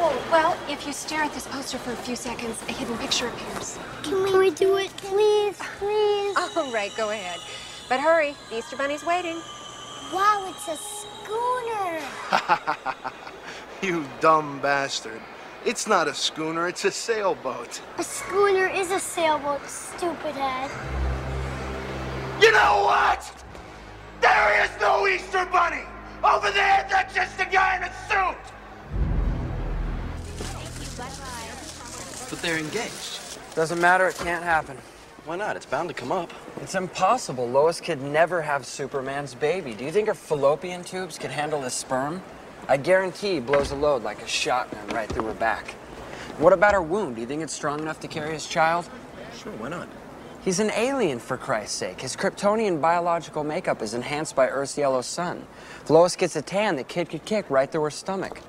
Oh, 0.00 0.28
well, 0.30 0.56
if 0.68 0.86
you 0.86 0.92
stare 0.92 1.24
at 1.24 1.34
this 1.34 1.48
poster 1.48 1.76
for 1.76 1.90
a 1.90 1.96
few 1.96 2.14
seconds, 2.14 2.62
a 2.68 2.72
hidden 2.72 2.96
picture 2.98 3.26
appears. 3.26 3.76
Can 4.04 4.22
we, 4.22 4.30
Can 4.30 4.38
we 4.38 4.50
do 4.52 4.76
it, 4.76 4.96
please? 4.96 5.58
Please? 5.76 6.36
All 6.56 6.70
right, 6.70 6.92
go 6.96 7.10
ahead. 7.10 7.40
But 7.88 7.98
hurry, 7.98 8.36
the 8.48 8.58
Easter 8.58 8.76
Bunny's 8.76 9.04
waiting. 9.04 9.40
Wow, 10.14 10.46
it's 10.54 10.68
a 10.68 10.76
schooner. 10.76 12.00
you 13.82 14.06
dumb 14.20 14.60
bastard. 14.60 15.20
It's 15.64 15.88
not 15.88 16.06
a 16.06 16.14
schooner, 16.14 16.68
it's 16.68 16.84
a 16.84 16.92
sailboat. 16.92 17.80
A 17.98 18.04
schooner 18.04 18.68
is 18.68 18.92
a 18.92 19.00
sailboat, 19.00 19.66
stupid 19.66 20.36
head. 20.36 20.70
You 22.40 22.52
know 22.52 22.84
what? 22.84 23.44
There 24.20 24.64
is 24.64 24.70
no 24.80 25.08
Easter 25.08 25.44
Bunny! 25.46 25.82
Over 26.22 26.52
there, 26.52 26.86
that's 26.88 27.12
just 27.12 27.40
a 27.40 27.46
guy 27.46 27.78
in 27.78 27.82
a 27.82 27.92
suit! 28.08 28.57
But 32.30 32.42
they're 32.42 32.58
engaged. 32.58 33.38
Doesn't 33.54 33.80
matter, 33.80 34.06
it 34.08 34.16
can't 34.16 34.44
happen. 34.44 34.76
Why 35.24 35.36
not? 35.36 35.56
It's 35.56 35.66
bound 35.66 35.88
to 35.88 35.94
come 35.94 36.12
up. 36.12 36.32
It's 36.62 36.74
impossible. 36.74 37.48
Lois 37.48 37.80
could 37.80 38.00
never 38.02 38.40
have 38.40 38.64
Superman's 38.64 39.34
baby. 39.34 39.74
Do 39.74 39.84
you 39.84 39.92
think 39.92 40.08
her 40.08 40.14
fallopian 40.14 40.84
tubes 40.84 41.18
could 41.18 41.30
handle 41.30 41.60
his 41.62 41.74
sperm? 41.74 42.22
I 42.68 42.76
guarantee 42.76 43.34
he 43.34 43.40
blows 43.40 43.70
a 43.70 43.74
load 43.74 44.02
like 44.02 44.22
a 44.22 44.26
shotgun 44.26 44.86
right 44.88 45.08
through 45.08 45.26
her 45.26 45.34
back. 45.34 45.72
What 46.38 46.52
about 46.52 46.72
her 46.72 46.82
wound? 46.82 47.16
Do 47.16 47.20
you 47.20 47.26
think 47.26 47.42
it's 47.42 47.52
strong 47.52 47.80
enough 47.80 48.00
to 48.00 48.08
carry 48.08 48.32
his 48.32 48.46
child? 48.46 48.88
Sure, 49.36 49.52
why 49.52 49.68
not? 49.70 49.88
He's 50.44 50.60
an 50.60 50.70
alien, 50.70 51.18
for 51.18 51.36
Christ's 51.36 51.76
sake. 51.76 52.00
His 52.00 52.16
Kryptonian 52.16 52.80
biological 52.80 53.42
makeup 53.42 53.82
is 53.82 53.92
enhanced 53.92 54.36
by 54.36 54.48
Earth's 54.48 54.78
yellow 54.78 55.00
sun. 55.02 55.46
If 55.82 55.90
Lois 55.90 56.16
gets 56.16 56.36
a 56.36 56.42
tan, 56.42 56.76
the 56.76 56.84
kid 56.84 57.10
could 57.10 57.24
kick 57.24 57.50
right 57.50 57.70
through 57.70 57.82
her 57.82 57.90
stomach. 57.90 58.40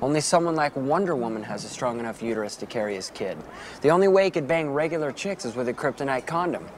Only 0.00 0.20
someone 0.20 0.54
like 0.54 0.76
Wonder 0.76 1.16
Woman 1.16 1.42
has 1.42 1.64
a 1.64 1.68
strong 1.68 1.98
enough 1.98 2.22
uterus 2.22 2.54
to 2.56 2.66
carry 2.66 2.94
his 2.94 3.10
kid. 3.10 3.36
The 3.80 3.90
only 3.90 4.06
way 4.06 4.24
he 4.24 4.30
could 4.30 4.46
bang 4.46 4.70
regular 4.70 5.10
chicks 5.10 5.44
is 5.44 5.56
with 5.56 5.68
a 5.68 5.74
kryptonite 5.74 6.24
condom. 6.24 6.68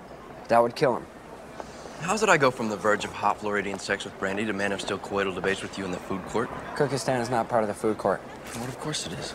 That 0.49 0.63
would 0.63 0.75
kill 0.75 0.97
him. 0.97 1.07
How's 2.01 2.23
it 2.23 2.31
I 2.31 2.39
go 2.39 2.51
from 2.51 2.71
the 2.71 2.79
verge 2.79 3.05
of 3.05 3.13
hot 3.13 3.39
Floridian 3.39 3.79
sex 3.79 4.05
with 4.05 4.19
Brandi 4.19 4.47
to 4.47 4.55
man 4.55 4.73
of 4.73 4.81
steel 4.81 4.99
coital 4.99 5.35
debates 5.35 5.61
with 5.63 5.77
you 5.77 5.85
in 5.85 5.91
the 5.91 5.99
food 5.99 6.25
court? 6.27 6.49
Cookie 6.75 6.97
stand 6.97 7.23
is 7.23 7.29
not 7.29 7.47
part 7.47 7.63
of 7.63 7.69
the 7.69 7.75
food 7.75 7.99
court. 7.99 8.21
What, 8.21 8.69
of 8.71 8.81
course 8.81 9.07
it 9.07 9.13
is. 9.13 9.35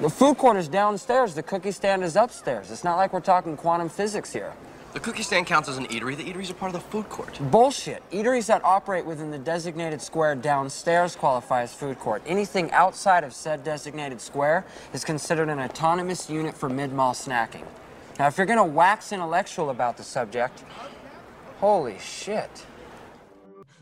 The 0.00 0.10
food 0.10 0.36
court 0.36 0.56
is 0.56 0.66
downstairs. 0.66 1.34
The 1.34 1.44
cookie 1.44 1.70
stand 1.70 2.02
is 2.02 2.16
upstairs. 2.16 2.72
It's 2.72 2.82
not 2.82 2.96
like 2.96 3.12
we're 3.12 3.20
talking 3.20 3.56
quantum 3.56 3.88
physics 3.88 4.32
here. 4.32 4.52
The 4.92 5.00
cookie 5.00 5.22
stand 5.22 5.46
counts 5.46 5.70
as 5.70 5.78
an 5.78 5.86
eatery. 5.86 6.14
The 6.14 6.30
eateries 6.30 6.50
are 6.50 6.54
part 6.54 6.74
of 6.74 6.82
the 6.82 6.86
food 6.90 7.08
court. 7.08 7.38
Bullshit. 7.50 8.02
Eateries 8.10 8.46
that 8.48 8.62
operate 8.62 9.06
within 9.06 9.30
the 9.30 9.38
designated 9.38 10.02
square 10.02 10.34
downstairs 10.34 11.16
qualify 11.16 11.62
as 11.62 11.72
food 11.72 11.98
court. 11.98 12.22
Anything 12.26 12.70
outside 12.72 13.24
of 13.24 13.32
said 13.32 13.64
designated 13.64 14.20
square 14.20 14.66
is 14.92 15.02
considered 15.02 15.48
an 15.48 15.60
autonomous 15.60 16.28
unit 16.28 16.54
for 16.54 16.68
mid-mall 16.68 17.14
snacking. 17.14 17.64
Now, 18.18 18.26
if 18.26 18.36
you're 18.36 18.46
gonna 18.46 18.66
wax 18.66 19.12
intellectual 19.12 19.70
about 19.70 19.96
the 19.96 20.02
subject, 20.02 20.62
holy 21.58 21.98
shit. 21.98 22.66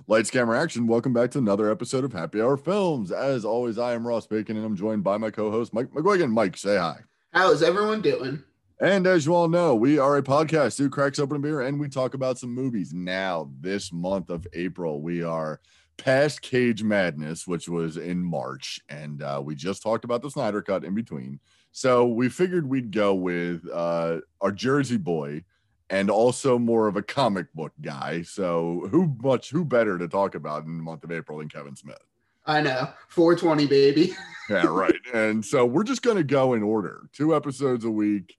Lights, 0.06 0.30
camera, 0.30 0.62
action. 0.62 0.86
Welcome 0.86 1.12
back 1.12 1.32
to 1.32 1.38
another 1.38 1.72
episode 1.72 2.04
of 2.04 2.12
Happy 2.12 2.40
Hour 2.40 2.56
Films. 2.56 3.10
As 3.10 3.44
always, 3.44 3.78
I 3.78 3.94
am 3.94 4.06
Ross 4.06 4.28
Bacon, 4.28 4.56
and 4.56 4.64
I'm 4.64 4.76
joined 4.76 5.02
by 5.02 5.16
my 5.18 5.30
co-host 5.32 5.74
Mike 5.74 5.90
McGuigan. 5.90 6.30
Mike, 6.30 6.56
say 6.56 6.76
hi. 6.76 7.00
How 7.32 7.50
is 7.50 7.64
everyone 7.64 8.00
doing? 8.00 8.44
And 8.80 9.06
as 9.06 9.26
you 9.26 9.34
all 9.34 9.48
know, 9.48 9.74
we 9.74 9.98
are 9.98 10.16
a 10.16 10.22
podcast 10.22 10.78
who 10.78 10.88
cracks 10.88 11.18
open 11.18 11.36
a 11.36 11.40
beer 11.40 11.60
and 11.60 11.78
we 11.78 11.86
talk 11.86 12.14
about 12.14 12.38
some 12.38 12.54
movies. 12.54 12.94
Now, 12.94 13.50
this 13.60 13.92
month 13.92 14.30
of 14.30 14.46
April, 14.54 15.02
we 15.02 15.22
are 15.22 15.60
past 15.98 16.40
Cage 16.40 16.82
Madness, 16.82 17.46
which 17.46 17.68
was 17.68 17.98
in 17.98 18.24
March, 18.24 18.80
and 18.88 19.22
uh, 19.22 19.42
we 19.44 19.54
just 19.54 19.82
talked 19.82 20.06
about 20.06 20.22
the 20.22 20.30
Snyder 20.30 20.62
Cut 20.62 20.82
in 20.82 20.94
between. 20.94 21.40
So 21.72 22.06
we 22.06 22.30
figured 22.30 22.66
we'd 22.66 22.90
go 22.90 23.14
with 23.14 23.68
uh, 23.70 24.20
our 24.40 24.50
Jersey 24.50 24.96
boy 24.96 25.44
and 25.90 26.08
also 26.08 26.58
more 26.58 26.88
of 26.88 26.96
a 26.96 27.02
comic 27.02 27.52
book 27.52 27.72
guy. 27.82 28.22
So 28.22 28.88
who 28.90 29.14
much 29.22 29.50
who 29.50 29.62
better 29.62 29.98
to 29.98 30.08
talk 30.08 30.34
about 30.34 30.64
in 30.64 30.78
the 30.78 30.82
month 30.82 31.04
of 31.04 31.12
April 31.12 31.36
than 31.36 31.50
Kevin 31.50 31.76
Smith? 31.76 32.02
I 32.46 32.62
know. 32.62 32.88
420 33.08 33.66
baby. 33.66 34.14
yeah, 34.48 34.64
right. 34.66 34.94
And 35.12 35.44
so 35.44 35.66
we're 35.66 35.84
just 35.84 36.00
going 36.00 36.16
to 36.16 36.24
go 36.24 36.54
in 36.54 36.62
order. 36.62 37.02
Two 37.12 37.36
episodes 37.36 37.84
a 37.84 37.90
week 37.90 38.38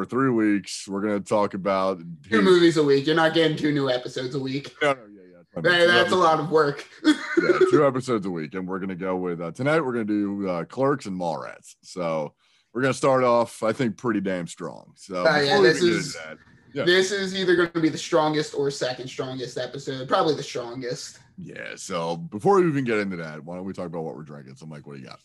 for 0.00 0.06
three 0.06 0.30
weeks. 0.30 0.88
We're 0.88 1.02
going 1.02 1.22
to 1.22 1.28
talk 1.28 1.52
about 1.52 1.98
two 1.98 2.36
his... 2.36 2.42
movies 2.42 2.76
a 2.78 2.82
week. 2.82 3.06
You're 3.06 3.16
not 3.16 3.34
getting 3.34 3.54
two 3.54 3.70
new 3.70 3.90
episodes 3.90 4.34
a 4.34 4.40
week. 4.40 4.74
No, 4.80 4.94
no, 4.94 5.00
yeah, 5.12 5.62
yeah. 5.62 5.70
Hey, 5.70 5.86
that's 5.86 6.12
a 6.12 6.16
lot 6.16 6.40
of 6.40 6.50
work. 6.50 6.86
yeah, 7.04 7.12
two 7.70 7.86
episodes 7.86 8.24
a 8.24 8.30
week, 8.30 8.54
and 8.54 8.66
we're 8.66 8.78
going 8.78 8.88
to 8.88 8.94
go 8.94 9.16
with 9.16 9.42
uh, 9.42 9.50
tonight. 9.50 9.80
We're 9.80 9.92
going 9.92 10.06
to 10.06 10.38
do 10.38 10.48
uh, 10.48 10.64
Clerks 10.64 11.04
and 11.04 11.20
Mallrats. 11.20 11.74
So 11.82 12.32
we're 12.72 12.80
going 12.80 12.94
to 12.94 12.96
start 12.96 13.24
off, 13.24 13.62
I 13.62 13.74
think, 13.74 13.98
pretty 13.98 14.22
damn 14.22 14.46
strong. 14.46 14.92
So 14.94 15.26
uh, 15.26 15.38
yeah, 15.38 15.60
this 15.60 15.82
is 15.82 16.14
that, 16.14 16.38
yeah. 16.72 16.84
this 16.84 17.12
is 17.12 17.34
either 17.38 17.54
going 17.54 17.70
to 17.72 17.80
be 17.80 17.90
the 17.90 17.98
strongest 17.98 18.54
or 18.54 18.70
second 18.70 19.08
strongest 19.08 19.58
episode. 19.58 20.08
Probably 20.08 20.34
the 20.34 20.42
strongest. 20.42 21.18
Yeah. 21.36 21.72
So 21.76 22.16
before 22.16 22.58
we 22.58 22.68
even 22.68 22.84
get 22.84 22.96
into 22.96 23.16
that, 23.18 23.44
why 23.44 23.56
don't 23.56 23.66
we 23.66 23.74
talk 23.74 23.86
about 23.86 24.04
what 24.04 24.16
we're 24.16 24.22
drinking? 24.22 24.56
So, 24.56 24.64
Mike, 24.64 24.86
what 24.86 24.96
do 24.96 25.02
you 25.02 25.08
got? 25.08 25.20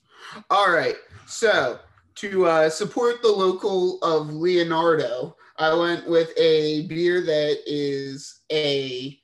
All 0.50 0.70
right. 0.70 0.96
So 1.28 1.80
to 2.16 2.46
uh, 2.46 2.70
support 2.70 3.22
the 3.22 3.32
local 3.32 4.00
of 4.02 4.34
Leonardo, 4.34 5.36
I 5.58 5.74
went 5.74 6.08
with 6.08 6.32
a 6.38 6.88
beer 6.88 7.22
that 7.22 7.58
is 7.66 8.42
a 8.52 9.20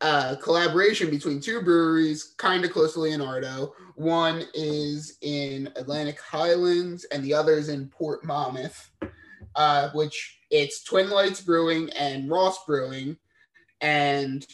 uh, 0.00 0.36
collaboration 0.36 1.10
between 1.10 1.40
two 1.40 1.60
breweries, 1.60 2.34
kind 2.38 2.64
of 2.64 2.72
close 2.72 2.94
to 2.94 3.00
Leonardo. 3.00 3.74
One 3.96 4.44
is 4.54 5.18
in 5.20 5.70
Atlantic 5.76 6.18
Highlands, 6.20 7.04
and 7.04 7.22
the 7.22 7.34
other 7.34 7.52
is 7.54 7.68
in 7.68 7.88
Port 7.88 8.24
Monmouth, 8.24 8.90
uh, 9.56 9.90
which 9.90 10.38
it's 10.50 10.82
Twin 10.82 11.10
Lights 11.10 11.42
Brewing 11.42 11.90
and 11.90 12.30
Ross 12.30 12.64
Brewing, 12.64 13.16
and 13.80 14.46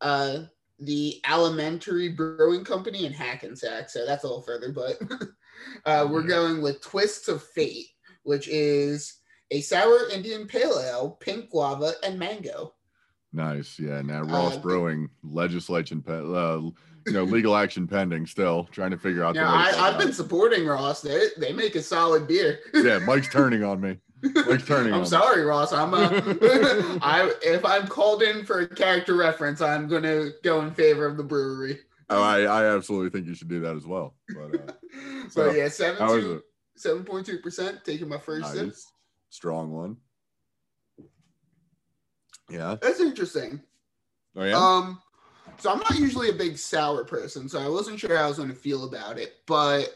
uh, 0.00 0.44
the 0.78 1.20
Alementary 1.24 2.10
Brewing 2.10 2.64
Company 2.64 3.04
in 3.04 3.12
Hackensack. 3.12 3.90
So 3.90 4.06
that's 4.06 4.24
a 4.24 4.26
little 4.26 4.42
further, 4.42 4.72
but 4.72 5.00
Uh, 5.84 6.06
we're 6.10 6.22
going 6.22 6.62
with 6.62 6.80
Twists 6.80 7.28
of 7.28 7.42
Fate, 7.42 7.88
which 8.22 8.48
is 8.48 9.18
a 9.50 9.60
sour 9.60 10.08
Indian 10.10 10.46
pale 10.46 10.78
ale, 10.78 11.16
pink 11.20 11.50
guava, 11.50 11.92
and 12.04 12.18
mango. 12.18 12.74
Nice, 13.32 13.78
yeah. 13.78 14.00
Now 14.02 14.22
Ross 14.22 14.56
uh, 14.56 14.60
Brewing 14.60 15.08
legislation, 15.22 16.02
uh, 16.08 16.60
you 17.06 17.12
know, 17.12 17.24
legal 17.24 17.56
action 17.56 17.86
pending. 17.86 18.26
Still 18.26 18.64
trying 18.70 18.90
to 18.90 18.98
figure 18.98 19.22
out. 19.22 19.34
Yeah, 19.34 19.50
I, 19.50 19.90
have 19.90 19.98
been 19.98 20.12
supporting 20.12 20.66
Ross. 20.66 21.02
They 21.02 21.26
they 21.38 21.52
make 21.52 21.74
a 21.74 21.82
solid 21.82 22.26
beer. 22.26 22.60
yeah, 22.74 22.98
Mike's 22.98 23.28
turning 23.32 23.62
on 23.64 23.80
me. 23.80 23.98
Turning. 24.66 24.92
I'm 24.92 25.04
sorry. 25.04 25.42
Ross. 25.44 25.72
I'm 25.72 25.94
uh, 25.94 26.08
I 27.02 27.32
if 27.42 27.64
I'm 27.64 27.86
called 27.86 28.22
in 28.22 28.44
for 28.44 28.60
a 28.60 28.68
character 28.68 29.14
reference, 29.14 29.60
I'm 29.60 29.88
gonna 29.88 30.30
go 30.42 30.62
in 30.62 30.72
favor 30.72 31.06
of 31.06 31.16
the 31.16 31.22
brewery. 31.22 31.78
Oh, 32.10 32.22
I, 32.22 32.40
I 32.40 32.74
absolutely 32.74 33.10
think 33.10 33.26
you 33.26 33.34
should 33.34 33.48
do 33.48 33.60
that 33.60 33.76
as 33.76 33.86
well. 33.86 34.14
But, 34.34 34.54
uh, 34.54 34.72
so, 35.28 35.50
yeah, 35.50 35.68
seven 35.68 36.42
seven 36.76 37.04
point 37.04 37.26
two 37.26 37.38
percent. 37.38 37.84
Taking 37.84 38.08
my 38.08 38.18
first 38.18 38.54
nice. 38.54 38.54
sip. 38.54 38.74
Strong 39.30 39.72
one. 39.72 39.96
Yeah, 42.50 42.76
that's 42.80 43.00
interesting. 43.00 43.60
Oh 44.36 44.44
yeah. 44.44 44.56
Um, 44.56 45.00
so 45.58 45.70
I'm 45.70 45.78
not 45.78 45.98
usually 45.98 46.30
a 46.30 46.34
big 46.34 46.56
sour 46.56 47.04
person, 47.04 47.48
so 47.48 47.60
I 47.60 47.68
wasn't 47.68 48.00
sure 48.00 48.16
how 48.16 48.24
I 48.24 48.28
was 48.28 48.36
going 48.36 48.48
to 48.48 48.54
feel 48.54 48.84
about 48.84 49.18
it. 49.18 49.34
But 49.46 49.94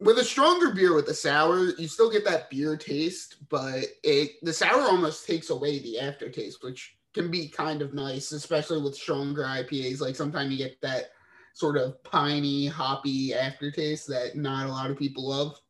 with 0.00 0.18
a 0.18 0.24
stronger 0.24 0.72
beer 0.72 0.94
with 0.94 1.06
the 1.06 1.14
sour, 1.14 1.72
you 1.78 1.86
still 1.86 2.10
get 2.10 2.24
that 2.24 2.48
beer 2.50 2.76
taste, 2.76 3.36
but 3.48 3.84
it 4.02 4.32
the 4.42 4.52
sour 4.52 4.82
almost 4.82 5.26
takes 5.26 5.50
away 5.50 5.78
the 5.80 6.00
aftertaste, 6.00 6.62
which 6.62 6.96
can 7.12 7.30
be 7.30 7.48
kind 7.48 7.82
of 7.82 7.92
nice, 7.92 8.32
especially 8.32 8.80
with 8.80 8.96
stronger 8.96 9.42
IPAs. 9.42 10.00
Like 10.00 10.16
sometimes 10.16 10.50
you 10.50 10.58
get 10.58 10.80
that 10.80 11.10
sort 11.52 11.76
of 11.76 12.02
piney, 12.02 12.66
hoppy 12.66 13.34
aftertaste 13.34 14.06
that 14.08 14.36
not 14.36 14.66
a 14.66 14.70
lot 14.70 14.90
of 14.90 14.98
people 14.98 15.28
love. 15.28 15.60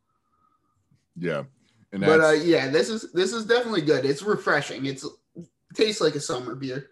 Yeah. 1.17 1.45
And 1.93 2.03
but 2.03 2.21
uh, 2.21 2.31
yeah, 2.31 2.69
this 2.69 2.89
is 2.89 3.13
this 3.13 3.33
is 3.33 3.47
definitely 3.47 3.83
good. 3.83 4.05
It's 4.05 4.23
refreshing. 4.23 4.87
It's 4.87 5.05
it 5.05 5.49
tastes 5.75 6.01
like 6.01 6.15
a 6.15 6.21
summer 6.21 6.55
beer. 6.55 6.91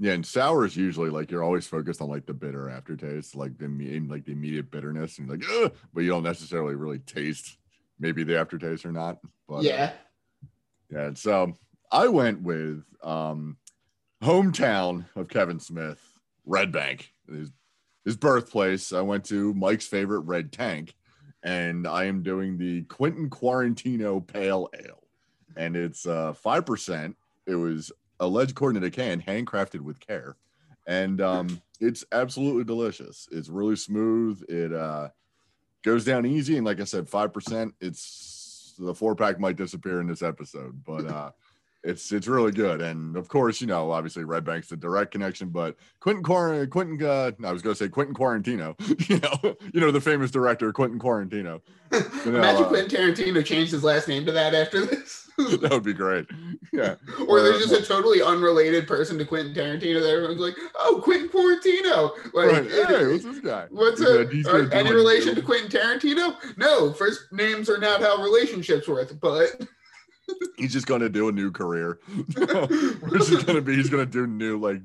Yeah, 0.00 0.12
and 0.12 0.26
sour 0.26 0.64
is 0.64 0.76
usually 0.76 1.10
like 1.10 1.30
you're 1.30 1.44
always 1.44 1.66
focused 1.66 2.00
on 2.00 2.08
like 2.08 2.26
the 2.26 2.34
bitter 2.34 2.68
aftertaste, 2.68 3.36
like 3.36 3.56
the 3.58 3.68
like 4.08 4.24
the 4.24 4.32
immediate 4.32 4.70
bitterness, 4.70 5.18
and 5.18 5.28
like, 5.28 5.44
Ugh! 5.48 5.72
but 5.92 6.02
you 6.02 6.10
don't 6.10 6.24
necessarily 6.24 6.74
really 6.74 6.98
taste 6.98 7.58
maybe 8.00 8.24
the 8.24 8.38
aftertaste 8.38 8.84
or 8.84 8.92
not. 8.92 9.18
But 9.48 9.62
yeah, 9.62 9.92
uh, 9.92 10.46
yeah. 10.90 11.10
So 11.14 11.54
I 11.92 12.08
went 12.08 12.42
with 12.42 12.82
um 13.02 13.56
hometown 14.22 15.06
of 15.14 15.28
Kevin 15.28 15.60
Smith, 15.60 16.00
Red 16.44 16.72
Bank, 16.72 17.12
his, 17.28 17.50
his 18.04 18.16
birthplace. 18.16 18.92
I 18.92 19.02
went 19.02 19.24
to 19.26 19.54
Mike's 19.54 19.86
favorite 19.86 20.20
Red 20.20 20.50
Tank, 20.50 20.94
and 21.42 21.86
I 21.86 22.04
am 22.04 22.22
doing 22.22 22.58
the 22.58 22.82
Quentin 22.82 23.30
Quarantino 23.30 24.26
Pale 24.26 24.70
Ale, 24.74 25.02
and 25.56 25.76
it's 25.76 26.04
uh 26.04 26.32
five 26.32 26.66
percent. 26.66 27.16
It 27.46 27.54
was 27.54 27.92
alleged 28.20 28.52
according 28.52 28.80
to 28.80 28.86
the 28.88 28.90
can, 28.90 29.22
handcrafted 29.22 29.80
with 29.80 30.00
care, 30.00 30.36
and 30.86 31.20
um, 31.20 31.60
it's 31.80 32.04
absolutely 32.12 32.64
delicious. 32.64 33.28
It's 33.32 33.48
really 33.48 33.76
smooth. 33.76 34.42
It 34.48 34.72
uh 34.72 35.08
goes 35.82 36.04
down 36.04 36.26
easy. 36.26 36.56
And 36.56 36.66
like 36.66 36.80
I 36.80 36.84
said, 36.84 37.08
five 37.08 37.32
percent. 37.32 37.74
It's 37.80 38.74
the 38.78 38.94
four 38.94 39.14
pack 39.14 39.38
might 39.38 39.56
disappear 39.56 40.00
in 40.00 40.06
this 40.08 40.22
episode, 40.22 40.82
but 40.84 41.06
uh, 41.06 41.30
it's 41.84 42.10
it's 42.12 42.26
really 42.26 42.50
good. 42.52 42.80
And 42.80 43.16
of 43.16 43.28
course, 43.28 43.60
you 43.60 43.66
know, 43.66 43.90
obviously 43.92 44.24
Red 44.24 44.44
Bank's 44.44 44.68
the 44.68 44.76
direct 44.76 45.10
connection, 45.12 45.50
but 45.50 45.76
Quentin 46.00 46.22
Quar- 46.24 46.66
Quentin 46.66 47.00
uh, 47.06 47.30
I 47.44 47.52
was 47.52 47.62
gonna 47.62 47.74
say 47.74 47.88
Quentin 47.88 48.14
Quarantino, 48.14 48.74
you 49.08 49.20
know, 49.20 49.56
you 49.72 49.80
know 49.80 49.90
the 49.90 50.00
famous 50.00 50.30
director 50.30 50.72
Quentin 50.72 50.98
Quarantino. 50.98 51.60
You 52.24 52.32
know, 52.32 52.38
Imagine 52.38 52.64
uh, 52.64 52.68
Quentin 52.68 52.90
Tarantino 53.14 53.44
changed 53.44 53.70
his 53.70 53.84
last 53.84 54.08
name 54.08 54.26
to 54.26 54.32
that 54.32 54.52
after 54.52 54.84
this. 54.84 55.30
that 55.38 55.68
would 55.70 55.84
be 55.84 55.92
great. 55.92 56.26
Yeah. 56.72 56.96
or 57.28 57.40
there's 57.40 57.56
Uh, 57.66 57.68
just 57.68 57.82
a 57.84 57.86
totally 57.86 58.20
unrelated 58.20 58.88
person 58.88 59.16
to 59.18 59.24
Quentin 59.24 59.54
Tarantino 59.54 60.00
that 60.00 60.10
everyone's 60.10 60.40
like, 60.40 60.56
oh, 60.76 61.00
Quentin 61.04 61.28
Quarantino. 61.28 62.10
Like, 62.32 62.50
right. 62.50 62.88
Hey, 62.88 63.06
what's 63.06 63.22
this 63.24 63.38
guy? 63.40 63.66
What's 63.70 64.00
He's 64.00 64.08
a, 64.08 64.24
gonna- 64.24 64.30
he's 64.34 64.46
are 64.48 64.52
gonna 64.64 64.70
do 64.70 64.76
any 64.76 64.92
relation 64.92 65.34
to 65.36 65.42
Quentin 65.42 65.68
Tarantino? 65.68 66.34
No, 66.56 66.92
first 66.92 67.30
names 67.30 67.68
are 67.70 67.78
not 67.78 68.00
how 68.00 68.20
relationships 68.20 68.88
work, 68.88 69.12
but 69.20 69.50
He's 70.56 70.72
just 70.72 70.86
gonna 70.86 71.08
do 71.08 71.28
a 71.28 71.32
new 71.32 71.50
career. 71.50 71.98
Which 72.08 73.30
is 73.30 73.42
gonna 73.44 73.60
be? 73.60 73.76
He's 73.76 73.90
gonna 73.90 74.06
do 74.06 74.26
new 74.26 74.58
like 74.58 74.80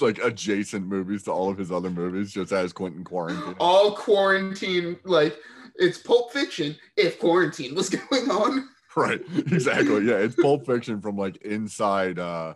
like 0.00 0.18
adjacent 0.18 0.86
movies 0.86 1.22
to 1.24 1.30
all 1.32 1.50
of 1.50 1.58
his 1.58 1.70
other 1.70 1.90
movies, 1.90 2.32
just 2.32 2.52
as 2.52 2.72
Quentin 2.72 3.04
Quarantine. 3.04 3.54
all 3.60 3.94
quarantine, 3.94 4.98
like 5.04 5.36
it's 5.76 5.98
Pulp 5.98 6.32
Fiction 6.32 6.76
if 6.96 7.18
quarantine 7.18 7.74
was 7.74 7.88
going 8.10 8.30
on. 8.30 8.68
Right. 8.96 9.20
Exactly. 9.36 10.04
Yeah. 10.04 10.16
It's 10.16 10.34
Pulp 10.34 10.66
Fiction 10.66 11.00
from 11.00 11.16
like 11.16 11.36
inside 11.38 12.18
uh 12.18 12.54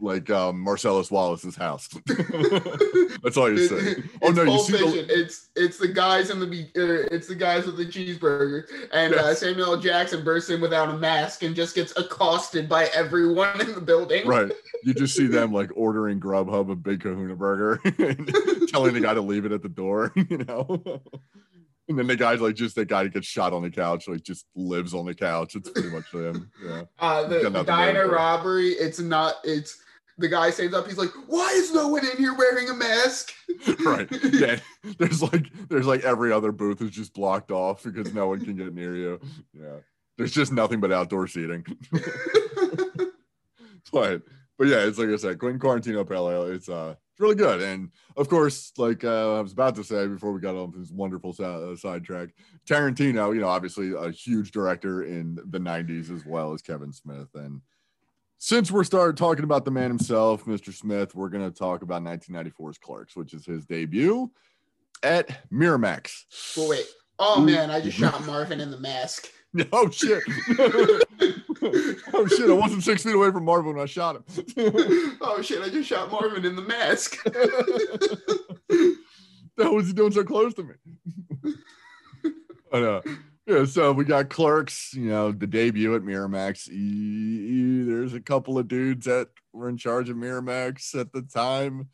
like 0.00 0.30
um 0.30 0.58
Marcellus 0.60 1.10
Wallace's 1.10 1.56
house. 1.56 1.88
That's 3.22 3.36
all 3.36 3.48
you 3.50 3.56
It- 3.64 3.68
say. 3.68 3.76
it's 3.76 4.08
Oh 4.22 4.30
no, 4.30 4.42
you 4.44 4.58
see 4.60 4.72
the 4.72 5.06
It's 5.08 5.48
it's 5.56 5.78
the 5.78 5.88
guys 5.88 6.30
in 6.30 6.40
the 6.40 6.46
uh, 6.46 7.08
it's 7.14 7.28
the 7.28 7.34
guys 7.34 7.66
with 7.66 7.76
the 7.76 7.84
cheeseburger, 7.86 8.64
and 8.92 9.14
uh, 9.14 9.34
Samuel 9.34 9.76
Jackson 9.76 10.24
bursts 10.24 10.50
in 10.50 10.60
without 10.60 10.88
a 10.88 10.96
mask 10.96 11.42
and 11.42 11.54
just 11.54 11.74
gets 11.74 11.92
accosted 11.98 12.68
by 12.68 12.86
everyone 12.94 13.60
in 13.60 13.74
the 13.74 13.80
building. 13.80 14.26
right. 14.26 14.50
You 14.84 14.94
just 14.94 15.14
see 15.14 15.26
them 15.26 15.52
like 15.60 15.70
ordering 15.74 16.20
Grubhub 16.20 16.70
a 16.70 16.76
big 16.76 17.00
kahuna 17.02 17.36
burger 17.36 17.80
and 17.98 18.68
telling 18.68 18.94
the 18.94 19.00
guy 19.00 19.14
to 19.14 19.20
leave 19.20 19.44
it 19.44 19.52
at 19.52 19.62
the 19.62 19.68
door, 19.68 20.12
you 20.16 20.38
know. 20.38 20.82
And 21.88 21.98
then 21.98 22.06
the 22.06 22.14
guy's 22.16 22.40
like 22.40 22.54
just 22.54 22.76
that 22.76 22.86
guy 22.86 23.08
gets 23.08 23.26
shot 23.26 23.52
on 23.52 23.62
the 23.62 23.70
couch, 23.70 24.06
like 24.06 24.22
just 24.22 24.46
lives 24.54 24.94
on 24.94 25.06
the 25.06 25.14
couch. 25.14 25.56
It's 25.56 25.68
pretty 25.68 25.88
much 25.90 26.04
him. 26.12 26.48
Yeah. 26.64 26.82
Uh, 27.00 27.26
the, 27.26 27.50
the 27.50 27.62
diner 27.64 28.08
robbery. 28.08 28.68
It's 28.70 29.00
not. 29.00 29.34
It's 29.42 29.82
the 30.20 30.28
guy 30.28 30.50
stands 30.50 30.74
up. 30.74 30.86
He's 30.86 30.98
like, 30.98 31.10
"Why 31.26 31.50
is 31.54 31.72
no 31.72 31.88
one 31.88 32.06
in 32.06 32.16
here 32.16 32.34
wearing 32.34 32.68
a 32.68 32.74
mask?" 32.74 33.32
right. 33.84 34.08
Yeah. 34.32 34.58
There's 34.98 35.22
like 35.22 35.46
there's 35.68 35.86
like 35.86 36.04
every 36.04 36.32
other 36.32 36.52
booth 36.52 36.82
is 36.82 36.90
just 36.90 37.14
blocked 37.14 37.50
off 37.50 37.82
because 37.82 38.14
no 38.14 38.28
one 38.28 38.44
can 38.44 38.56
get 38.56 38.74
near 38.74 38.94
you. 38.94 39.20
Yeah. 39.52 39.78
There's 40.18 40.32
just 40.32 40.52
nothing 40.52 40.80
but 40.80 40.92
outdoor 40.92 41.26
seating. 41.26 41.64
but 43.92 44.22
but 44.58 44.68
yeah, 44.68 44.84
it's 44.84 44.98
like 44.98 45.08
I 45.08 45.16
said, 45.16 45.38
Quentin 45.38 45.58
Quarantino 45.58 46.08
Pale 46.08 46.30
Ale. 46.30 46.42
It's 46.52 46.68
uh 46.68 46.94
it's 47.12 47.20
really 47.20 47.34
good. 47.34 47.62
And 47.62 47.90
of 48.16 48.28
course, 48.28 48.72
like 48.76 49.04
uh, 49.04 49.38
I 49.38 49.40
was 49.40 49.52
about 49.52 49.74
to 49.76 49.84
say 49.84 50.06
before 50.06 50.32
we 50.32 50.40
got 50.40 50.54
on 50.54 50.72
this 50.76 50.90
wonderful 50.90 51.32
si- 51.32 51.44
uh, 51.44 51.74
sidetrack, 51.76 52.30
Tarantino, 52.68 53.34
you 53.34 53.40
know, 53.40 53.48
obviously 53.48 53.92
a 53.92 54.10
huge 54.10 54.52
director 54.52 55.04
in 55.04 55.38
the 55.50 55.58
90s 55.58 56.14
as 56.14 56.24
well 56.26 56.52
as 56.52 56.62
Kevin 56.62 56.92
Smith. 56.92 57.28
And 57.34 57.62
since 58.40 58.70
we're 58.70 58.84
started 58.84 59.18
talking 59.18 59.44
about 59.44 59.66
the 59.66 59.70
man 59.70 59.90
himself, 59.90 60.46
Mr. 60.46 60.72
Smith, 60.72 61.14
we're 61.14 61.28
going 61.28 61.44
to 61.44 61.56
talk 61.56 61.82
about 61.82 62.02
1994's 62.02 62.78
Clerks, 62.78 63.14
which 63.14 63.34
is 63.34 63.44
his 63.44 63.66
debut 63.66 64.30
at 65.02 65.50
Miramax. 65.52 66.56
Well, 66.56 66.70
wait. 66.70 66.86
Oh 67.18 67.38
man, 67.38 67.70
I 67.70 67.82
just 67.82 67.98
shot 67.98 68.24
Marvin 68.24 68.60
in 68.60 68.70
the 68.72 68.80
mask. 68.80 69.28
Oh 69.72 69.90
shit! 69.90 70.22
oh 72.14 72.26
shit! 72.28 72.48
I 72.48 72.52
wasn't 72.52 72.84
six 72.84 73.02
feet 73.02 73.16
away 73.16 73.32
from 73.32 73.44
Marvin 73.44 73.74
when 73.74 73.82
I 73.82 73.86
shot 73.86 74.14
him. 74.14 74.22
oh 75.20 75.42
shit! 75.42 75.60
I 75.60 75.68
just 75.68 75.88
shot 75.88 76.08
Marvin 76.12 76.44
in 76.44 76.54
the 76.54 76.62
mask. 76.62 77.20
that 77.24 79.02
was 79.58 79.88
he 79.88 79.92
doing 79.92 80.12
so 80.12 80.22
close 80.22 80.54
to 80.54 80.62
me? 80.62 80.74
I 82.72 82.78
know. 82.78 83.02
Yeah, 83.50 83.64
so 83.64 83.90
we 83.92 84.04
got 84.04 84.30
Clerks, 84.30 84.94
you 84.94 85.06
know, 85.08 85.32
the 85.32 85.46
debut 85.46 85.94
at 85.96 86.02
Miramax. 86.02 86.68
E- 86.70 87.82
There's 87.82 88.14
a 88.14 88.20
couple 88.20 88.58
of 88.58 88.68
dudes 88.68 89.06
that 89.06 89.28
were 89.52 89.68
in 89.68 89.76
charge 89.76 90.08
of 90.08 90.16
Miramax 90.16 90.94
at 90.98 91.12
the 91.12 91.22
time. 91.22 91.88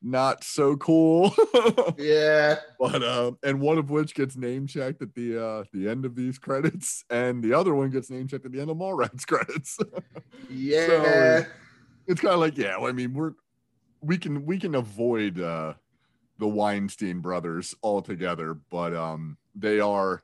Not 0.00 0.44
so 0.44 0.76
cool. 0.76 1.34
yeah. 1.98 2.56
but 2.78 3.02
uh, 3.02 3.32
and 3.42 3.60
one 3.60 3.78
of 3.78 3.90
which 3.90 4.14
gets 4.14 4.36
name 4.36 4.66
checked 4.66 5.02
at 5.02 5.14
the 5.14 5.42
uh 5.42 5.64
the 5.72 5.88
end 5.88 6.04
of 6.04 6.14
these 6.14 6.38
credits, 6.38 7.04
and 7.10 7.42
the 7.42 7.54
other 7.54 7.74
one 7.74 7.90
gets 7.90 8.10
name 8.10 8.28
checked 8.28 8.44
at 8.44 8.52
the 8.52 8.60
end 8.60 8.70
of 8.70 8.76
Mallrats 8.76 9.26
credits. 9.26 9.78
Yeah. 10.50 11.44
it's 12.06 12.20
kind 12.20 12.34
of 12.34 12.40
like 12.40 12.58
yeah 12.58 12.76
well, 12.76 12.88
i 12.88 12.92
mean 12.92 13.14
we're 13.14 13.32
we 14.02 14.18
can 14.18 14.44
we 14.44 14.58
can 14.60 14.74
avoid 14.74 15.40
uh 15.40 15.72
the 16.38 16.46
weinstein 16.46 17.20
brothers 17.20 17.74
altogether 17.82 18.52
but 18.70 18.94
um 18.94 19.38
they 19.54 19.80
are 19.80 20.22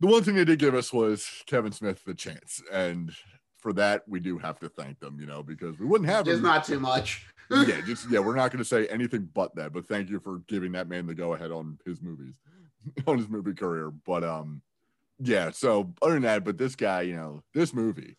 the 0.00 0.06
one 0.06 0.22
thing 0.22 0.34
they 0.34 0.44
did 0.44 0.58
give 0.58 0.74
us 0.74 0.92
was 0.92 1.42
kevin 1.46 1.72
smith 1.72 2.04
the 2.04 2.14
chance. 2.14 2.62
And 2.72 3.12
for 3.58 3.72
that 3.72 4.02
we 4.06 4.20
do 4.20 4.38
have 4.38 4.58
to 4.60 4.68
thank 4.68 5.00
them 5.00 5.18
you 5.20 5.26
know 5.26 5.42
because 5.42 5.78
we 5.78 5.86
wouldn't 5.86 6.10
have 6.10 6.24
Just 6.24 6.42
not 6.42 6.64
too 6.64 6.80
much. 6.80 7.26
yeah 7.50 7.80
just 7.86 8.10
yeah 8.10 8.18
we're 8.18 8.36
not 8.36 8.50
going 8.52 8.62
to 8.62 8.64
say 8.68 8.86
anything 8.86 9.28
but 9.34 9.54
that. 9.56 9.72
But 9.72 9.86
thank 9.86 10.10
you 10.10 10.20
for 10.20 10.38
giving 10.48 10.72
that 10.72 10.88
man 10.88 11.06
the 11.06 11.14
go 11.14 11.34
ahead 11.34 11.50
on 11.50 11.78
his 11.84 12.00
movies 12.02 12.34
on 13.06 13.18
his 13.18 13.28
movie 13.28 13.54
career. 13.54 13.90
But 13.90 14.24
um 14.24 14.62
yeah 15.20 15.50
so 15.50 15.92
other 16.00 16.14
than 16.14 16.22
that 16.22 16.44
but 16.44 16.58
this 16.58 16.76
guy 16.76 17.02
you 17.02 17.16
know 17.16 17.42
this 17.52 17.74
movie 17.74 18.16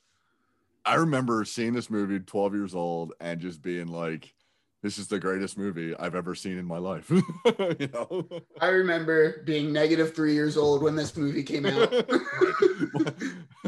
i 0.86 0.96
remember 0.96 1.46
seeing 1.46 1.74
this 1.74 1.90
movie 1.90 2.20
12 2.20 2.54
years 2.54 2.76
old 2.76 3.14
and 3.22 3.40
just 3.40 3.62
being 3.62 3.88
like 3.88 4.34
this 4.82 4.98
is 4.98 5.08
the 5.08 5.20
greatest 5.20 5.58
movie 5.58 5.96
i've 5.98 6.16
ever 6.16 6.34
seen 6.36 6.58
in 6.58 6.66
my 6.66 6.78
life 6.78 7.10
you 7.80 7.90
know 7.94 8.28
I 8.62 8.68
remember 8.68 9.44
being 9.44 9.72
negative 9.74 10.16
three 10.16 10.34
years 10.34 10.58
old 10.58 10.82
when 10.84 10.96
this 10.96 11.16
movie 11.16 11.44
came 11.44 11.66
out. 11.66 11.92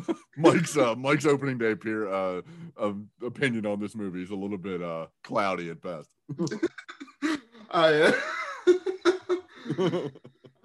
mike's 0.38 0.78
uh 0.78 0.96
mike's 0.96 1.26
opening 1.26 1.58
day 1.58 1.76
peer 1.76 2.08
uh, 2.12 2.42
uh 2.80 2.94
opinion 3.24 3.66
on 3.66 3.80
this 3.80 3.96
movie 3.96 4.24
is 4.24 4.30
a 4.32 4.36
little 4.36 4.58
bit 4.58 4.82
uh 4.82 5.08
cloudy 5.24 5.70
at 5.70 5.82
best 5.82 6.10
I, 7.74 8.02
uh, 8.02 8.12
I'm 9.80 10.12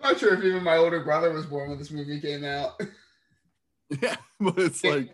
not 0.02 0.18
sure 0.18 0.35
if 0.35 0.42
even 0.42 0.64
my 0.64 0.76
older 0.76 1.04
brother 1.04 1.32
was 1.32 1.47
born 1.47 1.68
when 1.70 1.78
this 1.78 1.90
movie 1.90 2.20
came 2.20 2.44
out. 2.44 2.80
yeah 4.02 4.16
but 4.40 4.59
it's 4.59 4.82
like 4.82 5.11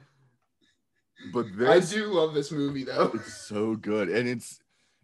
but 1.32 1.46
I 1.66 1.80
do 1.80 2.06
love 2.06 2.34
this 2.34 2.50
movie 2.50 2.84
though. 2.84 3.12
It's 3.14 3.46
so 3.46 3.76
good, 3.76 4.08
and 4.08 4.28
it's 4.28 4.58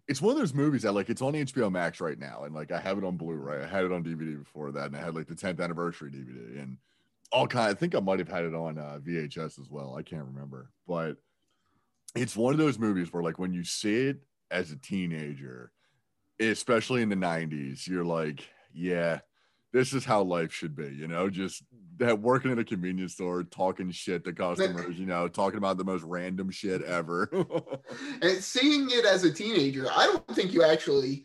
it's 0.09 0.23
one 0.23 0.33
of 0.33 0.39
those 0.39 0.55
movies 0.55 0.83
that 0.83 0.93
like 0.93 1.11
it's 1.11 1.23
on 1.23 1.35
HBO 1.35 1.71
Max 1.71 2.01
right 2.01 2.19
now, 2.19 2.45
and 2.45 2.55
like 2.55 2.73
I 2.73 2.81
have 2.81 2.97
it 2.99 3.05
on 3.05 3.17
Blu-ray. 3.17 3.63
I 3.63 3.67
had 3.67 3.85
it 3.85 3.93
on 3.93 4.03
DVD 4.03 4.39
before 4.39 4.73
that, 4.73 4.87
and 4.87 4.97
I 4.97 5.01
had 5.01 5.15
like 5.15 5.27
the 5.27 5.35
10th 5.35 5.61
anniversary 5.61 6.11
DVD, 6.11 6.63
and 6.63 6.79
all 7.31 7.47
kind. 7.47 7.71
I 7.71 7.75
think 7.75 7.95
I 7.95 8.01
might 8.01 8.19
have 8.19 8.29
had 8.29 8.45
it 8.45 8.55
on 8.55 8.79
uh, 8.79 8.99
VHS 9.03 9.61
as 9.61 9.69
well. 9.71 9.97
I 9.97 10.03
can't 10.03 10.25
remember, 10.25 10.71
but 10.87 11.17
it's 12.15 12.37
one 12.37 12.55
of 12.55 12.59
those 12.59 12.79
movies 12.79 13.13
where 13.13 13.23
like 13.23 13.39
when 13.39 13.53
you 13.53 13.65
see 13.65 14.09
it 14.09 14.23
as 14.51 14.73
a 14.73 14.77
teenager, 14.77 15.73
especially 16.41 17.03
in 17.03 17.11
the 17.11 17.17
90s, 17.17 17.87
you're 17.87 18.05
like, 18.05 18.49
yeah. 18.73 19.21
This 19.71 19.93
is 19.93 20.07
how 20.07 20.23
life 20.23 20.51
should 20.51 20.75
be, 20.75 20.87
you 20.87 21.07
know, 21.07 21.29
just 21.29 21.63
working 21.99 22.51
in 22.51 22.59
a 22.59 22.65
convenience 22.65 23.15
store, 23.15 23.43
talking 23.45 23.91
shit 23.91 24.25
to 24.25 24.33
customers, 24.33 24.99
you 24.99 25.07
know, 25.07 25.29
talking 25.29 25.59
about 25.59 25.79
the 25.79 25.85
most 25.85 26.03
random 26.05 26.51
shit 26.51 26.83
ever. 26.83 27.31
And 28.21 28.43
seeing 28.43 28.89
it 28.91 29.05
as 29.05 29.25
a 29.25 29.33
teenager, 29.33 29.87
I 29.95 30.07
don't 30.07 30.27
think 30.35 30.53
you 30.53 30.63
actually 30.63 31.25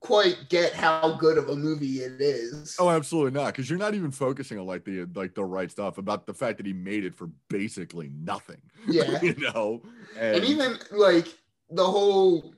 quite 0.00 0.36
get 0.50 0.74
how 0.74 1.16
good 1.16 1.38
of 1.38 1.48
a 1.48 1.56
movie 1.56 2.00
it 2.00 2.20
is. 2.20 2.76
Oh, 2.78 2.90
absolutely 2.90 3.32
not. 3.32 3.46
Because 3.46 3.68
you're 3.68 3.78
not 3.78 3.94
even 3.94 4.10
focusing 4.10 4.58
on 4.58 4.66
like 4.66 4.84
the 4.84 5.06
like 5.14 5.34
the 5.34 5.44
right 5.44 5.70
stuff 5.70 5.98
about 5.98 6.26
the 6.26 6.34
fact 6.34 6.58
that 6.58 6.66
he 6.66 6.72
made 6.72 7.04
it 7.04 7.14
for 7.14 7.30
basically 7.48 8.10
nothing. 8.14 8.60
Yeah. 8.86 9.18
you 9.22 9.34
know, 9.36 9.80
and 10.18 10.44
even 10.44 10.76
like 10.90 11.28
the 11.70 11.84
whole 11.84 12.54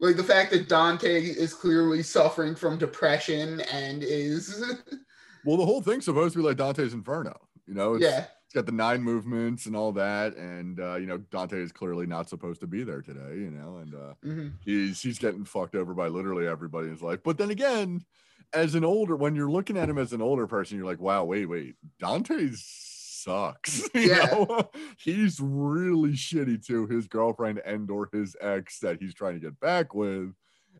like 0.00 0.16
the 0.16 0.24
fact 0.24 0.50
that 0.50 0.68
Dante 0.68 1.22
is 1.22 1.54
clearly 1.54 2.02
suffering 2.02 2.56
from 2.56 2.78
depression 2.78 3.60
and 3.72 4.02
is 4.02 4.64
well, 5.44 5.56
the 5.56 5.66
whole 5.66 5.82
thing's 5.82 6.04
supposed 6.04 6.34
to 6.34 6.38
be 6.40 6.44
like 6.44 6.56
Dante's 6.56 6.94
Inferno. 6.94 7.36
You 7.66 7.74
know, 7.74 7.94
it's, 7.94 8.04
yeah 8.04 8.26
it's 8.44 8.54
got 8.54 8.64
the 8.64 8.72
nine 8.72 9.02
movements 9.02 9.66
and 9.66 9.76
all 9.76 9.92
that, 9.92 10.34
and 10.36 10.80
uh, 10.80 10.94
you 10.96 11.04
know 11.06 11.18
Dante 11.18 11.58
is 11.60 11.70
clearly 11.70 12.06
not 12.06 12.30
supposed 12.30 12.60
to 12.60 12.66
be 12.66 12.82
there 12.82 13.02
today. 13.02 13.36
You 13.36 13.50
know, 13.50 13.76
and 13.76 13.94
uh, 13.94 14.14
Mhm. 14.24 14.52
he's 14.64 15.02
he's 15.02 15.18
getting 15.18 15.44
fucked 15.44 15.74
over 15.74 15.92
by 15.92 16.08
literally 16.08 16.46
everybody 16.46 16.86
in 16.86 16.92
his 16.94 17.02
life. 17.02 17.20
But 17.22 17.36
then 17.36 17.50
again, 17.50 18.06
as 18.54 18.74
an 18.74 18.84
older, 18.84 19.16
when 19.16 19.34
you're 19.36 19.50
looking 19.50 19.76
at 19.76 19.90
him 19.90 19.98
as 19.98 20.14
an 20.14 20.22
older 20.22 20.46
person, 20.46 20.78
you're 20.78 20.86
like, 20.86 20.98
wow, 21.00 21.24
wait, 21.24 21.44
wait, 21.44 21.74
Dante 21.98 22.48
sucks. 22.54 23.80
you 23.94 24.00
Yeah. 24.14 24.24
know? 24.32 24.70
he's 24.98 25.38
really 25.40 26.12
shitty 26.12 26.64
to 26.68 26.86
his 26.86 27.06
girlfriend 27.06 27.58
and 27.66 27.90
or 27.90 28.08
his 28.14 28.34
ex 28.40 28.78
that 28.80 28.98
he's 28.98 29.12
trying 29.12 29.34
to 29.34 29.40
get 29.40 29.60
back 29.60 29.94
with, 29.94 30.32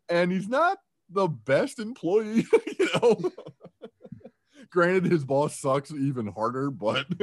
and 0.08 0.32
he's 0.32 0.48
not 0.48 0.78
the 1.10 1.28
best 1.28 1.78
employee. 1.78 2.46
you 2.78 2.88
know. 2.94 3.30
Granted, 4.70 5.10
his 5.10 5.24
boss 5.24 5.58
sucks 5.58 5.90
even 5.92 6.26
harder, 6.26 6.70
but 6.70 7.06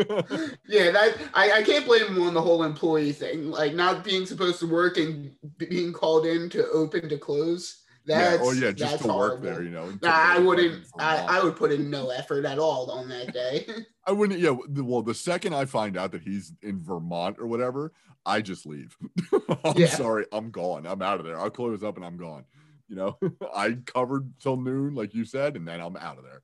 Yeah, 0.68 0.92
that 0.92 1.16
I, 1.34 1.52
I 1.60 1.64
can't 1.64 1.86
blame 1.86 2.08
him 2.08 2.22
on 2.24 2.34
the 2.34 2.42
whole 2.42 2.64
employee 2.64 3.12
thing. 3.12 3.52
Like 3.52 3.74
not 3.74 4.04
being 4.04 4.26
supposed 4.26 4.60
to 4.60 4.68
work 4.68 4.98
and 4.98 5.32
being 5.58 5.94
called 5.94 6.26
in 6.26 6.50
to 6.52 6.68
open 6.70 7.08
to 7.10 7.18
close. 7.18 7.82
Oh, 8.08 8.14
that's 8.14 8.38
yeah, 8.44 8.48
oh 8.48 8.52
yeah, 8.52 8.72
just 8.72 9.00
to 9.02 9.08
work 9.08 9.16
horrible. 9.16 9.44
there, 9.44 9.64
you 9.64 9.70
know. 9.72 9.90
Nah, 10.02 10.12
I 10.12 10.40
wouldn't. 10.40 10.86
I. 11.00 11.18
I 11.40 11.44
would 11.44 11.56
put 11.56 11.72
in 11.72 11.90
no 11.90 12.10
effort 12.12 12.46
at 12.46 12.60
all 12.60 12.92
on 12.92 13.10
that 13.10 13.34
day. 13.34 13.68
I 14.06 14.12
wouldn't. 14.12 14.40
Yeah. 14.40 14.56
Well, 14.70 15.02
the 15.02 15.16
second 15.16 15.54
I 15.56 15.66
find 15.66 15.98
out 15.98 16.12
that 16.12 16.22
he's 16.22 16.54
in 16.62 16.80
Vermont 16.84 17.38
or 17.40 17.48
whatever, 17.48 17.94
I 18.26 18.42
just 18.42 18.66
leave. 18.68 18.96
I'm 19.64 19.76
Yeah. 19.78 19.88
sorry. 19.88 20.26
I'm 20.32 20.52
gone. 20.52 20.86
I'm 20.86 21.02
out 21.02 21.20
of 21.20 21.26
there. 21.26 21.40
I'll 21.40 21.50
close 21.50 21.84
up 21.84 21.96
and 21.96 22.06
I'm 22.06 22.18
gone. 22.18 22.46
You 22.88 22.96
know, 22.96 23.18
I 23.56 23.72
covered 23.88 24.32
till 24.40 24.58
noon, 24.58 24.94
like 24.94 25.16
you 25.16 25.26
said, 25.26 25.56
and 25.56 25.68
then 25.68 25.82
I'm 25.82 25.98
out 25.98 26.20
of 26.20 26.24
there. 26.24 26.44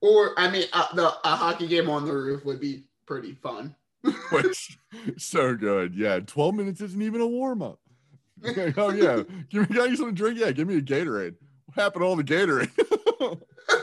Or 0.00 0.38
I 0.38 0.50
mean, 0.50 0.66
uh, 0.72 0.86
the 0.94 1.06
a 1.24 1.36
hockey 1.36 1.66
game 1.66 1.88
on 1.88 2.04
the 2.04 2.12
roof 2.12 2.44
would 2.44 2.60
be 2.60 2.84
pretty 3.06 3.32
fun. 3.34 3.74
Which 4.30 4.78
so 5.16 5.54
good. 5.54 5.94
Yeah. 5.94 6.20
12 6.20 6.54
minutes 6.54 6.80
isn't 6.80 7.02
even 7.02 7.20
a 7.20 7.26
warm 7.26 7.62
up. 7.62 7.80
oh 8.76 8.90
yeah. 8.90 9.22
Give 9.50 9.68
me 9.68 9.76
got 9.76 9.90
you 9.90 9.96
something 9.96 10.14
to 10.14 10.22
drink. 10.22 10.38
Yeah, 10.38 10.52
give 10.52 10.68
me 10.68 10.76
a 10.76 10.82
Gatorade. 10.82 11.34
What 11.66 11.82
happened 11.82 12.02
to 12.02 12.06
all 12.06 12.16
the 12.16 12.24
Gatorade? 12.24 12.70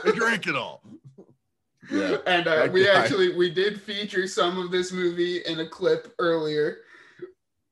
I 0.04 0.10
drank 0.12 0.46
it 0.46 0.56
all. 0.56 0.82
Yeah. 1.90 2.16
And 2.26 2.48
uh, 2.48 2.68
we 2.72 2.84
guy. 2.84 2.94
actually 2.94 3.36
we 3.36 3.50
did 3.50 3.80
feature 3.80 4.26
some 4.26 4.58
of 4.58 4.70
this 4.70 4.92
movie 4.92 5.38
in 5.38 5.60
a 5.60 5.68
clip 5.68 6.12
earlier. 6.18 6.78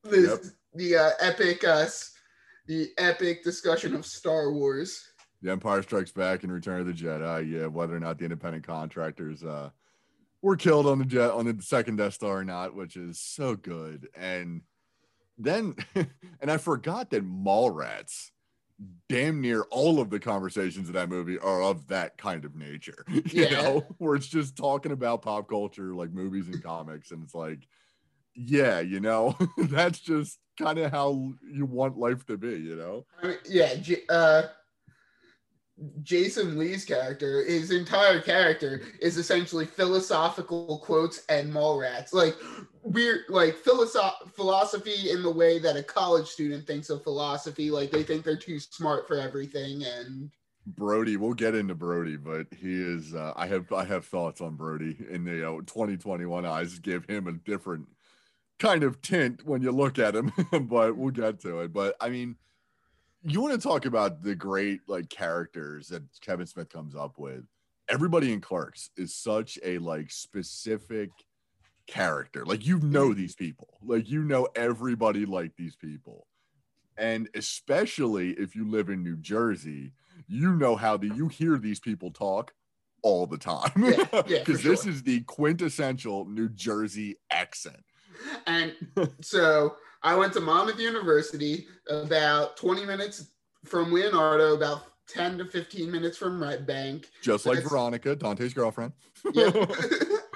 This 0.04 0.28
Yep. 0.28 0.52
the 0.74 0.96
uh, 0.96 1.10
epic 1.20 1.64
us 1.64 2.14
the 2.66 2.90
epic 2.98 3.44
discussion 3.44 3.94
of 3.94 4.06
Star 4.06 4.52
Wars. 4.52 5.12
The 5.44 5.50
Empire 5.52 5.82
Strikes 5.82 6.10
Back 6.10 6.42
and 6.42 6.50
Return 6.50 6.80
of 6.80 6.86
the 6.86 6.92
Jedi. 6.94 7.50
Yeah, 7.52 7.66
whether 7.66 7.94
or 7.94 8.00
not 8.00 8.16
the 8.16 8.24
independent 8.24 8.66
contractors 8.66 9.44
uh, 9.44 9.68
were 10.40 10.56
killed 10.56 10.86
on 10.86 10.98
the 10.98 11.04
jet 11.04 11.32
on 11.32 11.44
the 11.44 11.62
second 11.62 11.96
Death 11.96 12.14
Star 12.14 12.38
or 12.38 12.44
not, 12.44 12.74
which 12.74 12.96
is 12.96 13.20
so 13.20 13.54
good. 13.54 14.08
And 14.16 14.62
then, 15.36 15.76
and 16.40 16.50
I 16.50 16.56
forgot 16.56 17.10
that 17.10 17.24
Mallrats. 17.24 18.30
Damn 19.08 19.40
near 19.40 19.62
all 19.70 20.00
of 20.00 20.10
the 20.10 20.18
conversations 20.18 20.88
in 20.88 20.94
that 20.94 21.08
movie 21.08 21.38
are 21.38 21.62
of 21.62 21.86
that 21.88 22.18
kind 22.18 22.44
of 22.44 22.56
nature, 22.56 23.04
you 23.08 23.22
Yeah. 23.44 23.50
know, 23.50 23.86
where 23.98 24.16
it's 24.16 24.26
just 24.26 24.56
talking 24.56 24.90
about 24.90 25.22
pop 25.22 25.48
culture, 25.48 25.94
like 25.94 26.10
movies 26.10 26.48
and 26.48 26.60
comics, 26.60 27.12
and 27.12 27.22
it's 27.22 27.36
like, 27.36 27.68
yeah, 28.34 28.80
you 28.80 28.98
know, 28.98 29.36
that's 29.58 30.00
just 30.00 30.40
kind 30.58 30.80
of 30.80 30.90
how 30.90 31.34
you 31.48 31.66
want 31.66 31.96
life 31.96 32.26
to 32.26 32.36
be, 32.36 32.56
you 32.56 32.74
know. 32.74 33.06
I 33.22 33.28
mean, 33.28 33.38
yeah, 33.48 33.76
uh, 34.08 34.42
Jason 36.02 36.58
Lee's 36.58 36.84
character, 36.84 37.44
his 37.44 37.70
entire 37.70 38.20
character 38.20 38.82
is 39.00 39.16
essentially 39.16 39.66
philosophical 39.66 40.78
quotes 40.78 41.24
and 41.28 41.52
Mallrats. 41.52 42.12
Like 42.12 42.36
weird, 42.82 43.22
like 43.28 43.56
philosoph- 43.56 44.32
philosophy 44.34 45.10
in 45.10 45.22
the 45.22 45.30
way 45.30 45.58
that 45.58 45.76
a 45.76 45.82
college 45.82 46.28
student 46.28 46.66
thinks 46.66 46.90
of 46.90 47.02
philosophy. 47.02 47.70
Like 47.70 47.90
they 47.90 48.04
think 48.04 48.24
they're 48.24 48.36
too 48.36 48.60
smart 48.60 49.08
for 49.08 49.18
everything, 49.18 49.84
and 49.84 50.30
Brodie, 50.66 51.16
we'll 51.16 51.34
get 51.34 51.54
into 51.54 51.74
Brodie, 51.74 52.16
but 52.16 52.46
he 52.56 52.80
is. 52.80 53.14
Uh, 53.14 53.32
I 53.34 53.46
have 53.48 53.70
I 53.72 53.84
have 53.84 54.06
thoughts 54.06 54.40
on 54.40 54.54
Brodie 54.54 54.96
in 55.10 55.24
the 55.24 55.32
know, 55.32 55.60
2021 55.60 56.46
eyes 56.46 56.78
give 56.78 57.04
him 57.06 57.26
a 57.26 57.32
different 57.32 57.88
kind 58.60 58.84
of 58.84 59.02
tint 59.02 59.44
when 59.44 59.60
you 59.60 59.72
look 59.72 59.98
at 59.98 60.14
him, 60.14 60.32
but 60.52 60.96
we'll 60.96 61.10
get 61.10 61.40
to 61.40 61.60
it. 61.60 61.72
But 61.72 61.96
I 62.00 62.08
mean, 62.10 62.36
you 63.24 63.40
want 63.40 63.54
to 63.54 63.68
talk 63.68 63.86
about 63.86 64.22
the 64.22 64.34
great 64.34 64.80
like 64.86 65.08
characters 65.08 65.88
that 65.88 66.02
Kevin 66.20 66.46
Smith 66.46 66.68
comes 66.68 66.94
up 66.94 67.18
with. 67.18 67.44
Everybody 67.88 68.32
in 68.32 68.40
Clerks 68.40 68.90
is 68.96 69.14
such 69.14 69.58
a 69.62 69.78
like 69.78 70.10
specific 70.10 71.10
character. 71.86 72.44
Like 72.44 72.66
you 72.66 72.78
know 72.80 73.08
mm-hmm. 73.08 73.18
these 73.18 73.34
people. 73.34 73.78
Like 73.82 74.08
you 74.08 74.22
know 74.22 74.48
everybody 74.54 75.26
like 75.26 75.52
these 75.56 75.76
people. 75.76 76.26
And 76.96 77.28
especially 77.34 78.30
if 78.32 78.54
you 78.54 78.70
live 78.70 78.88
in 78.88 79.02
New 79.02 79.16
Jersey, 79.16 79.92
you 80.28 80.52
know 80.52 80.76
how 80.76 80.96
the 80.96 81.08
you 81.08 81.28
hear 81.28 81.58
these 81.58 81.80
people 81.80 82.10
talk 82.10 82.52
all 83.02 83.26
the 83.26 83.38
time. 83.38 83.72
Yeah, 83.76 84.04
yeah, 84.12 84.22
Because 84.38 84.62
this 84.62 84.82
sure. 84.82 84.92
is 84.92 85.02
the 85.02 85.20
quintessential 85.20 86.24
New 86.26 86.48
Jersey 86.50 87.16
accent. 87.30 87.84
and 88.46 88.74
so 89.20 89.76
I 90.04 90.14
went 90.14 90.34
to 90.34 90.40
Monmouth 90.40 90.78
University, 90.78 91.66
about 91.88 92.58
20 92.58 92.84
minutes 92.84 93.30
from 93.64 93.90
Leonardo, 93.90 94.54
about 94.54 94.82
10 95.08 95.38
to 95.38 95.44
15 95.46 95.90
minutes 95.90 96.18
from 96.18 96.42
Red 96.42 96.66
Bank. 96.66 97.08
Just 97.22 97.46
like 97.46 97.62
Veronica, 97.62 98.14
Dante's 98.14 98.52
girlfriend. 98.52 98.92
Yep. 99.32 99.54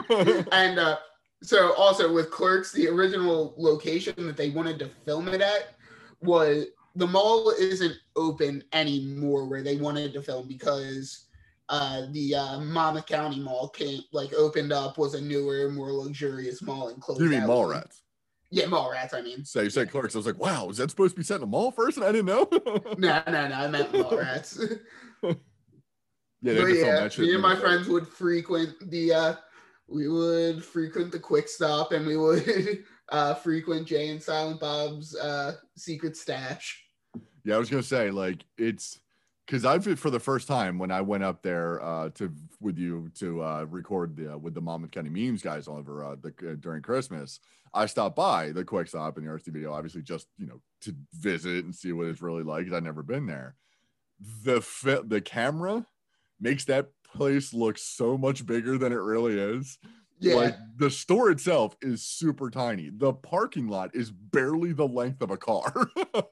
and 0.53 0.79
uh, 0.79 0.97
so 1.43 1.75
also 1.75 2.11
with 2.11 2.31
Clerks, 2.31 2.73
the 2.73 2.89
original 2.89 3.55
location 3.59 4.15
that 4.27 4.39
they 4.39 4.49
wanted 4.49 4.79
to 4.79 4.89
film 5.05 5.29
it 5.29 5.43
at 5.43 5.75
was 6.23 6.65
the 6.97 7.07
mall 7.07 7.51
isn't 7.51 7.95
open 8.17 8.65
anymore 8.73 9.47
where 9.47 9.63
they 9.63 9.77
wanted 9.77 10.15
to 10.15 10.23
film 10.23 10.49
because 10.49 11.27
uh, 11.69 12.07
the 12.13 12.35
uh, 12.35 12.61
Monmouth 12.61 13.07
County 13.07 13.39
Mall 13.39 13.69
came 13.69 14.01
like 14.13 14.33
opened 14.33 14.73
up 14.73 14.97
was 14.97 15.13
a 15.13 15.21
newer, 15.21 15.71
more 15.71 15.93
luxurious 15.93 16.63
mall 16.63 16.89
and 16.89 17.03
closed. 17.03 17.21
you 17.21 17.29
mean 17.29 17.47
one. 17.47 17.85
Mallrats? 18.53 18.69
mall 18.69 18.91
rats. 18.91 19.15
I 19.15 19.23
mean, 19.23 19.45
So 19.45 19.61
you 19.61 19.71
said 19.71 19.91
Clerks. 19.91 20.15
I 20.15 20.19
was 20.19 20.27
like, 20.27 20.39
wow, 20.39 20.69
is 20.69 20.79
that 20.79 20.91
supposed 20.91 21.15
to 21.15 21.21
be 21.21 21.25
set 21.25 21.37
in 21.37 21.43
a 21.43 21.47
mall 21.47 21.71
first? 21.71 21.97
And 21.97 22.07
I 22.07 22.13
didn't 22.13 22.27
know. 22.27 22.49
no, 22.99 23.23
no, 23.27 23.49
no. 23.49 23.55
I 23.55 23.69
meant 23.69 23.93
Mallrats. 23.93 24.59
yeah, 25.23 25.33
they 26.43 26.55
but 26.55 26.69
had 26.69 26.69
to 26.69 26.75
film 26.75 26.87
yeah, 26.87 27.01
that 27.01 27.19
me 27.19 27.33
and 27.35 27.43
my 27.43 27.57
friends 27.57 27.89
would 27.89 28.07
frequent 28.07 28.91
the 28.91 29.13
uh 29.13 29.35
we 29.89 30.09
would 30.09 30.65
frequent 30.65 31.11
the 31.13 31.19
quick 31.19 31.49
stop 31.49 31.93
and 31.93 32.07
we 32.07 32.17
would 32.17 32.85
uh 33.11 33.35
frequent 33.35 33.87
Jay 33.87 34.11
and 34.11 34.23
Silent 34.23 34.61
Bob's 34.61 35.17
uh 35.17 35.55
secret 35.77 36.17
stash. 36.17 36.85
Yeah, 37.45 37.57
I 37.57 37.59
was 37.59 37.71
gonna 37.71 37.83
say 37.83 38.11
like 38.11 38.45
it's 38.57 39.01
because 39.49 39.65
I've 39.65 39.99
for 39.99 40.11
the 40.11 40.21
first 40.21 40.47
time 40.47 40.79
when 40.79 40.91
I 40.91 41.01
went 41.01 41.25
up 41.25 41.43
there 41.43 41.83
uh, 41.83 42.11
to 42.11 42.31
with 42.61 42.77
you 42.77 43.11
to 43.15 43.43
uh, 43.43 43.65
record 43.65 44.15
the 44.15 44.37
with 44.37 44.53
the 44.55 44.61
Monmouth 44.61 44.91
County 44.91 45.09
memes 45.09 45.41
guys 45.43 45.67
over 45.69 46.05
uh, 46.05 46.17
the 46.21 46.51
uh, 46.51 46.55
during 46.61 46.83
Christmas. 46.83 47.41
I 47.73 47.87
stopped 47.87 48.15
by 48.17 48.53
the 48.53 48.65
quick 48.65 48.89
stop 48.89 49.17
in 49.17 49.25
the 49.25 49.31
RST 49.31 49.47
video, 49.53 49.73
obviously 49.73 50.03
just 50.03 50.27
you 50.37 50.47
know 50.47 50.61
to 50.83 50.95
visit 51.15 51.65
and 51.65 51.75
see 51.75 51.93
what 51.93 52.09
it's 52.09 52.21
really 52.21 52.43
like. 52.43 52.67
'cause 52.67 52.75
I'd 52.75 52.85
never 52.85 53.03
been 53.03 53.27
there. 53.27 53.57
The 54.45 54.61
fi- 54.61 55.03
the 55.03 55.23
camera 55.23 55.87
makes 56.39 56.67
that 56.67 56.91
place 57.03 57.55
look 57.55 57.79
so 57.79 58.19
much 58.19 58.45
bigger 58.45 58.77
than 58.77 58.93
it 58.93 58.97
really 58.97 59.39
is. 59.39 59.79
Yeah. 60.21 60.35
Like 60.35 60.57
the 60.77 60.91
store 60.91 61.31
itself 61.31 61.75
is 61.81 62.03
super 62.03 62.51
tiny. 62.51 62.91
The 62.91 63.15
parking 63.15 63.69
lot 63.69 63.95
is 63.95 64.11
barely 64.11 64.73
the 64.73 64.87
length 64.89 65.23
of 65.23 65.31
a 65.31 65.37
car. 65.39 65.73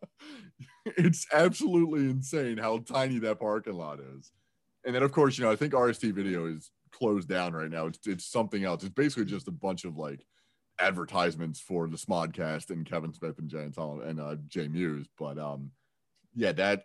it's 0.96 1.26
absolutely 1.32 2.08
insane 2.08 2.58
how 2.58 2.78
tiny 2.78 3.18
that 3.18 3.40
parking 3.40 3.74
lot 3.74 3.98
is. 3.98 4.30
And 4.84 4.94
then 4.94 5.02
of 5.02 5.10
course, 5.10 5.36
you 5.36 5.44
know, 5.44 5.50
I 5.50 5.56
think 5.56 5.72
RST 5.72 6.12
video 6.12 6.46
is 6.46 6.70
closed 6.92 7.28
down 7.28 7.52
right 7.54 7.70
now. 7.70 7.86
It's 7.86 8.06
it's 8.06 8.26
something 8.26 8.64
else. 8.64 8.84
It's 8.84 8.94
basically 8.94 9.24
just 9.24 9.48
a 9.48 9.52
bunch 9.52 9.84
of 9.84 9.96
like 9.96 10.24
advertisements 10.78 11.60
for 11.60 11.88
the 11.88 11.96
Smodcast 11.96 12.70
and 12.70 12.86
Kevin 12.86 13.12
Smith 13.12 13.38
and 13.38 13.48
Jay 13.48 13.62
and 13.62 13.74
Tom 13.74 14.00
and 14.02 14.20
uh, 14.20 14.36
Jay 14.46 14.68
Mewes. 14.68 15.08
But 15.18 15.38
um 15.38 15.72
yeah, 16.34 16.52
that 16.52 16.84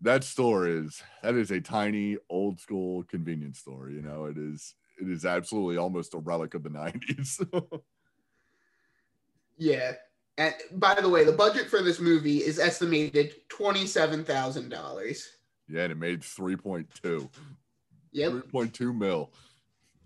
that 0.00 0.24
store 0.24 0.66
is 0.66 1.00
that 1.22 1.36
is 1.36 1.52
a 1.52 1.60
tiny 1.60 2.16
old 2.28 2.58
school 2.58 3.04
convenience 3.04 3.60
store. 3.60 3.88
You 3.88 4.02
know, 4.02 4.24
it 4.24 4.36
is 4.36 4.74
it 5.00 5.08
is 5.08 5.24
absolutely 5.24 5.76
almost 5.76 6.14
a 6.14 6.18
relic 6.18 6.54
of 6.54 6.64
the 6.64 6.70
90s. 6.70 7.46
Yeah. 9.58 9.92
And 10.38 10.54
by 10.72 10.98
the 11.00 11.08
way, 11.08 11.24
the 11.24 11.32
budget 11.32 11.68
for 11.68 11.82
this 11.82 12.00
movie 12.00 12.38
is 12.38 12.58
estimated 12.58 13.34
twenty-seven 13.48 14.24
thousand 14.24 14.70
dollars. 14.70 15.28
yeah, 15.68 15.82
and 15.82 15.92
it 15.92 15.98
made 15.98 16.20
3.2. 16.20 17.28
Yep. 18.12 18.32
3.2 18.32 18.96
mil. 18.96 19.32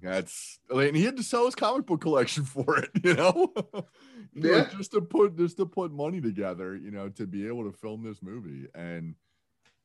That's 0.03 0.59
mean, 0.71 0.95
he 0.95 1.05
had 1.05 1.17
to 1.17 1.23
sell 1.23 1.47
his 1.47 1.55
comic 1.55 1.87
book 1.87 2.01
collection 2.01 2.45
for 2.55 2.79
it, 2.79 2.91
you 3.03 3.15
know? 3.15 3.53
Yeah. 4.39 4.57
Like, 4.57 4.77
just 4.77 4.93
to 4.93 5.01
put 5.01 5.39
just 5.39 5.57
to 5.57 5.65
put 5.65 5.93
money 5.93 6.21
together, 6.21 6.77
you 6.77 6.91
know, 6.91 7.09
to 7.11 7.27
be 7.27 7.47
able 7.47 7.65
to 7.65 7.73
film 7.73 8.03
this 8.03 8.23
movie. 8.23 8.67
And 8.75 9.15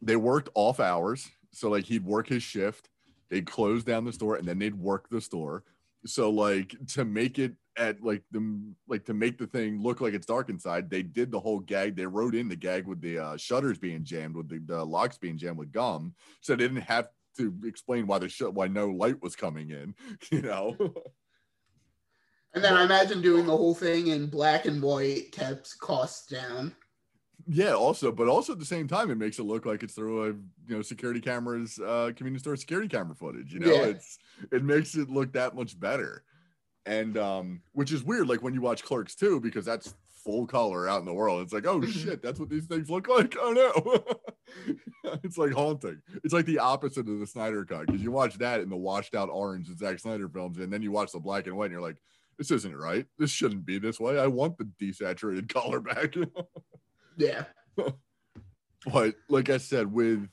they 0.01 0.17
worked 0.17 0.49
off 0.55 0.81
hours. 0.81 1.29
So 1.53 1.69
like 1.69 1.85
he'd 1.85 2.03
work 2.03 2.27
his 2.27 2.43
shift, 2.43 2.89
they'd 3.29 3.45
close 3.47 3.85
down 3.85 4.03
the 4.03 4.11
store, 4.11 4.35
and 4.35 4.45
then 4.45 4.59
they'd 4.59 4.75
work 4.75 5.07
the 5.09 5.21
store. 5.21 5.63
So 6.05 6.29
like 6.29 6.75
to 6.93 7.05
make 7.05 7.39
it 7.39 7.53
at 7.77 8.03
like 8.03 8.23
them 8.31 8.75
like 8.87 9.05
to 9.05 9.13
make 9.13 9.37
the 9.37 9.47
thing 9.47 9.81
look 9.81 10.01
like 10.01 10.13
it's 10.13 10.25
dark 10.25 10.49
inside, 10.49 10.89
they 10.89 11.03
did 11.03 11.31
the 11.31 11.39
whole 11.39 11.59
gag. 11.59 11.95
They 11.95 12.05
wrote 12.05 12.35
in 12.35 12.49
the 12.49 12.55
gag 12.55 12.87
with 12.87 13.01
the 13.01 13.19
uh, 13.19 13.37
shutters 13.37 13.77
being 13.77 14.03
jammed, 14.03 14.35
with 14.35 14.49
the, 14.49 14.59
the 14.65 14.83
locks 14.83 15.17
being 15.17 15.37
jammed 15.37 15.57
with 15.57 15.71
gum, 15.71 16.13
so 16.41 16.55
they 16.55 16.63
didn't 16.63 16.81
have 16.81 17.07
to 17.37 17.53
explain 17.63 18.07
why 18.07 18.19
the 18.19 18.29
sh- 18.29 18.41
why 18.41 18.67
no 18.67 18.87
light 18.87 19.21
was 19.21 19.35
coming 19.35 19.69
in. 19.69 19.95
You 20.31 20.41
know, 20.41 20.75
And 22.53 22.63
then 22.63 22.73
I 22.73 22.83
imagine 22.83 23.21
doing 23.21 23.45
the 23.45 23.55
whole 23.55 23.75
thing 23.75 24.07
in 24.07 24.27
black 24.27 24.65
and 24.65 24.81
white 24.81 25.31
kept 25.31 25.77
costs 25.79 26.27
down. 26.27 26.75
Yeah, 27.47 27.73
also, 27.73 28.11
but 28.11 28.27
also 28.27 28.53
at 28.53 28.59
the 28.59 28.65
same 28.65 28.87
time, 28.87 29.09
it 29.11 29.15
makes 29.17 29.39
it 29.39 29.43
look 29.43 29.65
like 29.65 29.83
it's 29.83 29.93
through 29.93 30.23
a 30.23 30.27
you 30.27 30.75
know 30.75 30.81
security 30.81 31.19
cameras, 31.21 31.79
uh, 31.79 32.11
convenience 32.15 32.43
store 32.43 32.55
security 32.55 32.87
camera 32.87 33.15
footage. 33.15 33.53
You 33.53 33.59
know, 33.59 33.71
Yeah. 33.73 33.85
it's 33.85 34.17
it 34.51 34.63
makes 34.63 34.95
it 34.95 35.09
look 35.09 35.33
that 35.33 35.55
much 35.55 35.79
better, 35.79 36.23
and 36.85 37.17
um, 37.17 37.61
which 37.73 37.91
is 37.91 38.03
weird. 38.03 38.27
Like 38.27 38.41
when 38.41 38.53
you 38.53 38.61
watch 38.61 38.83
Clerks 38.83 39.15
too, 39.15 39.39
because 39.39 39.65
that's 39.65 39.93
full 40.23 40.45
color 40.45 40.87
out 40.87 40.99
in 40.99 41.05
the 41.05 41.13
world. 41.13 41.41
It's 41.41 41.51
like, 41.53 41.65
oh 41.65 41.79
Mhm. 41.79 41.91
shit, 41.91 42.21
that's 42.21 42.39
what 42.39 42.49
these 42.49 42.65
things 42.67 42.89
look 42.89 43.07
like. 43.07 43.35
Oh 43.41 43.51
no, 43.53 44.15
it's 45.23 45.37
like 45.37 45.51
haunting. 45.53 46.01
It's 46.23 46.33
like 46.33 46.45
the 46.45 46.59
opposite 46.59 47.07
of 47.09 47.19
the 47.19 47.25
Snyder 47.27 47.65
cut 47.65 47.87
because 47.87 48.01
you 48.03 48.11
watch 48.11 48.37
that 48.37 48.61
in 48.61 48.69
the 48.69 48.77
washed 48.77 49.15
out 49.15 49.29
orange 49.29 49.67
that 49.69 49.79
Zack 49.79 49.99
Snyder 49.99 50.29
films, 50.29 50.57
and 50.59 50.71
then 50.71 50.81
you 50.83 50.91
watch 50.91 51.11
the 51.11 51.19
black 51.19 51.47
and 51.47 51.55
white, 51.57 51.65
and 51.65 51.71
you're 51.73 51.81
like, 51.81 51.97
this 52.37 52.51
isn't 52.51 52.75
right. 52.75 53.05
This 53.17 53.31
shouldn't 53.31 53.65
be 53.65 53.79
this 53.79 53.99
way. 53.99 54.19
I 54.19 54.27
want 54.27 54.57
the 54.57 54.65
desaturated 54.79 55.49
color 55.53 55.79
back. 55.79 56.13
Yeah. 57.17 57.43
but 58.91 59.15
like 59.29 59.49
I 59.49 59.57
said, 59.57 59.91
with 59.91 60.27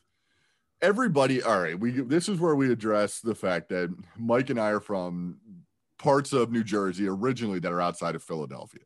everybody, 0.80 1.42
all 1.42 1.60
right, 1.60 1.78
we 1.78 1.90
this 1.92 2.28
is 2.28 2.38
where 2.40 2.54
we 2.54 2.72
address 2.72 3.20
the 3.20 3.34
fact 3.34 3.68
that 3.70 3.94
Mike 4.16 4.50
and 4.50 4.60
I 4.60 4.70
are 4.70 4.80
from 4.80 5.38
parts 5.98 6.32
of 6.32 6.50
New 6.50 6.64
Jersey 6.64 7.08
originally 7.08 7.58
that 7.60 7.72
are 7.72 7.80
outside 7.80 8.14
of 8.14 8.22
Philadelphia. 8.22 8.82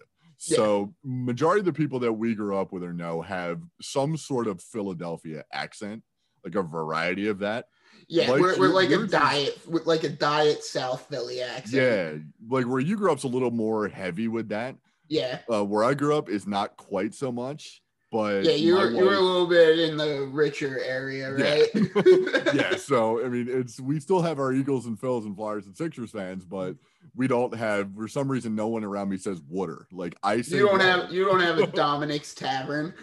Yeah. 0.46 0.56
So 0.56 0.94
majority 1.04 1.60
of 1.60 1.66
the 1.66 1.72
people 1.72 2.00
that 2.00 2.12
we 2.12 2.34
grew 2.34 2.56
up 2.56 2.72
with 2.72 2.82
or 2.82 2.92
know 2.92 3.22
have 3.22 3.60
some 3.80 4.16
sort 4.16 4.46
of 4.48 4.60
Philadelphia 4.60 5.44
accent, 5.52 6.02
like 6.44 6.54
a 6.56 6.62
variety 6.62 7.28
of 7.28 7.38
that. 7.40 7.66
Yeah, 8.08 8.30
Like, 8.32 8.40
we're, 8.40 8.58
we're 8.58 8.66
you- 8.68 8.74
like 8.74 8.90
a 8.90 9.06
diet, 9.06 9.60
with 9.68 9.86
like 9.86 10.02
a 10.02 10.08
diet 10.08 10.64
South 10.64 11.06
Philly 11.08 11.40
accent. 11.42 11.72
Yeah, 11.72 12.14
like 12.50 12.66
where 12.66 12.80
you 12.80 12.96
grew 12.96 13.12
up's 13.12 13.22
a 13.22 13.28
little 13.28 13.52
more 13.52 13.86
heavy 13.86 14.26
with 14.26 14.48
that. 14.48 14.74
yeah, 15.08 15.40
Uh, 15.52 15.64
where 15.64 15.84
I 15.84 15.94
grew 15.94 16.16
up 16.16 16.28
is 16.28 16.44
not 16.46 16.76
quite 16.76 17.14
so 17.14 17.30
much, 17.30 17.81
but 18.12 18.44
yeah. 18.44 18.52
You 18.52 18.74
were 18.76 18.90
you 18.90 19.04
were 19.04 19.14
a 19.14 19.20
little 19.20 19.46
bit 19.48 19.78
in 19.80 19.96
the 19.96 20.28
richer 20.30 20.78
area, 20.84 21.32
right? 21.32 21.66
yeah, 21.74 22.52
yeah. 22.54 22.76
so 22.76 23.24
I 23.24 23.28
mean, 23.28 23.48
it's 23.50 23.80
we 23.80 23.98
still 23.98 24.20
have 24.22 24.38
our 24.38 24.52
Eagles 24.52 24.86
and 24.86 24.96
Phils 25.00 25.24
and 25.24 25.34
Flyers 25.34 25.66
and 25.66 25.76
Sixers 25.76 26.10
fans, 26.12 26.44
but 26.44 26.76
we 27.16 27.26
don't 27.26 27.54
have 27.56 27.90
for 27.96 28.06
some 28.06 28.30
reason 28.30 28.54
no 28.54 28.68
one 28.68 28.84
around 28.84 29.08
me 29.08 29.16
says 29.16 29.40
water. 29.48 29.86
Like 29.90 30.14
I 30.22 30.42
say, 30.42 30.58
You 30.58 30.66
don't 30.66 30.78
water. 30.78 30.84
have 31.02 31.12
you 31.12 31.24
don't 31.24 31.40
have 31.40 31.58
a 31.58 31.66
Dominic's 31.82 32.34
Tavern. 32.34 32.94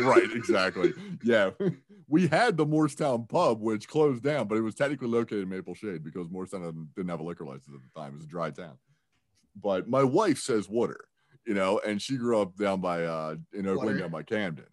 right, 0.00 0.28
exactly. 0.34 0.92
Yeah, 1.24 1.50
we 2.06 2.26
had 2.28 2.56
the 2.56 2.66
Moorestown 2.66 3.28
pub, 3.28 3.60
which 3.60 3.88
closed 3.88 4.22
down, 4.22 4.46
but 4.46 4.58
it 4.58 4.62
was 4.62 4.74
technically 4.74 5.08
located 5.08 5.42
in 5.44 5.48
Maple 5.48 5.74
Shade 5.74 6.04
because 6.04 6.28
Moorestown 6.28 6.64
didn't- 6.66 6.94
didn't 6.94 7.08
have 7.10 7.20
a 7.20 7.24
liquor 7.24 7.44
license 7.46 7.74
at 7.74 7.80
the 7.82 8.00
time. 8.00 8.12
It 8.12 8.16
was 8.16 8.24
a 8.24 8.28
dry 8.28 8.50
town. 8.50 8.76
But 9.60 9.88
my 9.88 10.04
wife 10.04 10.38
says 10.38 10.68
water, 10.68 11.04
you 11.50 11.56
know, 11.56 11.80
and 11.84 12.00
she 12.00 12.16
grew 12.16 12.40
up 12.40 12.56
down 12.56 12.80
by 12.80 13.02
uh 13.02 13.34
in 13.52 13.66
Oaklyn, 13.66 13.86
Water. 13.86 13.98
down 13.98 14.10
by 14.12 14.22
Camden. 14.22 14.66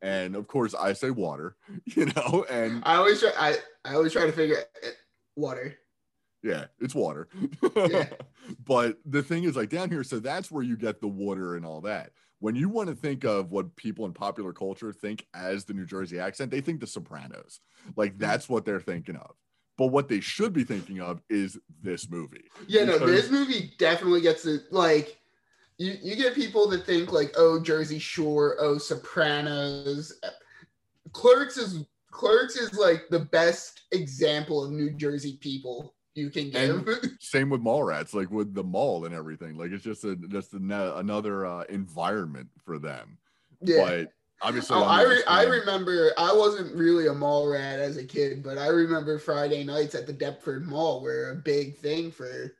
And 0.00 0.34
of 0.34 0.46
course, 0.46 0.74
I 0.74 0.94
say 0.94 1.10
water, 1.10 1.56
you 1.84 2.06
know, 2.06 2.46
and 2.48 2.82
I 2.86 2.96
always 2.96 3.20
try 3.20 3.32
I, 3.38 3.56
I 3.84 3.94
always 3.96 4.14
try 4.14 4.24
to 4.24 4.32
figure 4.32 4.56
uh, 4.82 4.88
water. 5.36 5.74
Yeah, 6.42 6.64
it's 6.80 6.94
water. 6.94 7.28
Yeah. 7.76 8.08
but 8.64 8.96
the 9.04 9.22
thing 9.22 9.44
is, 9.44 9.56
like 9.56 9.68
down 9.68 9.90
here, 9.90 10.02
so 10.02 10.20
that's 10.20 10.50
where 10.50 10.62
you 10.62 10.74
get 10.78 11.02
the 11.02 11.06
water 11.06 11.54
and 11.54 11.66
all 11.66 11.82
that. 11.82 12.12
When 12.38 12.56
you 12.56 12.70
want 12.70 12.88
to 12.88 12.94
think 12.94 13.24
of 13.24 13.50
what 13.50 13.76
people 13.76 14.06
in 14.06 14.14
popular 14.14 14.54
culture 14.54 14.90
think 14.90 15.26
as 15.34 15.66
the 15.66 15.74
New 15.74 15.84
Jersey 15.84 16.18
accent, 16.18 16.50
they 16.50 16.62
think 16.62 16.80
the 16.80 16.86
Sopranos. 16.86 17.60
Like 17.94 18.16
that's 18.16 18.48
what 18.48 18.64
they're 18.64 18.80
thinking 18.80 19.16
of. 19.16 19.36
But 19.76 19.88
what 19.88 20.08
they 20.08 20.20
should 20.20 20.54
be 20.54 20.64
thinking 20.64 21.00
of 21.00 21.20
is 21.28 21.58
this 21.82 22.10
movie. 22.10 22.44
Yeah, 22.66 22.84
no, 22.84 22.98
this 22.98 23.30
movie 23.30 23.72
definitely 23.78 24.22
gets 24.22 24.46
it. 24.46 24.72
Like, 24.72 25.21
you 25.82 25.98
you 26.00 26.16
get 26.16 26.34
people 26.34 26.68
that 26.68 26.86
think 26.86 27.12
like, 27.12 27.34
oh, 27.36 27.60
Jersey 27.60 27.98
Shore, 27.98 28.56
oh, 28.60 28.78
Sopranos. 28.78 30.12
Clerks 31.12 31.56
is 31.56 31.84
Clerks 32.10 32.56
is 32.56 32.74
like 32.74 33.08
the 33.10 33.20
best 33.20 33.82
example 33.90 34.64
of 34.64 34.70
New 34.70 34.90
Jersey 34.90 35.38
people 35.40 35.94
you 36.14 36.30
can 36.30 36.50
give. 36.50 36.88
Same 37.20 37.50
with 37.50 37.62
Mallrats, 37.62 38.14
like 38.14 38.30
with 38.30 38.54
the 38.54 38.62
mall 38.62 39.06
and 39.06 39.14
everything. 39.14 39.56
Like 39.56 39.72
it's 39.72 39.82
just 39.82 40.04
a 40.04 40.14
just 40.28 40.52
an, 40.52 40.70
another 40.70 41.46
uh, 41.46 41.64
environment 41.68 42.48
for 42.64 42.78
them. 42.78 43.18
yeah. 43.60 43.84
But 43.84 44.08
obviously, 44.40 44.76
Oh, 44.76 44.84
I, 44.84 45.02
re- 45.02 45.24
I 45.26 45.44
remember 45.44 46.12
I 46.16 46.32
wasn't 46.32 46.74
really 46.76 47.08
a 47.08 47.14
mall 47.14 47.48
rat 47.48 47.80
as 47.80 47.96
a 47.96 48.04
kid, 48.04 48.42
but 48.42 48.56
I 48.56 48.68
remember 48.68 49.18
Friday 49.18 49.64
nights 49.64 49.94
at 49.96 50.06
the 50.06 50.12
Deptford 50.12 50.66
Mall 50.66 51.02
were 51.02 51.30
a 51.30 51.36
big 51.36 51.76
thing 51.78 52.12
for 52.12 52.54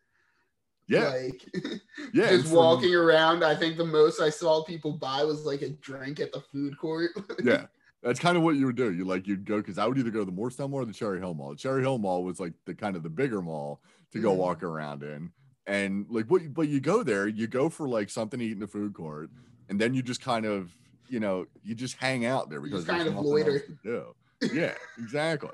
yeah, 0.89 1.09
like 1.09 1.43
yeah. 2.13 2.29
just 2.31 2.49
for- 2.49 2.57
walking 2.57 2.95
around. 2.95 3.45
I 3.45 3.55
think 3.55 3.77
the 3.77 3.85
most 3.85 4.21
I 4.21 4.31
saw 4.31 4.63
people 4.65 4.93
buy 4.93 5.25
was 5.25 5.45
like 5.45 5.63
a 5.63 5.71
drink 5.71 6.21
at 6.21 6.33
the 6.33 6.41
food 6.41 6.77
court. 6.79 7.11
yeah 7.45 7.67
that's 8.03 8.19
kind 8.19 8.37
of 8.37 8.43
what 8.43 8.57
you 8.57 8.67
would 8.67 8.75
do 8.75 8.93
you 8.93 9.05
like 9.05 9.29
you'd 9.29 9.45
go 9.45 9.59
because 9.59 9.79
i 9.79 9.87
would 9.87 9.97
either 9.97 10.11
go 10.11 10.19
to 10.19 10.25
the 10.25 10.33
moorestown 10.33 10.71
mall 10.71 10.81
or 10.81 10.85
the 10.85 10.93
cherry 10.93 11.21
hill 11.21 11.35
mall 11.35 11.51
the 11.51 11.57
cherry 11.57 11.83
hill 11.83 11.99
mall 11.99 12.25
was 12.25 12.41
like 12.41 12.53
the 12.65 12.75
kind 12.75 12.97
of 12.97 13.05
the 13.05 13.09
bigger 13.09 13.41
mall 13.41 13.81
to 14.11 14.19
go 14.19 14.33
Mhm. 14.33 14.39
walk 14.39 14.63
around 14.65 15.05
in 15.05 15.31
and 15.69 16.07
like 16.11 16.27
what 16.27 16.43
but 16.53 16.67
you 16.67 16.81
go 16.81 17.05
there 17.05 17.29
you 17.29 17.47
go 17.47 17.69
for 17.69 17.89
like 17.89 18.11
something 18.11 18.41
to 18.41 18.45
eat 18.45 18.51
in 18.53 18.59
the 18.59 18.67
food 18.67 18.93
court 18.93 19.31
and 19.69 19.81
then 19.81 19.95
you 19.95 20.03
just 20.03 20.21
kind 20.21 20.45
of 20.45 20.77
you 21.09 21.21
know 21.21 21.47
you 21.63 21.77
just 21.77 21.95
hang 21.97 22.27
out 22.27 22.51
there 22.51 22.61
because 22.61 22.85
there's 22.85 23.05
kind 23.05 23.09
of 23.09 23.25
loiter. 23.25 23.63
do 23.85 24.13
yeah 24.53 24.75
exactly 24.99 25.51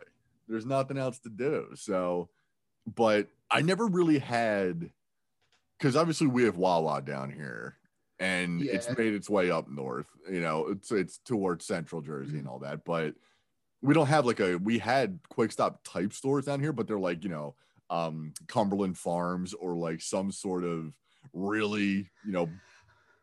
there's 0.49 0.65
nothing 0.65 0.97
else 0.97 1.19
to 1.19 1.29
do 1.29 1.67
so 1.75 2.31
but 2.97 3.29
i 3.51 3.61
never 3.61 3.87
really 3.87 4.19
had 4.19 4.91
because 5.79 5.97
obviously 5.97 6.27
we 6.27 6.45
have 6.45 6.57
wawa 6.57 7.01
down 7.01 7.31
here 7.31 7.77
and 8.21 8.63
it's 8.63 8.89
made 8.97 9.15
its 9.15 9.31
way 9.31 9.51
up 9.51 9.69
north 9.69 10.09
you 10.31 10.41
know 10.41 10.67
it's 10.69 10.91
it's 10.91 11.19
towards 11.19 11.65
central 11.65 12.01
jersey 12.01 12.39
and 12.39 12.49
all 12.49 12.59
that 12.59 12.85
but 12.85 13.15
we 13.81 13.95
don't 13.95 14.09
have 14.09 14.27
like 14.27 14.41
a 14.41 14.57
we 14.57 14.79
had 14.79 15.19
quick 15.29 15.53
stop 15.53 15.81
type 15.85 16.13
stores 16.13 16.47
down 16.47 16.61
here 16.61 16.73
but 16.73 16.87
they're 16.89 16.99
like 16.99 17.23
you 17.23 17.31
know 17.31 17.55
um 17.91 18.33
cumberland 18.49 18.99
farms 18.99 19.55
or 19.55 19.77
like 19.77 20.01
some 20.01 20.33
sort 20.33 20.65
of 20.65 20.93
really 21.33 22.11
you 22.25 22.33
know 22.33 22.49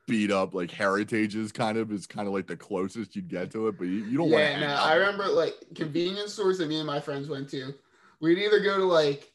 beat 0.07 0.31
up 0.31 0.53
like 0.53 0.71
heritages 0.71 1.51
kind 1.51 1.77
of 1.77 1.91
is 1.91 2.05
kind 2.05 2.27
of 2.27 2.33
like 2.33 2.47
the 2.47 2.55
closest 2.55 3.15
you'd 3.15 3.27
get 3.27 3.51
to 3.51 3.67
it 3.67 3.77
but 3.77 3.85
you, 3.85 4.05
you 4.05 4.17
don't 4.17 4.29
want 4.29 4.43
yeah, 4.43 4.59
no, 4.59 4.75
I 4.75 4.95
remember 4.95 5.25
like 5.25 5.55
convenience 5.73 6.33
stores 6.33 6.59
that 6.59 6.67
me 6.67 6.77
and 6.77 6.87
my 6.87 6.99
friends 6.99 7.27
went 7.27 7.49
to. 7.49 7.73
We'd 8.21 8.37
either 8.37 8.59
go 8.59 8.77
to 8.77 8.85
like 8.85 9.31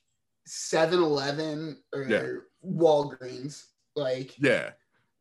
7-Eleven 0.48 1.76
or 1.92 2.04
Yeah. 2.04 2.26
Walgreens. 2.66 3.66
Like 3.96 4.38
Yeah. 4.38 4.70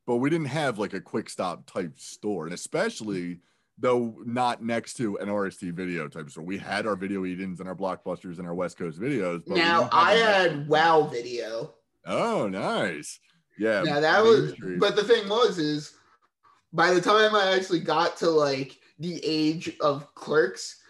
But 0.06 0.18
we 0.18 0.30
didn't 0.30 0.48
have 0.48 0.80
like 0.80 0.94
a 0.94 1.02
quick 1.02 1.30
stop 1.30 1.66
type 1.66 2.00
store. 2.00 2.46
And 2.46 2.54
especially 2.54 3.40
though 3.80 4.16
not 4.26 4.62
next 4.62 4.96
to 4.96 5.18
an 5.18 5.28
RST 5.30 5.74
video 5.74 6.08
type 6.08 6.30
store. 6.30 6.44
We 6.44 6.58
had 6.58 6.86
our 6.86 6.96
video 6.96 7.26
Edens 7.26 7.60
and 7.60 7.70
our 7.70 7.76
blockbusters 7.76 8.38
and 8.38 8.48
our 8.48 8.54
West 8.54 8.78
Coast 8.78 9.00
videos. 9.00 9.48
Now 9.48 9.90
I 9.92 10.14
had 10.14 10.68
Wow 10.68 11.04
Video. 11.04 11.76
Oh, 12.06 12.48
nice. 12.48 13.20
Yeah. 13.58 13.84
Now 13.84 14.00
that 14.00 14.24
was 14.24 14.52
Street. 14.52 14.80
but 14.80 14.96
the 14.96 15.04
thing 15.04 15.28
was 15.30 15.58
is 15.58 15.96
by 16.74 16.94
the 16.94 17.02
time 17.02 17.36
I 17.36 17.56
actually 17.56 17.80
got 17.80 18.18
to 18.18 18.30
like 18.30 18.78
the 19.00 19.20
age 19.24 19.76
of 19.80 20.14
clerks, 20.14 20.82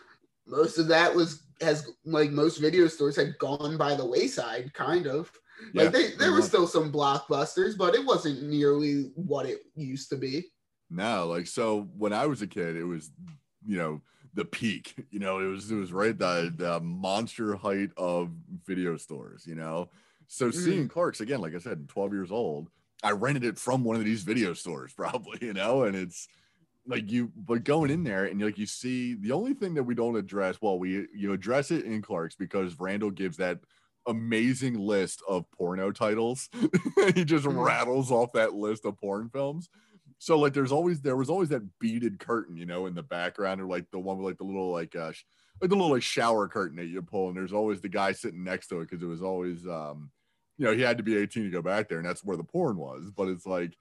most 0.47 0.77
of 0.77 0.87
that 0.87 1.13
was 1.13 1.43
has 1.61 1.91
like 2.05 2.31
most 2.31 2.57
video 2.57 2.87
stores 2.87 3.15
had 3.15 3.37
gone 3.37 3.77
by 3.77 3.95
the 3.95 4.05
wayside, 4.05 4.73
kind 4.73 5.07
of. 5.07 5.31
Yeah, 5.73 5.83
like 5.83 5.93
they, 5.93 6.11
there 6.11 6.31
were 6.31 6.41
still 6.41 6.67
some 6.67 6.91
blockbusters, 6.91 7.77
but 7.77 7.95
it 7.95 8.05
wasn't 8.05 8.43
nearly 8.43 9.11
what 9.15 9.45
it 9.45 9.59
used 9.75 10.09
to 10.09 10.17
be. 10.17 10.45
No, 10.89 11.27
like 11.27 11.47
so 11.47 11.89
when 11.97 12.13
I 12.13 12.25
was 12.25 12.41
a 12.41 12.47
kid, 12.47 12.75
it 12.75 12.83
was 12.83 13.11
you 13.65 13.77
know 13.77 14.01
the 14.33 14.45
peak. 14.45 14.95
You 15.11 15.19
know, 15.19 15.39
it 15.39 15.47
was 15.47 15.71
it 15.71 15.75
was 15.75 15.91
right 15.91 16.17
the 16.17 16.53
the 16.55 16.79
monster 16.79 17.55
height 17.55 17.89
of 17.97 18.31
video 18.65 18.97
stores. 18.97 19.45
You 19.45 19.55
know, 19.55 19.89
so 20.27 20.47
Mm-hmm. 20.47 20.59
seeing 20.59 20.87
Clerks 20.87 21.21
again, 21.21 21.41
like 21.41 21.55
I 21.55 21.59
said, 21.59 21.89
12 21.89 22.13
years 22.13 22.31
old, 22.31 22.69
I 23.03 23.11
rented 23.11 23.43
it 23.43 23.57
from 23.57 23.83
one 23.83 23.95
of 23.97 24.05
these 24.05 24.23
video 24.23 24.53
stores, 24.53 24.93
probably. 24.97 25.39
You 25.41 25.53
know, 25.53 25.83
and 25.83 25.95
it's 25.95 26.27
like 26.87 27.11
you 27.11 27.31
but 27.35 27.63
going 27.63 27.91
in 27.91 28.03
there 28.03 28.25
and 28.25 28.41
like 28.41 28.57
you 28.57 28.65
see 28.65 29.13
the 29.15 29.31
only 29.31 29.53
thing 29.53 29.73
that 29.75 29.83
we 29.83 29.93
don't 29.93 30.15
address 30.15 30.59
well 30.61 30.79
we 30.79 31.07
you 31.13 31.33
address 31.33 31.69
it 31.71 31.85
in 31.85 32.01
clerks 32.01 32.35
because 32.35 32.79
randall 32.79 33.11
gives 33.11 33.37
that 33.37 33.59
amazing 34.07 34.75
list 34.79 35.21
of 35.27 35.49
porno 35.51 35.91
titles 35.91 36.49
he 37.15 37.23
just 37.25 37.45
Mhm. 37.45 37.63
rattles 37.65 38.11
off 38.11 38.31
that 38.33 38.53
list 38.53 38.85
of 38.85 38.97
porn 38.97 39.29
films 39.29 39.69
so 40.17 40.37
like 40.37 40.53
there's 40.53 40.71
always 40.71 41.01
there 41.01 41.15
was 41.17 41.29
always 41.29 41.49
that 41.49 41.79
beaded 41.79 42.19
curtain 42.19 42.57
you 42.57 42.65
know 42.65 42.85
in 42.85 42.95
the 42.95 43.03
background 43.03 43.61
or 43.61 43.65
like 43.67 43.89
the 43.91 43.99
one 43.99 44.17
with 44.17 44.25
like 44.25 44.37
the 44.37 44.43
little 44.43 44.71
like 44.71 44.95
uh 44.95 45.11
sh- 45.11 45.25
like 45.61 45.69
the 45.69 45.75
little 45.75 45.91
like 45.91 46.03
shower 46.03 46.47
curtain 46.47 46.77
that 46.77 46.85
you 46.87 47.01
pull 47.01 47.27
and 47.27 47.37
there's 47.37 47.53
always 47.53 47.81
the 47.81 47.89
guy 47.89 48.11
sitting 48.11 48.43
next 48.43 48.67
to 48.67 48.79
it 48.81 48.89
because 48.89 49.03
it 49.03 49.07
was 49.07 49.21
always 49.21 49.67
um 49.67 50.11
you 50.57 50.65
know 50.65 50.73
he 50.73 50.81
had 50.81 50.97
to 50.97 51.03
be 51.03 51.15
18 51.17 51.43
to 51.43 51.49
go 51.49 51.61
back 51.61 51.87
there 51.89 51.99
and 51.99 52.07
that's 52.07 52.23
where 52.23 52.37
the 52.37 52.43
porn 52.43 52.77
was 52.77 53.11
but 53.11 53.27
it's 53.29 53.45
like 53.45 53.77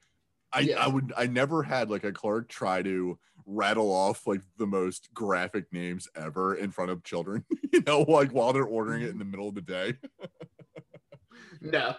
I, 0.53 0.61
Yeah. 0.61 0.85
I 0.85 0.89
would 0.89 1.13
I 1.17 1.27
never 1.27 1.63
had 1.63 1.91
like 1.91 2.05
a 2.05 2.13
clerk 2.13 2.49
try 2.49 2.83
to 2.83 3.19
rattle 3.49 3.91
off 3.91 4.27
like 4.27 4.43
the 4.59 4.67
most 4.67 5.09
graphic 5.15 5.73
names 5.73 6.07
ever 6.15 6.55
in 6.55 6.71
front 6.71 6.91
of 6.91 7.03
children, 7.03 7.45
you 7.73 7.83
know, 7.87 8.03
like 8.03 8.31
while 8.31 8.53
they're 8.53 8.65
ordering 8.65 9.03
it 9.03 9.11
in 9.11 9.19
the 9.19 9.25
middle 9.25 9.49
of 9.49 9.55
the 9.55 9.61
day. 9.63 9.95
No. 11.61 11.95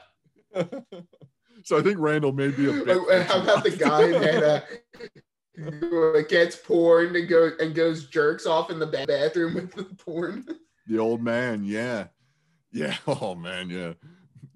so 1.63 1.77
I 1.77 1.81
think 1.81 1.97
Randall 1.99 2.31
may 2.31 2.49
be 2.49 2.69
a 2.69 2.83
bit. 2.83 2.97
Like, 3.07 3.27
how 3.27 3.41
about 3.41 3.63
the 3.63 3.71
guy 3.71 4.07
that 4.07 4.63
uh, 5.67 6.21
gets 6.27 6.55
porn 6.55 7.15
and 7.15 7.27
go 7.27 7.51
and 7.59 7.75
goes 7.75 8.05
jerks 8.05 8.45
off 8.45 8.69
in 8.69 8.79
the 8.79 8.87
bathroom 8.87 9.55
with 9.55 9.71
the 9.73 9.83
porn. 9.83 10.45
The 10.87 10.99
old 10.99 11.21
man, 11.21 11.63
yeah. 11.63 12.07
Yeah. 12.71 12.95
Oh 13.07 13.35
man, 13.35 13.69
yeah. 13.69 13.93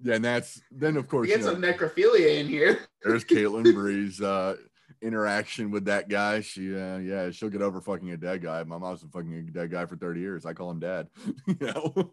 Yeah, 0.02 0.14
and 0.16 0.24
that's 0.24 0.60
then 0.70 0.96
of 0.96 1.08
course 1.08 1.26
We 1.26 1.32
you 1.32 1.38
get 1.38 1.46
know, 1.46 1.52
some 1.52 1.62
necrophilia 1.62 2.38
in 2.40 2.48
here. 2.48 2.80
there's 3.02 3.24
Caitlin 3.24 3.72
Bree's 3.74 4.20
uh 4.20 4.56
interaction 5.04 5.70
with 5.70 5.84
that 5.84 6.08
guy. 6.08 6.40
She 6.40 6.74
uh 6.74 6.98
yeah, 6.98 7.30
she'll 7.30 7.50
get 7.50 7.62
over 7.62 7.80
fucking 7.80 8.10
a 8.10 8.16
dead 8.16 8.42
guy. 8.42 8.62
My 8.64 8.78
mom's 8.78 9.00
been 9.00 9.10
fucking 9.10 9.34
a 9.34 9.42
dead 9.52 9.70
guy 9.70 9.86
for 9.86 9.96
30 9.96 10.20
years. 10.20 10.46
I 10.46 10.54
call 10.54 10.70
him 10.70 10.80
dad. 10.80 11.08
you 11.46 11.56
know. 11.60 12.10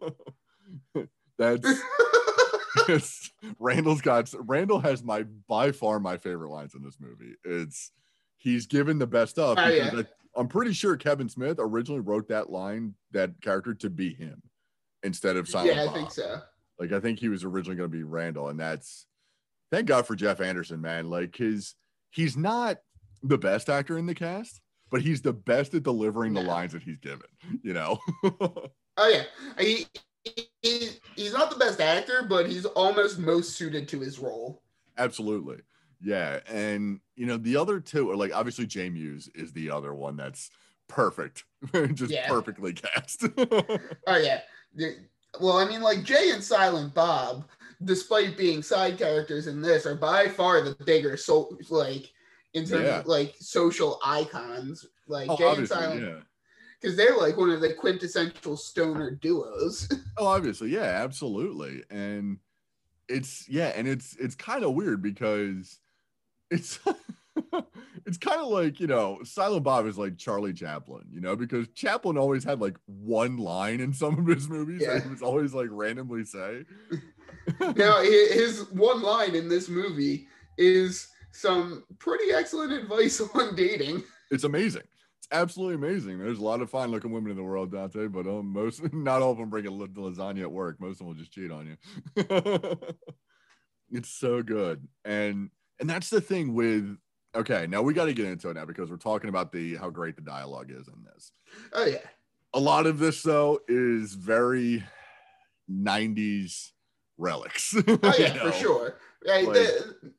that's 1.38 1.66
it's, 2.88 3.30
Randall's 3.58 4.00
got 4.02 4.32
Randall 4.38 4.80
has 4.80 5.02
my 5.02 5.24
by 5.48 5.72
far 5.72 5.98
my 5.98 6.16
favorite 6.16 6.50
lines 6.50 6.74
in 6.74 6.82
this 6.82 6.98
movie. 7.00 7.34
It's 7.44 7.90
he's 8.36 8.66
given 8.66 8.98
the 8.98 9.06
best 9.06 9.32
stuff 9.32 9.56
Oh, 9.58 9.66
because 9.66 9.92
yeah. 9.92 10.00
I, 10.00 10.40
I'm 10.40 10.48
pretty 10.48 10.72
sure 10.72 10.96
Kevin 10.96 11.28
Smith 11.28 11.56
originally 11.58 12.00
wrote 12.00 12.28
that 12.28 12.50
line, 12.50 12.94
that 13.12 13.40
character 13.40 13.74
to 13.74 13.90
be 13.90 14.14
him 14.14 14.42
instead 15.02 15.36
of 15.36 15.48
Silent 15.48 15.76
yeah, 15.76 15.84
I 15.84 15.88
think 15.88 16.10
so. 16.10 16.40
Like 16.78 16.92
I 16.92 17.00
think 17.00 17.18
he 17.18 17.28
was 17.28 17.44
originally 17.44 17.76
going 17.76 17.90
to 17.90 17.96
be 17.96 18.02
Randall, 18.02 18.48
and 18.48 18.58
that's 18.58 19.06
thank 19.70 19.86
God 19.86 20.06
for 20.06 20.16
Jeff 20.16 20.40
Anderson, 20.40 20.80
man. 20.80 21.10
Like 21.10 21.36
his 21.36 21.74
he's 22.12 22.36
not 22.36 22.78
the 23.22 23.38
best 23.38 23.68
actor 23.68 23.98
in 23.98 24.06
the 24.06 24.14
cast, 24.14 24.60
but 24.90 25.02
he's 25.02 25.22
the 25.22 25.32
best 25.32 25.74
at 25.74 25.82
delivering 25.82 26.34
the 26.34 26.42
lines 26.42 26.72
that 26.72 26.82
he's 26.82 26.98
given. 26.98 27.26
You 27.62 27.72
know, 27.74 27.98
Oh 28.96 29.08
yeah, 29.08 29.24
he, 29.58 29.86
he 30.62 30.88
he's 31.16 31.32
not 31.32 31.50
the 31.50 31.56
best 31.56 31.80
actor, 31.80 32.24
but 32.28 32.46
he's 32.48 32.64
almost 32.66 33.18
most 33.18 33.56
suited 33.56 33.88
to 33.88 34.00
his 34.00 34.18
role. 34.18 34.62
absolutely, 34.98 35.58
yeah. 36.00 36.40
And 36.48 37.00
you 37.16 37.26
know 37.26 37.36
the 37.38 37.56
other 37.56 37.80
two 37.80 38.10
are 38.10 38.16
like 38.16 38.34
obviously 38.34 38.66
Jay 38.66 38.90
Mewes 38.90 39.28
is 39.34 39.52
the 39.52 39.70
other 39.70 39.94
one 39.94 40.16
that's 40.16 40.50
perfect, 40.88 41.44
just 41.94 42.12
Yeah. 42.12 42.28
perfectly 42.28 42.74
cast. 42.74 43.24
Oh 44.06 44.16
yeah. 44.16 44.40
Well, 45.40 45.56
I 45.56 45.64
mean, 45.66 45.80
like 45.80 46.02
Jay 46.02 46.30
and 46.32 46.44
Silent 46.44 46.92
Bob, 46.92 47.48
despite 47.84 48.36
being 48.36 48.62
side 48.62 48.98
characters 48.98 49.46
in 49.46 49.60
this, 49.62 49.86
are 49.86 49.94
by 49.94 50.28
far 50.28 50.60
the 50.62 50.74
bigger 50.84 51.16
so 51.16 51.56
like 51.70 52.10
in 52.54 52.66
terms 52.66 52.84
Yeah. 52.84 53.00
of 53.00 53.06
like 53.06 53.34
social 53.38 53.98
icons. 54.04 54.86
Like 55.08 55.28
oh, 55.30 55.36
Jay 55.36 55.54
and 55.56 55.68
Silent, 55.68 56.02
yeah. 56.02 56.20
because 56.80 56.96
they're 56.96 57.16
like 57.16 57.36
one 57.36 57.50
of 57.50 57.60
the 57.60 57.74
quintessential 57.74 58.56
stoner 58.56 59.10
duos. 59.10 59.88
Oh, 60.18 60.26
obviously, 60.26 60.70
yeah, 60.70 61.02
absolutely. 61.02 61.82
And 61.90 62.38
it's 63.08 63.48
yeah, 63.48 63.68
and 63.74 63.88
it's 63.88 64.14
it's 64.16 64.34
kind 64.34 64.64
of 64.64 64.74
weird 64.74 65.02
because 65.02 65.80
it's 66.50 66.78
it's 68.06 68.18
kind 68.18 68.40
of 68.40 68.48
like, 68.48 68.78
you 68.78 68.86
know, 68.86 69.18
Silent 69.24 69.64
Bob 69.64 69.86
is 69.86 69.98
like 69.98 70.16
Charlie 70.18 70.52
Chaplin, 70.52 71.04
you 71.10 71.20
know, 71.20 71.34
because 71.34 71.66
Chaplin 71.74 72.16
always 72.18 72.44
had 72.44 72.60
like 72.60 72.76
one 72.86 73.38
line 73.38 73.80
in 73.80 73.92
some 73.92 74.18
of 74.18 74.26
his 74.26 74.48
movies 74.48 74.80
that 74.86 74.96
Yeah. 74.96 75.02
he 75.02 75.08
was 75.08 75.22
always 75.22 75.52
like 75.54 75.68
randomly 75.70 76.24
say. 76.24 76.64
now, 77.76 78.00
his 78.02 78.68
one 78.70 79.02
line 79.02 79.34
in 79.34 79.48
this 79.48 79.68
movie 79.68 80.28
is 80.58 81.08
some 81.32 81.84
pretty 81.98 82.32
excellent 82.32 82.72
advice 82.72 83.20
on 83.34 83.54
dating. 83.54 84.02
It's 84.30 84.44
amazing. 84.44 84.82
It's 85.18 85.28
absolutely 85.30 85.74
amazing. 85.74 86.18
There's 86.18 86.38
a 86.38 86.44
lot 86.44 86.62
of 86.62 86.70
fine 86.70 86.90
looking 86.90 87.12
women 87.12 87.30
in 87.30 87.36
the 87.36 87.42
world, 87.42 87.72
Dante, 87.72 88.06
but 88.06 88.26
um, 88.26 88.46
most 88.52 88.82
not 88.92 89.22
all 89.22 89.32
of 89.32 89.38
them 89.38 89.50
bring 89.50 89.66
a 89.66 89.70
la- 89.70 89.86
lasagna 89.86 90.42
at 90.42 90.52
work. 90.52 90.80
Most 90.80 90.92
of 90.92 90.98
them 90.98 91.08
will 91.08 91.14
just 91.14 91.32
cheat 91.32 91.50
on 91.50 91.76
you. 92.16 92.26
it's 93.90 94.10
so 94.10 94.42
good, 94.42 94.86
and 95.04 95.50
and 95.80 95.88
that's 95.88 96.10
the 96.10 96.20
thing 96.20 96.54
with. 96.54 96.96
Okay, 97.34 97.66
now 97.66 97.80
we 97.80 97.94
got 97.94 98.04
to 98.04 98.12
get 98.12 98.26
into 98.26 98.50
it 98.50 98.54
now 98.54 98.66
because 98.66 98.90
we're 98.90 98.98
talking 98.98 99.30
about 99.30 99.52
the 99.52 99.76
how 99.76 99.88
great 99.88 100.16
the 100.16 100.22
dialogue 100.22 100.70
is 100.70 100.86
in 100.86 101.02
this. 101.02 101.32
Oh 101.72 101.86
yeah. 101.86 102.06
A 102.52 102.60
lot 102.60 102.86
of 102.86 102.98
this 102.98 103.22
though 103.22 103.60
is 103.68 104.12
very 104.12 104.84
90s 105.70 106.72
relics. 107.18 107.74
Oh 107.88 108.14
yeah, 108.18 108.32
for 108.34 108.52
sure. 108.52 108.96
Right. 109.26 109.46
Like- 109.46 109.54
the- 109.54 110.12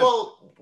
well, 0.00 0.52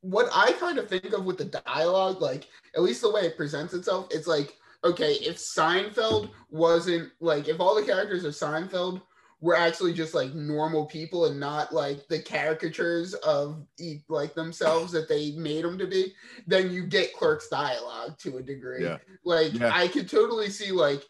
what 0.00 0.28
I 0.34 0.52
kind 0.52 0.78
of 0.78 0.88
think 0.88 1.12
of 1.12 1.24
with 1.24 1.38
the 1.38 1.44
dialogue, 1.64 2.20
like 2.20 2.48
at 2.74 2.82
least 2.82 3.02
the 3.02 3.10
way 3.10 3.22
it 3.22 3.36
presents 3.36 3.72
itself, 3.74 4.08
it's 4.10 4.26
like 4.26 4.54
okay, 4.84 5.12
if 5.14 5.36
Seinfeld 5.38 6.28
wasn't 6.50 7.10
like 7.20 7.48
if 7.48 7.58
all 7.60 7.74
the 7.74 7.86
characters 7.86 8.24
of 8.24 8.34
Seinfeld 8.34 9.00
were 9.40 9.56
actually 9.56 9.92
just 9.92 10.14
like 10.14 10.34
normal 10.34 10.86
people 10.86 11.26
and 11.26 11.38
not 11.40 11.72
like 11.72 12.06
the 12.08 12.18
caricatures 12.20 13.14
of 13.14 13.64
like 14.08 14.34
themselves 14.34 14.92
that 14.92 15.08
they 15.08 15.32
made 15.32 15.64
them 15.64 15.78
to 15.78 15.86
be, 15.86 16.12
then 16.46 16.70
you 16.70 16.86
get 16.86 17.14
Clerk's 17.14 17.48
dialogue 17.48 18.18
to 18.18 18.38
a 18.38 18.42
degree. 18.42 18.84
Yeah. 18.84 18.98
Like 19.24 19.52
Yeah. 19.54 19.70
I 19.72 19.88
could 19.88 20.08
totally 20.08 20.50
see 20.50 20.70
like 20.72 21.02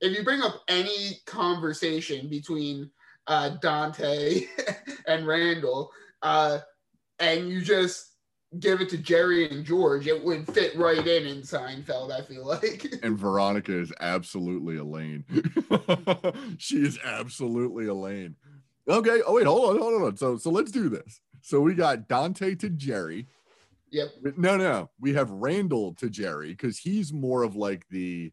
if 0.00 0.16
you 0.16 0.22
bring 0.24 0.42
up 0.42 0.62
any 0.68 1.18
conversation 1.26 2.28
between 2.28 2.90
uh, 3.26 3.50
Dante 3.60 4.46
and 5.06 5.26
Randall, 5.26 5.90
uh, 6.22 6.58
and 7.18 7.48
you 7.48 7.60
just 7.60 8.16
give 8.60 8.80
it 8.80 8.88
to 8.90 8.98
Jerry 8.98 9.48
and 9.50 9.64
George, 9.64 10.06
it 10.06 10.22
would 10.22 10.46
fit 10.52 10.76
right 10.76 11.04
in 11.06 11.26
in 11.26 11.42
Seinfeld. 11.42 12.12
I 12.12 12.22
feel 12.22 12.46
like. 12.46 12.86
and 13.02 13.18
Veronica 13.18 13.72
is 13.72 13.92
absolutely 14.00 14.76
Elaine. 14.76 15.24
she 16.58 16.76
is 16.76 16.98
absolutely 17.04 17.86
Elaine. 17.86 18.36
Okay. 18.88 19.20
Oh 19.26 19.34
wait, 19.34 19.46
hold 19.46 19.76
on, 19.76 19.78
hold 19.78 20.02
on. 20.02 20.16
So 20.16 20.36
so 20.36 20.50
let's 20.50 20.70
do 20.70 20.88
this. 20.88 21.20
So 21.42 21.60
we 21.60 21.74
got 21.74 22.08
Dante 22.08 22.54
to 22.56 22.70
Jerry. 22.70 23.26
yep. 23.90 24.08
No, 24.36 24.56
no, 24.56 24.90
we 25.00 25.14
have 25.14 25.30
Randall 25.30 25.94
to 25.94 26.10
Jerry 26.10 26.50
because 26.50 26.78
he's 26.78 27.12
more 27.12 27.42
of 27.42 27.56
like 27.56 27.86
the 27.88 28.32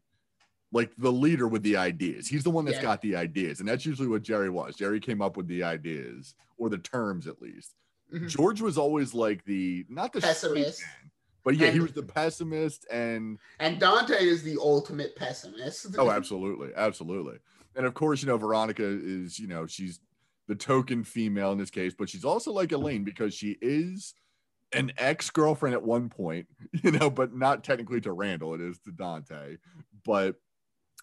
like 0.74 0.90
the 0.98 1.12
leader 1.12 1.46
with 1.48 1.62
the 1.62 1.76
ideas. 1.76 2.26
He's 2.28 2.42
the 2.44 2.50
one 2.50 2.64
that's 2.64 2.78
Yeah. 2.78 2.82
got 2.82 3.00
the 3.00 3.14
ideas, 3.16 3.60
and 3.60 3.68
that's 3.68 3.86
usually 3.86 4.08
what 4.08 4.22
Jerry 4.22 4.50
was. 4.50 4.74
Jerry 4.76 4.98
came 5.00 5.22
up 5.22 5.36
with 5.36 5.46
the 5.46 5.62
ideas 5.62 6.34
or 6.58 6.68
the 6.68 6.78
terms 6.78 7.26
at 7.26 7.40
least. 7.40 7.74
Mhm. 8.12 8.28
George 8.28 8.60
was 8.60 8.76
always 8.76 9.14
like 9.14 9.44
the 9.44 9.86
not 9.88 10.12
the 10.12 10.20
Pessimist. 10.20 10.82
man, 10.82 11.10
but 11.44 11.56
yeah, 11.56 11.70
he 11.70 11.78
was 11.80 11.92
the 11.92 12.02
pessimist 12.02 12.86
and 12.90 13.38
And 13.60 13.78
Dante 13.78 14.14
is 14.22 14.42
the 14.42 14.58
ultimate 14.60 15.14
pessimist. 15.16 15.86
Oh, 15.98 16.10
absolutely, 16.10 16.70
absolutely. 16.76 17.38
And 17.76 17.86
of 17.86 17.94
course, 17.94 18.20
you 18.22 18.26
know, 18.28 18.36
Veronica 18.36 18.84
is, 18.84 19.38
you 19.38 19.46
know, 19.46 19.66
she's 19.66 20.00
the 20.48 20.54
token 20.54 21.04
female 21.04 21.52
in 21.52 21.58
this 21.58 21.70
case, 21.70 21.94
but 21.96 22.08
she's 22.08 22.24
also 22.24 22.52
like 22.52 22.72
Elaine 22.72 23.04
because 23.04 23.32
she 23.32 23.56
is 23.62 24.14
an 24.72 24.92
ex-girlfriend 24.98 25.74
at 25.74 25.82
one 25.82 26.08
point, 26.08 26.46
you 26.82 26.90
know, 26.90 27.08
but 27.10 27.34
not 27.34 27.62
technically 27.64 28.00
to 28.02 28.12
Randall, 28.12 28.54
it 28.54 28.60
is 28.60 28.78
to 28.80 28.90
Dante. 28.92 29.56
But 30.04 30.36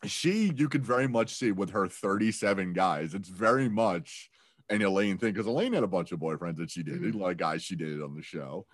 she, 0.05 0.51
you 0.55 0.67
could 0.69 0.85
very 0.85 1.07
much 1.07 1.35
see 1.35 1.51
with 1.51 1.71
her 1.71 1.87
37 1.87 2.73
guys, 2.73 3.13
it's 3.13 3.29
very 3.29 3.69
much 3.69 4.29
an 4.69 4.81
Elaine 4.81 5.17
thing 5.17 5.33
because 5.33 5.47
Elaine 5.47 5.73
had 5.73 5.83
a 5.83 5.87
bunch 5.87 6.11
of 6.11 6.19
boyfriends 6.19 6.57
that 6.57 6.71
she 6.71 6.81
did, 6.83 7.01
Mhm. 7.01 7.13
a 7.13 7.17
lot 7.17 7.31
of 7.31 7.37
guys 7.37 7.61
she 7.61 7.75
did 7.75 8.01
on 8.01 8.15
the 8.15 8.21
show. 8.23 8.65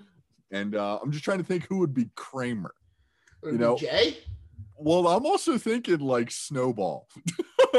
And 0.51 0.75
uh, 0.75 0.99
I'm 1.01 1.11
just 1.11 1.23
trying 1.25 1.39
to 1.39 1.43
think 1.43 1.67
who 1.67 1.79
would 1.79 1.93
be 1.93 2.09
Kramer. 2.15 2.73
You 3.43 3.53
know- 3.53 3.77
Jay. 3.77 4.17
Well, 4.79 5.07
I'm 5.07 5.25
also 5.25 5.57
thinking 5.57 5.99
like 5.99 6.29
Snowball. 6.29 7.07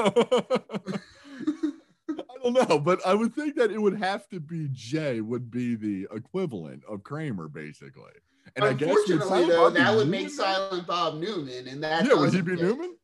I 2.10 2.42
don't 2.42 2.68
know, 2.68 2.78
but 2.78 3.04
I 3.06 3.14
would 3.14 3.34
think 3.34 3.54
that 3.56 3.70
it 3.70 3.80
would 3.80 3.98
have 3.98 4.28
to 4.30 4.40
be 4.40 4.68
Jay 4.72 5.20
would 5.20 5.50
be 5.50 5.74
the 5.76 6.08
equivalent 6.14 6.82
of 6.88 7.02
Kramer, 7.04 7.48
basically. 7.48 8.10
And 8.56 8.64
I 8.64 8.72
guess 8.72 8.88
Unfortunately, 8.88 9.46
though, 9.48 9.70
that 9.70 9.90
would 9.94 10.06
Newman 10.06 10.10
make? 10.10 10.30
Silent 10.30 10.86
Bob 10.86 11.20
Newman, 11.20 11.68
and 11.68 11.82
that 11.84 12.06
Yeah, 12.06 12.14
would 12.14 12.32
he 12.32 12.40
be. 12.40 12.56
Newman? 12.56 12.96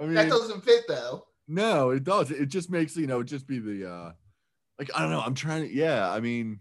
I 0.00 0.04
mean, 0.04 0.14
That 0.14 0.28
doesn't 0.28 0.64
fit 0.64 0.84
though. 0.88 1.26
no, 1.46 1.90
it 1.90 2.04
does. 2.04 2.30
It 2.30 2.46
just 2.46 2.70
makes 2.70 2.96
you 2.96 3.06
know, 3.06 3.22
just 3.22 3.46
be 3.46 3.58
the 3.58 3.90
uh 3.90 4.12
like 4.78 4.90
I 4.94 5.02
don't 5.02 5.10
know. 5.10 5.20
I'm 5.20 5.34
trying 5.34 5.68
to 5.68 5.72
yeah, 5.74 6.10
I 6.10 6.20
mean, 6.20 6.60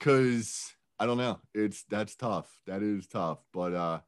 cause 0.00 0.72
I 0.98 1.06
don't 1.06 1.18
know. 1.18 1.40
It's 1.54 1.84
that's 1.84 2.14
tough. 2.16 2.48
That 2.66 2.82
is 2.82 3.06
tough. 3.06 3.38
But 3.52 3.74
uh 3.74 4.00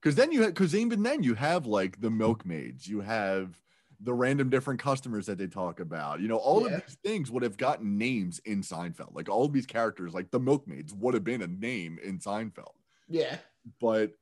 because 0.00 0.16
then 0.16 0.32
you 0.32 0.42
have 0.42 0.54
because 0.54 0.74
even 0.74 1.02
then 1.02 1.22
you 1.22 1.34
have 1.34 1.66
like 1.66 2.00
the 2.00 2.10
milkmaids, 2.10 2.86
you 2.88 3.00
have 3.00 3.56
the 4.00 4.12
random 4.12 4.50
different 4.50 4.80
customers 4.80 5.26
that 5.26 5.38
they 5.38 5.46
talk 5.46 5.78
about. 5.78 6.20
You 6.20 6.26
know, 6.26 6.36
all 6.38 6.62
Yeah. 6.68 6.74
of 6.76 6.82
these 6.86 6.96
things 7.04 7.30
would 7.30 7.44
have 7.44 7.56
gotten 7.56 7.98
names 7.98 8.40
in 8.40 8.62
Seinfeld. 8.62 9.14
Like 9.14 9.28
all 9.28 9.44
of 9.44 9.52
these 9.52 9.66
characters, 9.66 10.12
like 10.12 10.30
the 10.32 10.40
milkmaids 10.40 10.92
would 10.92 11.14
have 11.14 11.22
been 11.24 11.42
a 11.42 11.46
name 11.46 11.98
in 12.02 12.18
Seinfeld 12.18 12.74
Yeah. 13.08 13.36
but 13.80 14.12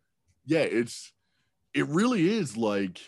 yeah, 0.44 0.60
it's 0.60 1.12
it 1.72 1.86
really 1.86 2.28
is 2.28 2.56
like 2.58 3.00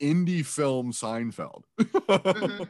indie 0.00 0.44
film 0.44 0.92
Seinfeld. 0.92 1.64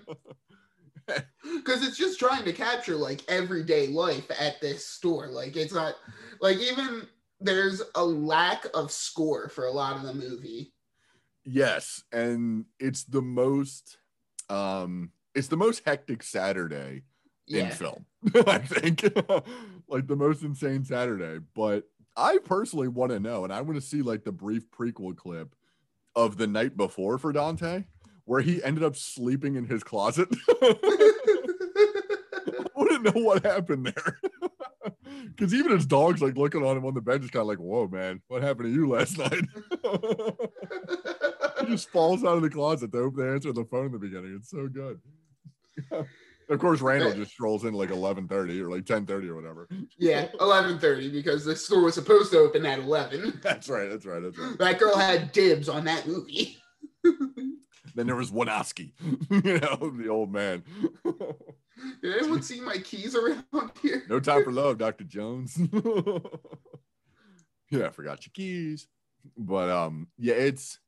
Because 1.42 1.86
it's 1.86 1.96
just 1.96 2.18
trying 2.18 2.44
to 2.44 2.52
capture 2.52 2.94
like 2.94 3.22
everyday 3.28 3.86
life 3.86 4.30
at 4.38 4.60
this 4.60 4.86
store 4.86 5.28
like 5.28 5.56
it's 5.56 5.72
not 5.72 5.94
like 6.42 6.58
even 6.58 7.06
there's 7.40 7.80
a 7.94 8.04
lack 8.04 8.66
of 8.74 8.92
score 8.92 9.48
for 9.48 9.64
a 9.64 9.72
lot 9.72 9.96
of 9.96 10.02
the 10.02 10.12
movie 10.12 10.74
yes, 11.48 12.02
and 12.12 12.66
it's 12.78 13.04
the 13.04 13.22
most 13.22 13.98
um 14.50 15.10
it's 15.34 15.48
the 15.48 15.56
most 15.56 15.82
hectic 15.84 16.22
Saturday 16.22 17.02
in 17.48 17.70
film, 17.70 18.04
I 18.46 18.58
think. 18.58 19.02
like 19.88 20.06
the 20.06 20.16
most 20.16 20.42
insane 20.42 20.84
Saturday. 20.84 21.44
But 21.54 21.84
I 22.16 22.38
personally 22.44 22.88
want 22.88 23.12
to 23.12 23.20
know, 23.20 23.44
and 23.44 23.52
I 23.52 23.60
want 23.60 23.80
to 23.80 23.86
see 23.86 24.02
like 24.02 24.24
the 24.24 24.32
brief 24.32 24.70
prequel 24.70 25.16
clip 25.16 25.54
of 26.14 26.36
the 26.36 26.46
night 26.46 26.76
before 26.76 27.18
for 27.18 27.32
Dante, 27.32 27.84
where 28.24 28.40
he 28.40 28.62
ended 28.62 28.84
up 28.84 28.96
sleeping 28.96 29.56
in 29.56 29.66
his 29.66 29.82
closet. 29.82 30.28
I 30.62 31.08
to 33.02 33.12
know 33.12 33.22
what 33.22 33.44
happened 33.44 33.86
there. 33.86 34.18
Because 35.36 35.54
even 35.54 35.72
his 35.72 35.86
dog's 35.86 36.22
like 36.22 36.36
looking 36.36 36.64
on 36.64 36.76
him 36.76 36.84
on 36.84 36.94
the 36.94 37.00
bed, 37.00 37.20
just 37.20 37.32
kind 37.32 37.42
of 37.42 37.48
like, 37.48 37.58
"Whoa, 37.58 37.86
man, 37.86 38.20
what 38.28 38.42
happened 38.42 38.68
to 38.68 38.74
you 38.74 38.88
last 38.88 39.18
night?" 39.18 39.32
he 41.60 41.66
just 41.66 41.90
falls 41.90 42.24
out 42.24 42.36
of 42.36 42.42
the 42.42 42.50
closet 42.50 42.92
to 42.92 42.98
open 42.98 43.24
the 43.24 43.32
answer 43.32 43.52
the 43.52 43.64
phone 43.64 43.86
in 43.86 43.92
the 43.92 43.98
beginning. 43.98 44.34
It's 44.36 44.50
so 44.50 44.68
good. 44.68 45.00
Of 46.48 46.58
course, 46.58 46.80
Randall 46.80 47.12
just 47.12 47.32
strolls 47.32 47.64
in 47.64 47.74
like 47.74 47.90
eleven 47.90 48.26
thirty 48.26 48.60
or 48.60 48.70
like 48.70 48.86
ten 48.86 49.04
thirty 49.06 49.28
or 49.28 49.34
whatever. 49.34 49.68
yeah, 49.98 50.28
eleven 50.40 50.78
thirty 50.78 51.10
because 51.10 51.44
the 51.44 51.54
store 51.54 51.82
was 51.82 51.94
supposed 51.94 52.30
to 52.32 52.38
open 52.38 52.64
at 52.64 52.78
eleven. 52.78 53.38
That's 53.42 53.68
right. 53.68 53.88
That's 53.88 54.06
right. 54.06 54.22
That's 54.22 54.38
right. 54.38 54.58
That 54.58 54.78
girl 54.78 54.96
had 54.96 55.32
dibs 55.32 55.68
on 55.68 55.84
that 55.84 56.06
movie. 56.06 56.56
Then 57.94 58.06
there 58.06 58.14
was 58.14 58.30
Wanowski, 58.30 58.92
you 59.30 59.58
know, 59.58 59.90
the 59.90 60.08
old 60.08 60.30
man. 60.32 60.62
Did 61.04 62.16
anyone 62.16 62.42
see 62.42 62.60
my 62.60 62.78
keys 62.78 63.16
around 63.16 63.72
here? 63.82 64.04
no 64.08 64.20
time 64.20 64.44
for 64.44 64.52
love, 64.52 64.78
Dr. 64.78 65.02
Jones. 65.02 65.58
yeah, 67.70 67.86
I 67.86 67.90
forgot 67.90 68.24
your 68.24 68.30
keys. 68.34 68.86
But 69.36 69.68
um, 69.68 70.06
yeah, 70.16 70.34
it's 70.34 70.78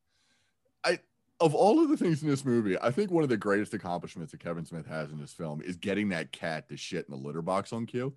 I 0.84 1.00
of 1.40 1.54
all 1.54 1.82
of 1.82 1.88
the 1.88 1.96
things 1.96 2.22
in 2.22 2.28
this 2.28 2.44
movie, 2.44 2.78
I 2.80 2.90
think 2.90 3.10
one 3.10 3.22
of 3.22 3.30
the 3.30 3.36
greatest 3.36 3.74
accomplishments 3.74 4.32
that 4.32 4.40
Kevin 4.40 4.64
Smith 4.64 4.86
has 4.86 5.10
in 5.10 5.18
this 5.18 5.32
film 5.32 5.62
is 5.62 5.76
getting 5.76 6.10
that 6.10 6.32
cat 6.32 6.68
to 6.68 6.76
shit 6.76 7.06
in 7.08 7.14
the 7.14 7.26
litter 7.26 7.42
box 7.42 7.72
on 7.72 7.86
cue. 7.86 8.14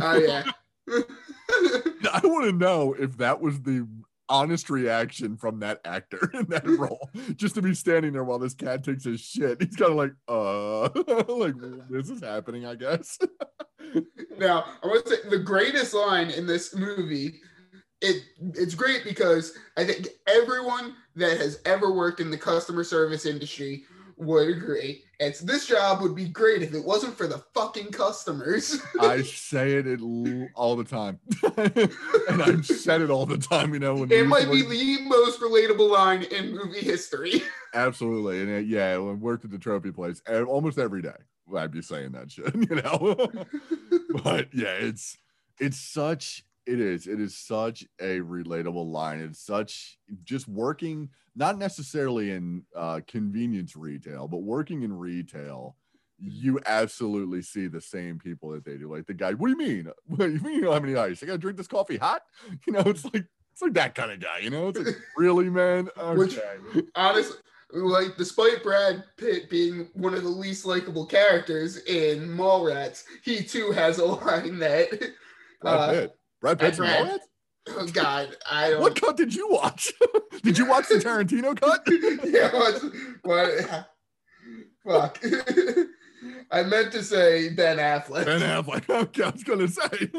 Oh 0.00 0.18
yeah. 0.18 0.44
I 0.88 2.20
want 2.24 2.44
to 2.44 2.52
know 2.52 2.94
if 2.98 3.16
that 3.16 3.40
was 3.40 3.60
the 3.62 3.86
honest 4.28 4.70
reaction 4.70 5.36
from 5.36 5.60
that 5.60 5.80
actor 5.84 6.30
in 6.34 6.46
that 6.46 6.66
role, 6.66 7.10
just 7.36 7.54
to 7.56 7.62
be 7.62 7.74
standing 7.74 8.12
there 8.12 8.24
while 8.24 8.38
this 8.38 8.54
cat 8.54 8.84
takes 8.84 9.04
his 9.04 9.20
shit. 9.20 9.62
He's 9.62 9.76
kind 9.76 9.92
of 9.92 9.96
like, 9.96 10.12
uh, 10.28 10.82
like 11.32 11.54
this 11.90 12.10
is 12.10 12.22
happening, 12.22 12.66
I 12.66 12.74
guess. 12.74 13.18
now 14.38 14.64
I 14.82 14.86
want 14.86 15.04
to 15.06 15.10
say 15.10 15.28
the 15.28 15.38
greatest 15.38 15.94
line 15.94 16.30
in 16.30 16.46
this 16.46 16.74
movie. 16.74 17.40
It 18.04 18.22
it's 18.54 18.74
great 18.74 19.02
because 19.02 19.56
I 19.78 19.84
think 19.84 20.08
everyone 20.26 20.94
that 21.16 21.38
has 21.38 21.60
ever 21.64 21.92
worked 21.92 22.20
in 22.20 22.30
the 22.30 22.36
customer 22.36 22.84
service 22.84 23.24
industry 23.24 23.84
would 24.16 24.48
agree. 24.48 25.04
It's 25.18 25.40
this 25.40 25.66
job 25.66 26.02
would 26.02 26.14
be 26.14 26.28
great 26.28 26.62
if 26.62 26.74
it 26.74 26.84
wasn't 26.84 27.16
for 27.16 27.26
the 27.26 27.42
fucking 27.54 27.92
customers. 27.92 28.80
I 29.00 29.22
say 29.22 29.72
it 29.72 30.00
all 30.54 30.76
the 30.76 30.84
time, 30.84 31.18
and 32.28 32.42
I've 32.42 32.66
said 32.66 33.00
it 33.00 33.10
all 33.10 33.26
the 33.26 33.38
time. 33.38 33.72
You 33.72 33.80
know, 33.80 33.94
when 33.94 34.12
it 34.12 34.26
might 34.26 34.50
be 34.50 34.62
the 34.62 35.08
most 35.08 35.40
relatable 35.40 35.90
line 35.90 36.24
in 36.24 36.52
movie 36.52 36.80
history. 36.80 37.42
absolutely, 37.74 38.40
and 38.40 38.50
it, 38.50 38.66
yeah, 38.66 38.96
when 38.98 39.14
I 39.14 39.14
worked 39.14 39.44
at 39.44 39.50
the 39.50 39.58
trophy 39.58 39.92
place 39.92 40.20
e- 40.30 40.42
almost 40.42 40.78
every 40.78 41.02
day, 41.02 41.16
I'd 41.56 41.70
be 41.70 41.82
saying 41.82 42.12
that 42.12 42.30
shit. 42.30 42.54
You 42.54 42.82
know, 42.82 43.28
but 44.22 44.52
yeah, 44.52 44.74
it's 44.74 45.16
it's 45.58 45.78
such 45.78 46.44
it 46.66 46.80
is 46.80 47.06
it 47.06 47.20
is 47.20 47.36
such 47.36 47.84
a 48.00 48.20
relatable 48.20 48.90
line. 48.90 49.20
It's 49.20 49.40
such 49.40 49.98
just 50.24 50.48
working 50.48 51.10
not 51.36 51.58
necessarily 51.58 52.30
in 52.30 52.62
uh, 52.76 53.00
convenience 53.06 53.76
retail, 53.76 54.28
but 54.28 54.38
working 54.38 54.82
in 54.82 54.92
retail. 54.96 55.76
You 56.18 56.60
absolutely 56.64 57.42
see 57.42 57.66
the 57.66 57.80
same 57.80 58.18
people 58.18 58.50
that 58.50 58.64
they 58.64 58.76
do. 58.76 58.90
Like 58.90 59.06
the 59.06 59.14
guy, 59.14 59.32
what 59.32 59.48
do 59.48 59.50
you 59.50 59.58
mean? 59.58 59.90
What 60.06 60.18
do 60.26 60.32
you 60.32 60.40
mean 60.40 60.54
you 60.54 60.60
don't 60.62 60.74
have 60.74 60.84
any 60.84 60.96
ice? 60.96 61.22
I 61.22 61.26
gotta 61.26 61.38
drink 61.38 61.58
this 61.58 61.66
coffee 61.66 61.96
hot. 61.96 62.22
You 62.66 62.72
know, 62.72 62.82
it's 62.86 63.04
like 63.04 63.26
it's 63.52 63.62
like 63.62 63.74
that 63.74 63.94
kind 63.94 64.10
of 64.12 64.20
guy. 64.20 64.38
You 64.38 64.50
know, 64.50 64.68
it's 64.68 64.78
like 64.78 64.96
really, 65.16 65.50
man. 65.50 65.88
Which- 66.14 66.38
Honestly, 66.94 67.36
like 67.72 68.16
despite 68.16 68.62
Brad 68.62 69.04
Pitt 69.16 69.50
being 69.50 69.88
one 69.94 70.14
of 70.14 70.22
the 70.22 70.28
least 70.28 70.64
likable 70.64 71.06
characters 71.06 71.78
in 71.84 72.28
Mallrats, 72.28 73.04
he 73.22 73.42
too 73.42 73.72
has 73.72 73.98
a 73.98 74.04
line 74.04 74.58
that 74.60 74.90
Brad 75.60 75.74
uh, 75.74 75.90
Pitt. 75.90 76.18
Brad 76.44 76.58
Pitt's 76.58 76.78
in 76.78 76.84
Brad- 76.84 77.20
oh 77.68 77.86
God, 77.86 78.36
I 78.50 78.68
don't 78.68 78.82
What 78.82 79.00
cut 79.00 79.16
did 79.16 79.34
you 79.34 79.48
watch? 79.48 79.90
did 80.42 80.58
you 80.58 80.66
watch 80.66 80.88
the 80.88 80.96
Tarantino 80.96 81.58
cut? 81.58 81.82
yeah, 82.30 82.52
what, 82.52 82.82
what 83.22 83.86
fuck. 84.86 85.24
I 86.50 86.64
meant 86.64 86.92
to 86.92 87.02
say 87.02 87.48
Ben 87.54 87.78
Affleck. 87.78 88.26
Ben 88.26 88.42
Affleck. 88.42 88.90
Okay, 88.90 89.22
I 89.22 89.30
was 89.30 89.42
gonna 89.42 89.68
say. 89.68 90.10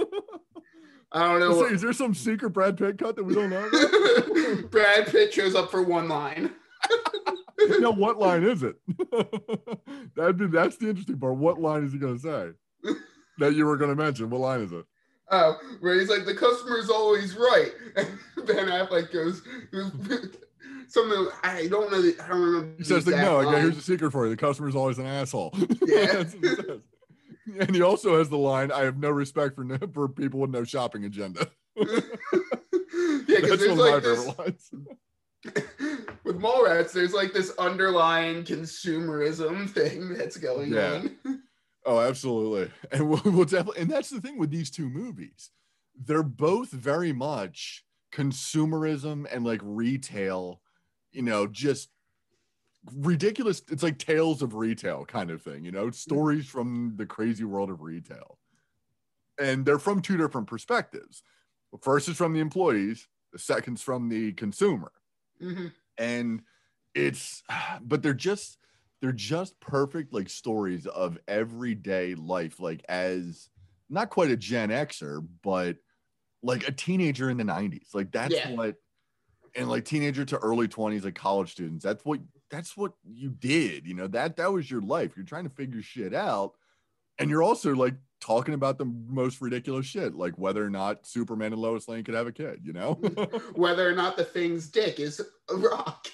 I 1.11 1.27
don't 1.27 1.41
know. 1.41 1.55
What, 1.55 1.71
is 1.71 1.83
there 1.83 1.93
some 1.93 2.15
secret 2.15 2.49
Brad 2.49 2.75
Pitt 2.75 2.97
cut 2.97 3.15
that 3.17 3.23
we 3.23 3.35
don't 3.35 3.51
know? 3.51 4.67
Brad 4.69 5.05
Pitt 5.05 5.31
shows 5.31 5.53
up 5.53 5.69
for 5.69 5.83
one 5.83 6.09
line. 6.09 6.51
now, 7.77 7.91
what 7.91 8.17
line 8.17 8.43
is 8.43 8.63
it? 8.63 8.77
That'd 10.15 10.37
be 10.37 10.47
that's 10.47 10.77
the 10.77 10.89
interesting 10.89 11.19
part. 11.19 11.35
What 11.35 11.61
line 11.61 11.85
is 11.85 11.93
he 11.93 11.99
gonna 11.99 12.17
say 12.17 12.49
that 13.37 13.53
you 13.53 13.67
were 13.67 13.77
gonna 13.77 13.95
mention? 13.95 14.31
What 14.31 14.41
line 14.41 14.61
is 14.61 14.71
it? 14.71 14.85
Oh, 15.31 15.57
where 15.79 15.99
he's 15.99 16.09
like, 16.09 16.25
the 16.25 16.35
customer's 16.35 16.89
always 16.89 17.35
right. 17.35 17.71
And 17.95 18.07
Ben 18.45 18.67
Affleck 18.67 19.11
goes, 19.11 19.41
something, 20.87 21.27
I 21.43 21.67
don't 21.67 21.91
know, 21.91 22.01
the, 22.01 22.15
I 22.23 22.27
don't 22.27 22.41
remember. 22.41 22.71
He 22.77 22.83
the 22.83 22.85
says, 22.85 23.07
like, 23.07 23.17
"No, 23.17 23.37
okay, 23.39 23.61
here's 23.61 23.77
a 23.77 23.81
secret 23.81 24.11
for 24.11 24.25
you. 24.25 24.29
The 24.31 24.37
customer's 24.37 24.75
always 24.75 24.99
an 24.99 25.07
asshole." 25.07 25.53
Yeah. 25.85 26.23
He. 26.23 27.59
And 27.59 27.75
he 27.75 27.81
also 27.83 28.17
has 28.17 28.27
the 28.29 28.37
line, 28.37 28.71
"I 28.71 28.81
have 28.81 28.97
no 28.97 29.09
respect 29.11 29.55
for 29.55 29.63
no, 29.63 29.77
for 29.93 30.07
people 30.09 30.39
with 30.39 30.49
no 30.49 30.63
shopping 30.63 31.05
agenda." 31.05 31.47
yeah, 31.75 31.85
because 33.27 33.59
there's 33.59 33.77
one 33.77 33.93
of 33.93 34.03
my 34.03 34.43
like 34.43 34.57
this, 34.57 34.71
with 36.23 36.39
Mallrats, 36.41 36.91
there's 36.91 37.13
like 37.13 37.33
this 37.33 37.51
underlying 37.59 38.43
consumerism 38.43 39.69
thing 39.69 40.13
that's 40.15 40.37
going 40.37 40.73
Yeah. 40.73 41.03
on. 41.25 41.41
Oh, 41.85 41.99
absolutely. 41.99 42.71
And 42.91 43.09
we'll, 43.09 43.21
we'll 43.25 43.45
definitely, 43.45 43.81
and 43.81 43.91
that's 43.91 44.09
the 44.09 44.21
thing 44.21 44.37
with 44.37 44.49
these 44.51 44.71
two 44.71 44.89
movies. 44.89 45.51
They're 45.95 46.23
both 46.23 46.71
very 46.71 47.13
much 47.13 47.85
consumerism 48.11 49.27
and 49.31 49.45
like 49.45 49.61
retail, 49.63 50.61
you 51.11 51.21
know, 51.21 51.47
just 51.47 51.89
ridiculous. 52.93 53.61
It's 53.69 53.83
like 53.83 53.97
tales 53.99 54.41
of 54.41 54.55
retail 54.55 55.05
kind 55.05 55.31
of 55.31 55.41
thing, 55.41 55.63
you 55.63 55.71
know, 55.71 55.91
stories 55.91 56.47
from 56.47 56.95
the 56.97 57.05
crazy 57.05 57.43
world 57.43 57.69
of 57.69 57.81
retail. 57.81 58.39
And 59.39 59.65
they're 59.65 59.79
from 59.79 60.01
two 60.01 60.17
different 60.17 60.47
perspectives. 60.47 61.23
The 61.71 61.79
first 61.79 62.07
is 62.07 62.17
from 62.17 62.33
the 62.33 62.39
employees, 62.39 63.07
the 63.33 63.39
second's 63.39 63.81
from 63.81 64.09
the 64.09 64.33
consumer 64.33 64.91
Mhm. 65.41 65.73
and 65.97 66.43
it's 66.93 67.43
but 67.81 68.01
they're 68.01 68.13
just 68.13 68.57
they're 69.01 69.11
just 69.11 69.59
perfect 69.59 70.13
like 70.13 70.29
stories 70.29 70.85
of 70.87 71.17
everyday 71.27 72.15
life 72.15 72.59
like 72.59 72.83
as 72.89 73.49
not 73.89 74.09
quite 74.09 74.31
a 74.31 74.37
gen 74.37 74.69
xer 74.69 75.25
but 75.43 75.77
like 76.43 76.67
a 76.67 76.71
teenager 76.71 77.29
in 77.29 77.37
the 77.37 77.43
90s 77.43 77.93
like 77.93 78.11
that's 78.11 78.33
Yeah. 78.33 78.51
what 78.51 78.75
and 79.55 79.69
like 79.69 79.85
teenager 79.85 80.25
to 80.25 80.37
early 80.37 80.67
20s 80.67 81.03
like 81.03 81.15
college 81.15 81.51
students 81.51 81.83
that's 81.83 82.03
what 82.03 82.19
that's 82.49 82.75
what 82.77 82.93
you 83.03 83.29
did 83.29 83.85
you 83.85 83.93
know 83.93 84.07
that 84.07 84.35
that 84.37 84.51
was 84.51 84.69
your 84.69 84.81
life 84.81 85.15
you're 85.15 85.25
trying 85.25 85.43
to 85.45 85.49
figure 85.55 85.81
shit 85.81 86.13
out 86.13 86.53
and 87.19 87.29
you're 87.29 87.43
also 87.43 87.73
like 87.73 87.95
talking 88.21 88.53
about 88.53 88.77
the 88.77 88.85
most 88.85 89.39
ridiculous 89.41 89.85
shit 89.85 90.15
like 90.15 90.33
whether 90.37 90.65
or 90.65 90.69
not 90.69 91.05
superman 91.05 91.53
and 91.53 91.61
lois 91.61 91.87
lane 91.87 92.03
could 92.03 92.15
have 92.15 92.27
a 92.27 92.31
kid 92.31 92.59
you 92.63 92.73
know 92.73 92.93
Whether 93.55 93.87
or 93.87 93.93
not 93.93 94.17
the 94.17 94.23
thing's 94.25 94.67
dick 94.67 94.99
is 94.99 95.21
a 95.49 95.55
rock. 95.55 96.07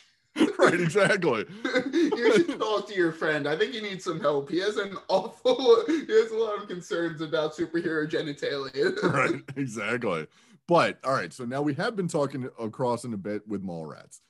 Right 0.61 0.79
exactly 0.79 1.45
you 1.93 2.33
should 2.33 2.59
talk 2.59 2.87
to 2.87 2.95
your 2.95 3.11
friend. 3.11 3.47
I 3.47 3.55
think 3.55 3.73
he 3.73 3.81
needs 3.81 4.03
some 4.03 4.19
help. 4.19 4.49
He 4.49 4.59
has 4.59 4.77
an 4.77 4.97
awful, 5.07 5.83
he 5.87 6.05
has 6.07 6.31
a 6.31 6.37
lot 6.37 6.61
of 6.61 6.67
concerns 6.67 7.21
about 7.21 7.55
superhero 7.55 8.09
genitalia. 8.09 9.01
right 9.03 9.41
exactly 9.55 10.27
but 10.67 10.99
all 11.03 11.13
right 11.13 11.33
so 11.33 11.43
now 11.43 11.61
we 11.61 11.73
have 11.73 11.95
been 11.95 12.07
talking 12.07 12.49
across 12.59 13.03
in 13.03 13.13
a 13.13 13.17
bit 13.17 13.45
with 13.47 13.61
mallrats 13.61 14.21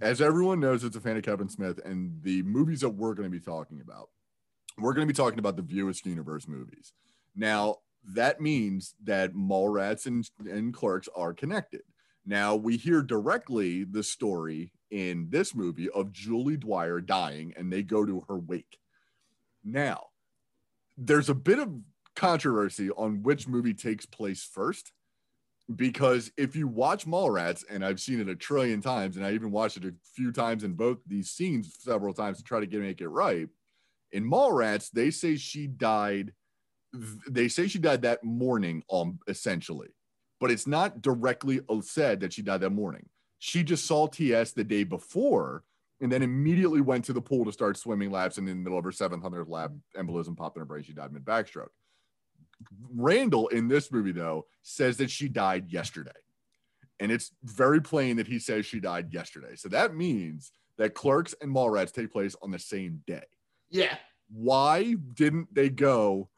as 0.00 0.20
everyone 0.20 0.60
knows 0.60 0.84
it's 0.84 0.96
a 0.96 1.00
fan 1.00 1.16
of 1.16 1.24
kevin 1.24 1.48
smith 1.48 1.80
and 1.84 2.22
the 2.22 2.42
movies 2.42 2.80
that 2.80 2.90
we're 2.90 3.14
going 3.14 3.28
to 3.28 3.36
be 3.36 3.44
talking 3.44 3.80
about 3.80 4.08
we're 4.78 4.92
going 4.94 5.06
to 5.06 5.12
be 5.12 5.16
talking 5.16 5.40
about 5.40 5.56
the 5.56 5.62
View 5.62 5.88
Askew 5.88 6.10
universe 6.10 6.46
movies 6.46 6.92
now 7.34 7.76
that 8.14 8.40
means 8.40 8.94
that 9.02 9.34
mallrats 9.34 10.06
and, 10.06 10.28
and 10.48 10.72
clerks 10.72 11.08
are 11.16 11.34
connected 11.34 11.82
now 12.24 12.54
we 12.54 12.76
hear 12.76 13.02
directly 13.02 13.82
the 13.82 14.04
story 14.04 14.72
in 14.90 15.26
this 15.30 15.54
movie 15.54 15.90
of 15.90 16.12
julie 16.12 16.56
dwyer 16.56 17.00
dying 17.00 17.52
and 17.56 17.72
they 17.72 17.82
go 17.82 18.04
to 18.04 18.24
her 18.28 18.38
wake 18.38 18.78
now 19.64 20.04
there's 20.96 21.28
a 21.28 21.34
bit 21.34 21.58
of 21.58 21.72
controversy 22.16 22.90
on 22.90 23.22
which 23.22 23.46
movie 23.46 23.74
takes 23.74 24.06
place 24.06 24.42
first 24.42 24.92
because 25.74 26.32
if 26.36 26.56
you 26.56 26.66
watch 26.66 27.06
Mallrats, 27.06 27.64
and 27.68 27.84
I've 27.84 28.00
seen 28.00 28.20
it 28.20 28.28
a 28.28 28.34
trillion 28.34 28.80
times, 28.80 29.16
and 29.16 29.26
I 29.26 29.32
even 29.32 29.50
watched 29.50 29.76
it 29.76 29.84
a 29.84 29.94
few 30.14 30.32
times 30.32 30.64
in 30.64 30.72
both 30.72 30.98
these 31.06 31.30
scenes 31.30 31.76
several 31.78 32.14
times 32.14 32.38
to 32.38 32.44
try 32.44 32.60
to 32.60 32.66
get 32.66 32.80
make 32.80 33.00
it 33.00 33.08
right. 33.08 33.48
In 34.12 34.28
Mallrats, 34.28 34.90
they 34.90 35.10
say 35.10 35.36
she 35.36 35.66
died. 35.66 36.32
They 37.28 37.48
say 37.48 37.68
she 37.68 37.78
died 37.78 38.02
that 38.02 38.24
morning, 38.24 38.82
um, 38.90 39.18
essentially, 39.28 39.88
but 40.40 40.50
it's 40.50 40.66
not 40.66 41.02
directly 41.02 41.60
said 41.82 42.20
that 42.20 42.32
she 42.32 42.40
died 42.40 42.62
that 42.62 42.70
morning. 42.70 43.06
She 43.38 43.62
just 43.62 43.86
saw 43.86 44.06
TS 44.06 44.52
the 44.52 44.64
day 44.64 44.84
before 44.84 45.62
and 46.00 46.10
then 46.12 46.22
immediately 46.22 46.80
went 46.80 47.04
to 47.06 47.12
the 47.12 47.20
pool 47.20 47.44
to 47.44 47.52
start 47.52 47.76
swimming 47.76 48.10
laps. 48.10 48.38
And 48.38 48.48
in 48.48 48.58
the 48.58 48.62
middle 48.62 48.78
of 48.78 48.84
her 48.84 48.90
700th 48.90 49.48
lap, 49.48 49.72
embolism 49.96 50.36
popped 50.36 50.56
in 50.56 50.60
her 50.60 50.66
brain. 50.66 50.84
She 50.84 50.92
died 50.92 51.12
mid 51.12 51.24
backstroke. 51.24 51.68
Randall 52.94 53.48
in 53.48 53.68
this 53.68 53.92
movie, 53.92 54.12
though, 54.12 54.46
says 54.62 54.96
that 54.98 55.10
she 55.10 55.28
died 55.28 55.70
yesterday. 55.70 56.10
And 57.00 57.12
it's 57.12 57.32
very 57.44 57.80
plain 57.80 58.16
that 58.16 58.26
he 58.26 58.38
says 58.38 58.66
she 58.66 58.80
died 58.80 59.12
yesterday. 59.12 59.54
So 59.54 59.68
that 59.68 59.94
means 59.94 60.50
that 60.78 60.94
Clerks 60.94 61.34
and 61.40 61.54
Mallrats 61.54 61.92
take 61.92 62.12
place 62.12 62.34
on 62.42 62.50
the 62.50 62.58
same 62.58 63.02
day. 63.06 63.24
Yeah. 63.70 63.96
Why 64.30 64.94
didn't 65.14 65.54
they 65.54 65.68
go 65.68 66.28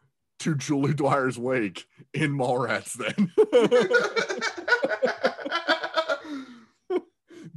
to 0.40 0.54
Julie 0.54 0.94
Dwyer's 0.94 1.38
wake 1.38 1.86
in 2.12 2.36
Mallrats 2.36 2.92
then? 2.94 3.32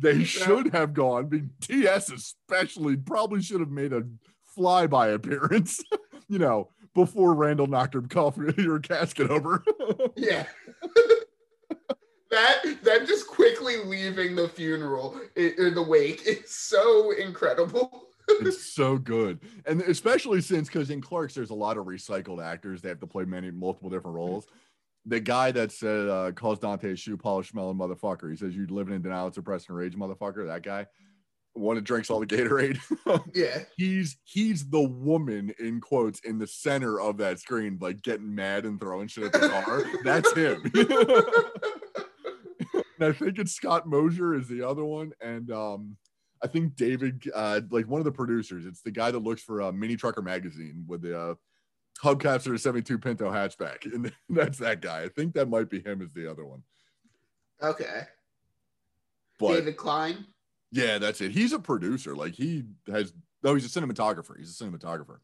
they 0.03 0.23
should 0.23 0.73
have 0.73 0.93
gone. 0.93 1.25
I 1.25 1.27
mean, 1.27 1.49
TS 1.61 2.11
especially 2.11 2.97
probably 2.97 3.41
should 3.41 3.61
have 3.61 3.71
made 3.71 3.93
a 3.93 4.03
flyby 4.55 5.13
appearance, 5.13 5.81
you 6.27 6.37
know, 6.37 6.69
before 6.93 7.33
Randall 7.33 7.67
knocked 7.67 7.93
her 7.93 8.01
coffee 8.01 8.53
your 8.61 8.79
casket 8.79 9.31
over. 9.31 9.63
yeah. 10.15 10.45
that 12.29 12.63
that 12.83 13.07
just 13.07 13.27
quickly 13.27 13.77
leaving 13.85 14.35
the 14.35 14.49
funeral 14.49 15.17
or 15.37 15.69
the 15.69 15.85
wake 15.87 16.27
is 16.27 16.53
so 16.53 17.11
incredible. 17.11 18.09
it's 18.27 18.73
so 18.73 18.97
good, 18.97 19.39
and 19.65 19.81
especially 19.81 20.41
since 20.41 20.67
because 20.67 20.89
in 20.89 21.01
Clerks 21.01 21.33
there's 21.33 21.49
a 21.49 21.55
lot 21.55 21.77
of 21.77 21.85
recycled 21.85 22.43
actors. 22.43 22.81
They 22.81 22.89
have 22.89 22.99
to 22.99 23.07
play 23.07 23.25
many 23.25 23.51
multiple 23.51 23.89
different 23.89 24.15
roles. 24.15 24.47
The 25.05 25.19
guy 25.19 25.51
that 25.51 25.71
said 25.71 26.07
uh, 26.07 26.31
calls 26.31 26.59
Dante 26.59 26.93
a 26.93 26.95
shoe 26.95 27.17
polish 27.17 27.49
smelling 27.49 27.77
motherfucker. 27.77 28.29
He 28.29 28.37
says 28.37 28.55
you 28.55 28.65
living 28.67 28.95
in 28.95 29.01
denial, 29.01 29.31
suppressing 29.31 29.75
rage, 29.75 29.95
motherfucker. 29.95 30.47
That 30.47 30.63
guy, 30.63 30.87
one 31.53 31.75
that 31.75 31.83
drinks 31.83 32.09
all 32.09 32.19
the 32.19 32.25
Gatorade. 32.25 32.79
yeah, 33.33 33.59
he's 33.77 34.17
he's 34.23 34.69
the 34.69 34.81
woman 34.81 35.53
in 35.59 35.81
quotes 35.81 36.19
in 36.21 36.39
the 36.39 36.47
center 36.47 36.99
of 36.99 37.17
that 37.17 37.39
screen, 37.39 37.77
like 37.81 38.01
getting 38.01 38.33
mad 38.33 38.65
and 38.65 38.79
throwing 38.79 39.07
shit 39.07 39.25
at 39.25 39.33
the 39.33 39.49
car. 39.49 39.83
That's 40.03 40.33
him. 40.33 40.63
and 42.99 43.03
I 43.03 43.11
think 43.11 43.39
it's 43.39 43.53
Scott 43.53 43.87
Mosier 43.87 44.35
is 44.35 44.47
the 44.47 44.63
other 44.63 44.85
one, 44.85 45.11
and 45.21 45.51
um, 45.51 45.97
I 46.43 46.47
think 46.47 46.75
David, 46.75 47.23
uh, 47.33 47.61
like 47.69 47.87
one 47.87 48.01
of 48.01 48.05
the 48.05 48.11
producers. 48.11 48.65
It's 48.65 48.81
the 48.81 48.91
guy 48.91 49.11
that 49.11 49.19
looks 49.19 49.41
for 49.41 49.61
uh, 49.61 49.71
Mini 49.71 49.95
Trucker 49.95 50.21
magazine 50.21 50.83
with 50.87 51.01
the 51.01 51.19
uh, 51.19 51.33
hubcaps 52.03 52.47
are 52.47 52.53
a 52.53 52.59
72 52.59 52.97
Pinto 52.99 53.31
hatchback, 53.31 53.85
and 53.85 54.11
that's 54.29 54.57
that 54.59 54.81
guy. 54.81 55.03
I 55.03 55.09
think 55.09 55.33
that 55.33 55.49
might 55.49 55.69
be 55.69 55.79
him 55.79 56.01
as 56.01 56.13
the 56.13 56.29
other 56.29 56.45
one. 56.45 56.63
Okay. 57.61 58.01
But, 59.39 59.53
David 59.53 59.77
Klein. 59.77 60.25
Yeah, 60.71 60.97
that's 60.97 61.21
it. 61.21 61.31
He's 61.31 61.53
a 61.53 61.59
producer. 61.59 62.15
Like 62.15 62.33
he 62.33 62.63
has. 62.91 63.13
No, 63.43 63.53
he's 63.53 63.65
a 63.65 63.79
cinematographer. 63.79 64.37
He's 64.37 64.59
a 64.59 64.63
cinematographer. 64.63 65.19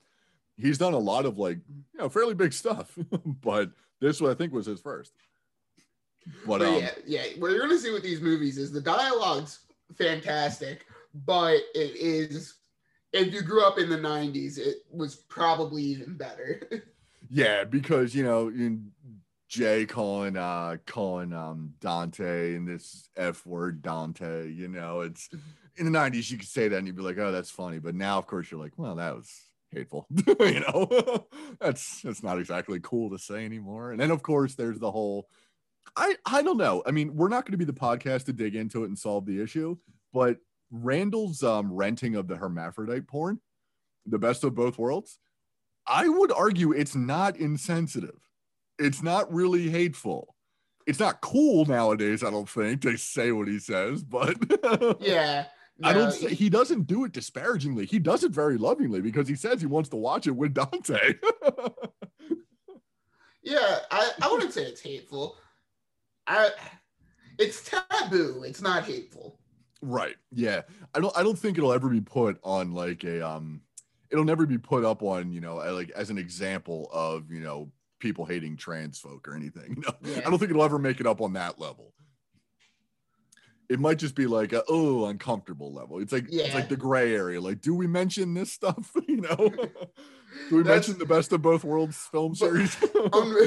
He's 0.57 0.77
done 0.77 0.93
a 0.93 0.99
lot 0.99 1.25
of 1.25 1.37
like 1.37 1.57
you 1.67 1.99
know 1.99 2.09
fairly 2.09 2.33
big 2.33 2.53
stuff, 2.53 2.97
but 3.41 3.71
this 3.99 4.21
one 4.21 4.31
I 4.31 4.35
think 4.35 4.53
was 4.53 4.65
his 4.65 4.79
first. 4.79 5.13
But, 6.45 6.59
but 6.59 6.61
um, 6.61 6.75
yeah, 6.75 6.91
yeah, 7.05 7.23
what 7.39 7.51
you're 7.51 7.61
gonna 7.61 7.79
see 7.79 7.91
with 7.91 8.03
these 8.03 8.21
movies 8.21 8.57
is 8.57 8.71
the 8.71 8.81
dialogue's 8.81 9.61
fantastic, 9.97 10.85
but 11.25 11.55
it 11.73 11.95
is 11.95 12.59
if 13.13 13.34
you 13.34 13.41
grew 13.41 13.65
up 13.65 13.78
in 13.78 13.89
the 13.89 13.98
90s 13.98 14.58
it 14.58 14.78
was 14.91 15.15
probably 15.15 15.84
even 15.84 16.17
better. 16.17 16.62
Yeah 17.32 17.63
because 17.63 18.15
you 18.15 18.24
know 18.24 18.48
in 18.48 18.91
jay 19.50 19.86
calling 19.86 20.36
uh 20.36 20.78
calling 20.88 21.32
um 21.32 21.74
dante 21.80 22.56
and 22.56 22.67
this 22.67 23.10
f 23.15 23.45
word 23.45 23.84
dante 23.84 24.50
you 24.50 24.67
know 24.67 25.02
it's 25.02 25.30
in 25.78 25.91
the 25.91 25.95
90s 25.95 26.32
you 26.32 26.39
could 26.39 26.48
say 26.48 26.67
that 26.67 26.78
and 26.78 26.88
you'd 26.88 26.95
be 26.95 27.04
like 27.04 27.19
oh 27.19 27.32
that's 27.32 27.52
funny. 27.52 27.78
But 27.78 27.93
now 27.93 28.17
of 28.17 28.26
course 28.26 28.50
you're 28.50 28.60
like 28.60 28.74
well 28.78 28.95
that 28.95 29.15
was 29.15 29.32
hateful. 29.72 30.08
You 30.39 30.62
know? 30.62 31.28
That's 31.60 32.02
that's 32.02 32.24
not 32.24 32.39
exactly 32.39 32.80
cool 32.82 33.12
to 33.12 33.19
say 33.19 33.45
anymore. 33.45 33.91
And 33.91 34.00
then 34.00 34.10
of 34.10 34.24
course 34.24 34.56
there's 34.56 34.80
the 34.80 34.89
whole 34.89 35.28
i 35.95 36.15
i 36.26 36.41
don't 36.41 36.58
know. 36.58 36.82
I 36.84 36.91
mean 36.91 37.15
we're 37.15 37.30
not 37.30 37.45
going 37.45 37.52
to 37.52 37.63
be 37.63 37.65
the 37.65 37.74
podcast 37.74 38.26
to 38.26 38.34
dig 38.34 38.56
into 38.56 38.84
it 38.84 38.88
and 38.88 38.98
solve 38.98 39.28
the 39.28 39.39
issue 39.39 39.78
but 40.13 40.38
Randall's 40.71 41.43
um, 41.43 41.73
renting 41.73 42.15
of 42.15 42.27
the 42.27 42.38
hermaphrodite 42.38 43.08
porn, 43.08 43.39
the 44.05 44.19
best 44.19 44.43
of 44.43 44.55
both 44.55 44.77
worlds, 44.77 45.19
I 45.88 46.08
would 46.08 46.32
argue 46.32 46.71
it's 46.71 46.95
not 46.95 47.38
insensitive. 47.38 48.19
It's 48.77 49.01
not 49.01 49.34
really 49.34 49.69
hateful. 49.69 50.36
It's 50.86 50.99
not 50.99 51.21
cool 51.21 51.65
nowadays, 51.65 52.23
I 52.23 52.29
don't 52.29 52.49
think, 52.49 52.82
to 52.82 52.97
say 52.97 53.32
what 53.32 53.47
he 53.47 53.60
says, 53.60 54.03
but 54.03 54.36
yeah. 55.01 55.45
No, 55.77 55.89
I 55.89 55.93
don't 55.93 56.12
say 56.12 56.34
he 56.34 56.49
doesn't 56.49 56.88
do 56.88 57.05
it 57.05 57.13
disparagingly. 57.13 57.86
He 57.86 57.99
does 57.99 58.23
it 58.23 58.32
very 58.32 58.58
lovingly 58.58 59.01
because 59.01 59.27
he 59.27 59.36
says 59.36 59.62
he 59.62 59.67
wants 59.67 59.89
to 59.89 59.95
watch 59.95 60.27
it 60.27 60.36
with 60.36 60.53
Dante. 60.53 60.97
yeah, 63.43 63.79
I, 63.89 64.12
I 64.21 64.32
wouldn't 64.32 64.53
say 64.53 64.63
it's 64.63 64.82
hateful. 64.82 65.38
I 66.27 66.49
it's 67.38 67.63
taboo. 67.63 68.43
It's 68.43 68.62
not 68.62 68.84
hateful. 68.84 69.38
Right. 69.81 70.15
Yeah. 70.31 70.61
I 70.93 70.99
don't 70.99 71.15
I 71.17 71.23
don't 71.23 71.37
think 71.37 71.57
it'll 71.57 71.73
ever 71.73 71.89
be 71.89 72.01
put 72.01 72.39
on 72.43 72.73
like 72.73 73.03
a 73.03 73.25
um 73.25 73.61
it'll 74.09 74.25
never 74.25 74.45
be 74.45 74.57
put 74.57 74.83
up 74.83 75.03
on, 75.03 75.31
you 75.31 75.41
know, 75.41 75.55
like 75.55 75.91
as 75.91 76.09
an 76.09 76.17
example 76.17 76.89
of, 76.91 77.31
you 77.31 77.41
know, 77.41 77.71
people 77.99 78.25
hating 78.25 78.57
trans 78.57 78.99
folk 78.99 79.27
or 79.27 79.35
anything. 79.35 79.75
You 79.77 79.81
know? 79.81 79.93
Yeah. 80.03 80.21
I 80.25 80.29
don't 80.29 80.39
think 80.39 80.51
it'll 80.51 80.63
ever 80.63 80.79
make 80.79 80.99
it 80.99 81.07
up 81.07 81.21
on 81.21 81.33
that 81.33 81.59
level. 81.59 81.93
It 83.69 83.79
might 83.79 83.99
just 83.99 84.15
be 84.15 84.25
like 84.25 84.51
a 84.51 84.63
oh 84.67 85.05
uncomfortable 85.05 85.71
level. 85.71 85.99
It's 85.99 86.11
like 86.11 86.25
yeah. 86.27 86.45
it's 86.45 86.55
like 86.55 86.69
the 86.69 86.75
gray 86.75 87.13
area. 87.13 87.39
Like, 87.39 87.61
do 87.61 87.75
we 87.75 87.85
mention 87.85 88.33
this 88.33 88.51
stuff? 88.51 88.91
you 89.07 89.21
know? 89.21 89.35
do 89.37 90.55
we 90.55 90.63
That's, 90.63 90.87
mention 90.87 90.97
the 90.97 91.05
best 91.05 91.31
of 91.33 91.43
both 91.43 91.63
worlds 91.63 91.95
film 92.11 92.33
series? 92.33 92.75
um, 93.13 93.37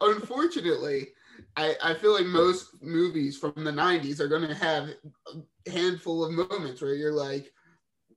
unfortunately, 0.00 1.08
I, 1.56 1.74
I 1.82 1.94
feel 1.94 2.12
like 2.12 2.26
most 2.26 2.82
movies 2.82 3.38
from 3.38 3.52
the 3.56 3.70
90s 3.70 4.20
are 4.20 4.28
going 4.28 4.46
to 4.48 4.54
have 4.54 4.90
a 5.28 5.70
handful 5.70 6.24
of 6.24 6.32
moments 6.32 6.82
where 6.82 6.94
you're 6.94 7.12
like, 7.12 7.52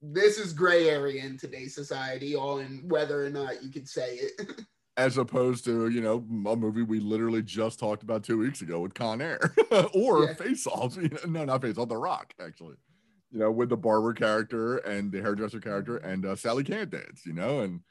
this 0.02 0.38
is 0.38 0.54
gray 0.54 0.90
area 0.90 1.24
in 1.24 1.38
today's 1.38 1.76
society, 1.76 2.36
all 2.36 2.60
in 2.60 2.84
whether 2.88 3.26
or 3.26 3.30
not 3.30 3.64
you 3.64 3.72
can 3.72 3.86
say 3.86 4.16
it. 4.16 4.62
As 4.98 5.20
opposed 5.20 5.64
to, 5.66 5.90
you 5.90 6.02
know, 6.02 6.26
a 6.50 6.56
movie 6.56 6.82
we 6.82 7.00
literally 7.00 7.44
just 7.44 7.80
talked 7.80 8.02
about 8.02 8.24
two 8.24 8.40
weeks 8.40 8.62
ago 8.62 8.80
with 8.80 8.96
Con 8.96 9.22
Air 9.22 9.54
or 9.94 10.24
yeah. 10.24 10.34
Face 10.34 10.66
Off. 10.66 10.98
You 11.02 11.10
know, 11.10 11.18
no, 11.28 11.46
not 11.46 11.62
Face 11.62 11.78
Off, 11.78 11.90
The 11.90 11.98
Rock, 11.98 12.34
actually. 12.44 12.76
You 13.32 13.40
know, 13.40 13.52
with 13.52 13.70
the 13.70 13.78
barber 13.78 14.14
character 14.14 14.78
and 14.78 15.12
the 15.12 15.22
hairdresser 15.22 15.60
character 15.60 15.98
and 15.98 16.26
uh, 16.26 16.36
Sally 16.36 16.64
Can't 16.64 16.90
Dance, 16.90 17.24
you 17.26 17.34
know, 17.34 17.60
and 17.60 17.82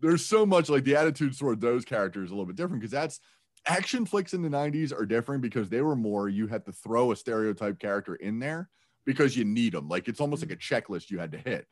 there's 0.00 0.26
so 0.26 0.44
much 0.44 0.68
like 0.68 0.82
the 0.82 0.96
attitudes 0.96 1.38
toward 1.38 1.60
those 1.60 1.84
characters 1.84 2.30
a 2.30 2.32
little 2.32 2.46
bit 2.46 2.56
different 2.56 2.80
because 2.80 2.90
that's 2.90 3.20
action 3.66 4.04
flicks 4.04 4.34
in 4.34 4.42
the 4.42 4.48
90s 4.48 4.92
are 4.92 5.06
different 5.06 5.42
because 5.42 5.68
they 5.68 5.82
were 5.82 5.96
more 5.96 6.28
you 6.28 6.46
had 6.46 6.64
to 6.66 6.72
throw 6.72 7.12
a 7.12 7.16
stereotype 7.16 7.78
character 7.78 8.16
in 8.16 8.38
there 8.38 8.68
because 9.04 9.36
you 9.36 9.44
need 9.44 9.72
them 9.72 9.88
like 9.88 10.08
it's 10.08 10.20
almost 10.20 10.42
like 10.42 10.52
a 10.52 10.56
checklist 10.56 11.10
you 11.10 11.18
had 11.18 11.32
to 11.32 11.38
hit. 11.38 11.66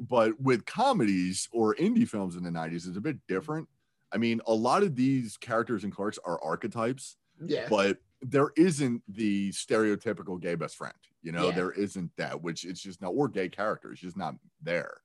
But 0.00 0.40
with 0.40 0.64
comedies 0.64 1.48
or 1.52 1.74
indie 1.74 2.08
films 2.08 2.36
in 2.36 2.42
the 2.42 2.50
90s 2.50 2.88
it's 2.88 2.96
a 2.96 3.00
bit 3.00 3.18
different. 3.28 3.68
I 4.12 4.18
mean 4.18 4.40
a 4.46 4.54
lot 4.54 4.82
of 4.82 4.96
these 4.96 5.36
characters 5.36 5.84
and 5.84 5.92
clerks 5.92 6.18
are 6.24 6.42
archetypes 6.42 7.16
yeah. 7.44 7.66
but 7.70 7.98
there 8.20 8.50
isn't 8.56 9.00
the 9.08 9.50
stereotypical 9.52 10.40
gay 10.40 10.56
best 10.56 10.76
friend 10.76 10.94
you 11.22 11.30
know? 11.30 11.48
Yeah. 11.48 11.54
there 11.54 11.70
isn't 11.72 12.10
that 12.16 12.42
which 12.42 12.64
it's 12.64 12.80
just 12.80 13.00
not 13.00 13.10
or 13.10 13.28
gay 13.28 13.48
character 13.48 13.92
it's 13.92 14.00
just 14.00 14.16
not 14.16 14.34
there. 14.62 15.02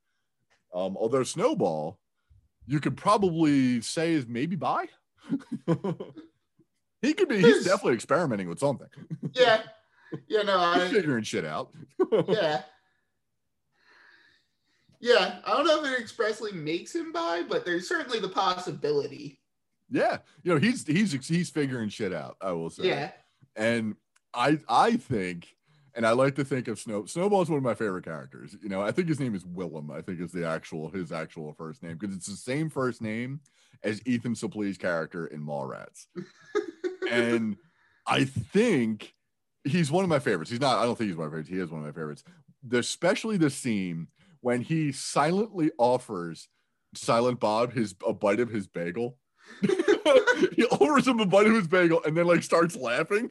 Um 0.74 0.98
although 0.98 1.24
snowball 1.24 2.00
you 2.66 2.80
could 2.80 2.98
probably 2.98 3.82
say 3.82 4.14
is 4.14 4.26
maybe 4.26 4.56
bi 4.56 4.88
he 7.02 7.14
could 7.14 7.30
be. 7.30 7.42
He's 7.42 7.66
definitely 7.66 7.94
experimenting 7.94 8.50
with 8.50 8.60
something. 8.60 8.88
Yeah. 9.34 9.62
Yeah. 10.28 10.42
No. 10.44 10.60
I, 10.60 10.88
figuring 10.90 11.24
shit 11.24 11.46
out. 11.46 11.74
yeah. 12.28 12.64
Yeah. 15.00 15.40
I 15.46 15.52
don't 15.52 15.66
know 15.66 15.84
if 15.84 15.92
it 15.92 16.00
expressly 16.00 16.52
makes 16.52 16.94
him 16.94 17.12
bi, 17.12 17.44
but 17.48 17.66
there's 17.66 17.88
certainly 17.88 18.20
the 18.20 18.30
possibility. 18.30 19.40
Yeah. 19.90 20.18
You 20.44 20.54
know, 20.54 20.60
he's 20.60 20.86
he's 20.86 21.14
he's 21.28 21.50
figuring 21.50 21.90
shit 21.90 22.14
out. 22.14 22.38
I 22.42 22.52
will 22.52 22.70
say. 22.70 22.88
Yeah. 22.88 23.12
And 23.56 23.96
I 24.34 24.60
I 24.68 24.98
think 24.98 25.56
and 25.96 26.08
I 26.08 26.12
like 26.12 26.36
to 26.36 26.46
think 26.46 26.68
of 26.68 26.80
Snow. 26.80 27.06
Snowball 27.06 27.42
is 27.44 27.50
one 27.50 27.58
of 27.58 27.64
my 27.64 27.76
favorite 27.76 28.06
characters. 28.06 28.56
You 28.62 28.70
know, 28.70 28.82
I 28.82 28.92
think 28.92 29.08
his 29.08 29.20
name 29.20 29.36
is 29.36 29.46
Willem. 29.46 29.92
I 29.92 30.02
think 30.02 30.20
is 30.20 30.32
the 30.32 30.48
actual 30.48 30.90
his 30.90 31.12
actual 31.12 31.54
first 31.54 31.84
name 31.84 31.98
because 31.98 32.16
it's 32.16 32.28
the 32.28 32.36
same 32.36 32.70
first 32.70 33.02
name 33.02 33.42
as 33.84 34.02
Ethan 34.06 34.36
Suplee's 34.36 34.78
character 34.78 35.28
in 35.28 35.46
Mallrats. 35.46 36.08
and 37.12 37.58
I 38.08 38.26
think 38.26 39.14
he's 39.64 39.92
one 39.92 40.04
of 40.04 40.10
my 40.10 40.20
favorites. 40.20 40.52
He's 40.52 40.62
not. 40.62 40.80
I 40.80 40.86
don't 40.86 40.98
think 40.98 41.10
he's 41.10 41.18
one 41.18 41.28
of 41.28 41.34
my 41.34 41.38
favorites. 41.38 41.50
He 41.50 41.60
is 41.60 41.72
one 41.72 41.82
of 41.82 41.86
my 41.88 41.94
favorites. 41.94 42.24
Especially 42.72 43.38
the 43.38 43.50
scene 43.50 44.08
when 44.42 44.62
he 44.62 44.92
silently 44.92 45.72
offers 45.78 46.48
Silent 46.96 47.40
Bob 47.40 47.74
his 47.74 47.96
a 48.06 48.14
bite 48.14 48.40
of 48.40 48.50
his 48.50 48.68
bagel 48.68 49.18
he 50.56 50.66
offers 50.66 51.08
him 51.08 51.20
a 51.20 51.26
bite 51.26 51.48
of 51.48 51.56
his 51.56 51.68
bagel 51.68 52.02
and 52.06 52.16
then 52.16 52.26
like 52.26 52.44
starts 52.44 52.76
laughing. 52.76 53.30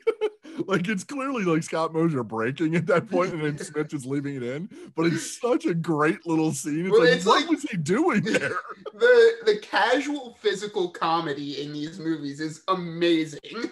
Like 0.66 0.88
it's 0.88 1.04
clearly 1.04 1.44
like 1.44 1.62
Scott 1.62 1.92
Mosier 1.92 2.22
breaking 2.22 2.74
at 2.74 2.86
that 2.86 3.08
point, 3.10 3.32
and 3.32 3.42
then 3.42 3.58
Smith 3.64 3.92
is 3.94 4.04
leaving 4.06 4.36
it 4.36 4.42
in. 4.42 4.68
But 4.94 5.06
it's 5.06 5.40
such 5.40 5.66
a 5.66 5.74
great 5.74 6.26
little 6.26 6.52
scene. 6.52 6.86
It's 6.86 6.90
Well, 6.92 7.00
like, 7.04 7.10
it's 7.16 7.24
what 7.26 7.40
like- 7.42 7.50
was 7.50 7.62
he 7.62 7.76
doing 7.76 8.22
there? 8.22 8.56
the 8.94 9.32
the 9.44 9.58
casual 9.62 10.36
physical 10.40 10.90
comedy 10.90 11.62
in 11.62 11.72
these 11.72 11.98
movies 11.98 12.40
is 12.40 12.62
amazing. 12.68 13.70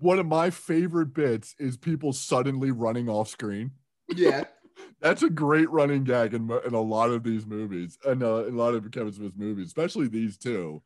One 0.00 0.18
of 0.18 0.26
my 0.26 0.50
favorite 0.50 1.14
bits 1.14 1.54
is 1.58 1.76
people 1.76 2.12
suddenly 2.12 2.70
running 2.70 3.08
off 3.08 3.28
screen. 3.28 3.72
Yeah. 4.14 4.44
That's 5.00 5.22
a 5.22 5.30
great 5.30 5.70
running 5.70 6.02
gag 6.04 6.34
in, 6.34 6.50
in 6.66 6.74
a 6.74 6.80
lot 6.80 7.10
of 7.10 7.22
these 7.22 7.46
movies, 7.46 7.96
and 8.04 8.22
uh, 8.22 8.46
in 8.46 8.54
a 8.54 8.56
lot 8.56 8.74
of 8.74 8.90
Kevin 8.90 9.12
Smith's 9.12 9.36
movies, 9.36 9.66
especially 9.68 10.08
these 10.08 10.36
two, 10.36 10.82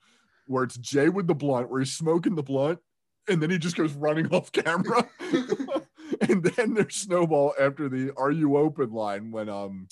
where 0.47 0.65
it's 0.65 0.77
Jay 0.77 1.09
with 1.09 1.27
the 1.27 1.35
blunt, 1.35 1.71
where 1.71 1.81
he's 1.81 1.93
smoking 1.95 2.35
the 2.35 2.43
blunt, 2.43 2.81
and 3.29 3.43
then 3.43 3.51
he 3.51 3.59
just 3.59 3.77
goes 3.77 3.93
running 3.95 4.27
off 4.35 4.53
camera. 4.53 5.09
and 6.23 6.43
then 6.43 6.75
there's 6.75 6.97
Snowball 6.97 7.55
after 7.61 7.89
the 7.89 8.13
"Are 8.17 8.31
you 8.31 8.57
open?" 8.57 8.91
line 8.93 9.31
when 9.31 9.49
um 9.49 9.89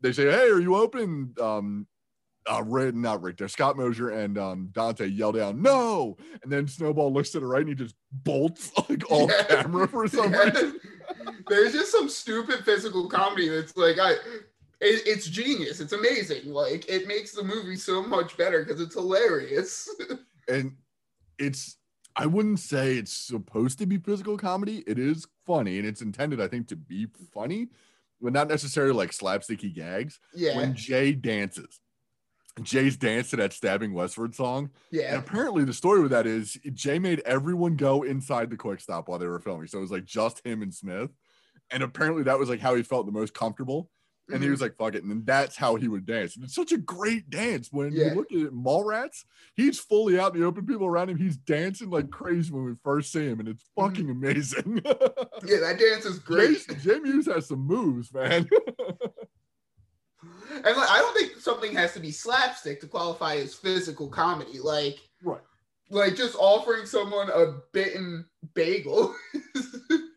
they 0.00 0.12
say, 0.12 0.30
"Hey, 0.30 0.48
are 0.50 0.60
you 0.60 0.76
open?" 0.76 1.34
Um, 1.40 1.86
uh, 2.46 2.62
Rick, 2.62 2.94
not 2.94 3.22
Rick, 3.22 3.38
there, 3.38 3.48
Scott 3.48 3.76
Mosier 3.76 4.10
and 4.10 4.36
um 4.38 4.68
Dante 4.72 5.06
yell 5.06 5.32
down, 5.32 5.62
"No!" 5.62 6.16
And 6.42 6.52
then 6.52 6.66
Snowball 6.68 7.12
looks 7.12 7.30
to 7.30 7.40
the 7.40 7.46
right 7.46 7.60
and 7.60 7.68
he 7.70 7.74
just 7.74 7.94
bolts 8.12 8.70
like 8.88 9.10
off 9.10 9.30
Yeah. 9.30 9.62
camera 9.62 9.88
for 9.88 10.06
some 10.08 10.32
Yeah. 10.32 10.44
reason. 10.44 10.80
There's 11.48 11.72
just 11.72 11.92
some 11.92 12.08
stupid 12.08 12.64
physical 12.64 13.08
comedy 13.08 13.48
that's 13.48 13.76
like 13.76 13.98
I 13.98 14.12
it, 14.80 15.02
it's 15.06 15.26
genius. 15.26 15.80
It's 15.80 15.92
amazing. 15.92 16.46
Like 16.52 16.86
it 16.88 17.06
makes 17.06 17.32
the 17.32 17.42
movie 17.44 17.76
so 17.76 18.02
much 18.02 18.36
better 18.36 18.62
because 18.64 18.80
it's 18.80 18.94
hilarious. 18.94 19.88
and 20.48 20.76
it's 21.38 21.76
I 22.16 22.26
wouldn't 22.26 22.60
say 22.60 22.96
it's 22.96 23.12
supposed 23.12 23.78
to 23.80 23.86
be 23.86 23.98
physical 23.98 24.36
comedy. 24.36 24.84
It 24.86 24.98
is 24.98 25.26
funny 25.46 25.78
and 25.78 25.86
it's 25.86 26.00
intended, 26.02 26.40
I 26.40 26.48
think, 26.48 26.68
to 26.68 26.76
be 26.76 27.08
funny, 27.32 27.68
but 28.20 28.32
not 28.32 28.48
necessarily 28.48 28.92
like 28.92 29.10
slapsticky 29.10 29.74
gags. 29.74 30.20
yeah. 30.34 30.56
When 30.56 30.74
Jay 30.74 31.12
dances, 31.12 31.80
Jay's 32.62 32.96
dance 32.96 33.30
to 33.30 33.36
that 33.36 33.52
Stabbing 33.52 33.92
Westward 33.92 34.34
song. 34.34 34.70
Yeah. 34.92 35.14
And 35.14 35.18
apparently, 35.18 35.64
the 35.64 35.72
story 35.72 36.00
with 36.00 36.12
that 36.12 36.26
is 36.26 36.56
Jay 36.72 36.98
made 37.00 37.20
everyone 37.20 37.76
go 37.76 38.04
inside 38.04 38.48
the 38.50 38.56
quick 38.56 38.80
stop 38.80 39.08
while 39.08 39.18
they 39.18 39.26
were 39.26 39.40
filming. 39.40 39.66
So 39.66 39.78
it 39.78 39.82
was 39.82 39.90
like 39.90 40.04
just 40.04 40.46
him 40.46 40.62
and 40.62 40.72
Smith. 40.72 41.10
And 41.70 41.82
apparently, 41.82 42.22
that 42.24 42.38
was 42.38 42.48
like 42.48 42.60
how 42.60 42.76
he 42.76 42.84
felt 42.84 43.06
the 43.06 43.12
most 43.12 43.34
comfortable. 43.34 43.90
And 44.32 44.42
he 44.42 44.48
Mhm. 44.48 44.52
was 44.52 44.60
like, 44.62 44.76
fuck 44.78 44.94
it. 44.94 45.02
And 45.02 45.10
then 45.10 45.22
that's 45.26 45.54
how 45.54 45.74
he 45.76 45.86
would 45.86 46.06
dance. 46.06 46.34
And 46.36 46.44
it's 46.44 46.54
such 46.54 46.72
a 46.72 46.78
great 46.78 47.28
dance. 47.28 47.68
When 47.70 47.92
Yeah. 47.92 48.08
you 48.08 48.14
look 48.14 48.32
at 48.32 48.38
it, 48.38 48.54
Mallrats, 48.54 49.24
he's 49.54 49.78
fully 49.78 50.18
out 50.18 50.34
in 50.34 50.40
the 50.40 50.46
open, 50.46 50.64
people 50.64 50.86
around 50.86 51.10
him. 51.10 51.18
He's 51.18 51.36
dancing 51.36 51.90
like 51.90 52.08
crazy 52.10 52.50
when 52.50 52.64
we 52.64 52.74
first 52.82 53.12
see 53.12 53.26
him. 53.26 53.40
And 53.40 53.48
it's 53.50 53.64
Mhm. 53.76 53.82
fucking 53.82 54.08
amazing. 54.10 54.80
Yeah, 55.46 55.60
that 55.60 55.78
dance 55.78 56.06
is 56.06 56.18
great. 56.20 56.66
Jay 56.80 56.98
Mewes 57.00 57.26
has 57.26 57.48
some 57.48 57.60
moves, 57.60 58.12
man. 58.14 58.48
And 60.54 60.64
like, 60.76 60.88
I 60.90 60.98
don't 61.00 61.14
think 61.16 61.38
something 61.40 61.74
has 61.74 61.92
to 61.94 62.00
be 62.00 62.10
slapstick 62.10 62.80
to 62.80 62.86
qualify 62.86 63.34
as 63.36 63.54
physical 63.54 64.08
comedy. 64.08 64.58
Like, 64.58 64.98
right. 65.22 65.40
like 65.90 66.16
just 66.16 66.34
offering 66.38 66.86
someone 66.86 67.28
a 67.30 67.60
bitten 67.72 68.24
bagel. 68.54 69.14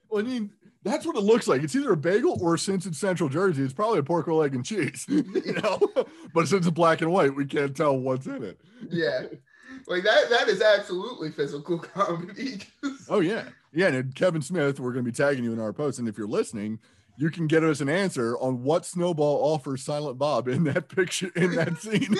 Well, 0.10 0.24
I 0.24 0.30
mean, 0.30 0.52
that's 0.88 1.06
what 1.06 1.16
it 1.16 1.24
looks 1.24 1.48
like. 1.48 1.64
It's 1.64 1.76
either 1.76 1.92
a 1.92 1.98
bagel 1.98 2.38
or 2.42 2.58
since 2.58 2.86
it's 2.86 2.98
Central 2.98 3.30
Jersey, 3.30 3.64
it's 3.64 3.74
probably 3.74 4.00
a 4.00 4.04
pork 4.04 4.28
roll, 4.28 4.44
egg, 4.44 4.56
and 4.56 4.66
cheese. 4.66 5.06
you 5.10 5.54
know, 5.62 5.80
but 6.34 6.48
since 6.48 6.66
it's 6.66 6.74
black 6.74 7.02
and 7.02 7.12
white, 7.12 7.36
we 7.36 7.46
can't 7.46 7.76
tell 7.76 7.98
what's 7.98 8.28
in 8.28 8.44
it. 8.44 8.60
yeah, 8.90 9.24
like 9.88 10.04
that. 10.04 10.30
That 10.30 10.48
is 10.48 10.62
absolutely 10.62 11.32
physical 11.32 11.80
comedy. 11.80 12.60
Oh 13.10 13.20
yeah, 13.20 13.46
yeah. 13.74 13.88
And 13.88 14.14
Kevin 14.16 14.42
Smith, 14.42 14.80
we're 14.80 14.94
going 14.94 15.06
to 15.06 15.12
be 15.12 15.16
tagging 15.16 15.44
you 15.44 15.54
in 15.54 15.60
our 15.60 15.74
post, 15.74 16.00
and 16.00 16.08
if 16.08 16.18
you're 16.18 16.28
listening, 16.28 16.80
you 17.18 17.32
can 17.32 17.48
get 17.48 17.64
us 17.64 17.82
an 17.82 17.90
answer 17.90 18.38
on 18.38 18.62
what 18.64 18.86
Snowball 18.86 19.54
offers 19.54 19.84
Silent 19.84 20.20
Bob 20.20 20.48
in 20.48 20.64
that 20.66 20.88
picture 20.88 21.32
in 21.36 21.56
that 21.56 21.78
scene. 21.80 22.16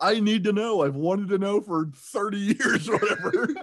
I 0.00 0.18
need 0.18 0.42
to 0.44 0.52
know. 0.52 0.82
I've 0.82 0.96
wanted 0.96 1.28
to 1.28 1.38
know 1.38 1.60
for 1.60 1.88
30 1.94 2.38
years 2.38 2.88
or 2.88 2.98
whatever. 2.98 3.54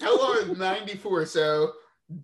How 0.00 0.18
long 0.18 0.50
is 0.50 0.58
ninety 0.58 0.96
four? 0.96 1.24
So 1.26 1.72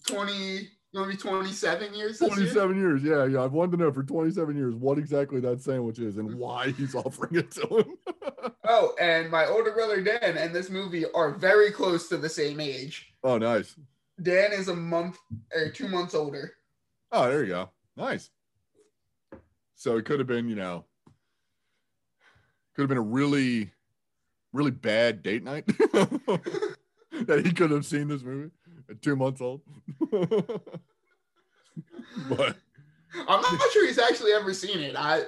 twenty. 0.07 0.69
Gonna 0.95 1.09
be 1.09 1.17
twenty 1.17 1.53
seven 1.53 1.95
years. 1.95 2.19
This 2.19 2.31
year? 2.31 2.47
27 2.53 2.77
years. 2.77 3.03
Yeah, 3.03 3.27
yeah. 3.27 3.45
I've 3.45 3.53
wanted 3.53 3.73
to 3.73 3.85
know 3.85 3.93
for 3.93 4.03
27 4.03 4.57
years 4.57 4.75
what 4.75 4.97
exactly 4.97 5.39
that 5.41 5.61
sandwich 5.61 5.99
is 5.99 6.17
and 6.17 6.31
mm-hmm. 6.31 6.39
why 6.39 6.71
he's 6.71 6.95
offering 6.95 7.37
it 7.37 7.51
to 7.53 7.67
him. 7.67 7.95
Oh, 8.71 8.95
and 9.01 9.31
my 9.31 9.47
older 9.47 9.73
brother 9.73 10.03
Dan 10.03 10.37
and 10.37 10.55
this 10.55 10.69
movie 10.69 11.05
are 11.15 11.31
very 11.31 11.71
close 11.71 12.07
to 12.09 12.19
the 12.19 12.29
same 12.29 12.61
age. 12.61 13.15
oh, 13.25 13.39
nice. 13.39 13.75
Dan 14.23 14.53
is 14.53 14.69
a 14.69 14.75
month 14.75 15.17
or 15.55 15.71
two 15.71 15.89
months 15.89 16.15
older. 16.15 16.53
Oh, 17.11 17.29
there 17.29 17.43
you 17.43 17.49
go. 17.49 17.71
Nice. 17.97 18.31
So 19.75 19.97
it 19.97 20.05
could 20.05 20.19
have 20.19 20.27
been, 20.27 20.49
you 20.49 20.57
know, 20.57 20.85
could 22.75 22.83
have 22.83 22.89
been 22.89 22.99
a 22.99 23.03
really, 23.03 23.73
really 24.53 24.71
bad 24.71 25.23
date 25.23 25.45
night 25.45 25.67
that 25.67 27.43
he 27.45 27.53
could 27.53 27.71
have 27.71 27.87
seen 27.87 28.09
this 28.09 28.23
movie 28.23 28.51
two 29.01 29.17
months 29.17 29.41
old. 29.41 29.63
but 30.11 30.61
I'm 33.29 33.43
not 33.43 33.71
sure 33.73 33.87
he's 33.87 33.99
actually 33.99 34.33
ever 34.33 34.53
seen 34.55 34.81
it. 34.81 34.95
I 34.97 35.23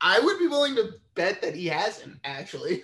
I 0.00 0.20
would 0.20 0.38
be 0.38 0.46
willing 0.46 0.74
to 0.76 0.90
bet 1.14 1.42
that 1.42 1.54
he 1.54 1.66
hasn't 1.66 2.18
actually. 2.24 2.82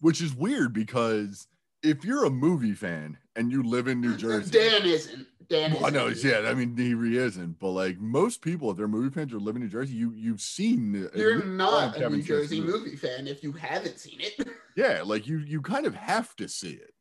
which 0.00 0.20
is 0.20 0.34
weird 0.34 0.72
because 0.72 1.46
if 1.82 2.04
you're 2.04 2.24
a 2.24 2.30
movie 2.30 2.74
fan 2.74 3.18
and 3.36 3.50
you 3.50 3.62
live 3.62 3.88
in 3.88 4.00
New 4.00 4.16
Jersey, 4.16 4.50
Dan 4.50 4.84
isn't. 4.84 5.26
Dan 5.48 5.74
Well, 5.74 5.86
I 5.86 5.90
know, 5.90 6.06
yeah. 6.06 6.44
I 6.46 6.54
mean, 6.54 6.76
he 6.76 6.94
really 6.94 7.18
isn't. 7.18 7.58
But 7.58 7.70
like 7.70 7.98
most 7.98 8.40
people, 8.40 8.70
if 8.70 8.76
they're 8.76 8.88
movie 8.88 9.12
fans 9.12 9.34
or 9.34 9.38
live 9.38 9.56
in 9.56 9.62
New 9.62 9.68
Jersey, 9.68 9.94
you 9.94 10.12
you've 10.12 10.40
seen. 10.40 11.04
at 11.04 11.14
uh, 11.14 11.18
You're 11.18 11.44
not 11.44 11.96
a 11.96 12.08
New 12.08 12.22
Jersey 12.22 12.60
movie 12.60 12.96
fan 12.96 13.26
if 13.26 13.42
you 13.42 13.52
haven't 13.52 13.98
seen 13.98 14.20
it. 14.20 14.48
Yeah, 14.74 15.02
like 15.04 15.26
you 15.26 15.40
you 15.40 15.60
kind 15.60 15.84
of 15.84 15.94
have 15.94 16.34
to 16.36 16.48
see 16.48 16.70
it. 16.70 16.91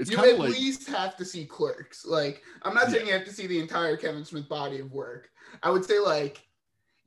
It's 0.00 0.10
you 0.10 0.18
at 0.18 0.38
like 0.38 0.50
least 0.50 0.88
have 0.88 1.16
to 1.18 1.24
see 1.24 1.44
Clerks. 1.44 2.04
Like, 2.06 2.42
I'm 2.62 2.74
not 2.74 2.88
Yeah. 2.88 2.94
saying 2.94 3.06
you 3.06 3.12
have 3.12 3.24
to 3.26 3.32
see 3.32 3.46
the 3.46 3.58
entire 3.60 3.96
Kevin 3.96 4.24
Smith 4.24 4.48
body 4.48 4.78
of 4.80 4.90
work. 4.92 5.30
I 5.62 5.70
would 5.70 5.84
say 5.84 5.98
like 5.98 6.46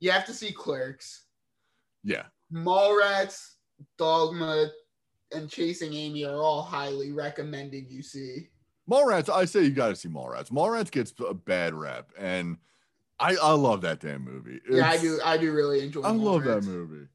you 0.00 0.10
have 0.10 0.24
to 0.26 0.32
see 0.34 0.52
Clerks, 0.52 1.24
yeah, 2.04 2.26
Mallrats, 2.52 3.54
Dogma, 3.98 4.70
and 5.32 5.50
Chasing 5.50 5.92
Amy 5.94 6.24
are 6.24 6.36
all 6.42 6.62
highly 6.62 7.12
recommended. 7.12 7.90
You 7.90 8.02
see. 8.02 8.48
Mallrats. 8.88 9.28
I 9.32 9.44
say 9.46 9.62
you 9.64 9.70
got 9.70 9.88
to 9.88 9.96
see 9.96 10.08
Mallrats. 10.08 10.50
Mallrats 10.50 10.90
gets 10.90 11.12
a 11.26 11.34
bad 11.34 11.74
rep, 11.74 12.10
and 12.18 12.58
I 13.18 13.34
I 13.42 13.52
love 13.52 13.80
that 13.80 14.00
damn 14.00 14.22
movie. 14.22 14.60
Yeah, 14.70 14.88
I 14.88 14.98
do. 14.98 15.18
I 15.24 15.36
do 15.36 15.52
really 15.52 15.80
enjoy. 15.82 16.02
I 16.02 16.10
love 16.10 16.44
that 16.44 16.62
movie. 16.64 17.08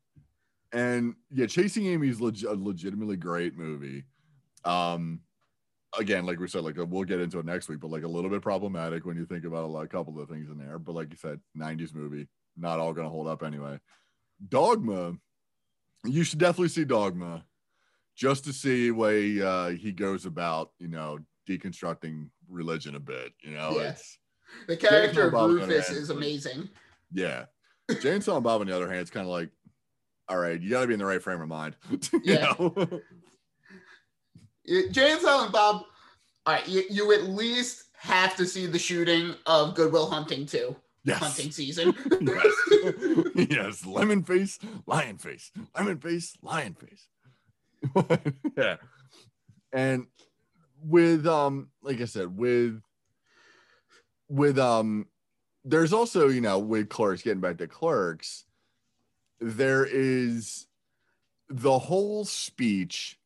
And 0.74 1.16
yeah, 1.32 1.46
Chasing 1.46 1.86
Amy 1.88 2.10
is 2.10 2.20
leg- 2.22 2.44
a 2.44 2.54
legitimately 2.54 3.18
great 3.18 3.56
movie. 3.58 4.04
Um, 4.66 5.22
again, 5.98 6.26
like 6.26 6.40
we 6.40 6.48
said, 6.48 6.64
like 6.64 6.76
we'll 6.78 7.04
get 7.04 7.20
into 7.20 7.40
it 7.40 7.46
next 7.46 7.70
week, 7.70 7.80
but 7.80 7.90
like 7.92 8.04
a 8.04 8.08
little 8.08 8.30
bit 8.30 8.42
problematic 8.42 9.06
when 9.06 9.18
you 9.18 9.26
think 9.26 9.46
about 9.46 9.64
a, 9.64 9.68
lot, 9.68 9.86
a 9.86 9.88
couple 9.88 10.20
of 10.20 10.30
things 10.30 10.50
in 10.50 10.58
there. 10.58 10.78
But 10.80 10.96
like 10.96 11.10
you 11.12 11.18
said, 11.18 11.40
'90s 11.58 11.94
movie, 11.96 12.28
not 12.58 12.80
all 12.80 12.94
gonna 12.94 13.10
hold 13.10 13.28
up 13.28 13.44
anyway. 13.44 13.80
Dogma, 14.48 15.14
you 16.06 16.24
should 16.24 16.40
definitely 16.40 16.70
see 16.70 16.86
Dogma, 16.86 17.44
just 18.16 18.44
to 18.46 18.54
see 18.54 18.92
way 18.92 19.42
uh, 19.42 19.70
he 19.70 19.92
goes 19.92 20.26
about, 20.26 20.72
you 20.80 20.88
know, 20.88 21.20
deconstructing 21.48 22.30
religion 22.48 22.96
a 22.96 23.00
bit. 23.00 23.34
You 23.42 23.52
know, 23.52 23.72
Yeah. 23.80 23.90
it's 23.90 24.18
The 24.68 24.78
character 24.78 25.28
of 25.28 25.34
Bob 25.34 25.50
on 25.52 25.56
the 25.58 25.64
other 25.64 25.74
Rufus 25.74 25.90
is 25.90 26.10
amazing. 26.10 26.70
yeah. 27.14 27.46
Jay 28.02 28.14
and 28.14 28.24
Silent 28.24 28.44
Bob, 28.44 28.62
on 28.62 28.68
the 28.68 28.76
other 28.76 28.88
hand, 28.88 29.00
it's 29.00 29.10
kind 29.10 29.26
of 29.26 29.32
like, 29.32 29.50
all 30.28 30.38
right, 30.38 30.62
you 30.62 30.70
got 30.70 30.82
to 30.82 30.88
be 30.88 30.94
in 30.94 31.00
the 31.00 31.06
right 31.06 31.22
frame 31.24 31.42
of 31.42 31.48
mind. 31.48 31.76
you 31.90 32.00
Yeah. 32.24 32.54
Know? 34.70 34.78
It- 34.78 34.92
Jay 34.92 35.12
and 35.12 35.22
Silent 35.22 35.52
Bob. 35.52 35.84
All 36.46 36.54
right, 36.54 36.68
you, 36.68 36.84
you 36.90 37.14
at 37.14 37.24
least 37.24 37.86
have 37.98 38.36
to 38.38 38.46
see 38.46 38.66
the 38.66 38.80
shooting 38.80 39.36
of 39.46 39.76
Good 39.76 39.92
Will 39.92 40.10
Hunting 40.10 40.46
too. 40.46 40.76
yes. 41.04 41.20
hunting 41.20 41.52
season. 41.52 41.94
yes. 42.22 43.50
yes. 43.50 43.86
Lemon 43.86 44.24
face, 44.24 44.58
lion 44.86 45.18
face, 45.18 45.52
lemon 45.76 45.98
face, 46.00 46.38
lion 46.42 46.76
face. 46.76 47.08
yeah. 48.58 48.78
And 49.74 50.08
with 50.84 51.28
um, 51.28 51.70
like 51.84 52.02
I 52.02 52.06
said, 52.06 52.36
with 52.36 52.82
with 54.30 54.58
um, 54.58 55.08
there's 55.66 55.94
also, 55.94 56.30
you 56.30 56.42
know, 56.42 56.58
with 56.60 56.90
clerks, 56.90 57.22
getting 57.22 57.42
back 57.42 57.58
to 57.58 57.68
clerks, 57.68 58.46
there 59.40 59.86
is 59.86 60.68
the 61.50 61.78
whole 61.78 62.26
speech 62.26 63.19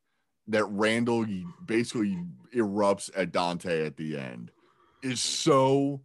that 0.48 0.64
Randall 0.66 1.26
basically 1.64 2.18
erupts 2.54 3.10
at 3.16 3.32
Dante 3.32 3.86
at 3.86 3.96
the 3.96 4.18
end 4.18 4.50
is 5.02 5.20
so 5.20 6.00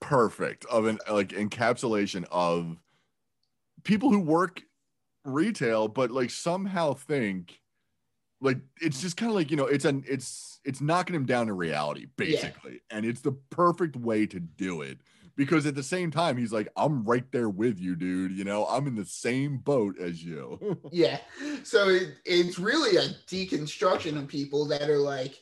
perfect 0.00 0.64
of 0.66 0.86
an 0.86 0.98
like 1.10 1.30
encapsulation 1.30 2.24
of 2.30 2.76
people 3.82 4.10
who 4.10 4.20
work 4.20 4.62
retail 5.24 5.88
but 5.88 6.10
like 6.10 6.30
somehow 6.30 6.92
think 6.92 7.60
like 8.40 8.58
it's 8.80 9.00
just 9.00 9.16
kind 9.16 9.30
of 9.30 9.34
like 9.34 9.50
you 9.50 9.56
know 9.56 9.66
it's 9.66 9.84
an 9.84 10.04
it's 10.06 10.60
it's 10.64 10.80
knocking 10.80 11.16
him 11.16 11.24
down 11.24 11.46
to 11.46 11.52
reality 11.52 12.06
basically 12.16 12.80
and 12.90 13.04
it's 13.06 13.22
the 13.22 13.32
perfect 13.50 13.96
way 13.96 14.26
to 14.26 14.38
do 14.38 14.82
it 14.82 14.98
because 15.36 15.66
at 15.66 15.74
the 15.74 15.82
same 15.82 16.10
time 16.10 16.36
he's 16.36 16.52
like 16.52 16.68
i'm 16.76 17.04
right 17.04 17.30
there 17.32 17.48
with 17.48 17.78
you 17.78 17.94
dude 17.94 18.32
you 18.32 18.44
know 18.44 18.66
i'm 18.66 18.86
in 18.86 18.94
the 18.94 19.04
same 19.04 19.58
boat 19.58 19.98
as 20.00 20.24
you. 20.24 20.78
Yeah. 20.92 21.18
So 21.62 21.88
it, 21.88 22.14
it's 22.24 22.58
really 22.58 22.96
a 22.96 23.08
deconstruction 23.26 24.16
of 24.16 24.28
people 24.28 24.66
that 24.66 24.88
are 24.88 24.98
like 24.98 25.34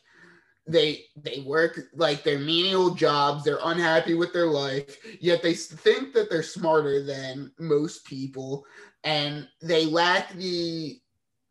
they 0.67 1.05
they 1.17 1.43
work 1.47 1.79
like 1.95 2.25
their 2.25 2.39
menial 2.39 2.95
jobs 2.95 3.45
they're 3.45 3.59
unhappy 3.65 4.15
with 4.15 4.33
their 4.33 4.47
life 4.47 4.97
yet 5.21 5.43
they 5.43 5.55
think 5.55 6.15
that 6.15 6.31
they're 6.31 6.43
smarter 6.43 7.05
than 7.05 7.53
most 7.59 8.05
people 8.07 8.65
and 9.05 9.47
they 9.61 9.85
lack 9.85 10.33
the 10.35 10.99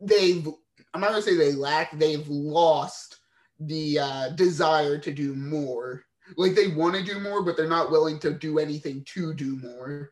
they've 0.02 0.48
i'm 0.94 1.02
not 1.02 1.12
gonna 1.12 1.22
say 1.22 1.36
they 1.36 1.54
lack 1.54 1.91
they've 2.00 2.28
lost 2.28 3.20
the 3.60 4.00
uh, 4.00 4.30
desire 4.30 4.98
to 4.98 5.14
do 5.14 5.36
more 5.36 6.04
like 6.38 6.55
they 6.55 6.67
want 6.67 6.95
to 6.95 7.03
do 7.03 7.19
more 7.19 7.43
but 7.43 7.57
they're 7.57 7.67
not 7.67 7.91
willing 7.91 8.19
to 8.19 8.32
do 8.32 8.59
anything 8.59 9.03
to 9.05 9.34
do 9.34 9.57
more. 9.57 10.11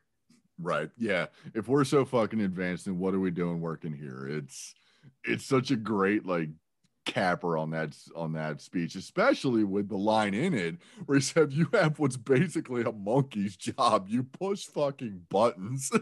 Right. 0.60 0.90
Yeah. 0.98 1.28
If 1.56 1.68
we're 1.68 1.86
so 1.86 2.06
fucking 2.06 2.42
advanced 2.42 2.86
then 2.86 3.00
what 3.00 3.14
are 3.14 3.20
we 3.20 3.32
doing 3.32 3.62
working 3.62 3.94
here? 3.94 4.28
It's 4.28 4.74
it's 5.24 5.46
such 5.46 5.72
a 5.72 5.76
great 5.76 6.26
like 6.26 6.50
capper 7.06 7.58
on 7.58 7.72
that 7.72 7.98
on 8.16 8.34
that 8.34 8.62
speech 8.62 8.96
especially 8.96 9.64
with 9.64 9.90
the 9.90 9.98
line 9.98 10.36
in 10.36 10.54
it 10.54 10.78
where 11.08 11.18
he 11.18 11.22
said 11.22 11.52
you 11.52 11.68
have 11.74 11.98
what's 11.98 12.18
basically 12.18 12.84
a 12.84 12.92
monkey's 12.92 13.56
job. 13.56 14.08
You 14.08 14.24
push 14.24 14.66
fucking 14.66 15.22
buttons. 15.30 15.92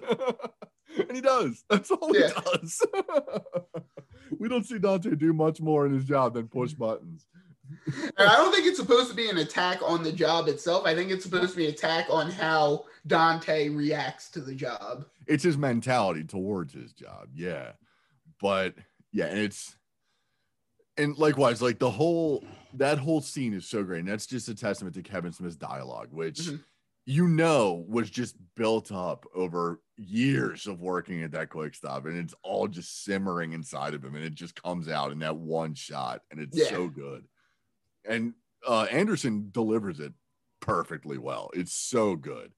And 0.97 1.15
he 1.15 1.21
does. 1.21 1.63
That's 1.69 1.91
all 1.91 2.09
Yeah. 2.17 2.29
he 2.29 2.57
does. 2.57 2.81
We 4.37 4.47
don't 4.47 4.65
see 4.65 4.77
dante 4.77 5.15
do 5.15 5.33
much 5.33 5.59
more 5.59 5.85
in 5.85 5.93
his 5.93 6.05
job 6.05 6.35
than 6.35 6.47
push 6.47 6.71
mm-hmm. 6.71 6.83
buttons. 6.83 7.25
And 7.33 7.48
I 8.17 8.35
don't 8.35 8.53
think 8.53 8.65
it's 8.67 8.79
supposed 8.79 9.09
to 9.09 9.15
be 9.15 9.29
an 9.29 9.37
attack 9.37 9.79
on 9.83 10.03
the 10.03 10.11
job 10.11 10.47
itself. 10.47 10.85
I 10.85 10.95
think 10.95 11.11
it's 11.11 11.23
supposed 11.23 11.51
to 11.51 11.57
be 11.57 11.67
an 11.67 11.73
attack 11.73 12.07
on 12.09 12.29
how 12.31 12.85
Dante 13.07 13.69
reacts 13.69 14.29
to 14.31 14.41
the 14.41 14.53
job. 14.55 15.05
it's 15.27 15.43
his 15.43 15.57
mentality 15.57 16.23
towards 16.23 16.73
his 16.73 16.91
job 16.93 17.27
yeah 17.33 17.71
but 18.41 18.73
yeah 19.11 19.25
and 19.25 19.37
it's 19.39 19.75
and 20.97 21.17
likewise 21.17 21.61
like 21.61 21.79
the 21.79 21.89
whole 21.89 22.43
that 22.73 22.97
whole 22.99 23.21
scene 23.21 23.53
is 23.53 23.65
so 23.65 23.83
great 23.83 23.99
and 23.99 24.07
that's 24.07 24.25
just 24.27 24.49
a 24.49 24.55
testament 24.55 24.95
to 24.95 25.01
kevin 25.01 25.31
smith's 25.31 25.55
dialogue 25.55 26.09
which 26.11 26.39
Mhm. 26.39 26.63
you 27.05 27.27
know 27.27 27.85
was 27.87 28.09
just 28.09 28.35
built 28.55 28.91
up 28.91 29.25
over 29.33 29.81
years 29.97 30.67
of 30.67 30.81
working 30.81 31.23
at 31.23 31.31
that 31.31 31.49
quick 31.49 31.73
stop 31.75 32.05
and 32.05 32.17
it's 32.17 32.33
all 32.43 32.67
just 32.67 33.03
simmering 33.03 33.53
inside 33.53 33.93
of 33.93 34.03
him 34.03 34.15
and 34.15 34.25
it 34.25 34.35
just 34.35 34.61
comes 34.61 34.89
out 34.89 35.11
in 35.11 35.19
that 35.19 35.35
one 35.37 35.73
shot 35.73 36.21
and 36.31 36.39
it's 36.39 36.57
Yeah. 36.57 36.69
so 36.69 36.87
good 36.89 37.25
and 38.09 38.33
uh 38.67 38.85
anderson 38.91 39.47
delivers 39.51 39.99
it 40.01 40.11
perfectly 40.59 41.17
well 41.17 41.49
it's 41.53 41.73
so 41.73 42.15
good 42.15 42.51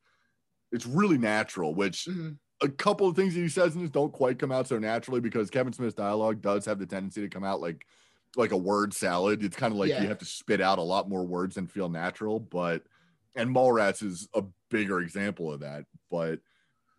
it's 0.72 0.86
really 0.88 1.18
natural 1.20 1.76
which 1.76 2.06
Mhm. 2.10 2.38
a 2.62 2.70
couple 2.70 3.08
of 3.08 3.16
things 3.16 3.36
that 3.36 3.42
he 3.42 3.50
says 3.50 3.76
in 3.76 3.82
this 3.82 3.92
don't 3.92 4.12
quite 4.14 4.40
come 4.40 4.52
out 4.52 4.68
so 4.68 4.80
naturally 4.80 5.20
because 5.20 5.50
Kevin 5.50 5.74
Smith's 5.74 5.96
dialogue 5.96 6.42
does 6.42 6.66
have 6.66 6.80
the 6.80 6.86
tendency 6.88 7.22
to 7.22 7.30
come 7.30 7.44
out 7.44 7.60
like 7.62 7.86
like 8.38 8.52
a 8.54 8.58
word 8.58 8.94
salad. 8.94 9.44
It's 9.44 9.58
kind 9.58 9.74
of 9.74 9.78
like 9.80 9.90
Yeah. 9.90 10.02
you 10.04 10.08
have 10.08 10.20
to 10.20 10.26
spit 10.26 10.62
out 10.62 10.78
a 10.80 10.82
lot 10.84 11.10
more 11.10 11.26
words 11.26 11.58
and 11.58 11.70
feel 11.70 11.90
natural. 11.90 12.40
But 12.40 12.84
and 13.36 13.54
Mallrats 13.54 14.02
is 14.04 14.30
a 14.34 14.44
bigger 14.70 15.02
example 15.02 15.52
of 15.52 15.60
that. 15.62 15.86
But 16.10 16.40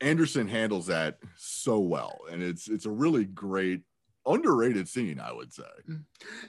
Anderson 0.00 0.46
handles 0.48 0.86
that 0.88 1.18
so 1.36 1.78
well, 1.78 2.20
and 2.30 2.42
it's 2.42 2.68
it's 2.68 2.84
a 2.86 2.90
really 2.90 3.24
great 3.24 3.82
underrated 4.26 4.88
scene, 4.88 5.20
I 5.20 5.32
would 5.32 5.52
say. 5.54 5.62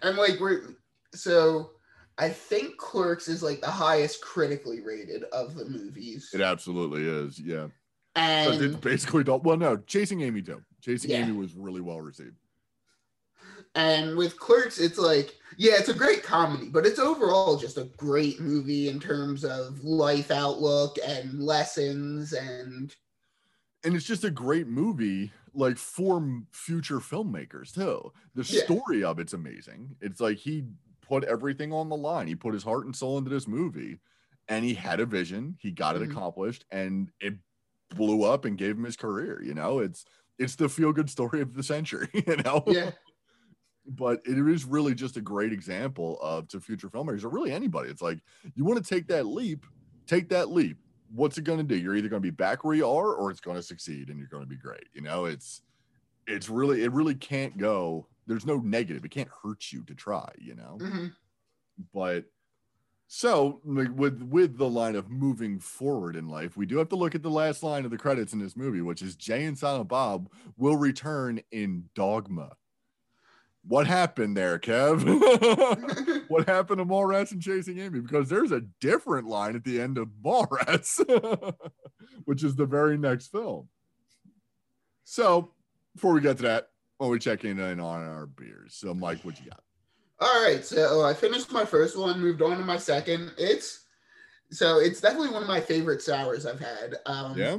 And 0.01 0.17
like 0.17 0.39
we're 0.41 0.75
so 1.13 1.71
I 2.17 2.29
think 2.29 2.77
Clerks 2.77 3.27
is 3.27 3.41
like 3.41 3.61
the 3.61 3.71
highest 3.71 4.21
critically 4.21 4.81
rated 4.81 5.23
of 5.25 5.55
the 5.55 5.65
movies. 5.65 6.29
It 6.33 6.41
absolutely 6.41 7.07
is, 7.07 7.39
yeah. 7.39 7.67
And 8.15 8.79
basically 8.81 9.23
don't. 9.23 9.43
Well, 9.43 9.57
no, 9.57 9.77
Chasing 9.77 10.21
Amy 10.21 10.41
too. 10.43 10.63
Chasing 10.81 11.09
Yeah. 11.11 11.23
Amy 11.25 11.31
was 11.31 11.55
really 11.55 11.81
well 11.81 12.01
received. 12.01 12.35
and 13.75 14.15
with 14.15 14.37
Clerks, 14.39 14.79
it's 14.79 14.99
like, 14.99 15.35
yeah, 15.57 15.73
it's 15.77 15.89
a 15.89 15.93
great 15.93 16.21
comedy, 16.23 16.69
but 16.69 16.85
it's 16.85 16.99
overall 16.99 17.57
just 17.57 17.77
a 17.77 17.85
great 17.97 18.39
movie 18.39 18.87
in 18.89 18.99
terms 18.99 19.43
of 19.43 19.83
life 19.83 20.29
outlook 20.29 20.97
and 21.05 21.41
lessons 21.41 22.33
and 22.33 22.95
and 23.85 23.95
it's 23.95 24.05
just 24.05 24.23
a 24.23 24.31
great 24.31 24.67
movie 24.67 25.31
like 25.53 25.77
for 25.77 26.41
future 26.51 26.99
filmmakers 26.99 27.73
too 27.73 28.11
the 28.33 28.43
Yeah. 28.49 28.63
story 28.63 29.03
of 29.03 29.19
it's 29.19 29.33
amazing 29.33 29.95
it's 30.01 30.21
like 30.21 30.37
he 30.37 30.63
put 31.07 31.23
everything 31.25 31.71
on 31.73 31.89
the 31.89 31.95
line 31.95 32.27
he 32.27 32.35
put 32.35 32.53
his 32.53 32.63
heart 32.63 32.85
and 32.85 32.95
soul 32.95 33.17
into 33.17 33.29
this 33.29 33.47
movie 33.47 33.99
and 34.47 34.65
he 34.65 34.73
had 34.73 34.99
a 34.99 35.05
vision 35.05 35.57
he 35.59 35.71
got 35.71 35.95
it 35.95 36.01
Mhm. 36.01 36.11
accomplished 36.11 36.65
and 36.71 37.11
it 37.19 37.35
blew 37.89 38.23
up 38.23 38.45
and 38.45 38.57
gave 38.57 38.77
him 38.77 38.83
his 38.85 38.95
career 38.97 39.41
you 39.43 39.53
know 39.53 39.79
it's 39.79 40.05
it's 40.39 40.55
the 40.55 40.67
feel 40.69 40.91
good 40.93 41.09
story 41.09 41.41
of 41.41 41.53
the 41.53 41.63
century 41.63 42.07
you 42.13 42.37
know 42.37 42.63
yeah. 42.67 42.91
but 43.85 44.21
it 44.25 44.37
is 44.37 44.65
really 44.65 44.95
just 44.95 45.17
a 45.17 45.21
great 45.21 45.51
example 45.51 46.17
of 46.21 46.47
to 46.47 46.59
future 46.61 46.89
filmmakers 46.89 47.23
or 47.23 47.29
really 47.29 47.51
anybody. 47.51 47.89
It's 47.89 48.01
like 48.01 48.19
you 48.55 48.63
want 48.63 48.83
to 48.83 48.89
take 48.95 49.07
that 49.07 49.25
leap, 49.25 49.65
take 50.07 50.29
that 50.29 50.49
leap. 50.49 50.77
What's 51.13 51.37
it 51.37 51.43
going 51.43 51.57
to 51.59 51.65
do? 51.65 51.75
You're 51.75 51.95
either 51.95 52.07
going 52.07 52.21
to 52.21 52.25
be 52.25 52.31
back 52.31 52.63
where 52.63 52.75
you 52.75 52.87
are, 52.87 53.13
or 53.13 53.29
it's 53.29 53.41
going 53.41 53.57
to 53.57 53.61
succeed, 53.63 54.09
and 54.09 54.17
you're 54.17 54.29
going 54.29 54.41
to 54.43 54.47
be 54.49 54.55
great. 54.55 54.87
You 54.93 55.01
know, 55.01 55.25
it's 55.25 55.61
it's 56.27 56.49
really 56.49 56.83
it 56.83 56.91
really 56.93 57.13
can't 57.13 57.57
go. 57.57 58.07
There's 58.27 58.45
no 58.45 58.57
negative. 58.57 59.03
It 59.05 59.11
can't 59.11 59.29
hurt 59.43 59.71
you 59.71 59.83
to 59.83 59.95
try. 59.95 60.31
You 60.37 60.55
know, 60.55 60.77
hmm 60.79 61.07
but 61.93 62.25
so 63.07 63.61
with 63.63 64.21
with 64.21 64.57
the 64.57 64.69
line 64.69 64.95
of 64.95 65.09
moving 65.09 65.59
forward 65.59 66.15
in 66.15 66.27
life, 66.29 66.57
we 66.57 66.65
do 66.65 66.77
have 66.77 66.89
to 66.89 66.95
look 66.95 67.15
at 67.15 67.23
the 67.23 67.29
last 67.29 67.63
line 67.63 67.85
of 67.85 67.91
the 67.91 67.97
credits 67.97 68.33
in 68.33 68.39
this 68.39 68.55
movie, 68.55 68.81
which 68.81 69.01
is 69.01 69.15
Jay 69.15 69.43
and 69.43 69.57
Silent 69.57 69.89
Bob 69.89 70.29
will 70.57 70.77
return 70.77 71.41
in 71.51 71.89
Dogma. 71.95 72.53
What 73.65 73.87
happened 73.87 74.35
there, 74.35 74.59
Kev? 74.59 75.05
what 76.27 76.49
happened 76.49 76.79
to 76.79 76.85
Mallrats 76.85 77.31
and 77.31 77.41
Chasing 77.41 77.79
Amy? 77.79 78.01
Because 78.01 78.27
there's 78.27 78.51
a 78.51 78.61
different 78.81 79.27
line 79.27 79.55
at 79.55 79.63
the 79.63 79.79
end 79.79 79.97
of 79.97 80.09
Mallrats, 80.23 80.99
which 82.25 82.43
is 82.43 82.55
the 82.55 82.65
very 82.65 82.97
next 82.97 83.27
film. 83.27 83.69
So 85.05 85.53
before 85.95 86.13
we 86.13 86.19
get 86.19 86.37
to 86.37 86.43
that, 86.43 86.69
when 87.03 87.11
we 87.11 87.19
check 87.19 87.43
in 87.43 87.59
on 87.59 87.79
our 87.81 88.25
beers. 88.27 88.75
So 88.75 88.93
Mike, 88.93 89.23
what 89.25 89.37
you 89.39 89.49
got? 89.49 89.61
All 90.21 90.41
right, 90.43 90.63
so 90.63 91.03
I 91.03 91.13
finished 91.13 91.51
my 91.51 91.65
first 91.65 91.97
one, 91.97 92.21
moved 92.21 92.41
on 92.41 92.57
to 92.57 92.63
my 92.63 92.77
second. 92.77 93.33
It's 93.37 93.81
so 94.51 94.79
it's 94.79 95.01
definitely 95.01 95.31
one 95.31 95.41
of 95.41 95.49
my 95.49 95.59
favorite 95.59 96.01
sours 96.01 96.45
I've 96.45 96.61
had. 96.61 96.95
Um, 97.05 97.37
Yeah. 97.37 97.57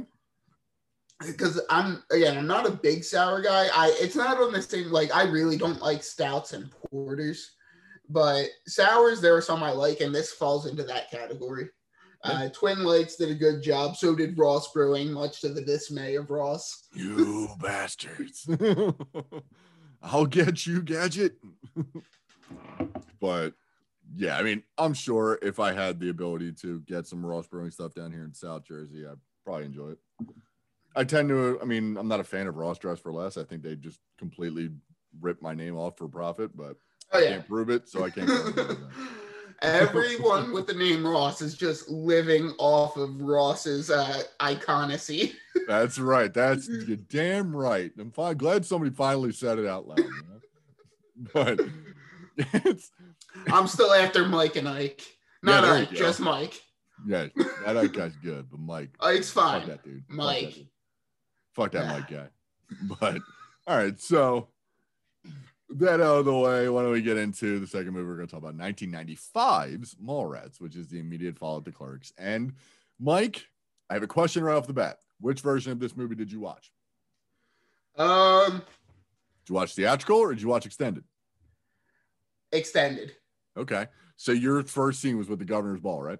because 1.27 1.61
I'm 1.69 2.03
again, 2.11 2.37
I'm 2.39 2.47
not 2.47 2.65
a 2.67 2.71
big 2.71 3.03
sour 3.03 3.39
guy. 3.41 3.67
I 3.73 3.95
it's 3.99 4.15
not 4.15 4.37
on 4.37 4.51
the 4.51 4.61
same 4.63 4.91
like 4.91 5.13
I 5.15 5.25
really 5.25 5.57
don't 5.57 5.81
like 5.81 6.01
stouts 6.03 6.53
and 6.53 6.71
porters, 6.89 7.51
but 8.09 8.47
sours 8.65 9.21
there 9.21 9.35
are 9.35 9.41
some 9.41 9.61
I 9.61 9.71
like, 9.71 10.01
and 10.01 10.15
this 10.15 10.31
falls 10.31 10.65
into 10.65 10.83
that 10.83 11.11
category. 11.11 11.69
Uh, 12.23 12.49
Twin 12.49 12.83
Lakes 12.83 13.15
did 13.15 13.29
a 13.29 13.35
good 13.35 13.61
job. 13.61 13.95
So 13.95 14.15
did 14.15 14.37
Ross 14.37 14.71
Brewing, 14.73 15.11
much 15.11 15.41
to 15.41 15.49
the 15.49 15.61
dismay 15.61 16.15
of 16.15 16.29
Ross. 16.31 16.87
You 16.93 17.49
bastards. 17.61 18.47
I'll 20.01 20.25
get 20.25 20.65
you, 20.65 20.81
gadget. 20.81 21.37
but 23.19 23.53
yeah, 24.15 24.37
I 24.37 24.43
mean, 24.43 24.63
I'm 24.77 24.93
sure 24.93 25.39
if 25.41 25.59
I 25.59 25.71
had 25.73 25.99
the 25.99 26.09
ability 26.09 26.51
to 26.61 26.79
get 26.81 27.07
some 27.07 27.25
Ross 27.25 27.47
Brewing 27.47 27.71
stuff 27.71 27.93
down 27.93 28.11
here 28.11 28.23
in 28.23 28.33
South 28.33 28.63
Jersey, 28.65 29.05
I'd 29.05 29.17
probably 29.43 29.65
enjoy 29.65 29.89
it. 29.91 29.97
I 30.95 31.03
tend 31.03 31.29
to, 31.29 31.59
I 31.61 31.65
mean, 31.65 31.97
I'm 31.97 32.07
not 32.07 32.19
a 32.19 32.23
fan 32.23 32.47
of 32.47 32.55
Ross 32.55 32.77
Dress 32.77 32.99
for 32.99 33.11
Less. 33.11 33.37
I 33.37 33.43
think 33.43 33.63
they 33.63 33.75
just 33.75 33.99
completely 34.17 34.69
rip 35.19 35.41
my 35.41 35.53
name 35.53 35.75
off 35.77 35.97
for 35.97 36.07
profit, 36.07 36.55
but 36.55 36.77
Oh 37.11 37.19
I 37.19 37.23
yeah. 37.23 37.29
can't 37.31 37.47
prove 37.47 37.69
it, 37.69 37.87
so 37.89 38.03
I 38.03 38.09
can't. 38.09 38.29
go 39.61 39.67
into 39.67 39.85
that. 39.85 39.89
Everyone 39.91 40.53
with 40.53 40.67
the 40.67 40.73
name 40.73 41.05
Ross 41.05 41.41
is 41.41 41.55
just 41.55 41.89
living 41.89 42.53
off 42.57 42.97
of 42.97 43.19
Ross's 43.21 43.89
uh, 43.89 44.23
iconacy. 44.39 45.33
That's 45.67 45.97
right. 45.99 46.33
That's 46.33 46.67
you're 46.67 46.97
damn 46.97 47.55
right. 47.55 47.91
I'm 47.99 48.11
fine. 48.11 48.37
glad 48.37 48.65
somebody 48.65 48.91
finally 48.93 49.31
said 49.31 49.59
it 49.59 49.65
out 49.67 49.87
loud. 49.87 49.99
But 51.33 51.61
it's 52.37 52.91
I'm 53.47 53.67
still 53.67 53.93
after 53.93 54.25
Mike 54.25 54.57
and 54.57 54.67
Ike. 54.67 55.01
Not 55.41 55.63
you 55.63 55.69
Ike, 55.83 55.91
just 55.91 56.19
Mike. 56.19 56.61
yeah, 57.07 57.27
that 57.65 57.77
other 57.77 57.87
guy's 57.87 58.15
good, 58.17 58.47
but 58.51 58.59
Mike, 58.59 58.89
Ike's 58.99 59.29
fuck 59.31 59.61
fine. 59.61 59.67
that 59.69 59.83
dude. 59.83 60.03
Fuck 60.09 60.11
that 60.11 60.15
Mike. 60.17 60.53
dude. 60.55 60.67
Fuck 61.53 61.71
that 61.71 61.87
Mike 61.87 62.07
guy. 62.09 62.27
But 62.99 63.21
all 63.65 63.77
right, 63.77 63.97
so 63.97 64.49
that 65.79 66.01
out 66.01 66.19
of 66.19 66.25
the 66.25 66.33
way, 66.33 66.69
why 66.69 66.81
don't 66.83 66.91
we 66.91 67.01
get 67.01 67.17
into 67.17 67.59
the 67.59 67.67
second 67.67 67.93
movie? 67.93 68.07
We're 68.07 68.15
going 68.15 68.27
to 68.27 68.31
talk 68.33 68.41
about 68.43 68.57
1995's 68.57 69.95
Mallrats, 69.95 70.59
which 70.61 70.75
is 70.75 70.87
the 70.87 70.99
immediate 70.99 71.37
follow-up 71.37 71.65
to 71.65 71.71
Clerks. 71.71 72.13
And 72.17 72.53
Mike, 72.99 73.45
I 73.89 73.93
have 73.95 74.03
a 74.03 74.07
question 74.07 74.43
right 74.43 74.55
off 74.55 74.67
the 74.67 74.73
bat. 74.73 74.97
Which 75.19 75.41
version 75.41 75.71
of 75.71 75.79
this 75.79 75.95
movie 75.95 76.15
did 76.15 76.31
you 76.31 76.39
watch? 76.39 76.71
Um, 77.97 78.57
Did 79.45 79.49
you 79.49 79.55
watch 79.55 79.73
theatrical 79.75 80.17
or 80.17 80.33
did 80.33 80.41
you 80.41 80.47
watch 80.49 80.65
extended? 80.65 81.03
extended. 82.51 83.13
Okay. 83.57 83.87
So 84.17 84.31
your 84.31 84.63
first 84.63 85.01
scene 85.01 85.17
was 85.17 85.27
with 85.29 85.39
the 85.39 85.45
governor's 85.45 85.79
ball, 85.81 86.01
right? 86.01 86.19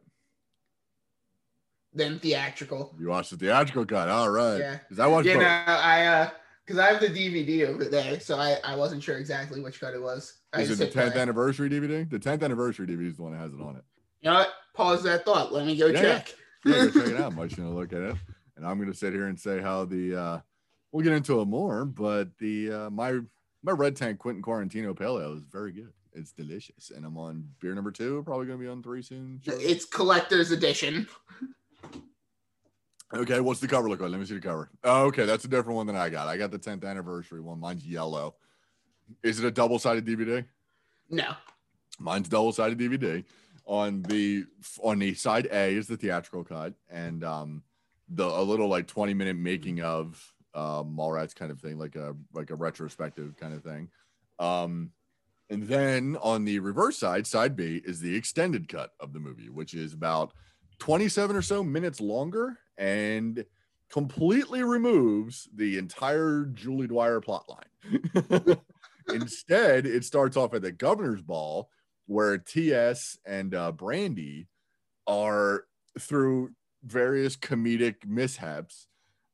Then 1.94 2.20
theatrical. 2.20 2.94
You 3.00 3.08
watched 3.10 3.32
the 3.32 3.38
theatrical 3.38 3.86
cut. 3.86 4.10
All 4.10 4.30
right. 4.30 4.58
Yeah. 4.58 4.78
Because 4.80 5.00
I 5.00 5.08
watched 5.08 5.28
You 5.28 5.34
both. 5.36 5.44
know, 5.44 5.48
I 5.48 6.06
uh 6.06 6.30
because 6.66 6.80
I 6.80 6.92
have 6.92 7.00
the 7.00 7.08
DVD 7.08 7.68
over 7.68 7.86
there, 7.86 8.20
so 8.20 8.38
I, 8.38 8.58
I 8.64 8.76
wasn't 8.76 9.04
sure 9.04 9.18
exactly 9.18 9.62
which 9.62 9.80
cut 9.80 9.94
it 9.94 10.02
was. 10.02 10.40
I 10.54 10.62
Is 10.62 10.72
it 10.80 10.94
the 10.94 11.00
10th 11.00 11.12
play. 11.14 11.22
anniversary 11.22 11.70
DVD? 11.70 12.10
The 12.10 12.20
10th 12.20 12.44
anniversary 12.44 12.88
DVD 12.88 13.08
is 13.08 13.18
the 13.18 13.24
one 13.24 13.34
that 13.34 13.40
has 13.40 13.54
it 13.54 13.62
on 13.62 13.76
it. 13.76 13.84
You 14.22 14.32
know 14.32 14.38
what? 14.38 14.50
Pause 14.74 15.04
that 15.04 15.26
thought. 15.26 15.54
Let 15.54 15.66
me 15.66 15.78
go 15.78 15.88
Yeah, 15.88 16.02
check. 16.02 16.34
Yeah, 16.66 16.74
go 16.86 16.92
check 16.92 17.08
it 17.10 17.18
out. 17.22 17.36
Mike's 17.36 17.56
gonna 17.56 17.74
look 17.74 17.94
at 17.94 18.02
it, 18.02 18.16
and 18.58 18.66
I'm 18.66 18.80
gonna 18.80 18.94
sit 18.94 19.14
here 19.14 19.28
and 19.28 19.40
say 19.40 19.62
how 19.62 19.86
the 19.86 20.16
uh 20.20 20.40
we'll 20.92 21.04
get 21.04 21.14
into 21.14 21.40
it 21.42 21.46
more, 21.46 21.86
but 21.86 22.30
the 22.40 22.72
uh 22.72 22.90
my 22.90 23.20
my 23.64 23.72
red 23.72 23.96
tank 23.96 24.18
Quentin 24.20 24.42
Quarantino 24.44 24.98
Pale 24.98 25.20
Ale 25.20 25.34
is 25.34 25.44
very 25.44 25.72
good. 25.72 25.92
It's 26.14 26.32
delicious, 26.32 26.92
and 26.96 27.06
I'm 27.06 27.18
on 27.18 27.48
beer 27.60 27.76
number 27.76 27.92
two. 27.92 28.24
Probably 28.24 28.48
gonna 28.48 28.58
be 28.58 28.68
on 28.68 28.82
three 28.82 29.02
soon. 29.04 29.42
shortly. 29.46 29.66
It's 29.66 29.86
collector's 29.86 30.50
edition. 30.52 31.08
Okay, 33.16 33.40
what's 33.40 33.62
the 33.62 33.68
cover 33.68 33.90
look 33.90 34.02
like? 34.02 34.12
Let 34.12 34.20
me 34.20 34.26
see 34.26 34.34
the 34.34 34.42
cover. 34.42 34.70
Oh, 34.84 35.06
okay, 35.06 35.26
that's 35.26 35.46
a 35.46 35.48
different 35.48 35.78
one 35.78 35.88
than 35.88 35.96
I 35.96 36.10
got. 36.10 36.28
I 36.28 36.38
got 36.38 36.52
the 36.52 36.60
10th 36.60 36.84
anniversary 36.84 37.40
one. 37.40 37.60
Mine's 37.60 37.86
yellow. 37.86 38.36
Is 39.24 39.40
it 39.40 39.46
a 39.46 39.52
double 39.52 39.80
sided 39.80 40.06
DVD? 40.06 40.46
No. 41.10 41.34
Mine's 41.98 42.28
double 42.28 42.52
sided 42.52 42.78
DVD. 42.78 43.24
On 43.68 44.04
the 44.04 44.46
on 44.84 45.00
the 45.00 45.16
side 45.16 45.48
A 45.52 45.74
is 45.74 45.88
the 45.88 45.98
theatrical 45.98 46.44
cut, 46.44 46.74
and 46.90 47.24
um, 47.24 47.64
the 48.10 48.26
a 48.26 48.42
little 48.44 48.68
like 48.68 48.86
20 48.86 49.16
minute 49.16 49.38
making 49.38 49.82
of 49.82 50.22
uh, 50.54 50.84
Mallrats 50.84 51.34
kind 51.34 51.52
of 51.52 51.60
thing, 51.60 51.80
like 51.80 51.96
a 51.96 52.16
like 52.34 52.52
a 52.52 52.56
retrospective 52.56 53.36
kind 53.38 53.56
of 53.56 53.64
thing. 53.64 53.90
Um, 54.38 54.92
and 55.50 55.64
then 55.64 56.18
on 56.22 56.46
the 56.46 56.60
reverse 56.60 56.98
side, 56.98 57.26
side 57.26 57.56
B 57.56 57.82
is 57.86 58.00
the 58.00 58.16
extended 58.16 58.68
cut 58.68 58.92
of 59.00 59.14
the 59.14 59.20
movie, 59.20 59.50
which 59.50 59.74
is 59.74 59.94
about 59.94 60.34
27 60.78 61.36
or 61.36 61.42
so 61.42 61.64
minutes 61.64 62.02
longer 62.02 62.60
and 62.78 63.46
completely 63.90 64.64
removes 64.64 65.48
the 65.54 65.78
entire 65.78 66.46
Julie 66.54 66.88
Dwyer 66.88 67.22
plot 67.22 67.46
line. 67.48 68.58
Instead, 69.14 69.86
it 69.86 70.04
starts 70.04 70.36
off 70.36 70.54
at 70.54 70.62
the 70.62 70.72
governor's 70.72 71.22
ball 71.22 71.70
where 72.08 72.38
TS 72.38 73.18
and 73.26 73.54
uh, 73.54 73.72
Brandi 73.72 74.48
are 75.08 75.66
through 76.00 76.52
various 76.84 77.36
comedic 77.36 78.06
mishaps 78.06 78.88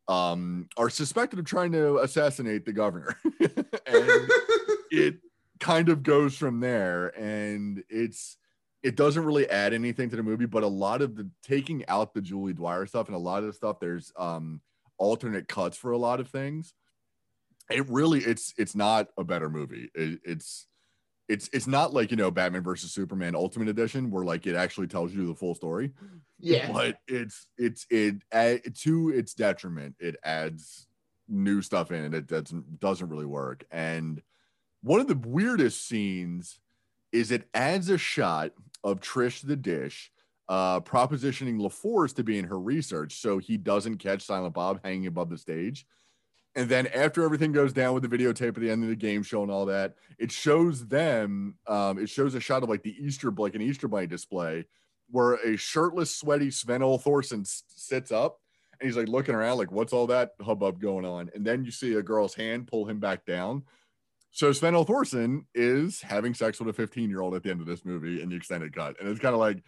um, 0.07 0.67
are 0.77 0.89
suspected 0.89 1.39
of 1.39 1.45
trying 1.45 1.71
to 1.71 1.99
assassinate 1.99 2.65
the 2.65 2.73
governor. 2.73 3.17
and 3.39 3.49
it 4.91 5.17
kind 5.59 5.89
of 5.89 6.03
goes 6.03 6.35
from 6.35 6.59
there 6.59 7.07
and 7.19 7.83
it's 7.89 8.37
it 8.84 8.95
doesn't 8.95 9.25
really 9.25 9.49
add 9.49 9.73
anything 9.73 10.09
to 10.09 10.15
the 10.15 10.23
movie 10.23 10.45
but 10.45 10.63
a 10.63 10.67
lot 10.67 11.01
of 11.01 11.15
the 11.15 11.29
taking 11.43 11.86
out 11.88 12.13
the 12.13 12.21
julie 12.21 12.53
dwyer 12.53 12.86
stuff 12.86 13.07
and 13.07 13.15
a 13.15 13.19
lot 13.19 13.39
of 13.39 13.45
the 13.45 13.53
stuff 13.53 13.79
there's 13.79 14.11
um 14.17 14.61
alternate 15.01 15.47
cuts 15.47 15.75
for 15.75 15.91
a 15.91 15.97
lot 15.97 16.19
of 16.19 16.29
things. 16.29 16.73
It 17.69 17.89
really 17.89 18.19
it's 18.19 18.53
it's 18.57 18.75
not 18.75 19.07
a 19.17 19.23
better 19.23 19.49
movie. 19.49 19.89
It, 19.95 20.19
it's 20.23 20.67
it's 21.27 21.49
it's 21.53 21.67
not 21.67 21.93
like 21.93 22.11
you 22.11 22.17
know 22.17 22.29
batman 22.29 22.61
versus 22.61 22.91
superman 22.91 23.36
ultimate 23.36 23.69
edition 23.69 24.11
where 24.11 24.25
like 24.25 24.45
it 24.45 24.55
actually 24.55 24.88
tells 24.88 25.13
you 25.13 25.25
the 25.25 25.36
full 25.36 25.55
story. 25.55 25.91
Yeah. 26.39 26.71
but 26.71 26.99
it's 27.07 27.47
it's 27.57 27.88
it 27.89 28.15
add, 28.32 28.75
to 28.82 29.09
its 29.09 29.34
detriment 29.34 29.95
it 29.99 30.17
adds 30.23 30.88
new 31.27 31.61
stuff 31.61 31.91
in 31.91 32.03
and 32.03 32.13
it 32.13 32.27
doesn't 32.27 32.79
doesn't 32.79 33.09
really 33.09 33.25
work. 33.25 33.65
And 33.71 34.21
one 34.84 34.99
of 34.99 35.07
the 35.07 35.15
weirdest 35.27 35.88
scenes 35.88 36.59
is 37.11 37.32
it 37.32 37.49
adds 37.53 37.89
a 37.89 37.97
shot 37.97 38.51
of 38.84 38.99
trish 38.99 39.45
the 39.45 39.55
dish 39.55 40.11
uh 40.49 40.79
propositioning 40.82 41.59
LaFours 41.59 42.13
to 42.15 42.23
be 42.23 42.38
in 42.38 42.45
her 42.45 42.59
research 42.59 43.21
so 43.21 43.38
he 43.38 43.57
doesn't 43.57 43.97
catch 43.97 44.23
silent 44.23 44.53
bob 44.53 44.79
hanging 44.84 45.07
above 45.07 45.29
the 45.29 45.38
stage 45.38 45.86
and 46.55 46.67
then 46.67 46.88
after 46.88 47.23
everything 47.23 47.53
goes 47.53 47.71
down 47.71 47.93
with 47.93 48.03
the 48.03 48.17
videotape 48.17 48.49
at 48.49 48.55
the 48.55 48.69
end 48.69 48.84
of 48.84 48.89
the 48.89 48.95
game 48.95 49.23
show 49.23 49.43
and 49.43 49.51
all 49.51 49.65
that 49.65 49.95
it 50.17 50.32
shows 50.32 50.88
them 50.88 51.55
um 51.67 51.99
it 51.99 52.09
shows 52.09 52.36
a 52.36 52.39
shot 52.39 52.63
of 52.63 52.69
like 52.69 52.84
the 52.84 52.95
easter 52.99 53.32
like 53.32 53.55
an 53.55 53.61
easter 53.61 53.88
bunny 53.88 54.07
display 54.07 54.65
where 55.11 55.34
a 55.34 55.57
shirtless, 55.57 56.15
sweaty 56.15 56.49
Sven 56.49 56.82
Ole 56.82 56.99
Thorsen 56.99 57.45
sits 57.45 58.11
up 58.11 58.39
and 58.79 58.88
he's 58.88 58.97
like 58.97 59.09
looking 59.09 59.36
around, 59.36 59.57
like, 59.57 59.71
what's 59.71 59.93
all 59.93 60.07
that 60.07 60.32
hubbub 60.41 60.82
going 60.82 61.05
on? 61.05 61.29
And 61.36 61.45
then 61.45 61.63
you 61.63 61.71
see 61.71 61.93
a 61.93 62.01
girl's 62.01 62.34
hand 62.34 62.67
pull 62.67 62.86
him 62.86 62.99
back 62.99 63.25
down. 63.25 63.63
So 64.32 64.51
Sven 64.53 64.73
Thorsen 64.73 65.45
is 65.53 66.01
having 66.01 66.34
sex 66.34 66.59
with 66.59 66.69
a 66.69 66.73
15 66.73 67.09
year 67.09 67.21
old 67.21 67.36
at 67.36 67.43
the 67.43 67.51
end 67.51 67.59
of 67.61 67.67
this 67.67 67.84
movie 67.86 68.21
in 68.21 68.29
the 68.29 68.36
extended 68.36 68.73
cut. 68.73 68.99
And 68.99 69.09
it's 69.09 69.19
kind 69.19 69.34
of 69.34 69.39
like, 69.39 69.61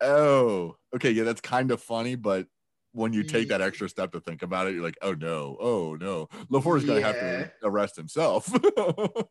oh, 0.00 0.76
okay, 0.94 1.10
yeah, 1.10 1.24
that's 1.24 1.40
kind 1.40 1.70
of 1.70 1.80
funny, 1.82 2.16
but 2.16 2.46
when 2.92 3.12
you 3.12 3.22
take 3.22 3.48
that 3.48 3.60
extra 3.60 3.88
step 3.88 4.10
to 4.12 4.20
think 4.20 4.42
about 4.42 4.66
it, 4.66 4.74
you're 4.74 4.82
like, 4.82 4.98
oh 5.00 5.12
no, 5.12 5.56
oh 5.60 5.94
no. 6.00 6.28
LaFour's 6.50 6.84
gonna 6.84 7.00
have 7.00 7.14
to 7.14 7.50
arrest 7.62 7.94
himself. 7.94 8.52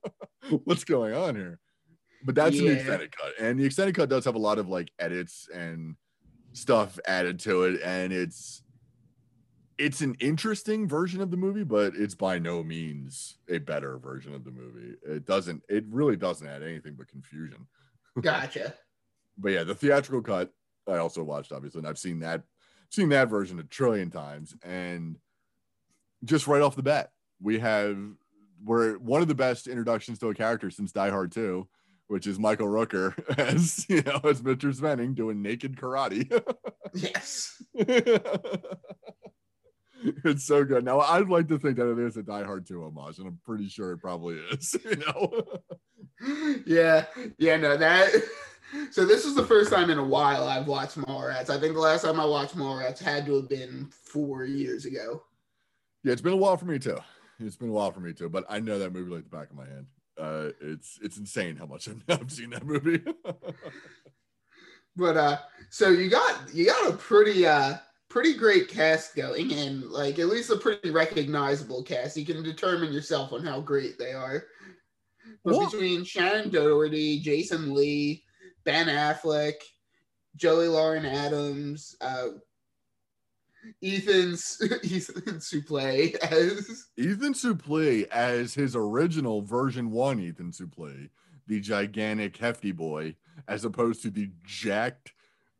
What's 0.63 0.85
going 0.85 1.13
on 1.13 1.35
here? 1.35 1.59
But 2.23 2.35
that's 2.35 2.55
Yeah. 2.55 2.69
the 2.69 2.75
extended 2.77 3.15
cut. 3.15 3.33
And 3.39 3.59
the 3.59 3.65
extended 3.65 3.95
cut 3.95 4.09
does 4.09 4.23
have 4.25 4.35
a 4.35 4.39
lot 4.39 4.59
of 4.59 4.69
like 4.69 4.91
edits 4.97 5.49
and 5.53 5.95
stuff 6.53 6.97
added 7.05 7.39
to 7.41 7.63
it. 7.63 7.81
And 7.83 8.13
it's 8.13 8.63
it's 9.79 10.01
an 10.01 10.15
interesting 10.19 10.87
version 10.87 11.21
of 11.21 11.31
the 11.31 11.37
movie, 11.37 11.63
but 11.63 11.95
it's 11.95 12.13
by 12.13 12.37
no 12.37 12.61
means 12.61 13.37
a 13.47 13.59
better 13.59 13.97
version 13.97 14.33
of 14.33 14.43
the 14.43 14.51
movie. 14.51 14.95
It 15.03 15.25
doesn't, 15.25 15.63
it 15.69 15.85
really 15.89 16.17
doesn't 16.17 16.47
add 16.47 16.61
anything 16.61 16.95
but 16.97 17.07
confusion. 17.07 17.65
Gotcha. 18.21 18.73
But 19.37 19.53
yeah, 19.53 19.63
the 19.63 19.73
theatrical 19.73 20.21
cut 20.21 20.51
I 20.87 20.97
also 20.97 21.23
watched, 21.23 21.53
obviously, 21.53 21.79
and 21.79 21.87
I've 21.87 21.97
seen 21.97 22.19
that 22.19 22.43
seen 22.89 23.09
that 23.09 23.29
version 23.29 23.59
a 23.59 23.63
trillion 23.63 24.09
times. 24.09 24.55
And 24.63 25.17
just 26.25 26.47
right 26.47 26.61
off 26.61 26.75
the 26.75 26.83
bat, 26.83 27.11
we 27.41 27.59
have 27.59 27.97
we're 28.63 28.97
one 28.97 29.21
of 29.21 29.29
the 29.29 29.35
best 29.35 29.67
introductions 29.67 30.19
to 30.19 30.27
a 30.27 30.35
character 30.35 30.69
since 30.69 30.91
Die 30.91 31.09
Hard 31.09 31.31
2, 31.31 31.65
which 32.07 32.27
is 32.27 32.37
Michael 32.37 32.67
Rooker 32.67 33.13
as 33.37 33.85
you 33.87 34.01
know 34.01 34.19
as 34.25 34.41
Mr. 34.41 34.75
Svenning 34.75 35.15
doing 35.15 35.41
naked 35.41 35.75
karate. 35.75 36.43
Yes. 36.95 37.61
it's 40.25 40.45
so 40.45 40.63
good. 40.63 40.83
Now 40.85 40.99
I'd 40.99 41.29
like 41.29 41.47
to 41.49 41.59
think 41.59 41.77
that 41.77 41.91
it 41.91 41.99
is 41.99 42.17
a 42.17 42.23
Die 42.23 42.43
Hard 42.43 42.65
2 42.67 42.83
homage, 42.83 43.17
and 43.17 43.27
I'm 43.27 43.39
pretty 43.45 43.67
sure 43.67 43.91
it 43.91 43.97
probably 43.99 44.35
is. 44.51 44.75
You 44.85 44.95
know, 44.95 45.43
yeah. 46.65 47.05
Yeah, 47.37 47.57
no, 47.57 47.77
that 47.77 48.09
so 48.91 49.05
this 49.05 49.25
is 49.25 49.35
the 49.35 49.45
first 49.45 49.71
time 49.71 49.89
in 49.89 49.97
a 49.97 50.03
while 50.03 50.47
I've 50.47 50.67
watched 50.67 50.97
Mallrats. 50.97 51.49
I 51.49 51.59
think 51.59 51.73
the 51.73 51.79
last 51.79 52.03
time 52.03 52.19
I 52.19 52.25
watched 52.25 52.55
Mallrats 52.55 52.99
had 52.99 53.25
to 53.25 53.35
have 53.35 53.49
been 53.49 53.89
four 53.91 54.45
years 54.45 54.85
ago. 54.85 55.23
yeah, 56.03 56.13
it's 56.13 56.21
been 56.21 56.33
a 56.33 56.37
while 56.37 56.57
for 56.57 56.65
me 56.65 56.79
too. 56.79 56.97
It's 57.39 57.55
been 57.55 57.69
a 57.69 57.73
while 57.73 57.91
for 57.91 57.99
me 57.99 58.13
too, 58.13 58.29
but 58.29 58.45
I 58.49 58.59
know 58.59 58.79
that 58.79 58.93
movie 58.93 59.11
like 59.11 59.23
the 59.23 59.35
back 59.35 59.49
of 59.49 59.55
my 59.55 59.65
hand. 59.65 59.87
Uh, 60.17 60.49
it's 60.61 60.99
it's 61.01 61.17
insane 61.17 61.55
how 61.55 61.65
much 61.65 61.87
I've, 61.87 62.03
I've 62.09 62.31
seen 62.31 62.49
that 62.51 62.65
movie. 62.65 63.01
But 64.95 65.15
uh 65.17 65.37
so 65.69 65.89
you 65.89 66.09
got 66.09 66.53
you 66.53 66.65
got 66.65 66.93
a 66.93 66.97
pretty 66.97 67.45
uh 67.45 67.77
pretty 68.09 68.33
great 68.33 68.67
cast 68.67 69.15
going 69.15 69.53
and 69.53 69.83
like 69.83 70.19
at 70.19 70.27
least 70.27 70.49
a 70.49 70.57
pretty 70.57 70.89
recognizable 70.91 71.83
cast. 71.83 72.17
You 72.17 72.25
can 72.25 72.43
determine 72.43 72.91
yourself 72.91 73.31
on 73.33 73.43
how 73.45 73.61
great 73.61 73.97
they 73.97 74.13
are. 74.13 74.45
But 75.43 75.55
Well- 75.55 75.69
between 75.69 76.01
Shannen 76.03 76.51
Doherty, 76.51 77.19
Jason 77.19 77.73
Lee, 77.73 78.23
Ben 78.65 78.87
Affleck, 78.87 79.55
Joey 80.35 80.67
Lauren 80.67 81.05
Adams, 81.05 81.95
uh 82.01 82.29
Ethan's 83.83 84.57
Ethan 84.83 85.39
Suplee 85.39 86.15
as 86.15 86.87
Ethan 86.97 87.33
Suplee 87.33 88.07
as 88.07 88.53
his 88.53 88.75
original 88.75 89.41
version 89.41 89.91
one 89.91 90.19
Ethan 90.19 90.51
Suplee, 90.51 91.09
the 91.47 91.59
gigantic 91.59 92.37
hefty 92.37 92.71
boy, 92.71 93.15
as 93.47 93.65
opposed 93.65 94.01
to 94.03 94.09
the 94.09 94.31
jacked, 94.45 95.11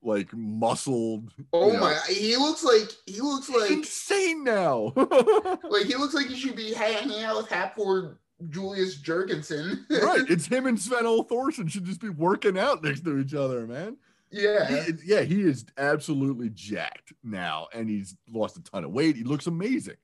like 0.02 0.34
muscled. 0.34 1.32
oh 1.54 1.68
you 1.68 1.74
know, 1.74 1.80
my 1.80 2.00
he 2.08 2.36
looks 2.38 2.64
like 2.64 2.90
he 3.06 3.20
looks 3.22 3.50
like 3.50 3.72
insane 3.72 4.44
now. 4.44 4.94
like 4.96 5.86
he 5.86 5.96
looks 5.96 6.14
like 6.14 6.28
he 6.28 6.36
should 6.36 6.56
be 6.56 6.74
hanging 6.74 7.24
out 7.24 7.38
with 7.38 7.50
Hafthor 7.50 8.18
Julius 8.50 9.02
Jurgensen. 9.02 9.90
right, 10.02 10.24
it's 10.30 10.46
him 10.46 10.66
and 10.66 10.80
Sven 10.80 11.06
Ole 11.06 11.26
Thorsen 11.26 11.70
should 11.70 11.84
just 11.86 12.00
be 12.02 12.10
working 12.10 12.58
out 12.58 12.84
next 12.84 13.04
to 13.06 13.20
each 13.20 13.34
other, 13.34 13.68
man. 13.68 13.98
yeah. 14.32 14.84
He- 14.86 14.94
yeah, 15.04 15.22
he 15.22 15.42
is 15.42 15.66
absolutely 15.78 16.50
jacked 16.50 17.12
now, 17.24 17.68
and 17.74 17.90
he's 17.90 18.16
lost 18.32 18.58
a 18.58 18.64
ton 18.64 18.86
of 18.86 18.92
weight. 18.92 19.18
He 19.18 19.24
looks 19.24 19.48
amazing. 19.48 19.98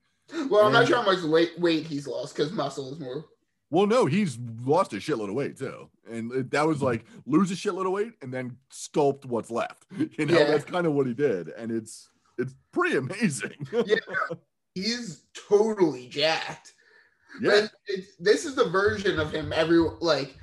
Well, 0.49 0.65
I'm 0.65 0.73
not 0.73 0.87
sure 0.87 0.97
how 0.97 1.03
much 1.05 1.21
weight 1.23 1.51
weight 1.59 1.85
he's 1.85 2.07
lost 2.07 2.35
because 2.35 2.51
muscle 2.51 2.91
is 2.91 2.99
more. 2.99 3.25
Well, 3.71 3.87
no, 3.87 4.05
he's 4.05 4.37
lost 4.63 4.93
a 4.93 4.97
shitload 4.97 5.29
of 5.29 5.33
weight 5.35 5.57
too, 5.57 5.89
and 6.09 6.31
that 6.51 6.67
was 6.67 6.81
like 6.81 7.05
lose 7.25 7.51
a 7.51 7.55
shitload 7.55 7.85
of 7.87 7.91
weight 7.93 8.13
and 8.21 8.33
then 8.33 8.57
sculpt 8.71 9.25
what's 9.25 9.51
left. 9.51 9.85
You 10.17 10.25
know, 10.25 10.37
Yeah. 10.37 10.45
that's 10.45 10.65
kind 10.65 10.85
of 10.87 10.93
what 10.93 11.07
he 11.07 11.13
did, 11.13 11.49
and 11.49 11.71
it's 11.71 12.09
it's 12.37 12.53
pretty 12.71 12.97
amazing. 12.97 13.67
Yeah. 13.85 13.95
He's 14.75 15.23
totally 15.47 16.07
jacked. 16.09 16.73
yeah, 17.41 17.67
this 18.19 18.45
is 18.45 18.55
the 18.55 18.69
version 18.69 19.19
of 19.19 19.31
him 19.31 19.51
every 19.53 19.79
like 19.99 20.37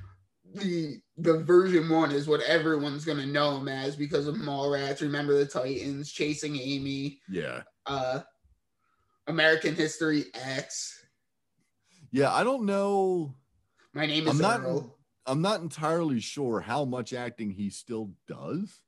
the 0.54 1.00
the 1.18 1.38
version 1.44 1.88
one 1.88 2.10
is 2.10 2.26
what 2.28 2.40
everyone's 2.42 3.04
gonna 3.04 3.24
know 3.26 3.56
him 3.58 3.68
as 3.68 3.94
because 3.96 4.26
of 4.26 4.34
Mallrats, 4.36 5.00
Remember 5.00 5.34
the 5.34 5.46
Titans, 5.46 6.10
Chasing 6.10 6.56
Amy, 6.56 7.20
Yeah. 7.30 7.62
uh, 7.86 8.20
American 9.28 9.74
History 9.74 10.24
X. 10.34 11.01
Yeah, 12.12 12.32
I 12.32 12.44
don't 12.44 12.66
know. 12.66 13.34
My 13.94 14.06
name 14.06 14.26
is 14.28 14.30
I'm 14.34 14.38
not 14.38 14.60
Earl. 14.60 14.98
I'm 15.26 15.40
not 15.42 15.60
entirely 15.60 16.20
sure 16.20 16.60
how 16.60 16.84
much 16.84 17.12
acting 17.12 17.50
he 17.50 17.70
still 17.70 18.12
does. 18.28 18.80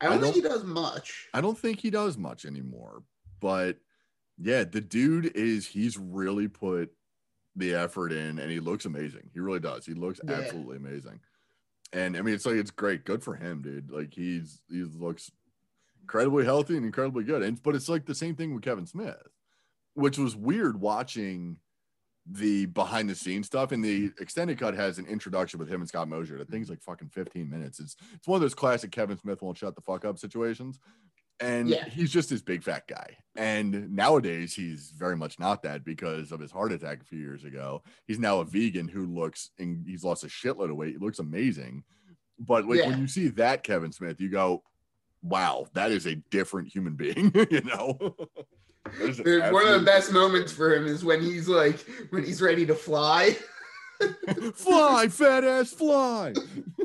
I 0.00 0.06
don't 0.06 0.18
I 0.18 0.20
think 0.20 0.34
he 0.36 0.40
does 0.42 0.64
much. 0.64 1.28
I 1.32 1.40
don't 1.40 1.58
think 1.58 1.80
he 1.80 1.90
does 1.90 2.18
much 2.18 2.44
anymore. 2.44 3.02
But 3.40 3.78
yeah, 4.38 4.64
the 4.64 4.80
dude 4.80 5.32
is 5.34 5.66
he's 5.66 5.96
really 5.96 6.48
put 6.48 6.90
the 7.56 7.74
effort 7.74 8.12
in 8.12 8.38
and 8.38 8.50
he 8.50 8.60
looks 8.60 8.84
amazing. 8.84 9.30
He 9.32 9.40
really 9.40 9.60
does. 9.60 9.86
He 9.86 9.94
looks 9.94 10.20
Yeah. 10.22 10.34
absolutely 10.34 10.76
amazing. 10.76 11.20
And 11.92 12.16
I 12.16 12.22
mean 12.22 12.34
it's 12.34 12.44
like 12.44 12.56
it's 12.56 12.70
great. 12.70 13.04
Good 13.06 13.22
for 13.22 13.34
him, 13.34 13.62
dude. 13.62 13.90
Like 13.90 14.12
he's 14.12 14.60
he 14.68 14.82
looks 14.84 15.30
incredibly 16.02 16.44
healthy 16.44 16.76
and 16.76 16.84
incredibly 16.84 17.24
good. 17.24 17.42
And 17.42 17.62
but 17.62 17.74
it's 17.74 17.88
like 17.88 18.04
the 18.04 18.14
same 18.14 18.36
thing 18.36 18.54
with 18.54 18.62
Kevin 18.64 18.86
Smith, 18.86 19.16
which 19.94 20.18
was 20.18 20.36
weird 20.36 20.78
watching 20.78 21.56
the 22.30 22.66
behind 22.66 23.08
the 23.08 23.14
scenes 23.14 23.46
stuff 23.46 23.72
and 23.72 23.84
the 23.84 24.08
mm-hmm. 24.08 24.22
extended 24.22 24.58
cut 24.58 24.74
has 24.74 24.98
an 24.98 25.06
introduction 25.06 25.58
with 25.58 25.68
him 25.68 25.80
and 25.80 25.88
Scott 25.88 26.08
Mosier. 26.08 26.38
That 26.38 26.50
thing's 26.50 26.68
like 26.68 26.82
fucking 26.82 27.08
15 27.10 27.48
minutes. 27.48 27.78
It's 27.78 27.96
it's 28.14 28.26
one 28.26 28.36
of 28.36 28.42
those 28.42 28.54
classic 28.54 28.90
Kevin 28.90 29.18
Smith 29.18 29.42
won't 29.42 29.58
shut 29.58 29.74
the 29.74 29.82
fuck 29.82 30.04
up 30.04 30.18
situations. 30.18 30.80
And 31.38 31.68
Yeah. 31.68 31.86
he's 31.88 32.10
just 32.10 32.30
this 32.30 32.42
big 32.42 32.62
fat 32.62 32.88
guy. 32.88 33.16
And 33.36 33.92
nowadays 33.94 34.54
he's 34.54 34.90
very 34.96 35.16
much 35.16 35.38
not 35.38 35.62
that 35.62 35.84
because 35.84 36.32
of 36.32 36.40
his 36.40 36.50
heart 36.50 36.72
attack 36.72 37.02
a 37.02 37.04
few 37.04 37.18
years 37.18 37.44
ago. 37.44 37.82
He's 38.06 38.18
now 38.18 38.40
a 38.40 38.44
vegan 38.44 38.88
who 38.88 39.06
looks 39.06 39.50
and 39.58 39.86
he's 39.86 40.02
lost 40.02 40.24
a 40.24 40.28
shitload 40.28 40.70
of 40.70 40.76
weight. 40.76 40.92
He 40.92 40.98
looks 40.98 41.18
amazing. 41.18 41.84
But 42.38 42.66
like 42.66 42.78
Yeah. 42.78 42.88
when 42.88 43.00
you 43.00 43.06
see 43.08 43.28
that 43.28 43.62
Kevin 43.62 43.92
Smith, 43.92 44.20
you 44.20 44.30
go, 44.30 44.62
wow, 45.22 45.66
that 45.74 45.90
is 45.90 46.06
a 46.06 46.16
different 46.30 46.68
human 46.68 46.94
being, 46.94 47.32
you 47.50 47.60
know. 47.62 48.16
That 48.98 49.08
is 49.08 49.18
an 49.20 49.52
One 49.52 49.66
of 49.66 49.80
the 49.80 49.84
best 49.84 50.12
moments 50.12 50.52
for 50.52 50.74
him 50.74 50.86
is 50.86 51.04
when 51.04 51.20
he's 51.20 51.48
like 51.48 51.84
when 52.10 52.24
he's 52.24 52.42
ready 52.42 52.66
to 52.66 52.74
fly. 52.74 53.36
fly, 54.54 55.08
fat 55.08 55.44
ass, 55.44 55.72
fly. 55.72 56.34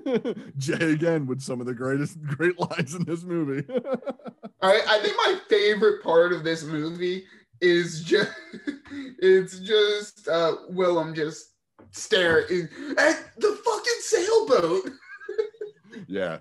Jay 0.58 0.92
again 0.94 1.28
with 1.28 1.42
some 1.42 1.60
of 1.60 1.68
the 1.68 1.74
greatest 1.74 2.22
great 2.22 2.60
lines 2.60 2.96
in 2.96 3.04
this 3.06 3.24
movie. 3.24 3.66
I, 4.62 4.82
I 4.88 5.00
think 5.02 5.18
my 5.18 5.40
favorite 5.50 6.04
part 6.04 6.34
of 6.34 6.44
this 6.44 6.64
movie 6.64 7.26
is 7.60 8.04
just 8.04 8.32
it's 9.20 9.60
just 9.60 10.28
uh 10.28 10.56
Willem 10.70 11.14
just 11.14 11.54
staring 11.92 12.68
at 12.98 13.24
the 13.38 13.60
fucking 13.66 14.00
sailboat. 14.02 14.90
yeah. 16.08 16.40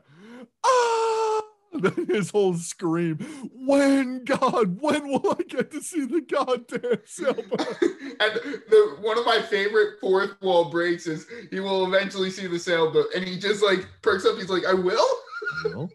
Ah! 0.65 1.40
His 2.09 2.31
whole 2.31 2.55
scream. 2.55 3.19
When 3.55 4.25
God, 4.25 4.81
when 4.81 5.09
will 5.09 5.37
I 5.39 5.43
get 5.43 5.71
to 5.71 5.83
see 5.83 6.05
the 6.05 6.21
goddamn 6.21 7.01
sailboat? 7.05 7.77
and 7.83 8.35
the 8.69 8.97
one 9.01 9.19
of 9.19 9.25
my 9.25 9.41
favorite 9.41 10.01
fourth 10.01 10.31
wall 10.43 10.71
breaks 10.71 11.07
is 11.07 11.27
he 11.51 11.61
will 11.61 11.87
eventually 11.87 12.31
see 12.31 12.47
the 12.47 12.59
sailboat 12.59 13.07
and 13.15 13.25
he 13.25 13.39
just 13.39 13.63
like 13.63 13.87
perks 14.03 14.27
up, 14.27 14.37
he's 14.37 14.51
like, 14.51 14.67
I 14.67 14.75
will? 14.75 15.07
Well, 15.65 15.91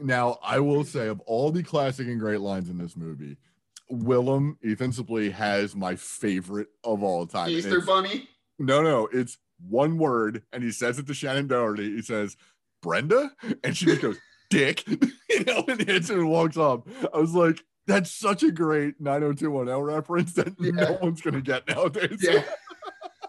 Now, 0.00 0.38
I 0.42 0.60
will 0.60 0.84
say, 0.84 1.08
of 1.08 1.20
all 1.20 1.50
the 1.50 1.62
classic 1.62 2.08
and 2.08 2.20
great 2.20 2.40
lines 2.40 2.68
in 2.68 2.78
this 2.78 2.96
movie, 2.96 3.36
Willem 3.88 4.58
Suplee 4.62 5.32
has 5.32 5.74
my 5.76 5.96
favorite 5.96 6.68
of 6.84 7.02
all 7.02 7.26
time. 7.26 7.48
Easter 7.50 7.78
it's- 7.78 7.86
Bunny. 7.86 8.28
No, 8.58 8.82
no, 8.82 9.08
it's 9.12 9.38
one 9.68 9.98
word, 9.98 10.42
and 10.52 10.62
he 10.62 10.70
says 10.72 10.98
it 10.98 11.06
to 11.06 11.12
Shannen 11.12 11.48
Doherty. 11.48 11.94
He 11.94 12.02
says, 12.02 12.36
Brenda, 12.82 13.30
and 13.64 13.76
she 13.76 13.86
just 13.86 14.02
goes, 14.02 14.18
Dick, 14.52 14.86
you 15.30 15.44
know, 15.44 15.64
and 15.66 15.80
hits 15.80 16.10
her 16.10 16.20
and 16.20 16.28
walks 16.28 16.58
off. 16.58 16.82
I 17.12 17.18
was 17.18 17.34
like, 17.34 17.64
that's 17.86 18.12
such 18.12 18.42
a 18.42 18.52
great 18.52 19.00
90210 19.00 19.82
reference 19.82 20.34
that 20.34 20.60
no 20.60 20.98
one's 21.00 21.22
gonna 21.22 21.40
get 21.40 21.66
nowadays. 21.66 22.18
Yeah. 22.20 22.42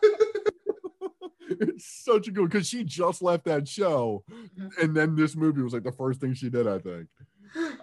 it's 1.50 2.04
such 2.04 2.28
a 2.28 2.32
good 2.32 2.50
because 2.50 2.68
she 2.68 2.84
just 2.84 3.22
left 3.22 3.46
that 3.46 3.70
show, 3.70 4.26
mm-hmm. 4.30 4.68
and 4.82 4.94
then 4.96 5.16
this 5.16 5.36
movie 5.36 5.62
was 5.62 5.74
like 5.74 5.84
the 5.84 5.94
first 5.94 6.20
thing 6.20 6.34
she 6.34 6.50
did, 6.50 6.68
I 6.68 6.80
think. 6.80 7.08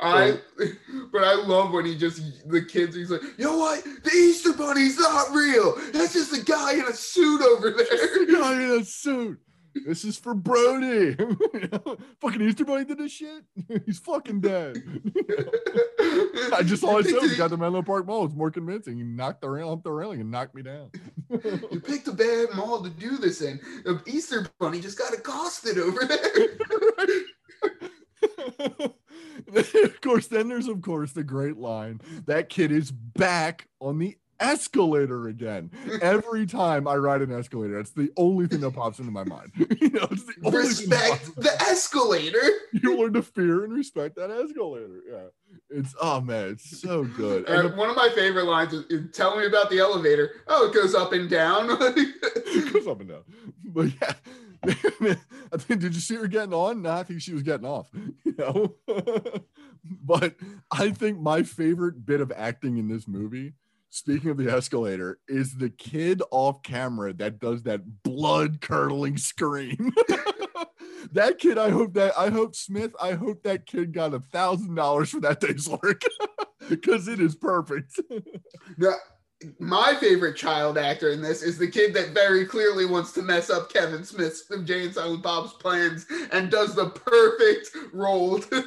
I 0.00 0.38
but 1.12 1.24
I 1.24 1.34
love 1.34 1.72
when 1.72 1.86
he 1.86 1.96
just 1.96 2.48
the 2.48 2.62
kids 2.62 2.94
he's 2.94 3.10
like, 3.10 3.22
you 3.38 3.44
know 3.44 3.56
what? 3.56 3.82
The 3.84 4.10
Easter 4.10 4.52
Bunny's 4.52 4.98
not 4.98 5.30
real. 5.30 5.76
That's 5.92 6.12
just 6.12 6.36
a 6.36 6.44
guy 6.44 6.74
in 6.74 6.82
a 6.82 6.92
suit 6.92 7.40
over 7.40 7.70
there. 7.70 8.26
The 8.26 8.36
guy 8.38 8.62
in 8.62 8.80
a 8.82 8.84
suit. 8.84 9.38
This 9.74 10.04
is 10.04 10.18
for 10.18 10.34
Brodie. 10.34 11.16
fucking 12.20 12.42
Easter 12.42 12.64
Bunny 12.64 12.84
did 12.84 12.98
this 12.98 13.12
shit. 13.12 13.44
He's 13.86 13.98
fucking 13.98 14.40
dead. 14.40 14.76
I 16.52 16.62
just 16.64 16.82
all 16.82 16.98
I 16.98 17.02
said 17.02 17.20
was 17.20 17.36
got 17.36 17.50
the 17.50 17.56
Menlo 17.56 17.82
Park 17.82 18.06
Mall. 18.06 18.24
It's 18.24 18.34
more 18.34 18.50
convincing. 18.50 18.96
He 18.96 19.02
knocked 19.04 19.40
the 19.40 19.48
rail 19.48 19.70
off 19.70 19.82
the 19.82 19.92
railing 19.92 20.20
and 20.20 20.30
knocked 20.30 20.54
me 20.54 20.62
down. 20.62 20.90
You 21.30 21.80
picked 21.80 22.08
a 22.08 22.12
bad 22.12 22.48
mall 22.54 22.82
to 22.82 22.90
do 22.90 23.16
this 23.16 23.42
in. 23.42 23.60
The 23.84 24.02
Easter 24.06 24.46
Bunny 24.58 24.80
just 24.80 24.98
got 24.98 25.14
accosted 25.14 25.78
over 25.78 26.04
there. 26.04 26.48
of 29.84 30.00
course, 30.00 30.26
then 30.26 30.48
there's 30.48 30.68
of 30.68 30.82
course 30.82 31.12
the 31.12 31.24
great 31.24 31.56
line. 31.56 32.00
That 32.26 32.48
kid 32.48 32.72
is 32.72 32.90
back 32.90 33.68
on 33.80 33.98
the 33.98 34.16
escalator 34.40 35.28
again. 35.28 35.70
Every 36.00 36.46
time 36.46 36.88
I 36.88 36.96
ride 36.96 37.22
an 37.22 37.32
escalator, 37.32 37.76
that's 37.76 37.92
the 37.92 38.10
only 38.16 38.46
thing 38.46 38.60
that 38.60 38.72
pops 38.72 38.98
into 38.98 39.10
my 39.10 39.24
mind. 39.24 39.52
you 39.80 39.90
know, 39.90 40.06
it's 40.10 40.24
the 40.24 40.34
only 40.44 40.68
thing 40.68 40.88
that 40.90 41.08
pops 41.10 41.28
Respect 41.28 41.36
the 41.36 41.62
escalator. 41.62 42.42
you 42.72 42.96
learn 42.96 43.12
to 43.12 43.22
fear 43.22 43.64
and 43.64 43.72
respect 43.72 44.16
that 44.16 44.30
escalator. 44.30 45.00
Yeah. 45.08 45.26
It's 45.68 45.94
oh 46.00 46.20
man, 46.20 46.50
it's 46.50 46.80
so 46.80 47.04
good. 47.04 47.48
And 47.48 47.68
And 47.68 47.76
one 47.76 47.90
of 47.90 47.96
my 47.96 48.10
favorite 48.14 48.44
lines 48.44 48.72
is, 48.72 48.84
is 48.86 49.10
tell 49.12 49.36
me 49.36 49.46
about 49.46 49.70
the 49.70 49.78
elevator. 49.78 50.30
Oh, 50.48 50.66
it 50.66 50.74
goes 50.74 50.94
up 50.94 51.12
and 51.12 51.28
down. 51.28 51.66
it 51.70 52.72
goes 52.72 52.86
up 52.86 53.00
and 53.00 53.08
down. 53.08 53.22
But 53.64 53.90
yeah. 54.00 54.12
I 55.52 55.56
think 55.56 55.80
did 55.80 55.94
you 55.94 56.00
see 56.00 56.16
her 56.16 56.26
getting 56.26 56.52
on? 56.52 56.82
No, 56.82 56.90
I 56.90 57.02
think 57.02 57.22
she 57.22 57.32
was 57.32 57.42
getting 57.42 57.66
off. 57.66 57.88
You 58.24 58.34
know? 58.38 58.74
but 60.04 60.34
I 60.70 60.90
think 60.90 61.18
my 61.18 61.42
favorite 61.42 62.04
bit 62.04 62.20
of 62.20 62.30
acting 62.36 62.76
in 62.76 62.88
this 62.88 63.08
movie, 63.08 63.54
speaking 63.90 64.30
of 64.30 64.36
the 64.38 64.50
escalator, 64.50 65.18
is 65.28 65.54
the 65.54 65.70
kid 65.70 66.22
off 66.30 66.62
camera 66.62 67.12
that 67.14 67.38
does 67.40 67.64
that 67.64 68.02
blood 68.02 68.60
curdling 68.60 69.16
scream. 69.16 69.92
that 71.12 71.38
kid, 71.38 71.58
I 71.58 71.70
hope 71.70 71.94
that 71.94 72.16
I 72.16 72.30
hope 72.30 72.54
Smith, 72.54 72.92
I 73.00 73.12
hope 73.12 73.42
that 73.42 73.66
kid 73.66 73.92
got 73.92 74.14
a 74.14 74.20
thousand 74.20 74.74
dollars 74.76 75.10
for 75.10 75.20
that 75.20 75.40
day's 75.40 75.68
work. 75.68 76.02
Because 76.68 77.08
it 77.08 77.18
is 77.18 77.34
perfect. 77.34 77.98
The- 78.78 78.96
my 79.58 79.96
favorite 79.98 80.36
child 80.36 80.76
actor 80.76 81.10
in 81.10 81.22
this 81.22 81.42
is 81.42 81.56
the 81.56 81.66
kid 81.66 81.94
that 81.94 82.10
very 82.10 82.44
clearly 82.44 82.84
wants 82.84 83.12
to 83.12 83.22
mess 83.22 83.48
up 83.48 83.72
Kevin 83.72 84.04
Smith's 84.04 84.44
Jay 84.64 84.84
and 84.84 84.94
Silent 84.94 85.22
Bob's 85.22 85.54
plans 85.54 86.06
and 86.30 86.50
does 86.50 86.74
the 86.74 86.90
perfect 86.90 87.70
role. 87.94 88.38
to- 88.38 88.66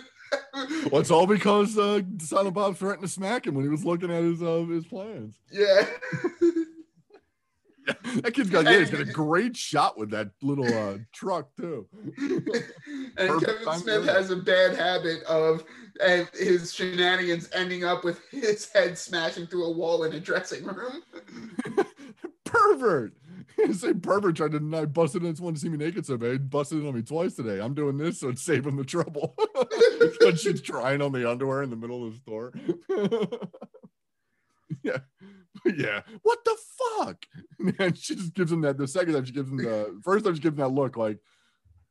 Well, 0.92 1.02
it's 1.02 1.12
all 1.12 1.26
because 1.26 1.78
uh, 1.78 2.02
Silent 2.20 2.54
Bob 2.54 2.78
threatened 2.78 3.08
to 3.08 3.08
smack 3.08 3.48
him 3.48 3.56
when 3.56 3.64
he 3.64 3.70
was 3.70 3.84
looking 3.84 4.12
at 4.12 4.24
his 4.24 4.42
uh, 4.42 4.66
his 4.70 4.86
plans. 4.86 5.40
yeah. 5.52 5.86
That 8.22 8.34
kid's 8.34 8.50
got 8.50 8.64
yeah, 8.64 8.80
he's 8.80 8.90
got 8.90 9.02
a 9.02 9.06
great 9.06 9.58
shot 9.58 9.98
with 9.98 10.10
that 10.12 10.30
little 10.42 10.66
uh, 10.66 11.00
truck 11.12 11.50
too. 11.58 11.86
and 12.18 12.46
Perfect 13.18 13.66
Kevin 13.66 13.80
Smith 13.80 14.06
has 14.06 14.30
a 14.30 14.38
bad 14.38 14.78
habit 14.78 15.22
of 15.24 15.66
uh, 16.02 16.24
his 16.34 16.74
shenanigans 16.74 17.50
ending 17.54 17.84
up 17.84 18.06
with 18.06 18.22
his 18.30 18.72
head 18.72 18.98
smashing 18.98 19.48
through 19.48 19.66
a 19.66 19.72
wall 19.72 20.04
in 20.06 20.14
a 20.14 20.20
dressing 20.20 20.64
room. 20.64 21.04
pervert. 22.46 23.14
Say 23.74 23.94
pervert 23.94 24.36
tried 24.36 24.52
to 24.52 24.60
deny 24.60 24.86
busted 24.86 25.24
in. 25.24 25.36
One 25.36 25.54
to 25.54 25.60
see 25.60 25.70
me 25.70 25.78
naked 25.78 26.06
so 26.06 26.18
bad. 26.18 26.50
Busted 26.50 26.86
on 26.86 26.96
me 26.96 27.02
twice 27.02 27.36
today. 27.36 27.60
I'm 27.60 27.74
doing 27.74 27.98
this 27.98 28.20
so 28.20 28.30
it's 28.30 28.44
saving 28.44 28.76
the 28.76 28.84
trouble. 28.84 29.36
when 30.22 30.36
she's 30.36 30.62
trying 30.62 31.02
on 31.02 31.12
the 31.12 31.30
underwear 31.30 31.64
in 31.64 31.70
the 31.70 31.76
middle 31.76 32.06
of 32.06 32.14
the 32.14 32.20
store. 32.20 32.54
yeah. 34.84 34.98
Yeah. 35.66 36.02
What 36.24 36.40
the 36.44 36.58
fuck? 36.98 37.26
Man, 37.60 37.94
she 37.94 38.16
just 38.16 38.34
gives 38.34 38.52
him 38.52 38.62
that 38.62 38.78
the 38.78 38.88
second 38.88 39.14
time 39.14 39.26
she 39.26 39.34
gives 39.34 39.50
him 39.50 39.58
the 39.58 40.00
first 40.04 40.26
time 40.26 40.36
she 40.36 40.42
gives 40.42 40.54
him 40.54 40.62
that 40.62 40.70
look 40.70 40.98
like, 40.98 41.20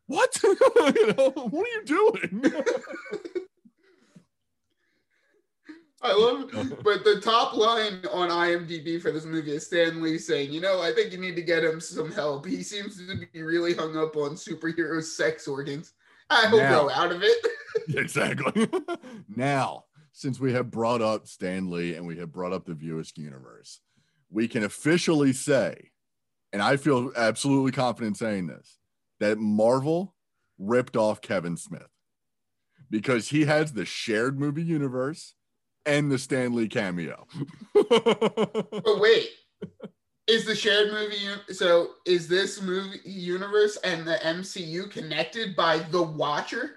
what? 0.07 0.37
you 0.43 1.15
know, 1.17 1.31
what 1.31 1.67
are 1.67 1.71
you 1.71 1.85
doing? 1.85 2.53
I 6.03 6.13
love 6.15 6.51
it. 6.55 6.83
But 6.83 7.05
the 7.05 7.21
top 7.21 7.55
line 7.57 8.01
on 8.13 8.29
IMDb 8.29 9.01
for 9.01 9.13
this 9.13 9.25
movie 9.25 9.53
is 9.53 9.67
Stan 9.67 10.03
Lee 10.03 10.19
saying, 10.19 10.53
you 10.53 10.61
know, 10.61 10.83
I 10.83 10.93
think 10.93 11.13
you 11.13 11.19
need 11.19 11.37
to 11.37 11.43
get 11.43 11.65
him 11.65 11.81
some 11.81 12.11
help. 12.11 12.47
He 12.47 12.63
seems 12.63 12.97
to 12.97 13.27
be 13.33 13.43
really 13.43 13.75
hung 13.75 13.97
up 13.97 14.17
on 14.17 14.33
superhero 14.33 15.03
sex 15.03 15.47
organs. 15.47 15.93
I 16.29 16.51
will 16.51 16.59
Now- 16.59 16.85
grow 16.85 16.91
out 16.91 17.13
of 17.13 17.23
it. 17.23 17.47
exactly. 17.89 18.69
now, 19.37 19.85
since 20.13 20.39
we 20.41 20.53
have 20.53 20.71
brought 20.71 21.01
up 21.03 21.27
Stan 21.27 21.71
Lee 21.71 21.95
and 21.95 22.07
we 22.07 22.19
have 22.19 22.33
brought 22.33 22.53
up 22.53 22.67
the 22.67 22.75
Viewers 22.75 23.13
universe, 23.17 23.81
we 24.31 24.49
can 24.49 24.65
officially 24.65 25.33
say, 25.33 25.91
and 26.53 26.61
I 26.61 26.77
feel 26.77 27.13
absolutely 27.17 27.73
confident 27.73 28.17
saying 28.17 28.47
this, 28.49 28.79
that 29.21 29.39
Marvel 29.39 30.15
ripped 30.59 30.97
off 30.97 31.21
Kevin 31.21 31.57
Smith 31.57 31.89
because 32.91 33.29
he 33.29 33.45
has 33.47 33.73
the 33.73 33.85
shared 33.87 34.39
movie 34.39 34.63
universe 34.63 35.35
and 35.87 36.11
the 36.11 36.19
Stan 36.19 36.55
Lee 36.55 36.69
cameo. 36.69 37.27
But 37.75 39.01
wait, 39.01 39.29
is 40.27 40.45
the 40.45 40.55
shared 40.55 40.93
movie 40.93 41.19
so 41.55 41.91
is 42.07 42.29
this 42.29 42.61
movie 42.63 43.01
universe 43.05 43.77
and 43.85 44.07
the 44.07 44.15
MCU 44.25 44.91
connected 44.91 45.57
by 45.57 45.79
the 45.79 46.03
Watcher? 46.03 46.77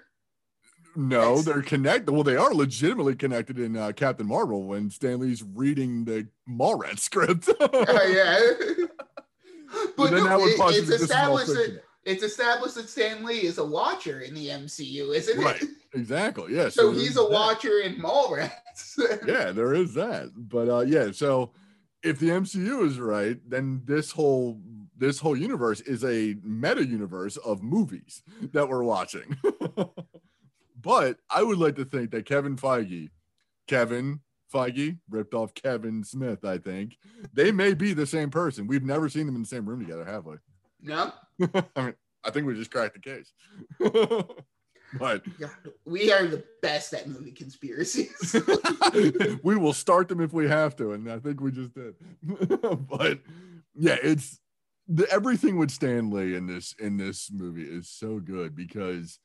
no, 0.98 1.42
they're 1.42 1.60
connected. 1.62 2.10
Well, 2.12 2.22
they 2.24 2.36
are 2.36 2.54
legitimately 2.54 3.16
connected 3.16 3.58
in 3.58 3.76
uh, 3.76 3.92
Captain 3.92 4.26
Marvel 4.26 4.64
when 4.64 4.88
Stan 4.90 5.20
Lee's 5.20 5.42
reading 5.42 6.04
the 6.06 6.26
Mallrats 6.48 7.00
script. 7.00 7.48
Oh 7.60 8.06
yeah. 8.08 8.86
but 9.96 10.10
then 10.10 10.24
no, 10.24 10.28
that 10.28 10.38
would 10.40 10.48
it- 10.52 10.58
it's 10.60 10.80
be 10.90 10.96
just 10.96 11.10
small 11.12 11.36
established 11.38 11.48
that. 11.48 11.82
It's 12.06 12.22
established 12.22 12.76
that 12.76 12.88
Stan 12.88 13.24
Lee 13.24 13.42
is 13.42 13.58
a 13.58 13.64
Watcher 13.66 14.20
in 14.20 14.32
the 14.32 14.48
MCU, 14.48 15.14
isn't 15.14 15.38
Right. 15.38 15.60
it? 15.60 15.68
Exactly. 15.92 16.54
Yeah. 16.54 16.68
So 16.70 16.90
there's 16.92 17.02
he's 17.08 17.16
a 17.16 17.20
that. 17.20 17.30
Watcher 17.30 17.80
in 17.80 17.96
Mallrats. 17.96 18.98
yeah, 19.26 19.50
there 19.52 19.74
is 19.74 19.92
that. 19.94 20.30
But 20.36 20.68
uh 20.68 20.80
yeah, 20.80 21.10
so 21.12 21.52
if 22.02 22.18
the 22.18 22.28
MCU 22.28 22.86
is 22.86 22.98
right, 23.00 23.38
then 23.48 23.82
this 23.84 24.10
whole 24.12 24.60
this 24.96 25.18
whole 25.18 25.36
universe 25.36 25.80
is 25.82 26.04
a 26.04 26.36
meta 26.42 26.84
universe 26.86 27.36
of 27.38 27.62
movies 27.62 28.22
that 28.52 28.68
we're 28.68 28.82
watching. 28.84 29.36
but 30.80 31.18
I 31.30 31.42
would 31.42 31.58
like 31.58 31.76
to 31.76 31.84
think 31.84 32.10
that 32.12 32.26
Kevin 32.26 32.56
Feige, 32.56 33.10
Kevin 33.66 34.20
Feige 34.52 34.98
ripped 35.10 35.34
off 35.34 35.54
Kevin 35.54 36.04
Smith, 36.04 36.44
I 36.44 36.58
think. 36.58 36.96
They 37.32 37.50
may 37.52 37.74
be 37.74 37.92
the 37.92 38.06
same 38.06 38.30
person. 38.30 38.66
We've 38.66 38.84
never 38.84 39.08
seen 39.08 39.26
them 39.26 39.34
in 39.34 39.42
the 39.42 39.48
same 39.48 39.66
room 39.68 39.80
together, 39.80 40.04
have 40.04 40.24
we? 40.26 40.36
no, 40.82 41.12
I 41.76 41.82
mean, 41.82 41.94
I 42.24 42.30
think 42.30 42.46
we 42.46 42.54
just 42.54 42.70
cracked 42.70 42.94
the 42.94 43.00
case. 43.00 43.32
but 44.98 45.22
God, 45.38 45.50
we 45.84 46.12
are 46.12 46.26
the 46.26 46.44
best 46.62 46.92
at 46.94 47.08
movie 47.08 47.32
conspiracies. 47.32 48.36
we 49.42 49.56
will 49.56 49.72
start 49.72 50.08
them 50.08 50.20
if 50.20 50.32
we 50.32 50.48
have 50.48 50.76
to, 50.76 50.92
and 50.92 51.10
I 51.10 51.18
think 51.18 51.40
we 51.40 51.52
just 51.52 51.74
did. 51.74 51.94
but 52.88 53.20
yeah, 53.74 53.96
it's 54.02 54.40
the 54.88 55.10
everything 55.10 55.56
with 55.56 55.70
Stan 55.70 56.10
Lee 56.10 56.34
in 56.34 56.46
this 56.46 56.74
in 56.78 56.96
this 56.96 57.30
movie 57.32 57.64
is 57.64 57.88
so 57.88 58.18
good 58.18 58.54
because 58.54 59.18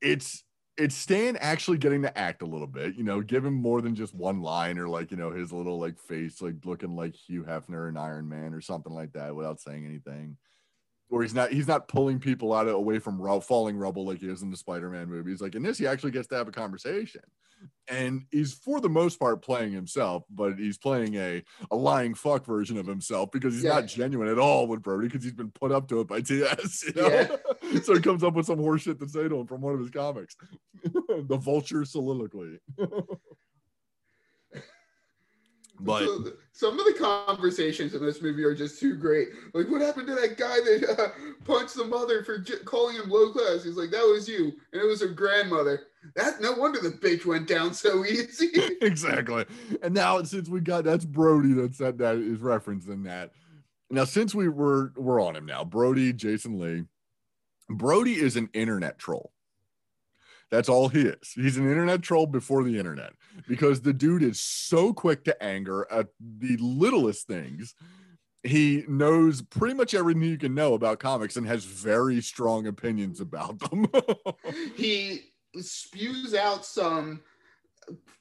it's 0.00 0.44
it's 0.76 0.94
Stan 0.94 1.36
actually 1.38 1.78
getting 1.78 2.02
to 2.02 2.18
act 2.18 2.42
a 2.42 2.46
little 2.46 2.66
bit, 2.66 2.96
you 2.96 3.02
know, 3.02 3.22
give 3.22 3.44
him 3.44 3.54
more 3.54 3.80
than 3.80 3.94
just 3.94 4.14
one 4.14 4.42
line 4.42 4.78
or 4.78 4.88
like, 4.88 5.10
you 5.10 5.16
know, 5.16 5.30
his 5.30 5.52
little 5.52 5.80
like 5.80 5.98
face 5.98 6.42
like 6.42 6.54
looking 6.64 6.94
like 6.94 7.14
Hugh 7.14 7.44
Hefner 7.44 7.88
and 7.88 7.98
Iron 7.98 8.28
Man 8.28 8.52
or 8.52 8.60
something 8.60 8.92
like 8.92 9.12
that 9.14 9.34
without 9.34 9.60
saying 9.60 9.86
anything. 9.86 10.36
Or 11.08 11.22
he's 11.22 11.34
not 11.34 11.52
he's 11.52 11.68
not 11.68 11.86
pulling 11.88 12.18
people 12.18 12.52
out 12.52 12.66
of 12.66 12.74
away 12.74 12.98
from 12.98 13.20
ru- 13.20 13.40
falling 13.40 13.76
rubble 13.76 14.04
like 14.04 14.18
he 14.18 14.26
is 14.28 14.42
in 14.42 14.50
the 14.50 14.56
Spider-Man 14.56 15.08
movies. 15.08 15.40
Like 15.40 15.54
in 15.54 15.62
this, 15.62 15.78
he 15.78 15.86
actually 15.86 16.10
gets 16.10 16.26
to 16.28 16.34
have 16.36 16.48
a 16.48 16.52
conversation. 16.52 17.20
And 17.88 18.24
he's 18.32 18.52
for 18.52 18.80
the 18.80 18.88
most 18.88 19.18
part 19.18 19.40
playing 19.40 19.72
himself, 19.72 20.24
but 20.28 20.58
he's 20.58 20.76
playing 20.76 21.14
a, 21.14 21.42
a 21.70 21.76
lying 21.76 22.12
fuck 22.14 22.44
version 22.44 22.76
of 22.76 22.86
himself 22.86 23.30
because 23.30 23.54
he's 23.54 23.62
Yeah. 23.64 23.74
not 23.74 23.86
genuine 23.86 24.28
at 24.28 24.38
all 24.38 24.66
with 24.66 24.82
Brodie 24.82 25.06
because 25.06 25.22
he's 25.22 25.32
been 25.32 25.52
put 25.52 25.70
up 25.72 25.88
to 25.88 26.00
it 26.00 26.08
by 26.08 26.20
TS. 26.20 26.84
You 26.94 27.00
know? 27.02 27.38
so 27.84 27.94
he 27.94 28.00
comes 28.00 28.22
up 28.24 28.34
with 28.34 28.44
some 28.46 28.58
horseshit 28.58 28.98
to 28.98 29.08
say 29.08 29.28
to 29.28 29.36
him 29.40 29.46
from 29.46 29.60
one 29.62 29.72
of 29.74 29.80
his 29.80 29.90
comics. 29.90 30.36
the 30.84 31.38
vulture 31.40 31.84
soliloquy. 31.84 32.58
but 35.80 36.04
So 36.04 36.32
some 36.52 36.78
of 36.78 36.86
the 36.86 36.94
conversations 36.98 37.94
in 37.94 38.04
this 38.04 38.22
movie 38.22 38.44
are 38.44 38.54
just 38.54 38.80
too 38.80 38.96
great. 38.96 39.28
Like, 39.54 39.68
what 39.68 39.80
happened 39.80 40.06
to 40.08 40.14
that 40.14 40.36
guy 40.36 40.56
that 40.56 40.96
uh, 40.98 41.08
punched 41.44 41.76
the 41.76 41.84
mother 41.84 42.24
for 42.24 42.38
j- 42.38 42.58
calling 42.64 42.96
him 42.96 43.10
low 43.10 43.32
class? 43.32 43.64
He's 43.64 43.76
like, 43.76 43.90
that 43.90 44.06
was 44.06 44.28
you, 44.28 44.52
and 44.72 44.82
it 44.82 44.86
was 44.86 45.00
her 45.00 45.08
grandmother. 45.08 45.82
That 46.14 46.40
no 46.40 46.52
wonder 46.52 46.80
the 46.80 46.90
bitch 46.90 47.26
went 47.26 47.48
down 47.48 47.74
so 47.74 48.04
easy. 48.06 48.50
exactly. 48.80 49.44
And 49.82 49.94
now 49.94 50.22
since 50.22 50.48
we 50.48 50.60
got 50.60 50.84
that's 50.84 51.04
Brodie 51.04 51.52
that's 51.52 51.78
that 51.78 51.98
that 51.98 52.16
is 52.16 52.38
referencing 52.38 53.04
that. 53.04 53.32
Now 53.90 54.04
since 54.04 54.34
we 54.34 54.48
were 54.48 54.92
we're 54.96 55.20
on 55.20 55.36
him 55.36 55.46
now, 55.46 55.64
Brodie, 55.64 56.12
Jason 56.12 56.58
Lee. 56.58 56.84
Brodie 57.68 58.14
is 58.14 58.36
an 58.36 58.48
internet 58.52 58.98
troll. 58.98 59.32
That's 60.50 60.68
all 60.68 60.88
he 60.88 61.02
is. 61.02 61.32
He's 61.34 61.56
an 61.56 61.68
internet 61.68 62.02
troll 62.02 62.26
before 62.26 62.62
the 62.62 62.78
internet 62.78 63.12
because 63.48 63.80
the 63.80 63.92
dude 63.92 64.22
is 64.22 64.40
so 64.40 64.92
quick 64.92 65.24
to 65.24 65.42
anger 65.42 65.86
at 65.90 66.08
the 66.20 66.56
littlest 66.60 67.26
things. 67.26 67.74
He 68.44 68.84
knows 68.86 69.42
pretty 69.42 69.74
much 69.74 69.92
everything 69.92 70.22
you 70.22 70.38
can 70.38 70.54
know 70.54 70.74
about 70.74 71.00
comics 71.00 71.36
and 71.36 71.46
has 71.48 71.64
very 71.64 72.20
strong 72.20 72.68
opinions 72.68 73.20
about 73.20 73.58
them. 73.58 73.86
he 74.76 75.24
spews 75.60 76.32
out 76.34 76.64
some 76.64 77.22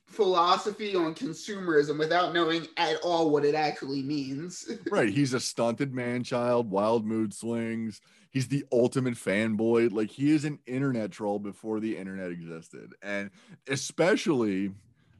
philosophy 0.08 0.96
on 0.96 1.14
consumerism 1.14 2.00
without 2.00 2.34
knowing 2.34 2.66
at 2.78 2.98
all 3.04 3.30
what 3.30 3.46
it 3.46 3.54
actually 3.54 4.02
means. 4.02 4.68
right. 4.92 5.10
He's 5.10 5.34
a 5.34 5.40
stunted 5.40 5.94
man 5.94 6.24
child, 6.24 6.72
wild 6.72 7.06
mood 7.06 7.34
swings. 7.34 8.02
He's 8.36 8.50
the 8.50 8.66
ultimate 8.70 9.14
fanboy. 9.14 9.94
Like 9.94 10.10
he 10.12 10.32
is 10.32 10.44
an 10.44 10.60
internet 10.68 11.10
troll 11.12 11.40
before 11.40 11.80
the 11.80 11.96
internet 11.96 12.32
existed. 12.32 12.94
And 13.02 13.30
especially 13.70 14.72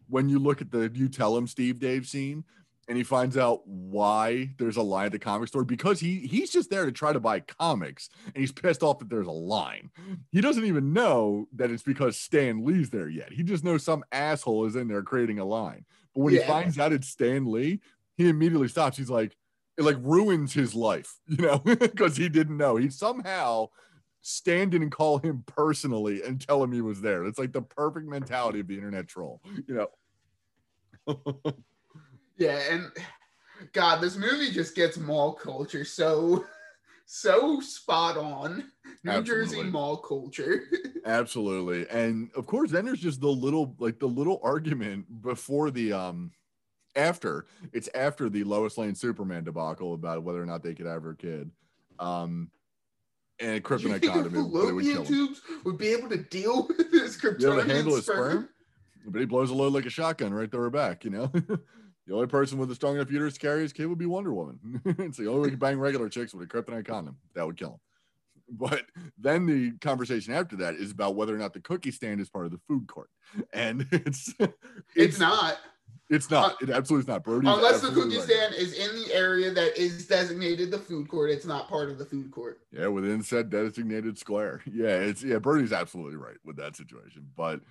when 0.10 0.28
you 0.28 0.38
look 0.38 0.60
at 0.60 0.70
the 0.70 0.92
you 0.94 1.08
tell 1.08 1.38
him 1.38 1.48
Steve 1.48 1.80
Dave 1.80 2.06
scene 2.06 2.44
and 2.90 2.98
he 2.98 3.04
finds 3.06 3.38
out 3.38 3.66
why 3.66 4.50
there's 4.58 4.76
a 4.76 4.82
line 4.82 5.06
at 5.06 5.12
the 5.14 5.18
comic 5.20 5.48
store 5.48 5.64
because 5.64 6.02
he 6.02 6.28
he's 6.28 6.52
just 6.52 6.70
there 6.70 6.86
to 6.86 6.92
try 6.92 7.14
to 7.14 7.20
buy 7.22 7.40
comics 7.40 8.10
and 8.26 8.36
he's 8.36 8.52
pissed 8.52 8.84
off 8.84 9.00
that 9.00 9.10
there's 9.10 9.28
a 9.28 9.32
line. 9.32 9.90
He 10.34 10.42
doesn't 10.42 10.66
even 10.66 10.92
know 10.92 11.48
that 11.54 11.72
it's 11.72 11.84
because 11.84 12.18
Stan 12.18 12.66
Lee's 12.66 12.90
there 12.90 13.08
yet. 13.08 13.32
He 13.32 13.44
just 13.44 13.64
knows 13.64 13.82
some 13.82 14.04
asshole 14.12 14.66
is 14.66 14.76
in 14.76 14.90
there 14.90 15.04
creating 15.04 15.40
a 15.40 15.46
line. 15.46 15.86
But 16.14 16.20
when 16.24 16.34
Yeah. 16.34 16.42
he 16.42 16.48
finds 16.48 16.78
out 16.78 16.92
it's 16.92 17.08
Stan 17.08 17.50
Lee, 17.50 17.80
he 18.18 18.28
immediately 18.28 18.68
stops. 18.68 18.98
He's 18.98 19.10
like, 19.10 19.38
it 19.78 19.84
like 19.84 19.98
ruins 20.02 20.54
his 20.54 20.74
life, 20.76 21.16
you 21.28 21.38
know, 21.38 21.60
because 21.60 22.18
he 22.18 22.30
didn't 22.30 22.58
know. 22.58 22.76
He 22.76 22.90
somehow 22.90 23.70
stand 24.22 24.74
in 24.74 24.82
and 24.82 24.92
call 24.92 25.20
him 25.20 25.44
personally 25.46 26.24
and 26.24 26.42
tell 26.42 26.64
him 26.64 26.72
he 26.72 26.82
was 26.82 27.02
there. 27.02 27.26
It's 27.26 27.38
like 27.38 27.54
the 27.54 27.62
perfect 27.62 28.08
mentality 28.08 28.60
of 28.60 28.68
the 28.68 28.76
internet 28.76 29.08
troll, 29.08 29.42
you 29.68 29.88
know. 31.08 31.44
Yeah, 32.38 32.60
and 32.70 32.92
God, 33.74 34.02
this 34.02 34.18
movie 34.18 34.52
just 34.52 34.76
gets 34.76 34.98
mall 34.98 35.34
culture 35.34 35.86
so 35.86 36.46
so 37.06 37.60
spot 37.60 38.18
on. 38.18 38.72
New 39.04 39.22
Jersey 39.22 39.62
mall 39.64 39.98
culture. 39.98 40.64
Absolutely. 41.06 41.88
And 41.90 42.32
of 42.36 42.48
course, 42.48 42.72
then 42.72 42.86
there's 42.86 43.00
just 43.00 43.22
the 43.22 43.28
little 43.30 43.76
like 43.80 44.00
the 44.00 44.08
little 44.08 44.40
argument 44.44 45.22
before 45.22 45.70
the 45.70 45.94
um 45.94 46.32
after 46.96 47.46
it's 47.74 47.90
after 47.94 48.30
the 48.30 48.44
Lois 48.44 48.78
Lane 48.78 48.96
Superman 48.96 49.44
debacle 49.44 49.94
about 49.94 50.24
whether 50.24 50.42
or 50.42 50.46
not 50.46 50.64
they 50.64 50.74
could 50.74 50.86
have 50.86 51.04
her 51.04 51.14
kid. 51.14 51.52
Um 52.00 52.52
and 53.40 53.64
kryptonite 53.64 54.04
condom 54.06 54.34
would 54.34 54.52
kill 54.52 54.52
fallopian 54.52 54.98
him. 54.98 55.06
tubes 55.06 55.42
would 55.66 55.78
be 55.78 55.88
able 55.90 56.10
to 56.10 56.18
deal 56.18 56.68
with 56.68 56.92
this 56.92 57.18
to 57.18 57.32
kryptonian 57.34 57.70
handle 57.70 57.96
his 57.96 58.06
sperm. 58.06 58.50
but 59.08 59.20
he 59.20 59.26
blows 59.26 59.50
a 59.50 59.54
load 59.54 59.74
like 59.74 59.86
a 59.86 59.90
shotgun 59.90 60.34
right 60.34 60.50
through 60.50 60.62
her 60.62 60.70
back, 60.70 61.04
you 61.04 61.10
know. 61.12 61.28
the 62.08 62.14
only 62.14 62.28
person 62.28 62.58
with 62.58 62.72
a 62.72 62.76
strong 62.76 62.96
enough 62.96 63.12
uterus 63.12 63.34
to 63.34 63.40
carry 63.40 63.62
his 63.62 63.74
kid 63.74 63.88
would 63.88 63.98
be 63.98 64.06
Wonder 64.06 64.34
Woman. 64.34 64.82
it's 64.86 65.18
the 65.18 65.28
only 65.28 65.42
way 65.42 65.50
can 65.50 65.60
bang 65.60 65.80
regular 65.80 66.08
chicks 66.08 66.34
with 66.34 66.44
a 66.44 66.48
kryptonite 66.48 66.86
condom. 66.86 67.18
That 67.34 67.46
would 67.46 67.58
kill 67.58 67.72
him. 67.72 67.80
But 68.48 68.84
then 69.18 69.48
the 69.48 69.72
conversation 69.82 70.32
after 70.32 70.56
that 70.58 70.76
is 70.76 70.92
about 70.92 71.16
whether 71.16 71.34
or 71.34 71.40
not 71.40 71.54
the 71.54 71.62
cookie 71.62 71.90
stand 71.90 72.22
is 72.22 72.30
part 72.30 72.46
of 72.46 72.52
the 72.52 72.60
food 72.68 72.88
court, 72.88 73.10
and 73.52 73.88
it's 73.92 74.36
It's, 74.96 75.20
not. 75.20 75.58
It's 76.10 76.30
not. 76.30 76.52
Uh, 76.52 76.56
it 76.62 76.70
absolutely 76.70 77.04
is 77.04 77.08
not. 77.08 77.24
Brodie. 77.24 77.48
Unless 77.48 77.82
the 77.82 77.90
cookie 77.90 78.20
stand 78.20 78.54
is 78.54 78.74
in 78.74 78.96
the 78.96 79.14
area 79.14 79.52
that 79.52 79.78
is 79.78 80.06
designated 80.06 80.70
the 80.70 80.78
food 80.78 81.08
court, 81.08 81.32
it's 81.32 81.46
not 81.46 81.68
part 81.68 81.90
of 81.90 81.98
the 81.98 82.06
food 82.06 82.30
court. 82.32 82.60
Yeah, 82.72 82.88
within 82.88 83.24
said 83.24 83.50
designated 83.50 84.18
square. 84.18 84.62
Yeah, 84.76 84.98
it's 84.98 85.24
yeah, 85.24 85.38
Brodie's 85.40 85.72
absolutely 85.72 86.18
right 86.18 86.36
with 86.44 86.58
that 86.58 86.76
situation. 86.76 87.26
But 87.38 87.62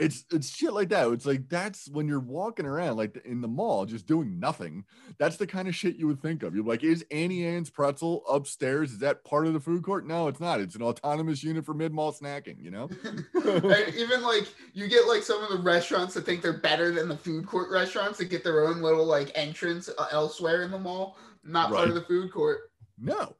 it's 0.00 0.24
it's 0.32 0.48
shit 0.48 0.72
like 0.72 0.88
that. 0.88 1.06
It's 1.12 1.26
like 1.26 1.48
that's 1.50 1.88
when 1.90 2.08
you're 2.08 2.18
walking 2.18 2.64
around 2.64 2.96
like 2.96 3.20
in 3.26 3.42
the 3.42 3.48
mall 3.48 3.84
just 3.84 4.06
doing 4.06 4.40
nothing. 4.40 4.84
That's 5.18 5.36
the 5.36 5.46
kind 5.46 5.68
of 5.68 5.74
shit 5.74 5.96
you 5.96 6.06
would 6.06 6.22
think 6.22 6.42
of. 6.42 6.54
You're 6.54 6.64
like, 6.64 6.82
is 6.82 7.04
Auntie 7.10 7.46
Anne's 7.46 7.68
pretzel 7.68 8.24
upstairs? 8.26 8.92
Is 8.92 8.98
that 9.00 9.24
part 9.24 9.46
of 9.46 9.52
the 9.52 9.60
food 9.60 9.82
court? 9.82 10.06
No, 10.06 10.28
it's 10.28 10.40
not. 10.40 10.58
It's 10.60 10.74
an 10.74 10.82
autonomous 10.82 11.44
unit 11.44 11.66
for 11.66 11.74
mid-mall 11.74 12.14
snacking, 12.14 12.62
you 12.62 12.70
know? 12.70 12.88
and 13.44 13.94
even 13.94 14.22
like 14.22 14.48
you 14.72 14.88
get 14.88 15.06
like 15.06 15.22
some 15.22 15.42
of 15.42 15.50
the 15.50 15.58
restaurants 15.58 16.14
that 16.14 16.24
think 16.24 16.40
they're 16.40 16.58
better 16.58 16.92
than 16.92 17.06
the 17.06 17.16
food 17.16 17.46
court 17.46 17.70
restaurants 17.70 18.16
that 18.18 18.26
get 18.30 18.42
their 18.42 18.66
own 18.66 18.80
little 18.80 19.04
like 19.04 19.30
entrance 19.34 19.90
uh, 19.98 20.06
elsewhere 20.12 20.62
in 20.62 20.70
the 20.70 20.78
mall, 20.78 21.18
not 21.44 21.70
part 21.70 21.90
of 21.90 21.94
the 21.94 22.02
food 22.02 22.32
court. 22.32 22.70
No. 22.98 23.36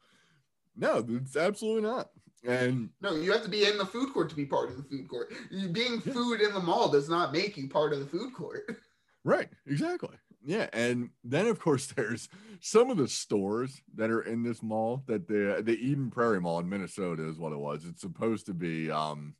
No, 0.77 1.05
it's 1.09 1.37
absolutely 1.37 1.83
not. 1.83 2.11
And 2.47 2.91
No, 3.01 3.15
you 3.15 3.33
have 3.33 3.43
to 3.43 3.51
be 3.51 3.67
in 3.67 3.77
the 3.77 3.87
food 3.87 4.13
court 4.13 4.31
to 4.31 4.37
be 4.37 4.47
part 4.47 4.71
of 4.71 4.77
the 4.77 4.83
food 4.83 5.09
court. 5.09 5.33
Being 5.73 6.01
food 6.01 6.41
in 6.41 6.55
the 6.55 6.61
mall 6.61 6.89
does 6.89 7.09
not 7.09 7.33
make 7.33 7.57
you 7.57 7.69
part 7.69 7.93
of 7.93 8.01
the 8.01 8.07
food 8.07 8.33
court. 8.35 8.65
Right, 9.23 9.51
exactly. 9.67 10.17
Yeah, 10.43 10.69
and 10.73 11.11
then 11.25 11.47
of 11.47 11.61
course 11.61 11.87
there's 11.97 12.31
some 12.61 12.89
of 12.89 12.97
the 12.97 13.07
stores 13.07 13.83
that 13.97 14.11
are 14.11 14.23
in 14.23 14.43
this 14.43 14.63
mall 14.63 15.03
that 15.07 15.29
the 15.29 15.61
the 15.63 15.77
Eden 15.77 16.11
Prairie 16.11 16.41
Mall 16.41 16.59
in 16.61 16.69
Minnesota 16.69 17.29
is 17.29 17.39
what 17.39 17.53
it 17.53 17.59
was. 17.59 17.85
It's 17.85 18.01
supposed 18.01 18.47
to 18.47 18.55
be 18.55 18.91
um 18.91 19.35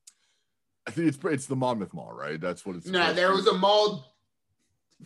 I 0.87 0.91
think 0.91 1.09
it's 1.09 1.19
it's 1.25 1.47
the 1.47 1.57
Monmouth 1.57 1.95
Mall, 1.95 2.13
right? 2.13 2.39
That's 2.39 2.67
what 2.67 2.77
it's 2.77 2.87
No, 2.87 3.15
there 3.15 3.33
was 3.33 3.47
a 3.47 3.57
mall 3.57 4.17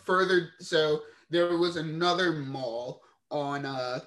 further. 0.03 0.51
So 0.59 1.03
there 1.31 1.57
was 1.57 1.77
another 1.77 2.33
mall 2.33 3.03
on 3.31 3.65
uh 3.65 4.01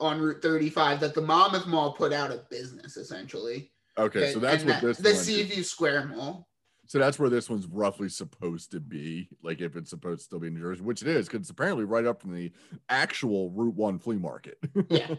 on 0.00 0.20
Route 0.20 0.42
35 0.42 1.00
that 1.00 1.14
the 1.14 1.20
Monmouth 1.20 1.66
Mall 1.66 1.92
put 1.92 2.12
out 2.12 2.30
of 2.30 2.48
business 2.50 2.96
essentially. 2.96 3.70
Okay, 3.98 4.32
so 4.32 4.38
that's 4.38 4.64
what 4.64 4.80
that- 4.80 4.82
this 4.82 4.98
the 4.98 5.14
Seaview 5.14 5.62
Square 5.62 6.06
Mall. 6.08 6.46
So 6.86 6.98
that's 6.98 7.20
where 7.20 7.30
this 7.30 7.48
one's 7.48 7.66
roughly 7.68 8.08
supposed 8.08 8.72
to 8.72 8.80
be, 8.80 9.28
like 9.44 9.60
if 9.60 9.76
it's 9.76 9.90
supposed 9.90 10.20
to 10.20 10.24
still 10.24 10.40
be 10.40 10.48
in 10.48 10.54
New 10.54 10.60
Jersey, 10.60 10.82
which 10.82 11.02
it 11.02 11.08
is, 11.08 11.26
because 11.28 11.42
it's 11.42 11.50
apparently 11.50 11.84
right 11.84 12.04
up 12.04 12.20
from 12.20 12.34
the 12.34 12.50
actual 12.88 13.50
Route 13.50 13.76
One 13.76 13.98
flea 14.00 14.16
market. 14.16 14.58
Yeah. 14.90 15.14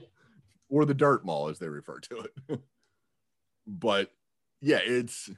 or 0.68 0.84
the 0.86 0.94
dirt 0.94 1.26
mall 1.26 1.48
as 1.48 1.60
they 1.60 1.70
refer 1.70 2.00
to 2.00 2.26
it. 2.50 2.60
but 3.68 4.12
yeah, 4.62 4.80
it's 4.84 5.30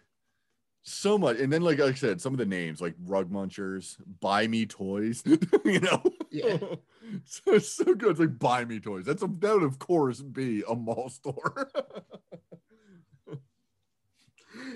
so 0.82 1.18
much. 1.20 1.38
And 1.38 1.54
then, 1.54 1.62
like 1.62 1.80
I 1.80 1.94
said, 1.94 2.20
some 2.20 2.34
of 2.34 2.40
the 2.40 2.46
names 2.46 2.82
like 2.82 2.96
Rug 3.06 3.32
Munchers, 3.32 3.98
Buy 4.20 4.48
Me 4.48 4.66
Toys, 4.66 5.22
you 5.66 5.80
know? 5.82 6.02
Yeah. 6.34 6.58
so 7.26 7.42
it's 7.54 7.70
so 7.70 7.94
good. 7.96 8.12
It's 8.12 8.20
like 8.20 8.40
Buy 8.40 8.66
Me 8.66 8.80
Toys. 8.80 9.06
That's 9.06 9.22
a, 9.24 9.28
that 9.28 9.54
would, 9.54 9.64
of 9.64 9.80
course, 9.80 10.20
be 10.22 10.64
a 10.68 10.76
mall 10.76 11.10
store. 11.10 11.70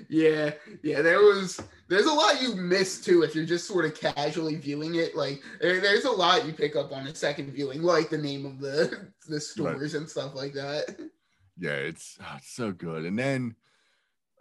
Yeah, 0.10 0.53
yeah. 0.84 1.01
There 1.01 1.20
was 1.20 1.62
there's 1.88 2.05
a 2.08 2.14
lot 2.14 2.41
you 2.41 2.55
miss 2.55 2.99
too 3.01 3.22
if 3.24 3.36
you're 3.36 3.45
just 3.45 3.68
sort 3.68 3.86
of 3.86 3.93
casually 3.93 4.55
viewing 4.55 4.95
it. 4.95 5.16
Like 5.16 5.41
there- 5.62 5.80
there's 5.82 6.05
a 6.05 6.12
lot 6.12 6.45
you 6.47 6.53
pick 6.53 6.76
up 6.76 6.91
on 6.91 7.05
a 7.08 7.14
second 7.14 7.51
viewing, 7.51 7.84
like 7.84 8.10
the 8.10 8.18
name 8.18 8.45
of 8.45 8.60
the 8.60 9.12
the 9.28 9.39
stores 9.39 9.93
and 9.93 10.10
stuff 10.10 10.34
like 10.34 10.53
that. 10.53 10.95
yeah, 11.60 11.72
it's, 11.74 12.18
ah, 12.22 12.38
it's 12.38 12.51
so 12.55 12.72
good. 12.72 13.05
And 13.05 13.20
then, 13.20 13.55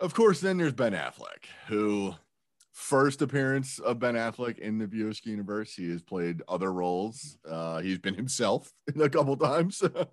of 0.01 0.15
course, 0.15 0.41
then 0.41 0.57
there's 0.57 0.73
Ben 0.73 0.93
Affleck, 0.93 1.45
who 1.67 2.15
first 2.77 3.23
appearance 3.23 3.79
of 3.79 3.99
Ben 3.99 4.17
Affleck 4.17 4.59
in 4.59 4.77
the 4.77 4.87
Askewniverse. 4.87 5.75
He 5.75 5.91
has 5.91 6.03
played 6.03 6.43
other 6.47 6.71
roles. 6.75 7.39
Uh, 7.49 7.81
he's 7.81 7.99
been 7.99 8.15
himself 8.23 8.71
a 9.01 9.09
couple 9.09 9.35
times, 9.37 9.81
and 9.83 10.07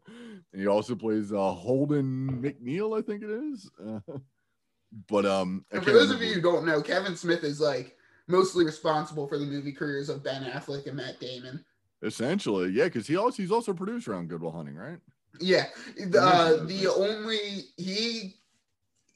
he 0.56 0.66
also 0.66 0.96
plays 0.96 1.34
uh, 1.34 1.52
Holden 1.52 2.42
McNeil, 2.42 2.98
I 2.98 3.02
think 3.02 3.22
it 3.22 3.30
is. 3.30 3.70
Uh, 3.86 4.00
but 5.10 5.26
um, 5.26 5.66
for 5.72 5.82
those 5.82 6.10
of 6.10 6.22
you 6.22 6.36
who 6.36 6.42
don't 6.42 6.66
know, 6.66 6.82
Kevin 6.82 7.18
Smith 7.18 7.44
is 7.44 7.60
like 7.60 7.98
mostly 8.28 8.64
responsible 8.64 9.28
for 9.28 9.38
the 9.38 9.46
movie 9.46 9.74
careers 9.74 10.08
of 10.08 10.24
Ben 10.24 10.44
Affleck 10.44 10.88
and 10.88 10.96
Matt 10.96 11.20
Damon. 11.20 11.64
essentially, 12.02 12.70
yeah, 12.70 12.86
because 12.86 13.06
he 13.06 13.18
also 13.18 13.44
he's 13.44 13.52
also 13.52 13.74
a 13.74 13.76
producer 13.76 14.16
on 14.16 14.28
Good 14.28 14.42
Will 14.42 14.52
Hunting, 14.52 14.76
right? 14.76 15.00
Yeah, 15.42 15.66
the, 15.98 16.22
uh, 16.22 16.64
the 16.64 16.88
only 16.88 17.66
he 17.76 18.36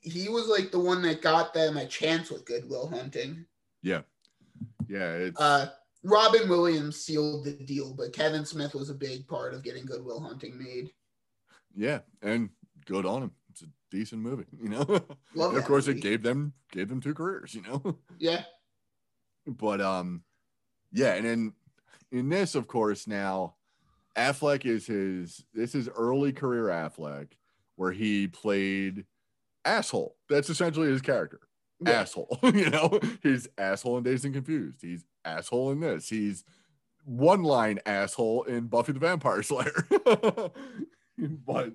he 0.07 0.29
was 0.29 0.47
like 0.47 0.71
the 0.71 0.79
one 0.79 1.01
that 1.03 1.21
got 1.21 1.53
them 1.53 1.77
a 1.77 1.85
chance 1.85 2.29
with 2.31 2.45
Good 2.45 2.67
Will 2.69 2.87
Hunting. 2.87 3.45
Yeah, 3.81 4.01
yeah, 4.87 5.11
it's 5.13 5.39
Uh, 5.39 5.69
Robin 6.03 6.47
Williams 6.49 6.97
sealed 6.99 7.45
the 7.45 7.51
deal, 7.53 7.93
but 7.93 8.13
Kevin 8.13 8.45
Smith 8.45 8.73
was 8.73 8.89
a 8.89 8.93
big 8.95 9.27
part 9.27 9.53
of 9.53 9.63
getting 9.63 9.85
Good 9.85 10.03
Will 10.03 10.19
Hunting 10.19 10.57
made. 10.57 10.91
yeah, 11.75 11.99
and 12.21 12.49
good 12.85 13.05
on 13.05 13.23
him. 13.23 13.31
It's 13.51 13.61
a 13.63 13.67
decent 13.91 14.21
movie, 14.21 14.45
you 14.61 14.69
know. 14.69 14.85
Love 15.35 15.55
of 15.55 15.65
course, 15.65 15.87
movie. 15.87 15.99
it 15.99 16.03
gave 16.03 16.23
them 16.23 16.53
gave 16.71 16.89
them 16.89 17.01
two 17.01 17.13
careers, 17.13 17.53
you 17.53 17.61
know. 17.63 17.97
Yeah, 18.19 18.43
but 19.45 19.81
um, 19.81 20.23
yeah, 20.91 21.13
and 21.15 21.25
then 21.25 21.53
in 22.11 22.29
this, 22.29 22.55
of 22.55 22.67
course, 22.67 23.07
now 23.07 23.55
Affleck 24.15 24.65
is 24.65 24.87
his 24.87 25.43
this 25.53 25.75
is 25.75 25.89
early 25.89 26.31
career 26.33 26.65
Affleck, 26.65 27.33
where 27.75 27.91
he 27.91 28.27
played 28.27 29.05
asshole. 29.68 30.15
That's 30.30 30.49
essentially 30.49 30.89
his 30.89 31.01
character. 31.01 31.39
Yeah. 31.80 32.01
Asshole, 32.01 32.39
you 32.43 32.70
know, 32.70 32.99
he's 33.22 33.47
asshole 33.57 33.97
in 33.97 34.03
Dazed 34.03 34.26
and 34.26 34.34
Confused. 34.34 34.80
He's 34.82 35.05
asshole 35.24 35.72
in 35.72 35.80
this. 35.80 36.09
He's 36.09 36.43
one 37.05 37.43
line 37.43 37.80
asshole 37.86 38.43
in 38.43 38.68
Buffy 38.68 38.93
the 38.93 38.99
Vampire 38.99 39.43
Slayer. 39.43 39.86
but 41.45 41.74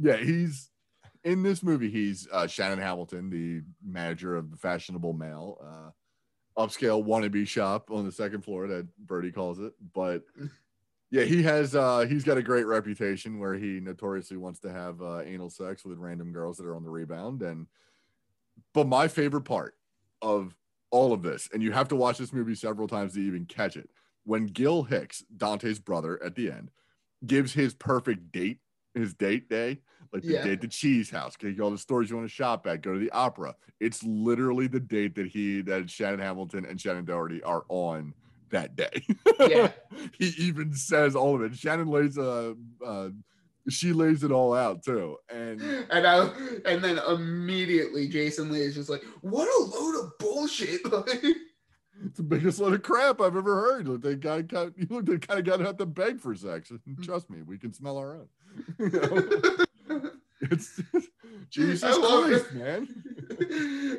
yeah, 0.00 0.16
he's 0.16 0.70
in 1.24 1.42
this 1.42 1.62
movie. 1.62 1.90
He's 1.90 2.28
uh, 2.32 2.46
Shannon 2.46 2.78
Hamilton, 2.78 3.30
the 3.30 3.62
manager 3.84 4.36
of 4.36 4.52
the 4.52 4.56
fashionable 4.56 5.12
male 5.12 5.58
uh, 5.60 6.62
upscale 6.62 7.04
wannabe 7.04 7.46
shop 7.46 7.90
on 7.90 8.04
the 8.04 8.12
second 8.12 8.42
floor 8.42 8.68
that 8.68 8.86
Brodie 8.96 9.32
calls 9.32 9.58
it. 9.58 9.72
But 9.92 10.22
yeah, 11.10 11.24
he 11.24 11.42
has 11.44 11.74
uh, 11.74 12.06
he's 12.08 12.24
got 12.24 12.38
a 12.38 12.42
great 12.42 12.66
reputation 12.66 13.38
where 13.38 13.54
he 13.54 13.80
notoriously 13.80 14.36
wants 14.36 14.60
to 14.60 14.72
have 14.72 15.00
uh, 15.00 15.20
anal 15.20 15.50
sex 15.50 15.84
with 15.84 15.98
random 15.98 16.32
girls 16.32 16.56
that 16.58 16.66
are 16.66 16.76
on 16.76 16.82
the 16.82 16.90
rebound. 16.90 17.42
And 17.42 17.66
but 18.74 18.86
my 18.88 19.08
favorite 19.08 19.44
part 19.44 19.74
of 20.22 20.54
all 20.90 21.12
of 21.12 21.22
this, 21.22 21.48
and 21.52 21.62
you 21.62 21.72
have 21.72 21.88
to 21.88 21.96
watch 21.96 22.18
this 22.18 22.32
movie 22.32 22.54
several 22.54 22.88
times 22.88 23.14
to 23.14 23.20
even 23.20 23.44
catch 23.44 23.76
it. 23.76 23.90
When 24.24 24.46
Gil 24.46 24.82
Hicks, 24.82 25.24
Dante's 25.36 25.78
brother, 25.78 26.20
at 26.22 26.34
the 26.34 26.50
end, 26.50 26.70
gives 27.24 27.52
his 27.52 27.74
perfect 27.74 28.32
date, 28.32 28.58
his 28.94 29.14
date 29.14 29.48
day, 29.48 29.78
like 30.12 30.22
the 30.22 30.32
Yeah. 30.32 30.44
date 30.44 30.60
the 30.60 30.68
cheese 30.68 31.10
house, 31.10 31.36
okay, 31.36 31.58
all 31.60 31.70
the 31.70 31.78
stores 31.78 32.10
you 32.10 32.16
want 32.16 32.28
to 32.28 32.34
shop 32.34 32.66
at, 32.66 32.82
go 32.82 32.92
to 32.94 32.98
the 32.98 33.10
opera. 33.10 33.54
It's 33.78 34.02
literally 34.02 34.66
the 34.66 34.80
date 34.80 35.14
that 35.14 35.28
he 35.28 35.60
that 35.62 35.88
Shannon 35.90 36.20
Hamilton 36.20 36.64
and 36.64 36.78
Shannen 36.78 37.04
Doherty 37.04 37.42
are 37.42 37.64
on 37.68 38.14
that 38.50 38.76
day. 38.76 39.06
Yeah. 39.40 39.70
he 40.18 40.26
even 40.38 40.74
says 40.74 41.14
all 41.16 41.34
of 41.34 41.42
it. 41.42 41.56
Shannon 41.56 41.88
lays 41.88 42.18
uh 42.18 42.54
uh 42.84 43.08
she 43.68 43.92
lays 43.92 44.22
it 44.22 44.30
all 44.30 44.54
out 44.54 44.84
too. 44.84 45.16
And 45.28 45.60
and 45.60 46.06
I 46.06 46.30
and 46.64 46.82
then 46.82 46.98
immediately 46.98 48.08
Jason 48.08 48.50
Lee 48.50 48.60
is 48.60 48.74
just 48.74 48.88
like, 48.88 49.02
"What 49.22 49.48
a 49.48 49.76
load 49.76 50.04
of 50.04 50.18
bullshit!" 50.18 50.80
it's 52.04 52.16
the 52.16 52.22
biggest 52.22 52.60
load 52.60 52.74
of 52.74 52.82
crap 52.82 53.20
I've 53.20 53.36
ever 53.36 53.54
heard. 53.56 53.88
Look, 53.88 54.02
They 54.02 54.14
got, 54.14 54.46
got 54.48 54.76
you 54.78 54.86
look 54.90 55.06
they 55.06 55.18
kind 55.18 55.40
of 55.40 55.46
got 55.46 55.58
to 55.58 55.64
have 55.64 55.78
to 55.78 55.86
beg 55.86 56.20
for 56.20 56.34
sex. 56.34 56.70
Trust 57.02 57.30
me, 57.30 57.42
we 57.42 57.58
can 57.58 57.72
smell 57.72 57.96
our 57.98 58.16
own. 58.16 58.28
You 58.78 58.90
know? 59.88 60.10
It's 60.50 60.80
Jesus 61.50 61.82
I 61.84 61.96
love 61.96 62.24
Christ, 62.26 62.46
it. 62.50 62.54
man. 62.54 62.88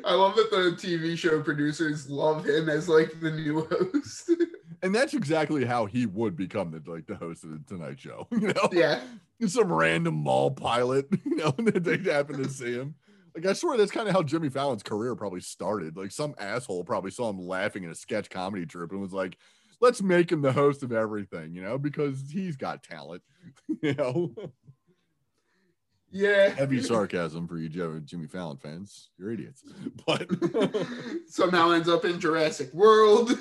I 0.04 0.14
love 0.14 0.36
that 0.36 0.50
the 0.50 0.76
TV 0.78 1.16
show 1.16 1.42
producers 1.42 2.08
love 2.10 2.44
him 2.46 2.68
as 2.68 2.88
like 2.88 3.20
the 3.20 3.30
new 3.30 3.66
host. 3.70 4.30
And 4.80 4.94
that's 4.94 5.12
exactly 5.12 5.64
how 5.64 5.86
he 5.86 6.06
would 6.06 6.36
become 6.36 6.70
the 6.70 6.80
like 6.88 7.04
the 7.08 7.16
host 7.16 7.42
of 7.42 7.50
the 7.50 7.60
Tonight 7.66 7.98
Show. 7.98 8.28
You 8.30 8.52
know, 8.52 8.68
yeah, 8.70 9.00
some 9.44 9.72
random 9.72 10.14
mall 10.14 10.52
pilot. 10.52 11.08
You 11.24 11.34
know, 11.34 11.52
and 11.58 11.66
then 11.66 11.82
they 11.82 12.08
happen 12.08 12.40
to 12.40 12.48
see 12.48 12.74
him. 12.74 12.94
Like 13.34 13.44
I 13.44 13.54
swear 13.54 13.76
that's 13.76 13.90
kind 13.90 14.06
of 14.06 14.14
how 14.14 14.22
Jimmy 14.22 14.48
Fallon's 14.50 14.84
career 14.84 15.16
probably 15.16 15.40
started. 15.40 15.96
Like 15.96 16.12
some 16.12 16.32
asshole 16.38 16.84
probably 16.84 17.10
saw 17.10 17.28
him 17.28 17.40
laughing 17.40 17.82
in 17.82 17.90
a 17.90 17.94
sketch 17.96 18.30
comedy 18.30 18.66
troupe 18.66 18.92
and 18.92 19.00
was 19.00 19.12
like, 19.12 19.36
"Let's 19.80 20.00
make 20.00 20.30
him 20.30 20.42
the 20.42 20.52
host 20.52 20.84
of 20.84 20.92
everything," 20.92 21.54
you 21.56 21.62
know, 21.62 21.76
because 21.76 22.30
he's 22.30 22.56
got 22.56 22.84
talent. 22.84 23.22
You 23.82 23.94
know, 23.94 24.32
yeah. 26.10 26.48
heavy 26.50 26.82
sarcasm 26.82 27.46
for 27.48 27.58
you 27.58 27.68
Joe- 27.68 28.00
Jimmy 28.04 28.26
Fallon 28.26 28.56
fans. 28.56 29.10
You're 29.18 29.32
idiots. 29.32 29.62
But 30.06 30.28
Somehow 31.28 31.70
ends 31.70 31.88
up 31.88 32.04
in 32.04 32.20
Jurassic 32.20 32.72
World. 32.72 33.32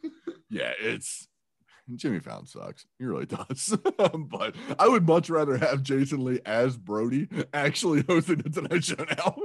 yeah, 0.50 0.72
it's 0.80 1.28
Jimmy 1.94 2.18
Fallon 2.18 2.46
sucks. 2.46 2.86
He 2.98 3.04
really 3.04 3.26
does. 3.26 3.76
but 3.96 4.56
I 4.78 4.88
would 4.88 5.06
much 5.06 5.30
rather 5.30 5.56
have 5.56 5.82
Jason 5.82 6.24
Lee 6.24 6.40
as 6.44 6.76
Brodie 6.76 7.28
actually 7.54 8.02
hosting 8.08 8.38
the 8.38 8.50
Tonight 8.50 8.84
Show 8.84 8.96
now. 8.96 9.36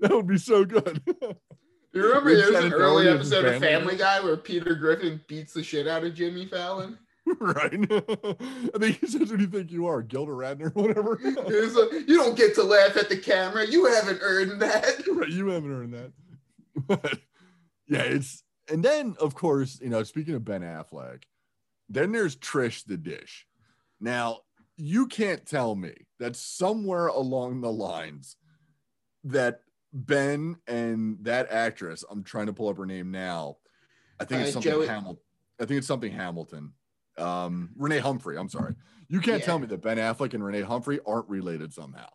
that 0.00 0.10
would 0.10 0.26
be 0.26 0.38
so 0.38 0.64
good. 0.66 1.02
You 1.94 2.06
remember 2.06 2.30
With 2.30 2.38
there's 2.52 2.64
an 2.64 2.72
early 2.74 3.08
episode 3.08 3.46
of 3.46 3.60
Family 3.60 3.96
Guy 3.96 4.20
where 4.20 4.36
Peter 4.36 4.74
Griffin 4.74 5.20
beats 5.26 5.54
the 5.54 5.62
shit 5.62 5.88
out 5.88 6.04
of 6.04 6.14
Jimmy 6.14 6.44
Fallon? 6.46 6.98
right? 7.40 7.72
I 8.74 8.78
think 8.78 9.00
he 9.00 9.06
says, 9.06 9.30
"Who 9.30 9.36
do 9.36 9.42
you 9.44 9.50
think 9.50 9.70
you 9.70 9.86
are, 9.86 10.02
Gilda 10.02 10.32
Radner, 10.32 10.72
or 10.74 10.82
whatever?" 10.82 11.18
You 12.08 12.16
don't 12.16 12.36
get 12.36 12.54
to 12.56 12.62
laugh 12.62 12.96
at 12.96 13.08
the 13.08 13.16
camera. 13.16 13.66
You 13.66 13.86
haven't 13.86 14.20
earned 14.22 14.60
that. 14.62 15.02
right, 15.08 15.28
you 15.28 15.48
haven't 15.48 15.72
earned 15.72 15.94
that. 15.94 16.12
But 16.86 17.18
yeah, 17.86 18.02
it's 18.02 18.42
and 18.70 18.84
then 18.84 19.16
of 19.20 19.34
course, 19.34 19.78
you 19.82 19.88
know, 19.88 20.02
speaking 20.02 20.34
of 20.34 20.44
Ben 20.44 20.62
Affleck, 20.62 21.24
then 21.88 22.12
there's 22.12 22.36
Trish 22.36 22.84
the 22.84 22.96
Dish. 22.96 23.46
Now, 24.00 24.40
you 24.76 25.06
can't 25.06 25.44
tell 25.44 25.74
me 25.74 26.06
that 26.20 26.36
somewhere 26.36 27.08
along 27.08 27.60
the 27.60 27.72
lines 27.72 28.36
that 29.24 29.60
Ben 29.92 30.56
and 30.66 31.18
that 31.22 31.50
actress, 31.50 32.04
I'm 32.08 32.22
trying 32.22 32.46
to 32.46 32.52
pull 32.52 32.68
up 32.68 32.76
her 32.76 32.86
name 32.86 33.10
now. 33.10 33.56
I 34.20 34.24
think 34.24 34.42
it's 34.42 34.56
Uh, 34.56 34.60
something 34.60 34.88
Hamilton. 34.88 35.22
I 35.60 35.64
think 35.64 35.78
it's 35.78 35.86
something 35.86 36.12
Hamilton. 36.12 36.72
Um, 37.18 37.70
Renee 37.76 37.98
Humphrey. 37.98 38.36
I'm 38.36 38.48
sorry. 38.48 38.74
You 39.08 39.20
can't 39.20 39.42
tell 39.42 39.58
me 39.58 39.66
that 39.66 39.82
Ben 39.82 39.96
Affleck 39.96 40.34
and 40.34 40.44
Renee 40.44 40.62
Humphrey 40.62 41.00
aren't 41.06 41.28
related 41.28 41.72
somehow. 41.72 42.08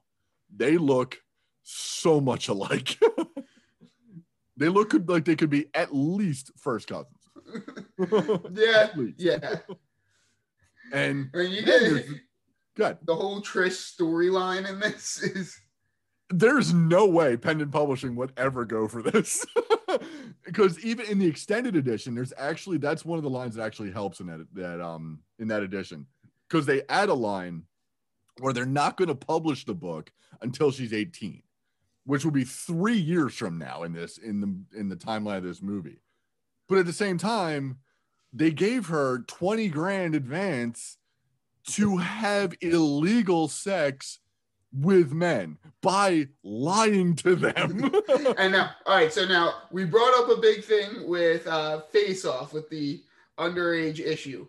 They 0.55 0.77
look 0.77 1.19
so 1.63 2.21
much 2.21 2.47
alike. 2.49 2.97
they 4.57 4.69
look 4.69 4.93
like 5.07 5.25
they 5.25 5.35
could 5.35 5.49
be 5.49 5.67
at 5.73 5.93
least 5.93 6.51
first 6.57 6.87
cousins. 6.87 7.17
Yeah, 8.53 8.89
yeah. 9.17 9.55
And 10.91 11.29
I 11.33 11.37
mean, 11.37 11.51
you 11.51 11.63
get 11.63 12.05
good. 12.75 12.97
the 13.03 13.15
whole 13.15 13.41
Trish 13.41 13.95
storyline 13.95 14.69
in 14.69 14.79
this 14.79 15.21
is 15.21 15.59
there's 16.29 16.73
no 16.73 17.07
way 17.07 17.37
Pendant 17.37 17.71
Publishing 17.71 18.15
would 18.15 18.33
ever 18.37 18.65
go 18.65 18.87
for 18.87 19.01
this. 19.01 19.45
because 20.45 20.83
even 20.83 21.05
in 21.07 21.19
the 21.19 21.27
extended 21.27 21.75
edition, 21.75 22.15
there's 22.15 22.33
actually 22.37 22.77
that's 22.77 23.05
one 23.05 23.17
of 23.17 23.23
the 23.23 23.29
lines 23.29 23.55
that 23.55 23.63
actually 23.63 23.91
helps 23.91 24.19
in 24.19 24.27
that 24.27 24.47
that 24.53 24.81
um 24.81 25.19
in 25.39 25.47
that 25.49 25.63
edition. 25.63 26.05
Because 26.49 26.65
they 26.65 26.83
add 26.89 27.09
a 27.09 27.13
line 27.13 27.63
where 28.39 28.53
they're 28.53 28.65
not 28.65 28.97
going 28.97 29.07
to 29.07 29.15
publish 29.15 29.65
the 29.65 29.73
book 29.73 30.11
until 30.41 30.71
she's 30.71 30.93
18, 30.93 31.41
which 32.05 32.23
will 32.23 32.31
be 32.31 32.43
three 32.43 32.97
years 32.97 33.33
from 33.33 33.57
now 33.57 33.83
in 33.83 33.93
this 33.93 34.17
in 34.17 34.39
the 34.39 34.79
in 34.79 34.89
the 34.89 34.95
timeline 34.95 35.37
of 35.37 35.43
this 35.43 35.61
movie. 35.61 35.99
But 36.67 36.79
at 36.79 36.85
the 36.85 36.93
same 36.93 37.17
time, 37.17 37.79
they 38.31 38.51
gave 38.51 38.87
her 38.87 39.19
20 39.27 39.67
grand 39.69 40.15
advance 40.15 40.97
to 41.65 41.97
have 41.97 42.53
illegal 42.61 43.47
sex 43.47 44.19
with 44.73 45.11
men 45.11 45.57
by 45.81 46.27
lying 46.43 47.15
to 47.15 47.35
them. 47.35 47.91
and 48.37 48.53
now 48.53 48.71
all 48.85 48.95
right 48.95 49.13
so 49.13 49.25
now 49.25 49.53
we 49.71 49.83
brought 49.85 50.13
up 50.19 50.29
a 50.35 50.41
big 50.41 50.63
thing 50.63 51.07
with 51.07 51.45
uh 51.47 51.81
face 51.91 52.25
off 52.25 52.53
with 52.53 52.69
the 52.69 53.01
underage 53.37 53.99
issue 53.99 54.47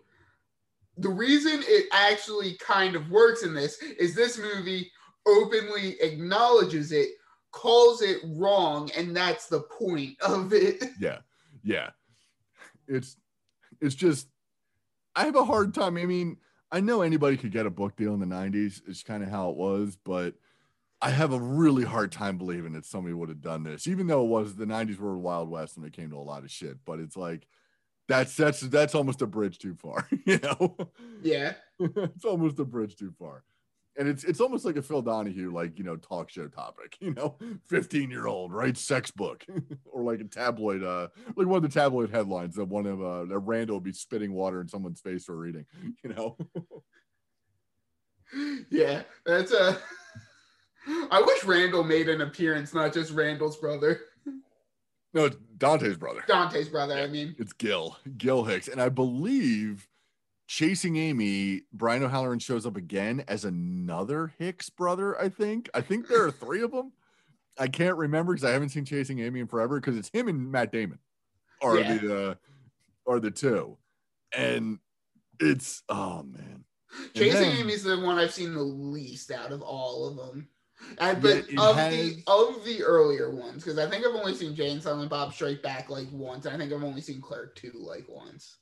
the 0.97 1.09
reason 1.09 1.61
it 1.63 1.87
actually 1.91 2.55
kind 2.57 2.95
of 2.95 3.09
works 3.09 3.43
in 3.43 3.53
this 3.53 3.81
is 3.99 4.15
this 4.15 4.37
movie 4.37 4.91
openly 5.27 5.99
acknowledges 6.01 6.91
it 6.91 7.09
calls 7.51 8.01
it 8.01 8.19
wrong 8.35 8.89
and 8.95 9.15
that's 9.15 9.47
the 9.47 9.61
point 9.61 10.15
of 10.21 10.53
it 10.53 10.83
yeah. 10.99 11.17
Yeah. 11.65 11.89
It's 12.87 13.17
it's 13.81 13.95
just 13.95 14.27
I 15.15 15.25
have 15.25 15.35
a 15.35 15.43
hard 15.43 15.73
time. 15.73 15.97
I 15.97 16.05
mean, 16.05 16.37
I 16.75 16.81
know 16.81 17.03
anybody 17.03 17.37
could 17.37 17.53
get 17.53 17.65
a 17.65 17.69
book 17.69 17.95
deal 17.95 18.13
in 18.13 18.19
the 18.19 18.25
90s. 18.25 18.81
It's 18.85 19.01
kind 19.01 19.23
of 19.23 19.29
how 19.29 19.49
it 19.49 19.55
was, 19.55 19.97
but 20.03 20.33
I 21.01 21.09
have 21.09 21.31
a 21.31 21.39
really 21.39 21.85
hard 21.85 22.11
time 22.11 22.37
believing 22.37 22.73
that 22.73 22.85
somebody 22.85 23.13
would 23.13 23.29
have 23.29 23.39
done 23.39 23.63
this, 23.63 23.87
even 23.87 24.07
though 24.07 24.25
it 24.25 24.27
was 24.27 24.55
the 24.55 24.65
90s 24.65 24.99
were 24.99 25.17
Wild 25.17 25.49
West 25.49 25.77
and 25.77 25.85
it 25.85 25.93
came 25.93 26.09
to 26.09 26.17
a 26.17 26.19
lot 26.19 26.43
of 26.43 26.51
shit. 26.51 26.79
But 26.83 26.99
it's 26.99 27.15
like 27.15 27.47
that's 28.09 28.35
that's 28.35 28.59
that's 28.59 28.93
almost 28.93 29.21
a 29.21 29.25
bridge 29.25 29.57
too 29.57 29.73
far, 29.73 30.05
you 30.25 30.37
know. 30.39 30.75
yeah 31.23 31.53
it's 31.79 32.25
almost 32.25 32.59
a 32.59 32.65
bridge 32.65 32.97
too 32.97 33.13
far. 33.17 33.45
And 33.97 34.07
it's 34.09 34.23
it's 34.25 34.41
almost 34.41 34.65
like 34.65 34.75
a 34.75 34.81
Phil 34.81 35.01
Donahue, 35.01 35.53
like 35.53 35.77
you 35.77 35.85
know, 35.85 35.95
talk 35.95 36.29
show 36.29 36.47
topic, 36.47 36.97
you 37.01 37.13
know, 37.13 37.35
15 37.69 38.09
year 38.11 38.27
old 38.27 38.51
writes 38.53 38.81
sex 38.81 39.09
book, 39.11 39.45
or 39.85 40.03
like 40.03 40.19
a 40.19 40.25
tabloid, 40.25 40.83
uh, 40.83 41.07
like 41.35 41.47
one 41.47 41.57
of 41.57 41.63
the 41.63 41.79
tabloid 41.79 42.09
headlines 42.11 42.55
that 42.55 42.65
one 42.65 42.85
of 42.85 43.01
uh 43.01 43.25
that 43.25 43.39
Randall 43.39 43.77
would 43.77 43.83
be 43.83 43.93
spitting 43.93 44.33
water 44.33 44.59
in 44.61 44.67
someone's 44.67 44.99
face 45.01 45.23
for 45.25 45.35
reading, 45.37 45.65
you 46.03 46.09
know. 46.13 46.37
yeah 48.71 49.03
that's 49.25 49.53
a 49.53 49.77
i 51.11 51.21
wish 51.21 51.43
randall 51.45 51.83
made 51.83 52.09
an 52.09 52.21
appearance 52.21 52.73
not 52.73 52.91
just 52.91 53.13
randall's 53.13 53.55
brother 53.57 54.01
No, 55.13 55.25
it's 55.25 55.37
Dante's 55.57 55.95
brother. 55.95 56.23
dante's 56.27 56.67
brother 56.67 56.95
i 56.95 57.07
mean 57.07 57.35
It's 57.37 57.53
Gil, 57.53 57.97
Gil 58.17 58.43
Hicks, 58.43 58.67
and 58.67 58.81
I 58.81 58.89
believe 58.89 59.87
Chasing 60.47 60.95
Amy, 60.97 61.61
Brian 61.73 62.03
O'Halloran 62.03 62.39
shows 62.39 62.65
up 62.65 62.77
again 62.77 63.23
as 63.27 63.45
another 63.45 64.33
Hicks 64.37 64.69
brother. 64.69 65.19
I 65.19 65.29
think. 65.29 65.69
I 65.73 65.81
think 65.81 66.07
there 66.07 66.23
are 66.25 66.31
three 66.31 66.61
of 66.61 66.71
them. 66.71 66.91
I 67.57 67.67
can't 67.67 67.95
remember 67.97 68.33
because 68.33 68.47
I 68.47 68.51
haven't 68.51 68.69
seen 68.69 68.85
Chasing 68.85 69.19
Amy 69.19 69.39
in 69.39 69.47
forever 69.47 69.79
because 69.79 69.97
it's 69.97 70.09
him 70.13 70.27
and 70.27 70.51
Matt 70.51 70.71
Damon 70.71 70.99
are 71.61 71.79
Yeah. 71.79 71.97
the 71.97 72.29
uh, 72.31 72.35
are 73.07 73.19
the 73.19 73.31
two, 73.31 73.77
and 74.35 74.77
it's 75.39 75.81
oh 75.89 76.23
man. 76.23 76.63
Chasing 77.15 77.41
then- 77.41 77.57
Amy's 77.57 77.83
the 77.83 77.99
one 77.99 78.17
I've 78.17 78.33
seen 78.33 78.53
the 78.53 78.61
least 78.61 79.31
out 79.31 79.51
of 79.51 79.61
all 79.61 80.07
of 80.07 80.15
them. 80.17 80.47
And, 80.99 81.21
but 81.21 81.45
of 81.57 81.75
has- 81.77 81.93
the 81.95 82.23
of 82.27 82.63
the 82.65 82.83
earlier 82.83 83.31
ones, 83.33 83.63
because 83.63 83.79
I 83.79 83.89
think 83.89 84.05
I've 84.05 84.13
only 84.13 84.35
seen 84.35 84.53
Jay 84.55 84.69
and 84.71 84.83
Silent 84.83 85.09
Bob 85.09 85.33
Strike 85.33 85.63
Back 85.63 85.89
like 85.89 86.07
once. 86.11 86.45
And 86.45 86.53
I 86.53 86.57
think 86.59 86.71
I've 86.71 86.83
only 86.83 87.01
seen 87.01 87.21
Clerk 87.21 87.55
two 87.55 87.71
like 87.73 88.05
once. 88.07 88.57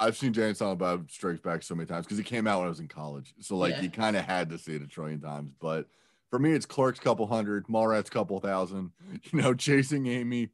I've 0.00 0.16
seen 0.16 0.32
Jay 0.32 0.46
and 0.46 0.56
Silent 0.56 0.78
Bob 0.78 1.10
Strikes 1.10 1.40
Back 1.40 1.62
so 1.62 1.74
many 1.74 1.86
times 1.86 2.06
because 2.06 2.18
it 2.18 2.24
came 2.26 2.46
out 2.46 2.58
when 2.58 2.66
I 2.66 2.70
was 2.70 2.80
in 2.80 2.88
college. 2.88 3.34
So 3.40 3.56
like 3.56 3.74
Yeah. 3.74 3.82
you 3.82 3.90
kind 3.90 4.16
of 4.16 4.24
had 4.24 4.50
to 4.50 4.58
see 4.58 4.74
it 4.76 4.82
a 4.82 4.86
trillion 4.86 5.20
times. 5.20 5.52
But 5.60 5.86
for 6.30 6.38
me, 6.38 6.52
it's 6.52 6.66
Clerks 6.66 7.00
couple 7.00 7.26
hundred, 7.26 7.66
Mallrats 7.66 8.10
couple 8.10 8.38
thousand, 8.40 8.92
you 9.32 9.40
know, 9.42 9.54
Chasing 9.54 10.06
Amy, 10.06 10.50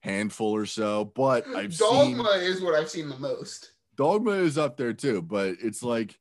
handful 0.00 0.52
or 0.54 0.66
so. 0.66 1.04
But 1.04 1.46
I've 1.48 1.76
Dogma 1.78 2.24
seen 2.34 2.42
is 2.42 2.60
what 2.62 2.74
I've 2.74 2.90
seen 2.90 3.08
the 3.08 3.18
most. 3.18 3.72
Dogma 3.96 4.32
is 4.32 4.56
up 4.58 4.76
there 4.76 4.92
too. 4.92 5.20
But 5.22 5.56
it's 5.62 5.82
like 5.82 6.18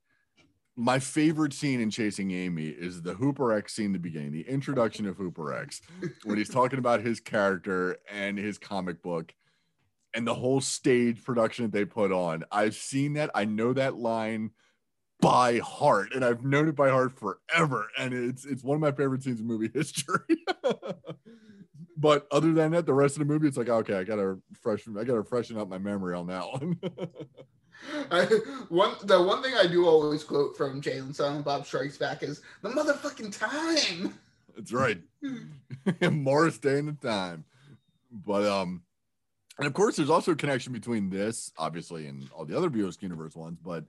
my 0.76 0.97
favorite 0.99 1.53
scene 1.53 1.80
in 1.80 1.89
Chasing 1.91 2.32
Amy 2.32 2.68
is 2.68 3.01
the 3.01 3.13
Hooper 3.13 3.53
X 3.53 3.74
scene 3.76 3.93
the 3.93 3.99
beginning, 3.99 4.32
the 4.32 4.47
introduction 4.49 5.05
of 5.05 5.16
Hooper 5.18 5.53
X, 5.53 5.82
when 6.24 6.38
he's 6.38 6.49
talking 6.49 6.80
about 6.80 7.01
his 7.01 7.20
character 7.20 7.97
and 8.11 8.38
his 8.38 8.57
comic 8.57 9.01
book 9.03 9.34
and 10.16 10.26
the 10.26 10.34
whole 10.34 10.61
stage 10.61 11.24
production 11.24 11.66
that 11.66 11.72
they 11.72 11.86
put 11.86 12.11
on. 12.11 12.43
I've 12.51 12.76
seen 12.76 13.13
that. 13.13 13.30
I 13.36 13.45
know 13.45 13.74
that 13.74 13.97
line 13.97 14.51
by 15.20 15.59
heart, 15.59 16.13
and 16.16 16.24
I've 16.24 16.43
known 16.43 16.70
it 16.70 16.76
by 16.76 16.89
heart 16.89 17.13
forever. 17.20 17.88
And 17.99 18.13
it's 18.13 18.45
it's 18.45 18.63
one 18.63 18.76
of 18.76 18.82
my 18.82 18.91
favorite 18.91 19.24
scenes 19.24 19.41
in 19.41 19.45
movie 19.45 19.70
history. 19.74 20.45
but 21.97 22.28
other 22.32 22.53
than 22.53 22.72
that, 22.72 22.86
the 22.86 22.93
rest 22.93 23.16
of 23.16 23.20
the 23.20 23.32
movie, 23.32 23.47
it's 23.47 23.57
like 23.57 23.70
okay, 23.70 23.95
I 23.95 24.03
gotta 24.03 24.39
freshen, 24.61 24.97
I 24.97 25.03
gotta 25.03 25.24
freshen 25.24 25.57
up 25.57 25.68
my 25.68 25.78
memory 25.78 26.16
on 26.16 26.28
that 26.28 26.51
one. 26.51 26.80
I, 28.09 28.24
one 28.70 28.95
the 29.03 29.22
one 29.22 29.43
thing 29.43 29.53
I 29.53 29.68
do 29.68 29.86
always 29.86 30.24
quote 30.24 30.55
from 30.55 30.80
Jay 30.80 30.97
and 30.97 31.13
Silent 31.13 31.43
Bob 31.43 31.66
Strikes 31.66 31.97
Back 31.97 32.24
is 32.24 32.41
the 32.61 32.70
motherfucking 32.70 33.38
time. 33.38 34.18
That's 34.55 34.72
right. 34.72 35.01
Morris 36.11 36.57
Day 36.57 36.80
and 36.80 36.88
the 36.88 37.07
time. 37.07 37.43
But 38.11 38.45
um, 38.45 38.84
and 39.58 39.68
of 39.68 39.74
course, 39.74 39.95
there's 39.95 40.10
also 40.10 40.32
a 40.32 40.36
connection 40.36 40.74
between 40.74 41.10
this, 41.10 41.51
obviously, 41.58 42.08
and 42.08 42.30
all 42.34 42.45
the 42.45 42.58
other 42.58 42.70
Askewniverse 42.70 43.36
ones. 43.36 43.58
But 43.64 43.86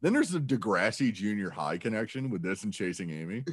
then 0.00 0.12
there's 0.12 0.30
the 0.30 0.40
Degrassi 0.40 1.12
Junior 1.12 1.50
High 1.50 1.76
connection 1.76 2.30
with 2.30 2.42
this 2.42 2.64
and 2.64 2.72
Chasing 2.72 3.10
Amy, 3.10 3.44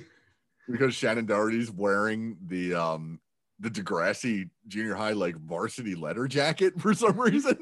because 0.69 0.93
Shannen 0.93 1.27
Doherty's 1.27 1.69
wearing 1.69 2.37
the 2.47 2.73
um 2.73 3.19
the 3.59 3.69
Degrassi 3.69 4.49
Junior 4.67 4.95
High 4.95 5.11
like 5.11 5.35
varsity 5.35 5.95
letter 5.95 6.27
jacket 6.27 6.79
for 6.79 6.93
some 6.93 7.19
reason. 7.19 7.57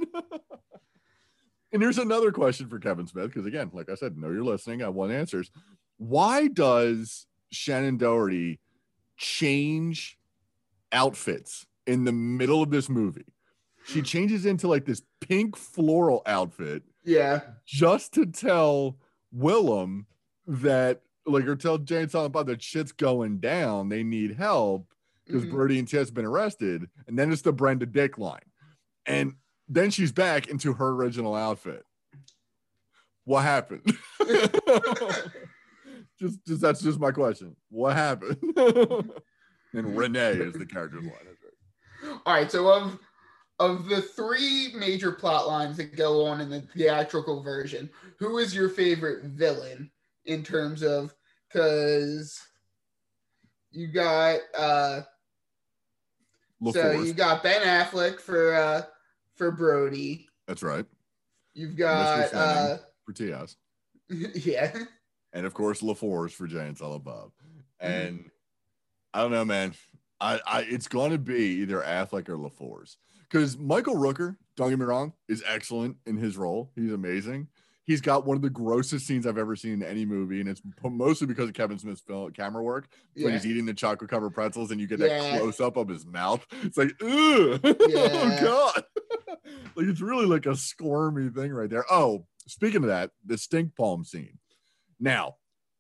and 1.72 1.82
here's 1.82 1.98
another 1.98 2.32
question 2.32 2.70
for 2.70 2.78
Kevin 2.78 3.08
Smith, 3.08 3.28
because 3.28 3.48
again, 3.48 3.72
like 3.74 3.90
I 3.90 3.96
said, 3.96 4.18
know 4.18 4.30
you're 4.30 4.44
listening. 4.44 4.84
I 4.84 4.90
want 4.90 5.14
answers. 5.14 5.50
Why 5.98 6.48
does 6.48 7.26
Shannen 7.52 7.98
Doherty 7.98 8.60
change 9.18 10.20
outfits 10.92 11.66
in 11.88 12.04
the 12.04 12.12
middle 12.12 12.62
of 12.62 12.70
this 12.70 12.88
movie? 12.88 13.26
She 13.86 14.02
changes 14.02 14.46
into 14.46 14.68
like 14.68 14.86
this 14.86 15.02
pink 15.22 15.56
floral 15.56 16.22
outfit 16.26 16.84
Yeah. 17.04 17.42
just 17.66 18.14
to 18.16 18.26
tell 18.26 18.98
Willam 19.36 20.06
that, 20.48 21.02
like, 21.26 21.46
or 21.46 21.56
tell 21.56 21.78
Jane 21.78 22.10
Silent 22.10 22.34
Bob 22.34 22.48
that 22.48 22.62
shit's 22.62 22.92
going 22.92 23.40
down. 23.40 23.90
They 23.90 24.04
need 24.04 24.36
help 24.36 24.88
because 25.26 25.44
Mhm. 25.46 25.52
Brodie 25.52 25.80
and 25.80 25.88
TS 25.88 26.08
have 26.08 26.14
been 26.14 26.26
arrested. 26.26 26.90
And 27.08 27.18
then 27.18 27.32
it's 27.32 27.42
the 27.44 27.54
Brenda 27.54 27.86
Dick 27.86 28.18
line. 28.18 28.42
And 29.06 29.36
then 29.68 29.92
she's 29.92 30.12
back 30.12 30.48
into 30.48 30.74
her 30.74 30.90
original 30.90 31.36
outfit. 31.36 31.84
What 33.24 33.42
happened? 33.42 33.82
just, 36.20 36.46
just 36.46 36.62
that's 36.62 36.82
just 36.82 37.00
my 37.00 37.12
question. 37.12 37.56
What 37.70 37.96
happened? 37.96 38.38
and 39.74 39.98
Renee 39.98 40.32
is 40.34 40.54
the 40.54 40.66
character's 40.66 41.04
line. 41.04 41.14
All 42.26 42.34
right, 42.34 42.52
so 42.52 42.68
of 42.72 43.00
of 43.60 43.88
the 43.88 44.02
three 44.02 44.74
major 44.76 45.12
plot 45.12 45.48
lines 45.48 45.78
that 45.78 45.96
go 45.96 46.26
on 46.26 46.42
in 46.42 46.50
the 46.50 46.62
theatrical 46.62 47.42
version, 47.42 47.90
who 48.20 48.38
is 48.38 48.54
your 48.54 48.70
favorite 48.70 49.24
villain 49.24 49.90
in 50.26 50.44
terms 50.44 50.84
of 50.84 51.14
because 51.48 52.42
you 53.72 53.88
got 53.88 54.40
uh 54.58 55.02
so 56.72 56.92
you 56.92 57.14
got 57.14 57.44
Ben 57.44 57.62
Affleck 57.62 58.20
for 58.20 58.56
uh 58.56 58.82
for 59.36 59.52
Brodie. 59.52 60.28
That's 60.48 60.64
right. 60.64 60.86
You've 61.54 61.78
got 61.78 62.34
uh 62.34 62.78
For 63.06 63.14
Tias. 63.14 63.56
yeah. 64.10 64.76
and 65.34 65.46
of 65.46 65.54
course 65.54 65.82
LaFours 65.82 66.32
for 66.32 66.48
Jay 66.48 66.74
All 66.82 67.00
Bob. 67.00 67.32
Mm-hmm. 67.46 67.60
And 67.80 68.32
I 69.14 69.22
don't 69.22 69.32
know, 69.32 69.46
man. 69.46 69.74
I, 70.20 70.40
I 70.46 70.62
it's 70.62 70.88
gonna 70.88 71.18
be 71.18 71.62
either 71.62 71.82
Affleck 71.82 72.30
or 72.30 72.38
LaFours. 72.38 72.98
Because 73.30 73.58
Michael 73.58 73.96
Rooker, 73.96 74.38
don't 74.56 74.70
get 74.70 74.80
me 74.80 74.86
wrong, 74.86 75.14
is 75.28 75.44
excellent 75.48 75.98
in 76.06 76.18
his 76.18 76.38
role. 76.38 76.72
He's 76.76 76.92
amazing. 76.92 77.48
He's 77.86 78.02
got 78.02 78.26
one 78.26 78.36
of 78.36 78.42
the 78.42 78.50
grossest 78.50 79.06
scenes 79.06 79.28
I've 79.28 79.38
ever 79.38 79.56
seen 79.56 79.74
in 79.74 79.84
any 79.84 80.06
movie, 80.06 80.40
and 80.40 80.50
it's 80.50 80.62
mostly 80.84 81.28
because 81.28 81.50
of 81.50 81.54
Kevin 81.54 81.78
Smith's 81.78 82.02
film, 82.02 82.32
camera 82.32 82.64
work. 82.64 82.88
When 83.16 83.34
he's 83.34 83.46
eating 83.46 83.66
the 83.66 83.76
chocolate 83.76 84.10
covered 84.10 84.32
pretzels, 84.34 84.72
and 84.72 84.82
you 84.82 84.88
get 84.88 85.00
Yeah. 85.00 85.08
that 85.20 85.40
close 85.40 85.60
up 85.60 85.78
of 85.78 85.88
his 85.88 86.04
mouth, 86.06 86.44
it's 86.64 86.78
like, 86.78 86.94
ugh, 87.02 87.60
oh 87.64 88.38
god. 88.42 88.84
like 89.76 89.86
it's 89.88 90.02
really 90.02 90.26
like 90.26 90.48
a 90.48 90.56
squirmy 90.56 91.30
thing 91.30 91.52
right 91.54 91.70
there. 91.70 91.86
Oh, 91.92 92.26
speaking 92.48 92.78
of 92.84 92.88
that, 92.88 93.12
the 93.24 93.38
stink 93.38 93.76
palm 93.76 94.04
scene. 94.04 94.40
Now, 95.00 95.36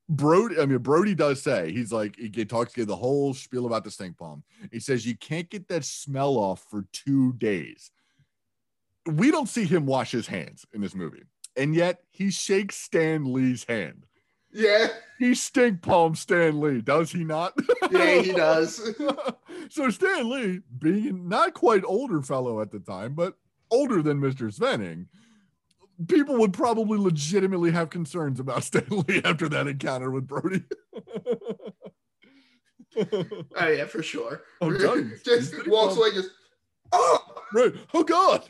Brodie, 0.07 0.59
I 0.59 0.65
mean, 0.67 0.77
Brodie 0.79 1.15
does 1.15 1.41
say 1.41 1.71
he's 1.71 1.91
like 1.91 2.15
he 2.15 2.29
talks 2.45 2.73
get 2.73 2.87
the 2.87 2.95
whole 2.95 3.33
spiel 3.33 3.65
about 3.65 3.83
the 3.83 3.91
stink 3.91 4.17
bomb. 4.17 4.43
He 4.71 4.79
says 4.79 5.05
you 5.05 5.17
can't 5.17 5.49
get 5.49 5.67
that 5.69 5.83
smell 5.83 6.37
off 6.37 6.63
for 6.69 6.85
two 6.91 7.33
days. 7.33 7.89
We 9.07 9.31
don't 9.31 9.49
see 9.49 9.65
him 9.65 9.85
wash 9.85 10.11
his 10.11 10.27
hands 10.27 10.65
in 10.73 10.81
this 10.81 10.95
movie, 10.95 11.23
and 11.55 11.73
yet 11.75 12.01
he 12.11 12.31
shakes 12.31 12.75
Stan 12.75 13.31
Lee's 13.33 13.63
hand. 13.63 14.05
Yeah, 14.51 14.87
He 15.19 15.35
stink 15.35 15.81
palm 15.81 16.15
Stan 16.15 16.61
Lee, 16.61 16.79
does 16.81 17.11
he 17.11 17.25
not? 17.25 17.53
yeah, 17.91 18.21
he 18.21 18.31
does. 18.33 18.89
so 19.69 19.89
Stan 19.89 20.29
Lee, 20.29 20.61
being 20.79 21.27
not 21.27 21.53
quite 21.53 21.83
older 21.85 22.21
fellow 22.21 22.61
at 22.61 22.71
the 22.71 22.79
time, 22.79 23.15
but 23.15 23.35
older 23.69 24.01
than 24.01 24.21
Mr. 24.21 24.53
Svenning, 24.57 25.07
people 26.07 26.37
would 26.37 26.53
probably 26.53 26.97
legitimately 26.97 27.71
have 27.71 27.89
concerns 27.89 28.39
about 28.39 28.63
Stan 28.65 28.85
Lee 28.89 29.21
after 29.23 29.49
that 29.49 29.67
encounter 29.67 30.11
with 30.11 30.27
Brodie. 30.27 30.63
Oh 32.97 33.67
yeah, 33.67 33.83
for 33.85 34.01
sure. 34.01 34.43
Oh, 34.61 34.71
just 35.25 35.67
walks 35.67 35.97
away, 35.97 36.13
just 36.13 36.29
oh. 36.93 37.19
right. 37.53 37.73
Oh 37.93 38.03
God. 38.03 38.47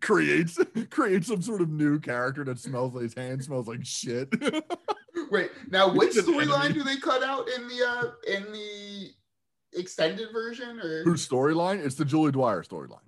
creates 0.00 0.58
creates 0.90 1.28
some 1.28 1.40
sort 1.40 1.62
of 1.62 1.70
new 1.70 1.98
character 1.98 2.44
that 2.44 2.58
smells 2.58 2.92
like 2.92 3.04
his 3.04 3.14
hand 3.14 3.42
smells 3.42 3.68
like 3.68 3.82
shit. 3.82 4.28
Wait, 5.30 5.52
now 5.70 5.90
which 5.90 6.12
storyline 6.12 6.74
do 6.74 6.82
they 6.82 6.98
cut 6.98 7.22
out 7.22 7.48
in 7.48 7.66
the 7.66 7.82
uh 7.82 8.10
in 8.26 8.52
the 8.52 9.08
extended 9.72 10.28
version 10.34 10.78
or 10.78 11.02
Whose 11.04 11.26
storyline? 11.26 11.82
It's 11.82 11.94
the 11.94 12.04
Julie 12.04 12.32
Dwyer 12.32 12.62
storyline. 12.62 12.98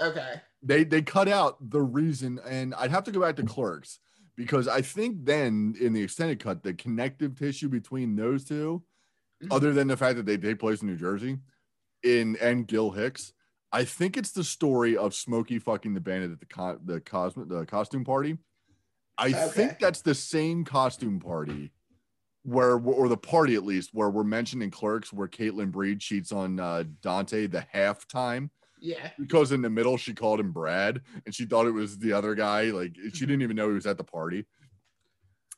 okay. 0.00 0.34
They 0.62 0.84
they 0.84 1.02
cut 1.02 1.28
out 1.28 1.70
the 1.70 1.82
reason 1.82 2.38
and 2.46 2.74
i'd 2.76 2.90
have 2.90 3.04
to 3.04 3.10
go 3.10 3.20
back 3.20 3.36
to 3.36 3.42
clerks 3.42 3.98
because 4.36 4.68
i 4.68 4.80
think 4.80 5.24
then 5.24 5.74
in 5.80 5.92
the 5.92 6.02
extended 6.02 6.38
cut 6.38 6.62
the 6.62 6.72
connective 6.74 7.34
tissue 7.36 7.68
between 7.68 8.14
those 8.16 8.44
2 8.44 8.82
Mhm. 9.42 9.48
other 9.50 9.72
than 9.72 9.88
the 9.88 9.96
fact 9.96 10.16
that 10.16 10.24
they 10.26 10.36
take 10.36 10.60
place 10.60 10.80
in 10.82 10.86
new 10.88 10.96
jersey 10.96 11.38
in 12.04 12.36
and 12.40 12.68
gil 12.68 12.92
hicks 12.92 13.32
i 13.72 13.82
think 13.84 14.16
it's 14.16 14.30
the 14.30 14.44
story 14.44 14.96
of 14.96 15.14
smokey 15.14 15.58
fucking 15.58 15.94
the 15.94 16.00
bandit 16.00 16.30
at 16.30 16.38
the 16.38 16.46
co- 16.46 16.78
the 16.84 17.00
cosmo 17.00 17.44
the 17.44 17.66
costume 17.66 18.04
party 18.04 18.38
i 19.18 19.28
Okay. 19.30 19.48
think 19.50 19.78
that's 19.80 20.00
the 20.02 20.14
same 20.14 20.64
costume 20.64 21.18
party 21.18 21.72
where 22.44 22.76
or 22.78 23.08
the 23.08 23.16
party 23.16 23.56
at 23.56 23.64
least 23.64 23.90
where 23.92 24.10
we're 24.10 24.22
mentioning 24.22 24.70
clerks 24.70 25.12
where 25.12 25.26
caitlin 25.28 25.72
bree 25.72 25.96
cheats 25.96 26.30
on 26.30 26.60
uh, 26.60 26.84
dante 27.00 27.48
the 27.48 27.66
halftime 27.74 28.48
Yeah. 28.84 29.10
because 29.16 29.52
in 29.52 29.62
the 29.62 29.70
middle 29.70 29.96
she 29.96 30.12
called 30.12 30.40
him 30.40 30.50
Brad 30.50 31.00
and 31.24 31.32
she 31.32 31.44
thought 31.44 31.66
it 31.66 31.72
was 31.72 31.98
the 31.98 32.12
other 32.12 32.34
guy. 32.34 32.64
Like 32.64 32.96
she 32.96 33.02
mm-hmm. 33.02 33.18
didn't 33.26 33.42
even 33.42 33.56
know 33.56 33.68
he 33.68 33.74
was 33.74 33.86
at 33.86 33.96
the 33.96 34.04
party. 34.04 34.44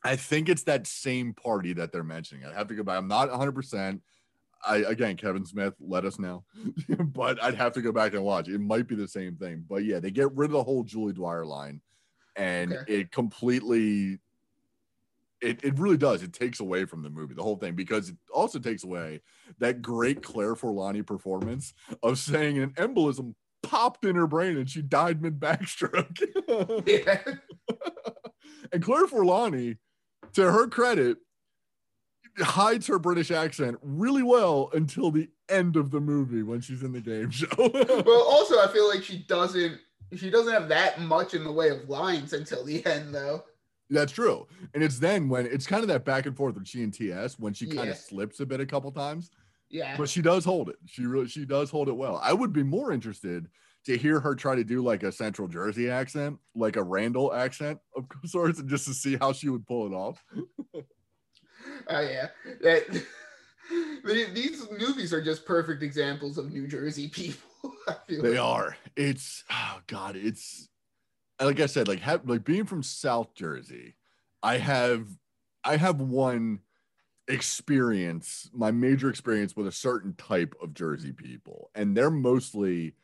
I 0.03 0.15
think 0.15 0.47
it's 0.47 0.63
that 0.63 0.85
same 0.85 1.33
party 1.33 1.73
that 1.73 1.91
they're 1.91 2.03
mentioning. 2.03 2.45
I 2.45 2.53
have 2.53 2.67
to 2.67 2.75
go 2.75 2.83
back. 2.83 2.97
I'm 2.99 3.07
not 3.07 3.29
100. 3.29 3.53
percent 3.53 4.01
I 4.65 4.77
again, 4.77 5.15
Kevin 5.17 5.45
Smith, 5.45 5.73
let 5.79 6.05
us 6.05 6.19
know. 6.19 6.43
but 6.99 7.41
I'd 7.43 7.55
have 7.55 7.73
to 7.73 7.81
go 7.81 7.91
back 7.91 8.13
and 8.13 8.23
watch. 8.23 8.47
It 8.47 8.59
might 8.59 8.87
be 8.87 8.95
the 8.95 9.07
same 9.07 9.35
thing. 9.35 9.65
But 9.67 9.83
yeah, 9.85 9.99
they 9.99 10.11
get 10.11 10.31
rid 10.35 10.47
of 10.47 10.53
the 10.53 10.63
whole 10.63 10.83
Julie 10.83 11.13
Dwyer 11.13 11.45
line, 11.45 11.81
and 12.35 12.73
Okay. 12.73 12.99
it 12.99 13.11
completely. 13.11 14.19
It, 15.45 15.63
it 15.63 15.79
really 15.79 15.97
does. 15.97 16.23
It 16.23 16.33
takes 16.33 16.59
away 16.59 16.85
from 16.85 17.03
the 17.03 17.09
movie, 17.09 17.35
the 17.35 17.43
whole 17.43 17.57
thing, 17.57 17.75
because 17.75 18.09
it 18.09 18.17
also 18.33 18.59
takes 18.59 18.83
away 18.83 19.21
that 19.59 19.81
great 19.81 20.23
Claire 20.23 20.55
Forlani 20.55 21.05
performance 21.05 21.73
of 22.03 22.17
saying 22.17 22.57
an 22.57 22.71
embolism 22.71 23.35
popped 23.63 24.05
in 24.05 24.15
her 24.15 24.27
brain 24.27 24.57
and 24.57 24.69
she 24.69 24.81
died 24.81 25.21
mid 25.21 25.39
backstroke. 25.39 26.21
Yeah. 26.87 27.21
and 28.71 28.83
Claire 28.83 29.07
Forlani, 29.07 29.77
to 30.33 30.51
her 30.51 30.67
credit, 30.67 31.17
hides 32.39 32.87
her 32.87 32.99
British 32.99 33.31
accent 33.31 33.77
really 33.81 34.23
well 34.23 34.69
until 34.73 35.11
the 35.11 35.29
end 35.49 35.75
of 35.75 35.91
the 35.91 35.99
movie 35.99 36.43
when 36.43 36.61
she's 36.61 36.83
in 36.83 36.91
the 36.91 37.01
game 37.01 37.29
show. 37.29 37.47
well, 37.57 38.23
also 38.23 38.59
I 38.59 38.69
feel 38.71 38.87
like 38.87 39.03
she 39.03 39.19
doesn't 39.27 39.79
she 40.15 40.29
doesn't 40.29 40.53
have 40.53 40.69
that 40.69 41.01
much 41.01 41.33
in 41.33 41.43
the 41.43 41.51
way 41.51 41.69
of 41.69 41.89
lines 41.89 42.33
until 42.33 42.63
the 42.63 42.85
end 42.85 43.13
though. 43.13 43.43
That's 43.89 44.11
true. 44.11 44.47
And 44.73 44.83
it's 44.83 44.97
then 44.99 45.29
when 45.29 45.45
it's 45.45 45.67
kind 45.67 45.81
of 45.83 45.87
that 45.89 46.05
back 46.05 46.25
and 46.25 46.35
forth 46.35 46.55
with 46.55 46.67
she 46.67 46.81
and 46.83 46.93
TS 46.93 47.37
when 47.37 47.53
she 47.53 47.67
kind 47.67 47.85
Yeah. 47.87 47.91
of 47.93 47.97
slips 47.97 48.39
a 48.39 48.45
bit 48.45 48.59
a 48.59 48.65
couple 48.65 48.91
times. 48.91 49.29
Yeah. 49.69 49.97
but 49.97 50.07
she 50.09 50.21
does 50.21 50.45
hold 50.45 50.69
it. 50.69 50.77
She 50.85 51.05
really 51.05 51.27
she 51.27 51.43
does 51.45 51.69
hold 51.71 51.89
it 51.89 51.95
well. 51.95 52.19
I 52.23 52.33
would 52.33 52.53
be 52.53 52.63
more 52.63 52.91
interested 52.91 53.47
to 53.85 53.97
hear 53.97 54.19
her 54.19 54.33
try 54.35 54.55
to 54.55 54.63
do 54.63 54.81
like 54.81 55.03
a 55.03 55.11
Central 55.11 55.47
Jersey 55.47 55.89
accent, 55.89 56.37
like 56.55 56.75
a 56.75 56.83
Randall 56.83 57.33
accent 57.33 57.79
of 57.95 58.05
sorts, 58.25 58.59
and 58.59 58.69
just 58.69 58.85
to 58.85 58.93
see 58.93 59.17
how 59.17 59.33
she 59.33 59.49
would 59.49 59.65
pull 59.67 59.85
it 59.87 59.93
off. 59.95 60.23
Oh 61.87 61.99
yeah. 61.99 62.27
That 62.61 63.03
these 64.33 64.67
movies 64.79 65.13
are 65.13 65.23
just 65.23 65.45
perfect 65.45 65.81
examples 65.83 66.37
of 66.37 66.51
New 66.51 66.67
Jersey 66.67 67.07
people. 67.07 67.73
I 67.87 67.95
feel 68.07 68.21
They 68.21 68.29
like. 68.31 68.39
are. 68.39 68.77
It's 68.95 69.43
oh 69.51 69.79
god, 69.87 70.15
it's 70.15 70.69
like 71.39 71.59
I 71.59 71.65
said, 71.65 71.87
like 71.87 71.99
have 71.99 72.27
like 72.27 72.43
being 72.43 72.65
from 72.65 72.83
South 72.83 73.33
Jersey, 73.35 73.95
I 74.41 74.57
have 74.57 75.07
I 75.63 75.77
have 75.77 75.99
one 75.99 76.59
experience, 77.27 78.49
my 78.53 78.71
major 78.71 79.09
experience 79.09 79.55
with 79.55 79.67
a 79.67 79.71
certain 79.71 80.13
type 80.13 80.55
of 80.61 80.73
Jersey 80.73 81.11
people, 81.11 81.71
and 81.75 81.95
they're 81.95 82.11
mostly 82.11 82.95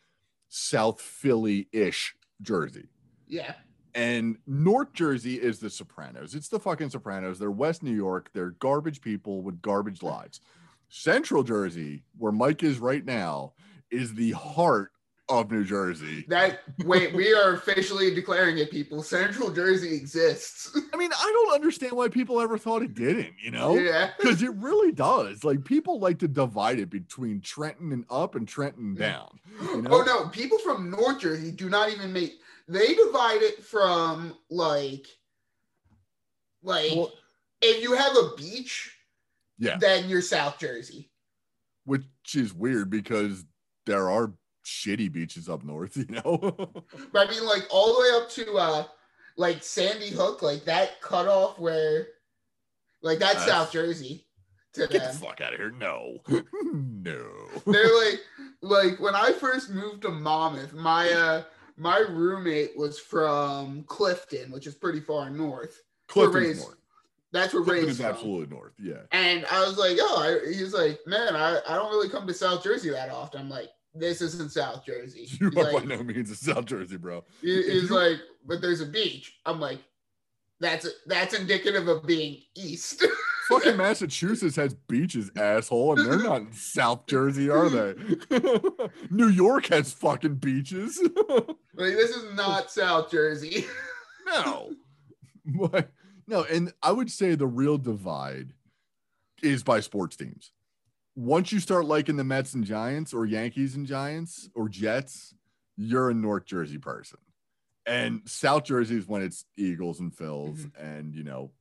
South 0.48 1.02
Philly-ish 1.02 2.16
Jersey. 2.42 2.90
Yeah. 3.28 3.54
And 3.94 4.38
North 4.46 4.94
Jersey 4.94 5.36
is 5.36 5.60
the 5.60 5.70
Sopranos. 5.70 6.36
It's 6.36 6.50
the 6.50 6.60
fucking 6.60 6.92
Sopranos. 6.92 7.40
They're 7.40 7.52
West 7.52 7.84
New 7.84 7.96
York. 7.96 8.30
They're 8.34 8.52
garbage 8.52 9.02
people 9.02 9.42
with 9.42 9.62
garbage 9.62 10.04
lives. 10.04 10.40
Central 10.90 11.44
Jersey, 11.44 12.04
where 12.18 12.32
Mike 12.32 12.64
is 12.64 12.80
right 12.80 13.04
now, 13.04 13.54
is 13.90 14.14
the 14.14 14.32
heart 14.32 14.92
of 15.32 15.50
New 15.50 15.64
Jersey. 15.64 16.26
That 16.28 16.60
wait, 16.84 17.14
we 17.14 17.34
are 17.34 17.54
officially 17.54 18.14
declaring 18.14 18.58
it, 18.58 18.70
people. 18.70 19.02
Central 19.02 19.50
Jersey 19.50 19.96
exists. 19.96 20.78
I 20.94 20.98
mean, 20.98 21.12
I 21.14 21.32
don't 21.34 21.56
understand 21.56 21.94
why 21.94 22.10
people 22.10 22.42
ever 22.42 22.58
thought 22.58 22.82
it 22.82 22.94
didn't, 22.94 23.34
you 23.42 23.52
know? 23.52 23.76
Yeah. 23.76 24.12
Because 24.20 24.44
it 24.44 24.54
really 24.56 24.92
does. 24.92 25.44
Like 25.44 25.64
people 25.64 26.00
like 26.00 26.20
to 26.20 26.28
divide 26.28 26.80
it 26.80 26.90
between 26.90 27.40
Trenton 27.42 27.94
and 27.94 28.06
up 28.10 28.36
and 28.36 28.48
Trenton 28.48 28.94
down. 28.96 29.40
You 29.62 29.70
oh, 29.72 29.80
know? 29.80 29.90
Oh 29.94 30.04
no, 30.04 30.28
people 30.28 30.58
from 30.60 30.90
North 30.90 31.22
Jersey 31.22 31.52
do 31.52 31.70
not 31.70 31.90
even 31.90 32.12
make 32.12 32.34
they 32.68 32.94
divide 32.94 33.42
it 33.42 33.64
from 33.64 34.38
like 34.50 35.08
like 36.62 36.92
Well- 36.92 37.14
if 37.62 37.82
you 37.84 37.94
have 37.94 38.16
a 38.18 38.36
beach, 38.36 38.98
Yeah. 39.60 39.78
then 39.78 40.10
you're 40.10 40.22
South 40.22 40.60
Jersey. 40.60 41.12
Which 41.86 42.04
is 42.34 42.54
weird 42.54 42.90
because 42.90 43.46
there 43.86 44.10
are 44.10 44.34
shitty 44.66 45.12
beaches 45.12 45.50
up 45.50 45.64
north, 45.64 45.98
you 45.98 46.06
know? 46.08 46.38
But 47.12 47.28
I 47.28 47.32
mean 47.32 47.46
like 47.46 47.68
all 47.70 47.94
the 47.94 48.00
way 48.00 48.22
up 48.22 48.30
to 48.32 48.58
uh 48.58 48.84
like 49.38 49.64
Sandy 49.64 50.10
Hook, 50.10 50.42
like 50.42 50.66
that 50.66 51.02
cutoff 51.02 51.60
where 51.60 52.08
like 53.02 53.20
that's 53.20 53.46
South 53.46 53.72
Jersey 53.72 54.26
to 54.74 54.88
Get 54.88 55.04
the 55.04 55.20
fuck 55.20 55.42
out 55.42 55.54
of 55.54 55.60
here. 55.60 55.72
No. 55.72 56.18
no. 56.28 57.26
They're 57.66 58.00
like 58.06 58.20
like 58.62 59.00
when 59.00 59.16
I 59.16 59.32
first 59.32 59.70
moved 59.70 60.04
to 60.04 60.10
Monmouth, 60.10 60.74
my 60.74 61.10
uh 61.12 61.44
my 61.78 62.00
roommate 62.10 62.78
was 62.78 63.00
from 63.00 63.84
Clifton, 63.84 64.52
which 64.52 64.68
is 64.68 64.76
pretty 64.76 65.00
far 65.00 65.30
north. 65.30 65.82
Clifton's 66.08 66.62
north. 66.62 66.78
That's 67.34 67.54
where 67.54 67.64
Clifton 67.64 67.86
Ray's 67.86 68.00
is 68.00 68.06
absolutely 68.06 68.54
north. 68.54 68.74
Yeah. 68.78 69.04
And 69.12 69.46
I 69.50 69.66
was 69.66 69.78
like, 69.78 69.98
oh, 70.00 70.42
I, 70.46 70.52
he's 70.52 70.74
like, 70.74 71.00
man, 71.08 71.36
I, 71.36 71.60
I 71.68 71.76
don't 71.76 71.90
really 71.90 72.10
come 72.10 72.28
to 72.28 72.34
South 72.34 72.62
Jersey 72.62 72.90
that 72.90 73.10
often. 73.10 73.40
I'm 73.40 73.50
like, 73.50 73.70
this 73.94 74.22
isn't 74.22 74.52
South 74.52 74.86
Jersey. 74.86 75.28
You 75.40 75.50
He's 75.50 75.58
are 75.58 75.74
like, 75.74 75.88
by 75.88 75.96
no 75.96 76.04
means 76.04 76.30
a 76.32 76.36
South 76.36 76.66
Jersey, 76.66 76.98
bro. 76.98 77.24
he- 77.42 77.64
he's 77.64 77.90
you- 77.90 77.96
like, 77.96 78.18
but 78.46 78.62
there's 78.62 78.82
a 78.82 78.86
beach. 78.86 79.40
I'm 79.46 79.60
like, 79.60 79.80
that's 80.60 80.88
that's 81.08 81.34
indicative 81.34 81.88
of 81.88 82.06
being 82.06 82.42
east. 82.56 83.04
Fucking 83.50 83.76
Massachusetts 83.76 84.56
has 84.56 84.74
beaches, 84.76 85.30
asshole, 85.36 86.00
and 86.00 86.10
they're 86.10 86.24
not 86.24 86.42
in 86.42 86.54
South 86.54 87.06
Jersey, 87.08 87.50
are 87.50 87.68
they? 87.70 87.96
New 89.10 89.28
York 89.28 89.66
has 89.66 89.92
fucking 89.92 90.36
beaches. 90.36 90.98
like 91.28 91.48
this 91.96 92.12
is 92.12 92.34
not 92.36 92.72
South 92.72 93.12
Jersey. 93.12 93.66
no. 94.26 94.72
But- 95.46 95.90
no, 96.28 96.44
and 96.44 96.72
I 96.82 96.92
would 96.94 97.12
say 97.12 97.36
the 97.36 97.48
real 97.48 97.78
divide 97.78 98.54
is 99.44 99.64
by 99.64 99.82
sports 99.82 100.16
teams. 100.16 100.52
Once 101.22 101.52
you 101.52 101.60
start 101.60 101.86
liking 101.86 102.16
the 102.16 102.24
Mets 102.24 102.56
and 102.56 102.64
Giants 102.64 103.14
or 103.14 103.28
Yankees 103.28 103.76
and 103.76 103.86
Giants 103.86 104.50
or 104.56 104.68
Jets, 104.68 105.36
you're 105.78 106.10
a 106.10 106.16
North 106.16 106.46
Jersey 106.46 106.80
person. 106.80 107.20
And 107.86 108.16
mm-hmm. 108.16 108.28
South 108.28 108.64
Jersey 108.64 108.98
is 108.98 109.08
when 109.08 109.22
it's 109.22 109.46
Eagles 109.56 110.00
and 110.00 110.12
Phils 110.12 110.66
mm-hmm. 110.66 110.84
and, 110.84 111.14
you 111.14 111.24
know, 111.24 111.52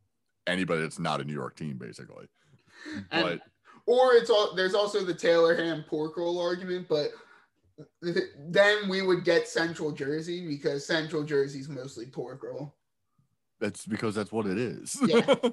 anybody 0.47 0.81
that's 0.81 0.99
not 0.99 1.21
a 1.21 1.25
New 1.25 1.35
York 1.35 1.57
team, 1.57 1.77
basically. 1.77 2.27
And- 3.11 3.23
But 3.23 3.41
or 3.87 4.15
it's 4.15 4.31
all 4.31 4.55
there's 4.55 4.75
also 4.75 5.05
the 5.05 5.13
Taylor 5.13 5.55
Ham 5.55 5.85
pork 5.87 6.17
roll 6.17 6.41
argument, 6.41 6.87
but 6.89 7.11
then 8.01 8.89
we 8.89 9.03
would 9.03 9.25
get 9.25 9.47
Central 9.47 9.93
Jersey 9.93 10.47
because 10.47 10.87
Central 10.87 11.23
Jersey's 11.23 11.69
mostly 11.69 12.07
pork 12.07 12.43
roll. 12.43 12.75
That's 13.61 13.85
because 13.85 14.15
that's 14.15 14.33
what 14.33 14.47
it 14.47 14.59
is. 14.59 14.97
Yeah. 15.05 15.35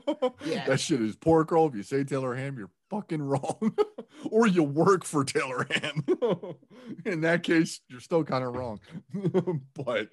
Yeah. 0.46 0.66
that 0.68 0.80
shit 0.80 1.02
is 1.02 1.16
pork 1.18 1.52
roll. 1.52 1.68
If 1.68 1.76
you 1.76 1.84
say 1.84 2.04
Taylor 2.06 2.34
Ham, 2.36 2.58
you're 2.58 2.70
fucking 2.90 3.22
wrong. 3.22 3.76
or 4.32 4.48
you 4.48 4.64
work 4.64 5.04
for 5.04 5.24
Taylor 5.24 5.68
Ham. 5.72 6.06
In 7.06 7.22
that 7.22 7.44
case, 7.44 7.82
you're 7.90 8.00
still 8.00 8.24
kind 8.24 8.44
of 8.44 8.56
wrong. 8.56 8.80
but 9.76 10.10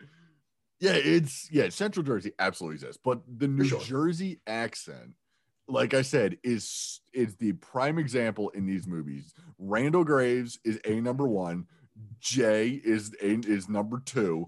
yeah, 0.81 0.95
it's 0.95 1.49
yeah, 1.51 1.69
Central 1.69 2.05
Jersey 2.05 2.33
absolutely 2.39 2.77
exists. 2.77 3.01
But 3.03 3.23
the 3.27 3.49
New 3.49 3.65
sure. 3.65 3.81
Jersey 3.81 4.41
accent, 4.47 5.15
like 5.69 5.95
I 5.95 6.03
said, 6.03 6.39
is 6.43 7.01
is 7.13 7.37
the 7.37 7.53
prime 7.53 7.99
example 7.99 8.51
in 8.51 8.67
these 8.67 8.87
movies. 8.87 9.33
Randall 9.59 10.05
Graves 10.05 10.59
is 10.65 10.81
a 10.85 11.01
number 11.01 11.27
one, 11.27 11.67
Jay 12.21 12.81
is 12.85 13.15
a, 13.23 13.39
is 13.47 13.69
number 13.69 14.01
two. 14.05 14.47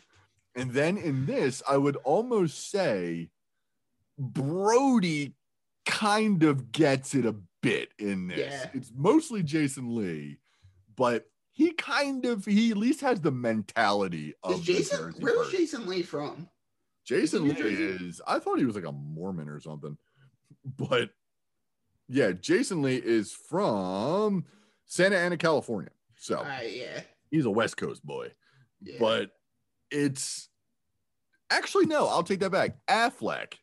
And 0.55 0.73
then 0.73 0.97
in 0.97 1.27
this, 1.27 1.63
I 1.69 1.77
would 1.77 1.97
almost 1.97 2.71
say 2.71 3.29
Brodie 4.19 5.35
kind 5.85 6.43
of 6.43 6.73
gets 6.73 7.15
it 7.15 7.27
a 7.27 7.37
bit 7.67 7.89
in 7.99 8.29
this. 8.29 8.39
Yeah. 8.39 8.71
It's 8.75 8.93
mostly 8.95 9.43
Jason 9.43 9.95
Lee, 9.97 10.39
but 10.97 11.27
he 11.53 11.73
kind 11.73 12.25
of 12.25 12.45
he 12.45 12.71
at 12.71 12.77
least 12.77 13.01
has 13.01 13.21
the 13.21 13.31
mentality 13.31 14.35
of 14.43 14.61
Is 14.61 14.61
Jason 14.61 15.15
where's. 15.21 15.51
Jason 15.51 15.87
Lee 15.87 16.03
from? 16.03 16.49
Jason 17.05 17.45
New 17.47 17.55
Lee 17.55 17.75
is 18.07 18.21
I 18.27 18.39
thought 18.39 18.59
he 18.59 18.65
was 18.65 18.75
like 18.75 18.85
a 18.87 18.93
Mormon 18.93 19.49
or 19.49 19.61
something. 19.61 19.97
But 20.77 21.11
yeah, 22.09 22.33
Jason 22.33 22.83
Lee 22.83 22.97
is 22.97 23.33
from 23.33 24.45
Santa 24.87 25.17
Ana, 25.17 25.37
California. 25.37 25.91
So 26.17 26.39
Uh, 26.41 26.61
yeah. 26.69 27.01
he's 27.31 27.45
a 27.45 27.51
West 27.51 27.77
Coast 27.77 28.05
boy. 28.05 28.33
yeah. 28.83 28.97
But 28.99 29.31
it's 29.91 30.49
actually 31.51 31.87
no, 31.87 32.07
I'll 32.09 32.23
take 32.25 32.41
that 32.41 32.51
back. 32.51 32.77
Affleck 32.89 33.55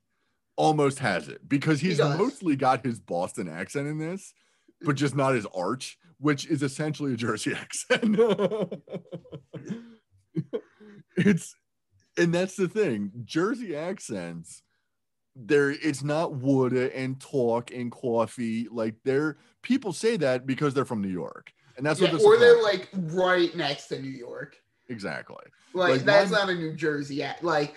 almost 0.55 0.99
has 0.99 1.27
it 1.27 1.47
because 1.47 1.79
he's 1.81 1.97
does. 1.97 2.17
mostly 2.17 2.55
got 2.55 2.85
his 2.85 2.99
Boston 2.99 3.47
accent 3.49 3.87
in 3.87 3.97
this, 3.97 4.33
but 4.81 4.95
just 4.95 5.15
not 5.15 5.33
his 5.33 5.47
arch, 5.55 5.97
which 6.19 6.45
is 6.47 6.61
essentially 6.63 7.13
a 7.13 7.17
Jersey 7.17 7.53
accent. 7.59 8.17
it's 11.17 11.55
and 12.17 12.33
that's 12.33 12.55
the 12.55 12.67
thing. 12.67 13.11
Jersey 13.25 13.75
accents, 13.75 14.61
there 15.35 15.71
it's 15.71 16.03
not 16.03 16.35
wood 16.35 16.73
and 16.73 17.19
talk 17.19 17.71
and 17.71 17.91
coffee. 17.91 18.67
Like 18.71 18.95
they're 19.03 19.37
people 19.63 19.93
say 19.93 20.17
that 20.17 20.45
because 20.45 20.73
they're 20.73 20.85
from 20.85 21.01
New 21.01 21.09
York. 21.09 21.51
And 21.75 21.83
that's 21.85 21.99
Yeah, 21.99 22.11
what 22.11 22.19
they're 22.19 22.27
or 22.27 22.37
they're 22.37 22.61
like 22.61 22.89
right 22.93 23.55
next 23.55 23.87
to 23.87 23.99
New 23.99 24.09
York. 24.11 24.55
exactly. 24.89 25.37
Like, 25.73 25.91
Like, 25.91 26.01
that's 26.03 26.29
mine- 26.31 26.39
not 26.41 26.49
a 26.49 26.55
New 26.55 26.75
Jersey 26.75 27.23
act. 27.23 27.43
Like 27.43 27.73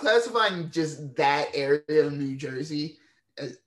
classifying 0.00 0.70
just 0.70 1.14
that 1.16 1.48
area 1.54 2.06
of 2.06 2.12
New 2.12 2.36
Jersey, 2.36 2.96
as, 3.38 3.58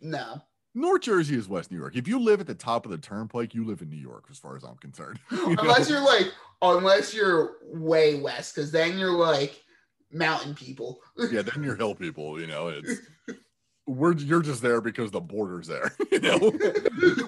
no. 0.00 0.42
North 0.74 1.02
Jersey 1.02 1.36
is 1.36 1.48
West 1.48 1.70
New 1.70 1.78
York. 1.78 1.96
If 1.96 2.08
you 2.08 2.18
live 2.18 2.40
at 2.40 2.46
the 2.46 2.54
top 2.54 2.86
of 2.86 2.90
the 2.90 2.98
turnpike, 2.98 3.54
you 3.54 3.66
live 3.66 3.82
in 3.82 3.90
New 3.90 3.96
York, 3.96 4.24
as 4.30 4.38
far 4.38 4.56
as 4.56 4.64
I'm 4.64 4.76
concerned. 4.76 5.18
You 5.30 5.54
know? 5.54 5.62
Unless 5.62 5.90
you're 5.90 6.00
like, 6.00 6.32
unless 6.62 7.14
you're 7.14 7.56
way 7.64 8.20
west, 8.20 8.54
because 8.54 8.72
then 8.72 8.98
you're 8.98 9.12
like 9.12 9.62
mountain 10.10 10.54
people. 10.54 11.00
yeah, 11.30 11.42
then 11.42 11.62
you're 11.62 11.76
hill 11.76 11.94
people. 11.94 12.40
You 12.40 12.46
know, 12.46 12.68
it's 12.68 13.00
we're 13.86 14.14
you're 14.14 14.42
just 14.42 14.62
there 14.62 14.80
because 14.80 15.10
the 15.10 15.20
border's 15.20 15.66
there. 15.66 15.92
You 16.12 16.20
know, 16.20 16.52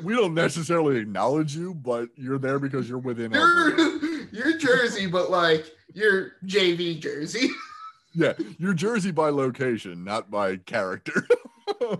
we 0.03 0.15
don't 0.15 0.35
necessarily 0.35 0.99
acknowledge 0.99 1.57
you, 1.57 1.75
but 1.75 2.11
you're 2.17 2.39
there 2.39 2.59
because 2.59 2.89
you're 2.89 2.99
within. 2.99 3.35
Our. 3.35 3.71
You're 3.71 4.29
you're 4.31 4.59
Jersey, 4.59 5.07
but 5.07 5.31
like 5.31 5.73
you're 5.95 6.33
JV 6.45 7.01
Jersey. 7.01 7.49
Yeah, 8.15 8.35
you're 8.59 8.75
Jersey 8.75 9.11
by 9.11 9.31
location, 9.31 10.05
not 10.05 10.31
by 10.31 10.57
character. 10.57 11.27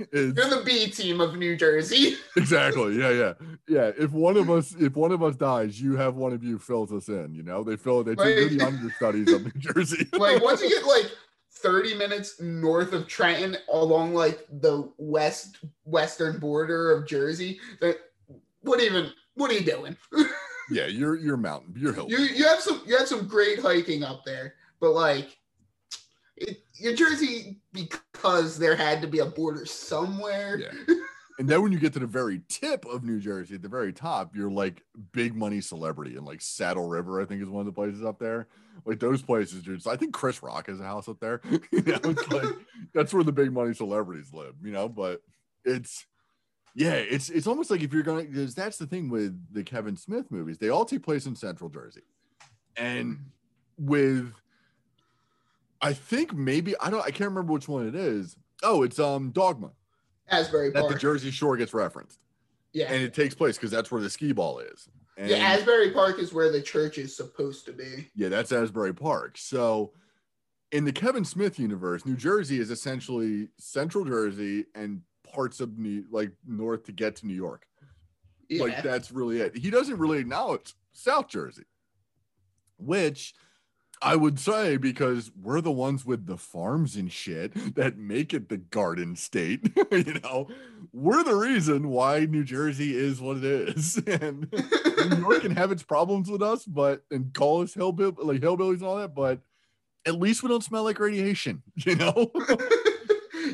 It's- 0.00 0.32
You're 0.34 0.48
the 0.48 0.62
B 0.64 0.88
team 0.90 1.20
of 1.20 1.36
New 1.36 1.56
Jersey. 1.56 2.16
exactly 2.36 2.98
yeah 2.98 3.10
yeah 3.10 3.32
yeah 3.68 3.90
if 3.98 4.12
one 4.12 4.36
of 4.36 4.48
us 4.50 4.74
if 4.80 4.96
one 4.96 5.12
of 5.12 5.22
us 5.22 5.36
dies 5.36 5.80
you 5.80 5.94
have 5.96 6.16
one 6.16 6.32
of 6.32 6.42
you 6.42 6.58
fills 6.58 6.90
us 6.90 7.08
in 7.08 7.34
you 7.34 7.42
know 7.42 7.62
they 7.62 7.76
fill 7.76 8.02
they 8.02 8.14
do 8.14 8.48
the 8.48 8.64
understudies 8.64 9.30
of 9.30 9.42
new 9.44 9.52
jersey 9.60 10.08
like 10.14 10.42
once 10.42 10.62
you 10.62 10.70
get 10.70 10.84
like 10.86 11.10
30 11.52 11.94
minutes 11.96 12.40
north 12.40 12.92
of 12.94 13.06
Trenton 13.06 13.56
along 13.72 14.14
like 14.14 14.46
the 14.50 14.90
west 14.96 15.58
western 15.84 16.38
border 16.38 16.90
of 16.90 17.06
Jersey, 17.06 17.60
that 17.80 17.98
what 18.62 18.80
even 18.82 19.10
what 19.34 19.50
are 19.50 19.54
you 19.54 19.64
doing? 19.64 19.96
yeah 20.70 20.86
you're 20.86 21.16
you're 21.16 21.36
mountain 21.36 21.74
you're 21.76 21.92
hill 21.92 22.06
you 22.08 22.18
you 22.18 22.44
have 22.46 22.60
some 22.60 22.82
you 22.86 22.96
have 22.96 23.06
some 23.06 23.26
great 23.28 23.60
hiking 23.60 24.02
up 24.02 24.24
there, 24.24 24.54
but 24.80 24.92
like 24.92 25.36
it, 26.36 26.62
you're 26.74 26.94
Jersey 26.94 27.60
because 27.72 28.58
there 28.58 28.76
had 28.76 29.00
to 29.02 29.08
be 29.08 29.20
a 29.20 29.26
border 29.26 29.66
somewhere. 29.66 30.58
yeah. 30.58 30.94
And 31.38 31.48
then 31.48 31.62
when 31.62 31.72
you 31.72 31.80
get 31.80 31.92
to 31.94 31.98
the 31.98 32.06
very 32.06 32.42
tip 32.48 32.84
of 32.86 33.02
new 33.02 33.18
jersey 33.18 33.56
at 33.56 33.62
the 33.62 33.68
very 33.68 33.92
top 33.92 34.36
you're 34.36 34.50
like 34.50 34.82
big 35.12 35.34
money 35.34 35.60
celebrity 35.60 36.16
and 36.16 36.24
like 36.24 36.40
saddle 36.40 36.86
river 36.86 37.20
i 37.20 37.24
think 37.24 37.42
is 37.42 37.48
one 37.48 37.60
of 37.60 37.66
the 37.66 37.72
places 37.72 38.04
up 38.04 38.18
there. 38.18 38.46
Like 38.84 39.00
those 39.00 39.22
places 39.22 39.62
dude 39.62 39.82
so 39.82 39.90
i 39.90 39.96
think 39.96 40.14
chris 40.14 40.42
rock 40.42 40.68
has 40.68 40.80
a 40.80 40.84
house 40.84 41.08
up 41.08 41.18
there. 41.20 41.40
You 41.72 41.82
know 41.82 42.14
like 42.30 42.54
that's 42.94 43.12
where 43.12 43.24
the 43.24 43.32
big 43.32 43.52
money 43.52 43.74
celebrities 43.74 44.32
live 44.32 44.54
you 44.62 44.70
know 44.70 44.88
but 44.88 45.22
it's 45.64 46.06
yeah 46.76 46.94
it's 46.94 47.30
it's 47.30 47.46
almost 47.46 47.70
like 47.70 47.82
if 47.82 47.92
you're 47.92 48.02
gonna 48.02 48.24
because 48.24 48.54
that's 48.54 48.76
the 48.76 48.86
thing 48.86 49.08
with 49.08 49.36
the 49.52 49.64
kevin 49.64 49.96
smith 49.96 50.30
movies. 50.30 50.58
They 50.58 50.68
all 50.68 50.84
take 50.84 51.02
place 51.02 51.26
in 51.26 51.34
central 51.34 51.70
jersey. 51.70 52.02
And 52.76 53.16
mm. 53.16 53.18
with 53.78 54.32
i 55.84 55.92
think 55.92 56.34
maybe 56.34 56.74
i 56.80 56.90
don't 56.90 57.02
i 57.02 57.10
can't 57.10 57.30
remember 57.30 57.52
which 57.52 57.68
one 57.68 57.86
it 57.86 57.94
is 57.94 58.36
oh 58.62 58.82
it's 58.82 58.98
um 58.98 59.30
dogma 59.30 59.70
Asbury 60.28 60.72
Park. 60.72 60.88
that 60.88 60.94
the 60.94 60.98
jersey 60.98 61.30
shore 61.30 61.56
gets 61.56 61.72
referenced 61.74 62.18
yeah. 62.72 62.92
and 62.92 63.02
it 63.02 63.14
takes 63.14 63.34
place 63.34 63.56
because 63.56 63.70
that's 63.70 63.90
where 63.90 64.00
the 64.00 64.10
skee 64.10 64.32
ball 64.32 64.58
is 64.58 64.88
and 65.16 65.30
yeah, 65.30 65.36
Asbury 65.36 65.92
Park 65.92 66.18
is 66.18 66.32
where 66.34 66.50
the 66.50 66.60
church 66.60 66.98
is 66.98 67.16
supposed 67.16 67.64
to 67.66 67.72
be. 67.72 68.10
yeah 68.16 68.28
that's 68.28 68.50
asbury 68.50 68.92
park 68.94 69.36
so 69.38 69.92
in 70.72 70.84
the 70.84 70.92
kevin 70.92 71.24
smith 71.24 71.58
universe 71.58 72.04
new 72.04 72.16
jersey 72.16 72.58
is 72.58 72.70
essentially 72.70 73.48
central 73.58 74.04
jersey 74.04 74.64
and 74.74 75.02
parts 75.32 75.60
of 75.60 75.78
new 75.78 76.04
like 76.10 76.32
north 76.46 76.84
to 76.84 76.92
get 76.92 77.14
to 77.16 77.26
new 77.26 77.34
york 77.34 77.66
Yeah. 78.48 78.64
Like 78.64 78.82
that's 78.82 79.10
really 79.10 79.40
it. 79.40 79.56
He 79.56 79.70
doesn't 79.70 79.98
really 79.98 80.18
acknowledge 80.18 80.74
South 80.92 81.28
Jersey, 81.28 81.64
which 82.76 83.34
I 84.02 84.16
would 84.16 84.38
say 84.38 84.76
because 84.76 85.30
we're 85.40 85.60
the 85.60 85.72
ones 85.72 86.04
with 86.04 86.26
the 86.26 86.36
farms 86.36 86.96
and 86.96 87.10
shit 87.10 87.74
that 87.74 87.96
make 87.96 88.34
it 88.34 88.48
the 88.48 88.58
garden 88.58 89.16
state. 89.16 89.72
you 89.92 90.20
know, 90.22 90.48
we're 90.92 91.24
the 91.24 91.34
reason 91.34 91.88
why 91.88 92.26
New 92.26 92.44
Jersey 92.44 92.96
is 92.96 93.20
what 93.20 93.38
it 93.38 93.44
is. 93.44 94.02
And 94.06 94.50
New 95.10 95.18
York 95.18 95.42
can 95.42 95.56
have 95.56 95.72
its 95.72 95.82
problems 95.82 96.30
with 96.30 96.42
us, 96.42 96.64
but 96.64 97.04
and 97.10 97.32
call 97.34 97.62
us 97.62 97.74
hillbill 97.74 98.16
like 98.18 98.40
hillbillies 98.40 98.76
and 98.76 98.84
all 98.84 98.96
that, 98.96 99.14
but 99.14 99.40
at 100.06 100.18
least 100.18 100.42
we 100.42 100.48
don't 100.48 100.64
smell 100.64 100.84
like 100.84 100.98
radiation, 100.98 101.62
you 101.76 101.96
know? 101.96 102.30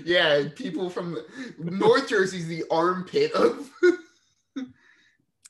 yeah, 0.04 0.44
people 0.54 0.90
from 0.90 1.18
North 1.58 2.08
Jersey's 2.08 2.46
the 2.46 2.64
armpit 2.70 3.32
of. 3.32 3.70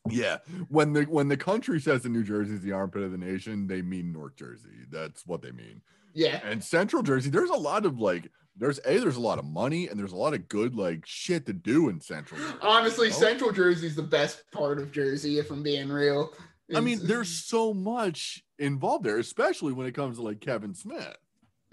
Yeah, 0.08 0.38
when 0.68 0.92
the 0.94 1.02
when 1.04 1.28
the 1.28 1.36
country 1.36 1.78
says 1.80 2.02
that 2.02 2.08
New 2.08 2.24
Jersey 2.24 2.54
is 2.54 2.62
the 2.62 2.72
armpit 2.72 3.02
of 3.02 3.12
the 3.12 3.18
nation, 3.18 3.66
they 3.66 3.82
mean 3.82 4.12
North 4.12 4.34
Jersey. 4.36 4.86
That's 4.90 5.26
what 5.26 5.42
they 5.42 5.50
mean. 5.52 5.82
yeah, 6.14 6.40
And 6.42 6.64
Central 6.64 7.02
Jersey, 7.02 7.28
there's 7.30 7.50
a 7.50 7.54
lot 7.54 7.84
of 7.84 7.98
like, 8.00 8.30
there's 8.56 8.80
a 8.86 8.98
there's 8.98 9.16
a 9.16 9.20
lot 9.20 9.38
of 9.38 9.44
money 9.44 9.88
and 9.88 9.98
there's 10.00 10.12
a 10.12 10.16
lot 10.16 10.32
of 10.32 10.48
good 10.48 10.74
like 10.74 11.04
shit 11.04 11.44
to 11.46 11.52
do 11.52 11.90
in 11.90 12.00
Central. 12.00 12.40
Jersey, 12.40 12.54
honestly, 12.62 13.06
you 13.08 13.12
know? 13.12 13.18
Central 13.18 13.52
Jersey's 13.52 13.94
the 13.94 14.02
best 14.02 14.42
part 14.52 14.78
of 14.78 14.90
Jersey. 14.90 15.38
If 15.38 15.50
I'm 15.50 15.62
being 15.62 15.90
real, 15.90 16.32
I 16.74 16.80
mean, 16.80 17.00
there's 17.02 17.28
so 17.28 17.74
much 17.74 18.42
involved 18.58 19.04
there, 19.04 19.18
especially 19.18 19.72
when 19.72 19.86
it 19.86 19.92
comes 19.94 20.16
to 20.16 20.22
like 20.22 20.40
Kevin 20.40 20.74
Smith. 20.74 21.16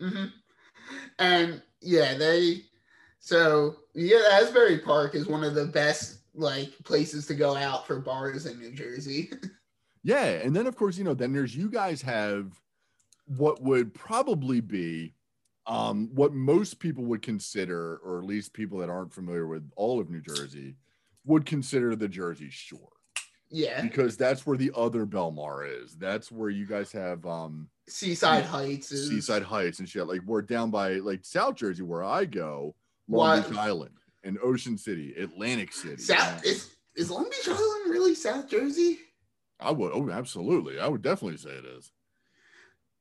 Mhm. 0.01 0.31
And 1.19 1.61
yeah, 1.81 2.17
they 2.17 2.63
so 3.19 3.77
yeah, 3.95 4.21
Asbury 4.33 4.79
Park 4.79 5.15
is 5.15 5.27
one 5.27 5.43
of 5.43 5.55
the 5.55 5.65
best 5.67 6.16
like 6.37 6.71
places 6.85 7.25
to 7.27 7.33
go 7.35 7.55
out 7.55 7.85
for 7.87 7.99
bars 7.99 8.45
in 8.45 8.59
New 8.59 8.71
Jersey. 8.71 9.31
Yeah, 10.03 10.23
and 10.25 10.55
then 10.55 10.67
of 10.67 10.77
course, 10.77 10.97
you 10.97 11.03
know, 11.03 11.13
then 11.15 11.33
there's 11.33 11.53
you 11.53 11.69
guys 11.69 12.01
have 12.03 12.53
what 13.25 13.61
would 13.61 13.93
probably 13.93 14.61
be 14.61 15.15
um 15.65 16.09
what 16.13 16.31
most 16.33 16.79
people 16.79 17.03
would 17.05 17.21
consider, 17.21 17.97
or 17.97 18.19
at 18.19 18.23
least 18.25 18.53
people 18.53 18.77
that 18.77 18.89
aren't 18.89 19.11
familiar 19.13 19.47
with 19.47 19.69
all 19.75 19.99
of 19.99 20.09
New 20.09 20.21
Jersey, 20.21 20.75
would 21.25 21.45
consider 21.45 21.93
the 21.93 22.07
Jersey 22.07 22.49
Shore. 22.49 22.93
yeah, 23.49 23.81
because 23.81 24.15
that's 24.15 24.45
where 24.45 24.55
the 24.55 24.71
other 24.75 25.05
Belmar 25.05 25.83
is. 25.83 25.95
That's 25.97 26.31
where 26.31 26.49
you 26.51 26.65
guys 26.65 26.89
have 26.93 27.25
um 27.25 27.67
Seaside 27.89 28.43
Yeah. 28.43 28.49
Heights 28.49 28.91
is 28.93 29.09
Seaside 29.09 29.43
Heights 29.43 29.79
and 29.79 29.89
shit. 29.89 30.07
Like 30.07 30.21
we're 30.25 30.41
down 30.43 30.71
by 30.71 30.93
like 30.99 31.25
South 31.25 31.55
Jersey 31.55 31.83
where 31.83 32.03
I 32.03 32.23
go, 32.23 32.75
Long 33.09 33.41
Beach 33.41 33.57
Island 33.57 33.97
and 34.27 34.37
Ocean 34.43 34.77
City, 34.77 35.15
Atlantic 35.15 35.73
City. 35.73 36.01
South 36.01 36.45
is 36.45 36.69
is 36.95 37.09
Long 37.09 37.23
Beach 37.23 37.47
Island 37.47 37.89
really 37.89 38.13
South 38.13 38.49
Jersey? 38.49 38.99
I 39.59 39.71
would. 39.71 39.91
Oh, 39.93 40.09
absolutely. 40.09 40.79
I 40.79 40.87
would 40.87 41.01
definitely 41.01 41.37
say 41.37 41.51
it 41.51 41.65
is. 41.65 41.91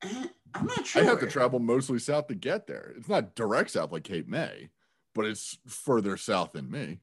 Eh, 0.02 0.26
I'm 0.54 0.66
not 0.66 0.86
sure. 0.86 1.02
I 1.02 1.04
have 1.06 1.20
to 1.20 1.26
travel 1.26 1.58
mostly 1.58 1.98
south 1.98 2.28
to 2.28 2.34
get 2.34 2.66
there. 2.66 2.94
It's 2.96 3.08
not 3.08 3.34
direct 3.34 3.70
south 3.70 3.92
like 3.92 4.04
Cape 4.04 4.28
May, 4.28 4.70
but 5.14 5.26
it's 5.26 5.58
further 5.66 6.16
south 6.16 6.52
than 6.52 6.70
me. 6.70 7.00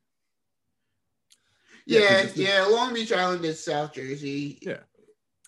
Yeah, 1.85 2.21
Yeah, 2.21 2.29
yeah. 2.35 2.65
Long 2.65 2.93
Beach 2.93 3.11
Island 3.11 3.43
is 3.43 3.63
South 3.63 3.93
Jersey. 3.93 4.59
Yeah. 4.61 4.79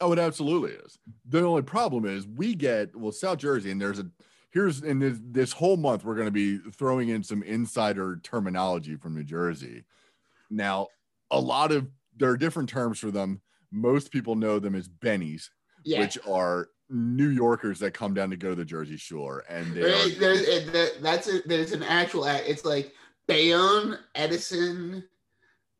Oh, 0.01 0.11
it 0.11 0.19
absolutely 0.19 0.71
is. 0.71 0.99
The 1.29 1.45
only 1.45 1.61
problem 1.61 2.05
is 2.05 2.27
we 2.27 2.53
get 2.53 2.95
well 2.95 3.13
South 3.13 3.37
Jersey, 3.37 3.71
and 3.71 3.79
there's 3.79 3.99
a 3.99 4.07
here's 4.55 4.81
in 4.81 4.97
this 4.99 5.19
this 5.21 5.51
whole 5.51 5.75
month 5.77 6.03
we're 6.05 6.15
going 6.15 6.25
to 6.27 6.31
be 6.31 6.57
throwing 6.71 7.09
in 7.09 7.21
some 7.21 7.43
insider 7.43 8.19
terminology 8.23 8.95
from 8.95 9.13
New 9.13 9.23
Jersey. 9.23 9.83
Now, 10.49 10.87
a 11.29 11.39
lot 11.39 11.71
of 11.71 11.87
there 12.17 12.29
are 12.29 12.37
different 12.37 12.69
terms 12.69 12.97
for 12.97 13.11
them. 13.11 13.41
Most 13.71 14.11
people 14.11 14.35
know 14.35 14.57
them 14.57 14.73
as 14.73 14.87
bennies, 14.87 15.49
Yeah. 15.83 15.99
which 15.99 16.17
are 16.27 16.69
New 16.89 17.27
Yorkers 17.29 17.79
that 17.79 17.93
come 17.93 18.13
down 18.13 18.29
to 18.29 18.37
go 18.37 18.49
to 18.51 18.55
the 18.55 18.63
Jersey 18.65 18.95
Shore, 18.97 19.43
and 19.49 19.73
they 19.75 19.81
There- 19.81 19.93
are 19.95 20.09
there's 20.09 20.65
that- 20.71 21.01
that's 21.01 21.27
a, 21.27 21.41
there's 21.45 21.73
an 21.73 21.83
actual. 21.83 22.23
It's 22.25 22.63
like 22.63 22.93
Bayonne, 23.27 23.99
Edison, 24.15 25.03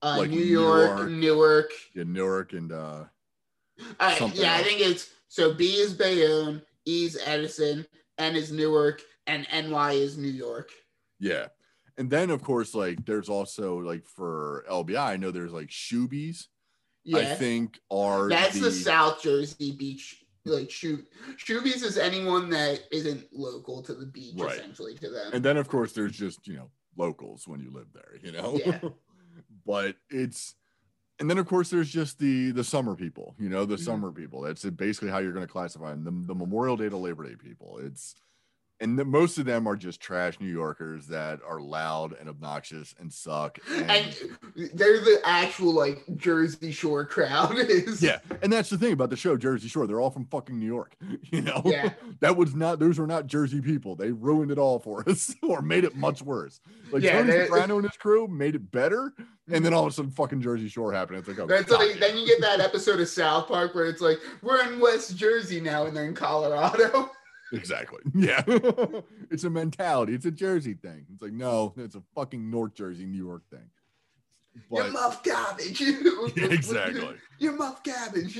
uh, 0.02 0.16
Like 0.20 0.30
New 0.32 0.40
York, 0.40 1.08
Newark. 1.08 1.10
Newark. 1.10 1.72
in 1.96 2.12
Newark 2.14 2.54
and 2.54 2.72
uh 2.74 3.06
yeah, 3.78 4.56
I 4.56 4.64
think 4.64 4.82
it's 4.82 5.10
so 5.30 5.54
B 5.54 5.76
is 5.76 5.94
Bayonne, 5.94 6.62
E 6.86 7.06
is 7.06 7.18
Edison, 7.26 7.86
N 8.18 8.36
is 8.36 8.52
Newark, 8.52 9.02
and 9.28 9.48
NY 9.52 9.92
is 9.94 10.18
New 10.18 10.30
York. 10.30 10.70
yeah. 11.20 11.48
And 11.98 12.10
then 12.10 12.30
of 12.30 12.44
course, 12.44 12.76
like 12.76 13.06
there's 13.06 13.30
also 13.30 13.78
like 13.80 14.06
for 14.06 14.66
LBI, 14.70 15.00
I 15.00 15.16
know 15.18 15.32
there's 15.32 15.54
like 15.54 15.70
Shoobies, 15.70 16.48
Yeah, 17.06 17.20
I 17.20 17.26
think 17.36 17.80
are 17.90 18.28
that's 18.28 18.56
the, 18.56 18.66
the 18.66 18.72
South 18.72 19.22
Jersey 19.22 19.72
beach. 19.72 20.22
Like 20.44 20.70
shoot, 20.70 21.08
Shoobies 21.38 21.84
is 21.84 21.98
anyone 21.98 22.50
that 22.50 22.82
isn't 22.92 23.26
local 23.32 23.82
to 23.84 23.94
the 23.96 24.06
beach, 24.06 24.34
Right. 24.38 24.56
essentially 24.58 24.94
to 24.96 25.10
them. 25.10 25.32
and 25.34 25.44
then 25.44 25.56
of 25.58 25.68
course 25.70 25.94
there's 25.94 26.12
just 26.12 26.46
you 26.48 26.56
know 26.58 26.70
locals 26.98 27.48
when 27.48 27.62
you 27.62 27.72
live 27.72 27.88
there 27.94 28.18
you 28.22 28.32
know 28.34 28.60
Yeah. 28.66 28.80
but 29.66 29.96
it's 30.10 30.54
and 31.20 31.30
then 31.30 31.38
of 31.38 31.48
course 31.48 31.70
there's 31.70 31.90
just 31.90 32.20
the 32.20 32.52
the 32.52 32.64
summer 32.64 32.96
people 32.96 33.36
you 33.40 33.50
know 33.50 33.66
the 33.66 33.76
Mhm. 33.76 33.86
summer 33.86 34.12
people 34.12 34.42
that's 34.42 34.64
basically 34.66 35.10
how 35.10 35.20
you're 35.20 35.32
going 35.34 35.46
to 35.46 35.52
classify 35.52 35.92
them 35.92 36.04
the, 36.04 36.12
the 36.28 36.36
memorial 36.36 36.76
day 36.78 36.90
to 36.90 36.98
labor 36.98 37.24
day 37.28 37.36
people 37.36 37.78
it's 37.80 38.16
and 38.82 39.00
the, 39.00 39.06
most 39.06 39.38
of 39.38 39.46
them 39.46 39.68
are 39.68 39.76
just 39.76 40.00
trash 40.02 40.40
new 40.40 40.48
yorkers 40.48 41.08
that 41.08 41.40
are 41.48 41.60
loud 41.60 42.16
and 42.20 42.30
obnoxious 42.30 42.94
and 43.00 43.12
suck 43.12 43.58
and, 43.72 43.90
and 43.90 44.70
they're 44.74 45.00
the 45.00 45.20
actual 45.24 45.74
like 45.74 46.04
Jersey 46.16 46.72
Shore 46.72 47.06
crowd. 47.06 47.56
Is 47.58 48.02
yeah 48.02 48.20
and 48.42 48.52
that's 48.52 48.70
the 48.70 48.78
thing 48.78 48.94
about 48.94 49.10
the 49.10 49.16
show 49.16 49.38
jersey 49.38 49.68
shore 49.68 49.88
they're 49.88 50.02
all 50.02 50.12
from 50.12 50.26
fucking 50.26 50.60
new 50.60 50.66
york 50.66 50.96
you 51.24 51.42
know 51.42 51.62
Yeah. 51.66 51.92
that 52.20 52.36
was 52.36 52.56
not 52.56 52.80
those 52.80 53.00
were 53.00 53.08
not 53.08 53.28
jersey 53.28 53.62
people 53.62 53.96
they 53.96 54.12
ruined 54.12 54.52
it 54.52 54.58
all 54.58 54.80
for 54.80 55.08
us 55.10 55.34
or 55.44 55.62
made 55.62 55.84
it 55.84 55.96
much 55.96 56.22
worse 56.22 56.60
like 56.92 57.04
Yeah, 57.04 57.22
tony 57.22 57.32
soprano 57.46 57.78
and 57.78 57.88
his 57.88 57.98
crew 57.98 58.28
made 58.28 58.56
it 58.56 58.72
better 58.72 59.14
and 59.48 59.64
then 59.64 59.72
mm-hmm. 59.72 59.76
all 59.76 59.86
of 59.86 59.92
a 59.92 59.96
sudden 59.96 60.12
fucking 60.12 60.42
jersey 60.42 60.68
shore 60.68 60.92
happened 60.92 61.20
it's 61.20 61.28
like 61.28 61.40
oh 61.40 61.48
That's 61.48 61.72
like 61.72 62.00
then 62.00 62.18
you 62.18 62.26
get 62.26 62.42
that 62.42 62.60
episode 62.60 63.00
of 63.00 63.08
South 63.08 63.48
Park 63.48 63.76
where 63.76 63.86
it's 63.86 64.02
like 64.02 64.20
we're 64.42 64.62
in 64.68 64.80
West 64.80 65.16
Jersey 65.16 65.62
now 65.62 65.86
and 65.86 65.96
they're 65.96 66.06
in 66.06 66.14
Colorado. 66.14 67.12
Exactly. 67.56 68.00
Yeah. 68.16 68.44
It's 69.32 69.44
a 69.44 69.50
mentality. 69.50 70.14
It's 70.14 70.26
a 70.26 70.32
jersey 70.32 70.74
thing. 70.76 71.06
It's 71.12 71.22
like 71.22 71.34
no 71.34 71.74
it's 71.78 71.96
a 71.96 72.04
fucking 72.14 72.50
north 72.50 72.74
jersey 72.76 73.06
new 73.06 73.18
york 73.24 73.44
thing. 73.50 73.70
You're 74.72 74.92
muff 74.92 75.24
cabbage. 75.24 75.82
Yeah, 76.36 76.46
exactly. 76.50 77.16
You're 77.40 77.58
muff 77.58 77.84
cabbage. 77.84 78.40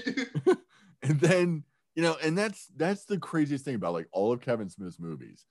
and 1.04 1.20
then 1.20 1.64
you 1.96 2.04
know 2.04 2.16
and 2.24 2.38
that's 2.38 2.68
that's 2.76 3.06
the 3.06 3.18
craziest 3.18 3.66
thing 3.66 3.76
about 3.76 3.94
like 3.94 4.08
all 4.12 4.32
of 4.32 4.42
kevin 4.42 4.70
smith's 4.70 5.00
movies. 5.00 5.46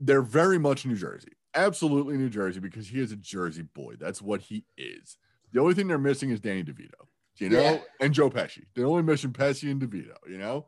They're 0.00 0.22
very 0.22 0.58
much 0.58 0.84
new 0.86 0.96
jersey. 0.96 1.32
Absolutely 1.54 2.16
new 2.16 2.28
jersey 2.30 2.60
because 2.60 2.88
he 2.88 3.00
is 3.00 3.10
a 3.12 3.16
jersey 3.16 3.62
boy. 3.62 3.94
That's 3.98 4.20
what 4.22 4.40
he 4.42 4.64
is. 4.76 5.16
The 5.52 5.60
only 5.60 5.74
thing 5.74 5.88
they're 5.88 5.98
missing 5.98 6.30
is 6.30 6.40
danny 6.40 6.62
devito 6.64 7.06
you 7.36 7.48
know 7.48 7.60
Yeah. 7.60 7.78
and 8.00 8.12
joe 8.12 8.28
pesci. 8.30 8.64
They're 8.74 8.86
only 8.86 9.02
missing 9.02 9.32
pesci 9.32 9.70
and 9.70 9.80
devito 9.80 10.16
you 10.28 10.38
know 10.38 10.66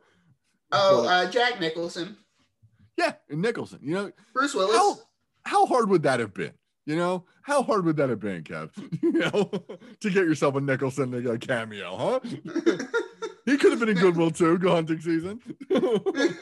Oh, 0.71 1.07
uh, 1.07 1.29
Jack 1.29 1.59
Nicholson, 1.59 2.17
yeah 2.97 3.13
and 3.29 3.41
nicholson 3.41 3.79
you 3.81 3.93
know. 3.93 4.11
Bruce 4.33 4.53
Willis. 4.53 4.75
how 4.75 4.97
how 5.45 5.65
hard 5.65 5.89
would 5.89 6.03
that 6.03 6.19
have 6.19 6.33
been 6.33 6.53
you 6.85 6.95
know? 6.95 7.25
How 7.43 7.63
hard 7.63 7.85
would 7.85 7.97
that 7.97 8.09
have 8.09 8.19
been 8.19 8.43
kev 8.43 8.69
you 9.01 9.11
know 9.11 9.49
to 9.99 10.09
get 10.09 10.25
yourself 10.25 10.55
a 10.55 10.61
nicholson 10.61 11.27
uh, 11.27 11.37
cameo 11.37 11.97
huh? 11.97 12.19
He 13.45 13.57
could 13.57 13.71
have 13.71 13.79
been 13.79 13.89
in 13.89 13.97
goodwill 13.97 14.31
too 14.31 14.57
go 14.57 14.71
hunting 14.71 15.01
season. 15.01 15.41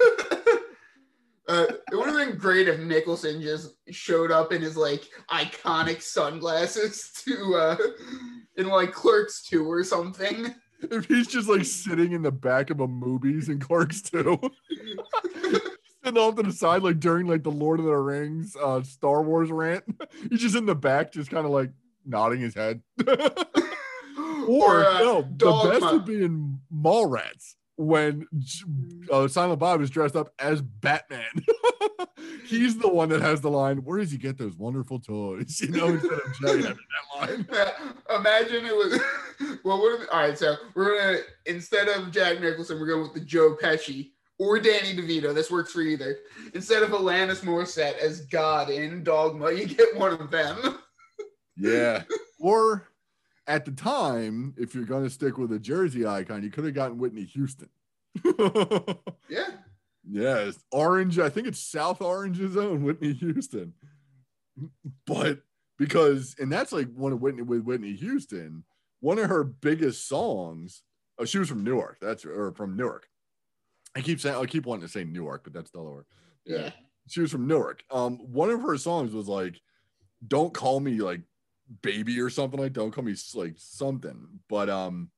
Uh, 1.47 1.65
it 1.91 1.95
would 1.95 2.05
have 2.05 2.15
been 2.15 2.37
great 2.37 2.67
if 2.67 2.79
Nicholson 2.79 3.41
just 3.41 3.73
showed 3.89 4.29
up 4.29 4.53
in 4.53 4.61
his 4.61 4.77
like 4.77 5.03
iconic 5.31 5.99
sunglasses 5.99 7.09
to 7.25 7.55
uh 7.55 7.75
in 8.57 8.67
like 8.67 8.91
Clerks 8.91 9.41
2 9.47 9.65
or 9.67 9.83
something. 9.83 10.53
If 10.81 11.05
he's 11.05 11.27
just 11.27 11.49
like 11.49 11.65
sitting 11.65 12.13
in 12.13 12.21
the 12.21 12.31
back 12.31 12.69
of 12.69 12.79
a 12.79 12.87
movies 12.87 13.49
and 13.49 13.61
Clerks 13.61 14.01
too, 14.01 14.39
sitting 16.03 16.17
off 16.17 16.35
to 16.35 16.43
the 16.43 16.51
side 16.51 16.83
like 16.83 16.99
during 16.99 17.27
like 17.27 17.43
the 17.43 17.51
Lord 17.51 17.79
of 17.79 17.85
the 17.85 17.95
Rings 17.95 18.55
uh 18.55 18.81
Star 18.83 19.21
Wars 19.21 19.51
rant, 19.51 19.83
he's 20.29 20.41
just 20.41 20.55
in 20.55 20.65
the 20.65 20.75
back, 20.75 21.11
just 21.11 21.31
kind 21.31 21.45
of 21.45 21.51
like 21.51 21.71
nodding 22.05 22.39
his 22.39 22.55
head. 22.55 22.81
or 23.07 24.85
uh, 24.85 24.99
no, 24.99 25.21
the 25.35 25.69
best 25.69 25.93
would 25.93 26.05
be 26.05 26.23
in 26.23 26.59
Mallrats 26.73 27.55
when 27.79 28.27
J- 28.37 28.65
uh, 29.09 29.27
Silent 29.29 29.57
Bob 29.57 29.79
is 29.81 29.89
dressed 29.89 30.17
up 30.17 30.33
as 30.37 30.61
Batman. 30.61 31.23
he's 32.45 32.77
the 32.77 32.89
one 32.89 33.07
that 33.07 33.21
has 33.21 33.39
the 33.39 33.49
line, 33.49 33.77
"Where 33.77 33.99
does 33.99 34.11
he 34.11 34.17
get 34.17 34.37
those 34.37 34.57
wonderful 34.57 34.99
toys?" 34.99 35.61
You 35.69 35.69
know, 35.69 35.87
instead 35.87 36.11
of 36.11 36.39
Jay 36.41 36.67
having 36.67 36.77
that 37.17 37.19
line. 37.19 37.47
Imagine 38.19 38.65
it 38.65 38.75
was 38.75 38.99
well. 39.63 39.79
What 39.79 40.01
if, 40.01 40.09
all 40.11 40.19
right, 40.19 40.37
so 40.37 40.55
we're 40.75 40.99
gonna 40.99 41.19
instead 41.45 41.87
of 41.87 42.11
Jack 42.11 42.41
Nicholson, 42.41 42.79
we're 42.81 42.87
going 42.87 43.01
with 43.01 43.13
the 43.13 43.21
Joe 43.21 43.55
Pesci 43.55 44.11
or 44.39 44.59
Danny 44.59 44.93
DeVito. 44.93 45.33
This 45.33 45.49
works 45.49 45.71
for 45.71 45.79
either. 45.79 46.17
Instead 46.53 46.83
of 46.83 46.89
Alanis 46.89 47.41
Morissette 47.45 47.97
as 47.97 48.25
God 48.25 48.69
in 48.69 49.05
Dogma, 49.05 49.53
you 49.53 49.65
get 49.67 49.95
one 49.95 50.11
of 50.11 50.29
them. 50.29 50.79
Yeah. 51.55 52.03
or 52.39 52.88
at 53.49 53.65
the 53.65 53.71
time, 53.71 54.53
if 54.57 54.75
you're 54.75 54.85
going 54.85 55.03
to 55.03 55.09
stick 55.09 55.39
with 55.39 55.51
a 55.51 55.59
Jersey 55.59 56.05
icon, 56.05 56.43
you 56.43 56.51
could 56.51 56.65
have 56.65 56.75
gotten 56.75 56.99
Whitney 56.99 57.25
Houston. 57.25 57.69
Yeah. 59.29 59.49
yes. 60.09 60.57
Orange, 60.71 61.19
I 61.19 61.29
think 61.29 61.47
it's 61.47 61.59
South 61.59 62.01
Orange's 62.01 62.57
own 62.57 62.83
Whitney 62.83 63.13
Houston. 63.13 63.73
But 65.05 65.39
because, 65.77 66.35
and 66.39 66.51
that's 66.51 66.71
like 66.71 66.91
one 66.93 67.11
of 67.11 67.21
Whitney 67.21 67.43
with 67.43 67.63
Whitney 67.63 67.93
Houston, 67.93 68.63
one 69.01 69.19
of 69.19 69.29
her 69.29 69.43
biggest 69.43 70.07
songs. 70.07 70.81
Oh, 71.17 71.25
she 71.25 71.37
was 71.37 71.49
from 71.49 71.63
Newark. 71.63 71.97
That's 72.01 72.25
or 72.25 72.51
from 72.53 72.75
Newark. 72.75 73.07
I 73.95 74.01
keep 74.01 74.19
saying 74.19 74.35
I 74.35 74.45
keep 74.45 74.65
wanting 74.65 74.87
to 74.87 74.91
say 74.91 75.03
Newark, 75.03 75.43
but 75.43 75.53
that's 75.53 75.71
Delaware. 75.71 76.05
Yeah. 76.45 76.71
She 77.07 77.21
was 77.21 77.31
from 77.31 77.47
Newark. 77.47 77.83
Um, 77.91 78.17
one 78.31 78.49
of 78.49 78.61
her 78.61 78.77
songs 78.77 79.13
was 79.13 79.27
like, 79.27 79.59
"Don't 80.27 80.53
call 80.53 80.79
me 80.79 80.99
like 81.01 81.21
baby" 81.81 82.19
or 82.19 82.29
something 82.29 82.59
like. 82.59 82.73
"Don't 82.73 82.91
call 82.91 83.03
me 83.03 83.15
like 83.35 83.55
something." 83.57 84.39
But 84.47 84.69
um, 84.69 85.09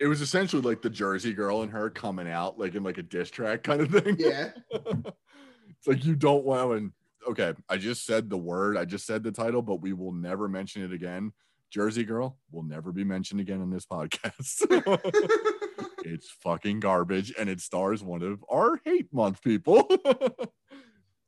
it 0.00 0.06
was 0.06 0.20
essentially 0.20 0.62
like 0.62 0.82
the 0.82 0.90
Jersey 0.90 1.32
girl 1.32 1.62
and 1.62 1.70
her 1.72 1.90
coming 1.90 2.28
out 2.28 2.58
like 2.58 2.74
in 2.74 2.82
like 2.82 2.98
a 2.98 3.02
diss 3.02 3.30
track 3.30 3.62
kind 3.62 3.80
of 3.80 3.90
thing. 3.90 4.16
Yeah. 4.18 4.50
it's 4.72 5.86
like 5.86 6.04
you 6.04 6.16
don't 6.16 6.44
want 6.44 6.70
to. 6.70 6.76
And 6.76 6.92
okay, 7.28 7.54
I 7.68 7.76
just 7.76 8.04
said 8.04 8.28
the 8.28 8.36
word. 8.36 8.76
I 8.76 8.84
just 8.84 9.06
said 9.06 9.22
the 9.22 9.32
title, 9.32 9.62
but 9.62 9.80
we 9.80 9.92
will 9.92 10.12
never 10.12 10.48
mention 10.48 10.82
it 10.82 10.92
again. 10.92 11.32
Jersey 11.70 12.04
girl 12.04 12.38
will 12.52 12.62
never 12.62 12.92
be 12.92 13.04
mentioned 13.04 13.40
again 13.40 13.60
in 13.60 13.70
this 13.70 13.86
podcast. 13.86 14.66
it's 16.04 16.30
fucking 16.42 16.80
garbage 16.80 17.32
and 17.38 17.48
it 17.48 17.60
stars 17.60 18.02
one 18.02 18.22
of 18.22 18.44
our 18.48 18.80
hate 18.84 19.12
month 19.12 19.42
people. 19.42 19.88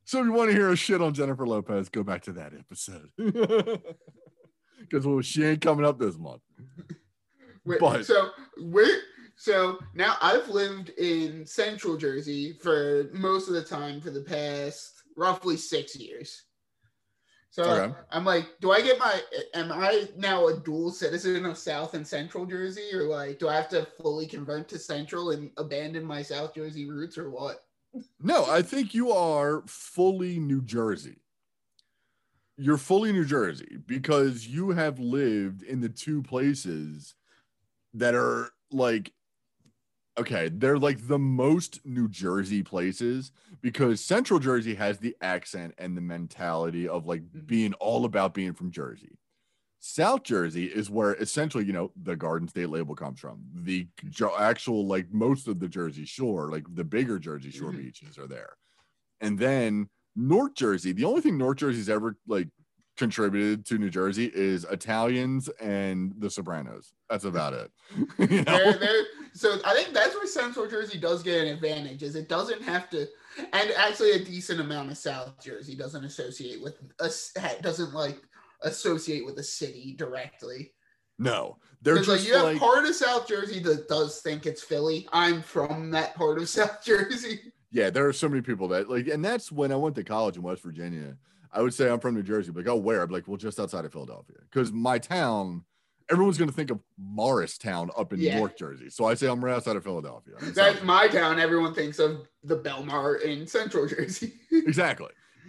So 0.06 0.20
if 0.20 0.24
you 0.24 0.32
want 0.32 0.50
to 0.50 0.56
hear 0.56 0.70
a 0.70 0.76
shit 0.76 1.02
on 1.02 1.12
Jennifer 1.12 1.46
Lopez, 1.46 1.90
go 1.90 2.02
back 2.02 2.22
to 2.22 2.32
that 2.32 2.52
episode. 2.54 3.10
Because 4.78 5.06
well, 5.06 5.20
she 5.22 5.42
ain't 5.42 5.62
coming 5.62 5.86
up 5.86 5.98
this 5.98 6.18
month. 6.18 6.42
Wait, 7.64 7.80
But- 7.80 8.04
so 8.06 8.28
we're 8.58 9.00
so 9.36 9.78
now 9.94 10.16
I've 10.20 10.48
lived 10.48 10.90
in 10.90 11.44
Central 11.46 11.96
Jersey 11.96 12.52
for 12.62 13.08
most 13.12 13.48
of 13.48 13.54
the 13.54 13.64
time 13.64 14.00
for 14.00 14.10
the 14.10 14.20
past 14.22 15.02
roughly 15.16 15.56
six 15.56 15.96
years. 15.96 16.42
So 17.50 17.62
Okay. 17.64 17.94
I'm 18.10 18.24
like, 18.24 18.46
do 18.60 18.70
I 18.70 18.82
get 18.82 18.98
my? 18.98 19.18
Am 19.54 19.72
I 19.72 20.08
now 20.16 20.48
a 20.48 20.58
dual 20.60 20.90
citizen 20.90 21.46
of 21.46 21.56
South 21.56 21.94
and 21.94 22.06
Central 22.06 22.44
Jersey, 22.44 22.90
or 22.92 23.04
like, 23.04 23.38
do 23.38 23.48
I 23.48 23.56
have 23.56 23.70
to 23.70 23.86
fully 24.00 24.26
convert 24.26 24.68
to 24.68 24.78
Central 24.78 25.30
and 25.30 25.50
abandon 25.56 26.04
my 26.04 26.20
South 26.20 26.54
Jersey 26.54 26.88
roots, 26.88 27.16
or 27.16 27.30
what? 27.30 27.64
No, 28.20 28.44
I 28.46 28.62
think 28.62 28.94
you 28.94 29.10
are 29.12 29.62
fully 29.66 30.38
New 30.38 30.62
Jersey. 30.62 31.18
You're 32.56 32.78
fully 32.78 33.12
New 33.12 33.24
Jersey 33.24 33.78
because 33.86 34.46
you 34.46 34.70
have 34.70 34.98
lived 34.98 35.62
in 35.62 35.80
the 35.80 35.90
two 35.90 36.22
places 36.22 37.14
that 37.94 38.14
are 38.14 38.50
like 38.70 39.12
okay, 40.18 40.48
they're 40.48 40.78
like 40.78 41.08
the 41.08 41.18
most 41.18 41.84
New 41.84 42.08
Jersey 42.08 42.62
places 42.62 43.32
because 43.60 44.00
Central 44.00 44.40
Jersey 44.40 44.74
has 44.74 44.98
the 44.98 45.14
accent 45.20 45.74
and 45.76 45.96
the 45.96 46.00
mentality 46.00 46.88
of 46.88 47.06
like 47.06 47.22
Mhm. 47.22 47.46
being 47.46 47.74
all 47.74 48.04
about 48.06 48.32
being 48.32 48.54
from 48.54 48.70
Jersey. 48.70 49.18
South 49.86 50.24
Jersey 50.24 50.66
is 50.66 50.90
where 50.90 51.14
essentially, 51.14 51.64
you 51.64 51.72
know, 51.72 51.92
the 52.02 52.16
Garden 52.16 52.48
State 52.48 52.70
label 52.70 52.94
comes 52.96 53.20
from. 53.20 53.40
The 53.54 53.86
actual, 54.38 54.86
like 54.86 55.06
most 55.12 55.46
of 55.46 55.60
the 55.60 55.68
Jersey 55.68 56.04
Shore, 56.04 56.50
like 56.50 56.64
the 56.74 56.84
bigger 56.84 57.18
Jersey 57.18 57.50
Shore 57.52 57.70
Mhm. 57.70 57.78
beaches 57.78 58.18
are 58.18 58.26
there. 58.26 58.56
And 59.20 59.38
then 59.38 59.88
North 60.16 60.54
Jersey, 60.54 60.92
the 60.92 61.04
only 61.04 61.20
thing 61.20 61.38
North 61.38 61.58
Jersey's 61.58 61.88
ever 61.88 62.16
like 62.26 62.48
contributed 62.96 63.64
to 63.66 63.78
New 63.78 63.90
Jersey 63.90 64.30
is 64.34 64.64
Italians 64.64 65.48
and 65.60 66.14
the 66.18 66.30
Sopranos. 66.30 66.92
That's 67.08 67.24
about 67.24 67.52
it. 67.52 67.70
you 68.30 68.42
know? 68.42 68.58
They're, 68.58 68.78
they're, 68.78 69.04
so 69.34 69.58
I 69.64 69.74
think 69.74 69.92
that's 69.92 70.14
where 70.14 70.26
Central 70.26 70.66
Jersey 70.66 70.98
does 70.98 71.22
get 71.22 71.42
an 71.42 71.48
advantage, 71.48 72.02
is 72.02 72.16
it 72.16 72.28
doesn't 72.28 72.62
have 72.62 72.88
to, 72.90 73.06
and 73.52 73.70
actually 73.76 74.12
a 74.12 74.24
decent 74.24 74.60
amount 74.60 74.90
of 74.90 74.96
South 74.96 75.38
Jersey 75.44 75.76
doesn't 75.76 76.04
associate 76.04 76.62
with 76.62 76.78
us, 76.98 77.32
doesn't 77.60 77.92
like 77.92 78.25
associate 78.62 79.24
with 79.24 79.38
a 79.38 79.42
city 79.42 79.94
directly. 79.96 80.72
No, 81.18 81.56
they're 81.82 81.94
Because 81.94 82.08
like 82.08 82.16
just 82.18 82.28
you 82.28 82.34
have 82.34 82.44
like, 82.44 82.58
part 82.58 82.84
of 82.84 82.94
South 82.94 83.26
Jersey 83.26 83.58
that 83.60 83.88
does 83.88 84.20
think 84.20 84.44
it's 84.46 84.62
Philly. 84.62 85.08
I'm 85.12 85.40
from 85.42 85.90
that 85.92 86.14
part 86.14 86.38
of 86.38 86.48
South 86.48 86.84
Jersey. 86.84 87.40
yeah, 87.70 87.88
there 87.90 88.06
are 88.06 88.12
so 88.12 88.28
many 88.28 88.42
people 88.42 88.68
that 88.68 88.90
like, 88.90 89.08
and 89.08 89.24
that's 89.24 89.50
when 89.50 89.72
I 89.72 89.76
went 89.76 89.94
to 89.96 90.04
college 90.04 90.36
in 90.36 90.42
West 90.42 90.62
Virginia. 90.62 91.16
I 91.52 91.62
would 91.62 91.72
say 91.72 91.88
I'm 91.88 92.00
from 92.00 92.14
New 92.14 92.22
Jersey, 92.22 92.50
but 92.52 92.66
like, 92.66 92.72
oh, 92.74 92.76
where? 92.76 93.02
I'd 93.02 93.08
be 93.08 93.14
like, 93.14 93.28
well, 93.28 93.38
just 93.38 93.58
outside 93.58 93.86
of 93.86 93.92
Philadelphia, 93.92 94.36
because 94.50 94.72
my 94.72 94.98
town, 94.98 95.64
everyone's 96.10 96.36
gonna 96.36 96.52
think 96.52 96.70
of 96.70 96.80
Morristown 96.98 97.90
up 97.96 98.12
in 98.12 98.20
Yeah. 98.20 98.38
North 98.38 98.56
Jersey. 98.58 98.90
So 98.90 99.06
I 99.06 99.14
say 99.14 99.26
I'm 99.26 99.42
right 99.42 99.54
outside 99.56 99.76
of 99.76 99.82
Philadelphia. 99.84 100.34
I'm 100.38 100.52
That's 100.52 100.82
my 100.82 101.08
town. 101.08 101.40
Everyone 101.40 101.72
thinks 101.72 101.98
of 101.98 102.28
the 102.44 102.58
Belmar 102.58 103.22
in 103.22 103.46
Central 103.46 103.86
Jersey. 103.88 104.34
exactly. 104.52 105.08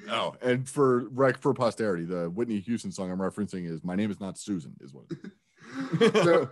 Oh, 0.10 0.36
and 0.42 0.68
for 0.68 1.08
rec 1.10 1.40
for 1.40 1.54
posterity, 1.54 2.06
the 2.06 2.30
Whitney 2.30 2.60
Houston 2.62 2.92
song 2.92 3.12
I'm 3.12 3.20
referencing 3.20 3.70
is 3.70 3.84
"My 3.84 3.96
Name 3.96 4.12
Is 4.12 4.20
Not 4.20 4.38
Susan" 4.38 4.74
is 4.82 4.94
what. 4.94 5.06
so, 6.24 6.50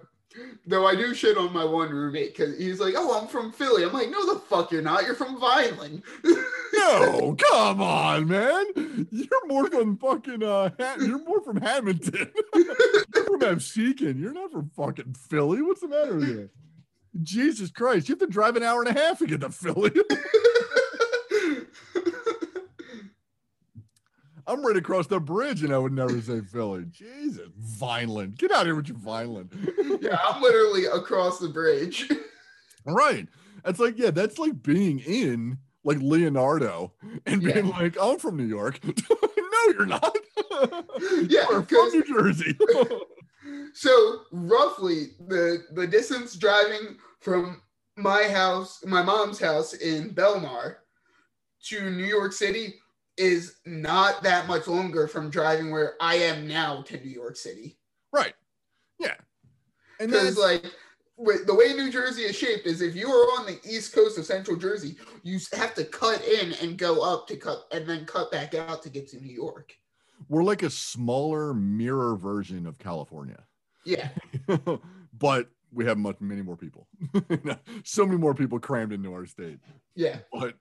though 0.66 0.86
I 0.88 0.96
do 0.96 1.14
shit 1.14 1.38
on 1.38 1.54
my 1.54 1.64
one 1.64 1.90
roommate 1.90 2.36
because 2.36 2.58
he's 2.58 2.80
like, 2.80 2.96
"Oh, 2.98 3.20
I'm 3.20 3.28
from 3.28 3.52
Philly." 3.52 3.84
I'm 3.84 3.94
like, 3.94 4.10
"No, 4.10 4.34
the 4.34 4.40
fuck 4.40 4.72
you're 4.72 4.82
not. 4.82 5.06
You're 5.06 5.16
from 5.16 5.40
Vineland." 5.40 6.04
no, 6.74 7.36
come 7.52 7.82
on, 7.82 8.28
man. 8.28 9.08
You're 9.12 9.48
more 9.48 9.68
from 9.70 9.98
fucking 9.98 10.44
uh, 10.44 10.72
Ha- 10.80 10.98
you're 11.00 11.24
more 11.24 11.42
from 11.42 11.58
Hamilton. 11.62 12.32
you're 12.56 13.26
from 13.26 13.40
Absecon. 13.42 14.20
You're 14.20 14.34
not 14.34 14.52
from 14.52 14.70
fucking 14.76 15.14
Philly. 15.14 15.62
What's 15.62 15.82
the 15.82 15.88
matter 15.88 16.16
with 16.16 16.28
you? 16.28 16.50
Jesus 17.24 17.72
Christ, 17.72 18.10
you 18.10 18.14
have 18.14 18.20
to 18.20 18.28
drive 18.28 18.58
an 18.58 18.64
hour 18.64 18.84
and 18.84 18.96
a 18.96 19.00
half 19.00 19.20
to 19.20 19.26
get 19.26 19.40
to 19.42 19.50
Philly. 19.50 19.92
I'm 24.48 24.66
right 24.66 24.78
across 24.78 25.08
the 25.08 25.20
bridge 25.20 25.64
and 25.64 25.74
I 25.74 25.78
would 25.78 25.92
never 25.94 26.20
say 26.22 26.42
Philly. 26.42 26.86
Jesus, 26.92 27.50
Vineland. 27.58 28.38
Get 28.38 28.52
out 28.52 28.62
of 28.62 28.68
here 28.68 28.76
with 28.76 28.88
your 28.88 28.98
Vineland. 28.98 29.50
yeah, 30.02 30.18
I'm 30.24 30.42
literally 30.42 30.86
across 30.86 31.40
the 31.40 31.50
bridge. 31.50 32.10
Right. 32.86 33.28
It's 33.66 33.80
like, 33.80 33.98
yeah, 33.98 34.12
that's 34.12 34.38
like 34.38 34.62
being 34.62 35.00
in 35.00 35.58
like 35.84 35.98
Leonardo 36.00 36.94
and 37.26 37.42
being 37.42 37.68
Yeah. 37.68 37.78
like, 37.78 37.98
I'm 38.00 38.20
from 38.20 38.38
New 38.38 38.46
York. 38.46 38.80
no, 39.10 39.74
you're 39.74 39.86
not. 39.86 40.16
Yeah, 41.28 41.46
You're 41.50 41.64
from 41.64 41.90
New 41.90 42.04
Jersey. 42.04 42.58
So 43.74 44.22
roughly 44.32 45.08
the 45.28 45.64
the 45.74 45.86
distance 45.86 46.36
driving 46.36 46.98
from 47.20 47.62
my 47.98 48.24
house, 48.24 48.82
my 48.86 49.02
mom's 49.04 49.40
house 49.40 49.74
in 49.74 50.14
Belmar 50.16 50.76
to 51.68 51.90
New 51.92 52.06
York 52.06 52.32
City 52.32 52.76
is 53.18 53.58
not 53.66 54.24
that 54.24 54.48
much 54.48 54.68
longer 54.68 55.08
from 55.08 55.30
driving 55.30 55.72
where 55.72 55.94
I 56.02 56.16
am 56.16 56.48
now 56.48 56.82
to 56.84 56.98
New 57.00 57.10
York 57.10 57.36
City. 57.38 57.78
right. 58.12 58.34
Yeah. 59.00 59.16
And 60.00 60.12
Because 60.12 60.38
like 60.38 60.66
the 61.18 61.56
way 61.56 61.74
New 61.74 61.92
Jersey 61.92 62.24
is 62.24 62.36
shaped 62.36 62.66
is 62.66 62.82
if 62.82 62.96
you 62.96 63.08
are 63.10 63.40
on 63.40 63.46
the 63.46 63.60
east 63.64 63.94
coast 63.94 64.18
of 64.18 64.26
Central 64.26 64.58
Jersey, 64.58 64.98
you 65.24 65.40
have 65.54 65.74
to 65.76 65.86
cut 65.86 66.24
in 66.26 66.54
and 66.62 66.78
go 66.78 67.02
up 67.02 67.28
to 67.28 67.38
cut 67.38 67.64
and 67.72 67.88
then 67.88 68.06
cut 68.06 68.32
back 68.32 68.54
out 68.54 68.84
to 68.84 68.90
get 68.90 69.08
to 69.10 69.22
New 69.22 69.34
York. 69.34 69.74
we're 70.30 70.44
like 70.44 70.64
a 70.64 70.70
smaller 70.70 71.54
mirror 71.54 72.16
version 72.16 72.66
of 72.66 72.78
California. 72.80 73.44
Yeah. 73.86 74.10
but 75.14 75.50
we 75.72 75.86
have 75.86 75.98
much 75.98 76.20
many 76.20 76.42
more 76.42 76.58
people. 76.58 76.88
so 77.84 78.06
many 78.06 78.18
more 78.18 78.34
people 78.34 78.60
crammed 78.60 78.92
into 78.94 79.14
our 79.14 79.26
state. 79.26 79.60
Yeah. 79.96 80.18
but 80.32 80.56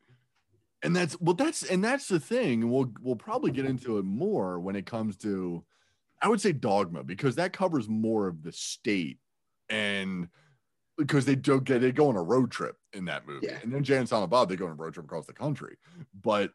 and 0.84 0.94
that's 0.94 1.18
well 1.20 1.34
that's 1.34 1.62
and 1.64 1.82
that's 1.82 2.06
the 2.06 2.20
thing 2.20 2.62
and 2.62 2.70
we'll 2.70 2.92
we'll 3.00 3.16
probably 3.16 3.50
get 3.50 3.64
into 3.64 3.98
it 3.98 4.04
more 4.04 4.60
when 4.60 4.76
it 4.76 4.86
comes 4.86 5.16
to 5.16 5.64
i 6.22 6.28
would 6.28 6.40
say 6.40 6.52
dogma 6.52 7.02
because 7.02 7.34
that 7.34 7.52
covers 7.52 7.88
more 7.88 8.28
of 8.28 8.42
the 8.42 8.52
state 8.52 9.18
and 9.68 10.28
because 10.96 11.24
they 11.24 11.34
do 11.34 11.60
get 11.60 11.80
they 11.80 11.90
go 11.90 12.08
on 12.08 12.16
a 12.16 12.22
road 12.22 12.50
trip 12.50 12.76
in 12.92 13.06
that 13.06 13.26
movie. 13.26 13.46
Yeah. 13.48 13.58
and 13.62 13.72
then 13.72 13.82
jay 13.82 13.96
and 13.96 14.08
silent 14.08 14.30
bob 14.30 14.48
they 14.48 14.56
go 14.56 14.66
on 14.66 14.72
a 14.72 14.74
road 14.74 14.94
trip 14.94 15.06
across 15.06 15.26
the 15.26 15.32
country. 15.32 15.76
But 16.22 16.52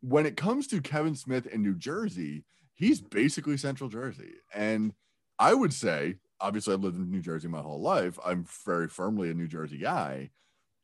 when 0.00 0.26
it 0.26 0.36
comes 0.36 0.66
to 0.68 0.80
kevin 0.80 1.14
smith 1.14 1.46
in 1.46 1.62
new 1.62 1.74
jersey 1.74 2.44
he's 2.74 3.00
basically 3.00 3.56
central 3.56 3.88
jersey. 3.88 4.32
And 4.52 4.92
i 5.38 5.54
would 5.54 5.72
say 5.72 6.16
obviously 6.40 6.74
i've 6.74 6.82
lived 6.82 6.96
in 6.96 7.10
new 7.10 7.20
jersey 7.20 7.48
my 7.48 7.60
whole 7.60 7.80
life. 7.80 8.18
I'm 8.24 8.46
very 8.64 8.88
firmly 8.88 9.30
a 9.30 9.34
new 9.34 9.48
jersey 9.48 9.78
guy 9.78 10.30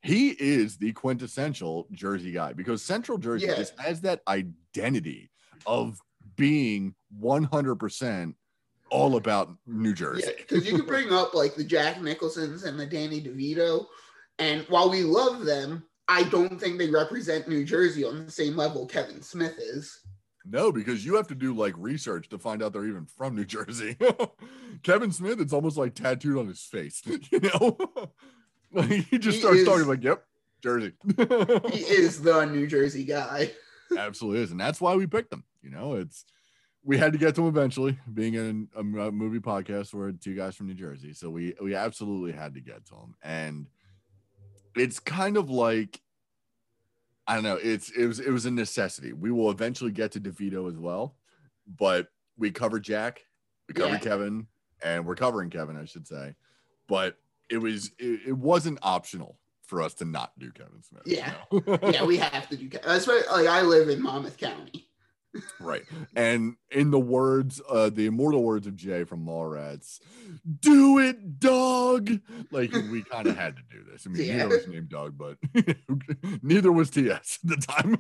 he 0.03 0.31
is 0.31 0.79
the 0.79 0.93
quintessential 0.93 1.87
Jersey 1.93 2.33
guy 2.33 2.53
because 2.53 2.83
Central 2.83 3.19
Jersey 3.19 3.47
Yeah. 3.47 3.57
just 3.57 3.79
has 3.79 4.01
that 4.03 4.21
identity 4.27 5.31
of 5.67 6.01
being 6.37 6.95
100% 7.21 8.35
all 8.91 9.17
about 9.17 9.55
New 9.67 9.93
Jersey. 9.95 10.25
Yeah, 10.27 10.33
because 10.39 10.67
you 10.67 10.77
can 10.77 10.87
bring 10.87 11.13
up 11.13 11.35
like 11.35 11.55
the 11.55 11.65
Jack 11.65 12.01
Nicholsons 12.01 12.65
and 12.65 12.79
the 12.79 12.87
Danny 12.87 13.21
DeVito, 13.23 13.87
and 14.39 14.65
while 14.69 14.91
we 14.91 15.03
love 15.03 15.45
them, 15.45 15.85
I 16.09 16.25
don't 16.25 16.59
think 16.59 16.79
they 16.79 16.91
represent 16.91 17.47
New 17.47 17.65
Jersey 17.65 18.05
on 18.05 18.25
the 18.25 18.33
same 18.33 18.57
level 18.57 18.87
Kevin 18.87 19.23
Smith 19.23 19.57
is. 19.59 20.01
No, 20.45 20.73
because 20.73 21.05
you 21.05 21.15
have 21.17 21.29
to 21.29 21.35
do 21.35 21.55
like 21.55 21.75
research 21.77 22.29
to 22.31 22.39
find 22.39 22.63
out 22.63 22.73
they're 22.73 22.87
even 22.87 23.07
from 23.07 23.37
New 23.37 23.45
Jersey. 23.45 23.97
Kevin 24.83 25.13
Smith, 25.13 25.39
it's 25.41 25.53
almost 25.53 25.77
like 25.77 25.95
tattooed 25.95 26.39
on 26.39 26.49
his 26.49 26.63
face, 26.63 27.03
you 27.31 27.41
know? 27.41 27.77
He 28.73 29.19
just 29.19 29.37
He 29.37 29.41
starts 29.41 29.59
is- 29.59 29.67
talking 29.67 29.87
like, 29.87 30.03
yep, 30.05 30.25
Jersey. 30.63 30.93
He 31.17 31.81
is 31.83 32.23
the 32.23 32.45
New 32.47 32.67
Jersey 32.67 33.05
guy. 33.05 33.51
absolutely 33.99 34.41
is 34.41 34.53
and 34.53 34.61
that's 34.61 34.81
why 34.81 34.95
we 34.95 35.05
picked 35.05 35.31
them 35.31 35.43
you 35.63 35.69
know 35.69 35.95
it's 35.95 36.25
we 36.85 36.97
had 36.97 37.13
to 37.13 37.19
get 37.19 37.35
to 37.35 37.41
him 37.43 37.49
eventually 37.49 37.99
being 38.15 38.35
in 38.35 38.69
a, 38.77 38.85
movie 38.85 39.41
podcast 39.41 39.93
we're 39.93 40.13
two 40.13 40.37
guys 40.37 40.55
from 40.55 40.69
new 40.69 40.75
jersey 40.75 41.13
so 41.13 41.29
we 41.29 41.55
we 41.61 41.75
absolutely 41.75 42.31
had 42.31 42.55
to 42.55 42.61
get 42.61 42.85
to 42.87 42.95
him 42.95 43.17
and 43.25 43.67
it's 44.77 45.01
kind 45.01 45.37
of 45.37 45.51
like 45.51 46.01
i 47.27 47.35
don't 47.35 47.43
know 47.43 47.59
it's 47.61 47.91
it 47.91 48.07
was 48.07 48.21
it 48.21 48.31
was 48.31 48.47
a 48.47 48.51
necessity 48.53 49.13
we 49.13 49.33
will 49.33 49.51
eventually 49.51 49.91
get 49.91 50.13
to 50.13 50.21
devito 50.21 50.69
as 50.69 50.77
well 50.79 51.17
but 51.67 52.07
we 52.39 52.53
covered 52.53 52.85
jack 52.85 53.23
we 53.67 53.75
covered 53.75 53.95
Yeah. 53.95 53.99
kevin 53.99 54.47
and 54.85 55.05
we're 55.05 55.17
covering 55.17 55.51
kevin 55.51 55.77
i 55.77 55.85
should 55.85 56.07
say 56.07 56.37
but 56.87 57.17
it 57.51 57.59
was 57.59 57.91
it, 57.99 58.21
it 58.29 58.33
wasn't 58.39 58.79
optional 58.83 59.39
for 59.67 59.83
us 59.83 59.95
to 59.95 60.05
not 60.05 60.33
do 60.39 60.51
kevin 60.53 60.83
smith 60.83 61.03
you 61.07 61.17
Yeah. 61.17 61.35
know? 61.53 61.79
Yeah, 61.91 62.05
we 62.05 62.17
have 62.19 62.49
to 62.49 62.57
do. 62.57 62.69
That's 62.85 63.07
right. 63.07 63.23
Like 63.31 63.47
I 63.47 63.63
live 63.63 63.89
in 63.89 64.03
Monmouth 64.03 64.37
County. 64.37 64.87
Right. 65.61 65.85
And 66.17 66.57
in 66.73 66.91
the 66.91 66.99
words, 66.99 67.61
uh, 67.69 67.89
the 67.91 68.07
immortal 68.07 68.43
words 68.43 68.67
of 68.67 68.75
Jay 68.75 69.05
from 69.05 69.25
Mallrats, 69.25 70.01
do 70.59 70.99
it, 70.99 71.39
dog. 71.39 72.11
Like 72.51 72.73
we 72.73 73.05
kind 73.05 73.29
of 73.29 73.37
had 73.37 73.55
to 73.55 73.63
do 73.71 73.85
this. 73.89 74.07
I 74.07 74.11
mean, 74.11 74.25
Yeah. 74.27 74.37
neither 74.39 74.49
was 74.57 74.67
named 74.67 74.89
Doug, 74.89 75.17
but 75.17 75.37
neither 76.43 76.73
was 76.73 76.91
TS 76.91 77.39
at 77.45 77.49
the 77.49 77.57
time. 77.65 77.97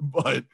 but 0.00 0.44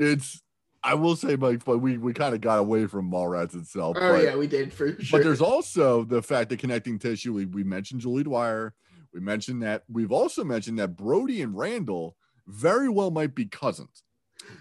it's 0.00 0.42
I 0.84 0.94
will 0.94 1.16
say, 1.16 1.36
Mike, 1.36 1.64
but 1.64 1.78
we 1.78 1.96
we 1.96 2.12
kind 2.12 2.34
of 2.34 2.42
got 2.42 2.58
away 2.58 2.86
from 2.86 3.10
Mallrats 3.10 3.54
itself. 3.54 3.96
Oh 3.98 4.12
but, 4.12 4.22
yeah, 4.22 4.36
we 4.36 4.46
did 4.46 4.72
for 4.72 5.00
sure. 5.00 5.18
but 5.18 5.24
there's 5.24 5.40
also 5.40 6.04
the 6.04 6.22
fact 6.22 6.50
that 6.50 6.58
connecting 6.58 6.98
tissue. 6.98 7.32
We, 7.32 7.46
we 7.46 7.64
mentioned 7.64 8.02
Julie 8.02 8.22
Dwyer. 8.22 8.74
We 9.12 9.20
mentioned 9.20 9.62
that. 9.62 9.84
We've 9.90 10.12
also 10.12 10.44
mentioned 10.44 10.78
that 10.78 10.96
Brodie 10.96 11.40
and 11.40 11.56
Randall 11.56 12.16
very 12.46 12.90
well 12.90 13.10
might 13.10 13.34
be 13.34 13.46
cousins 13.46 14.02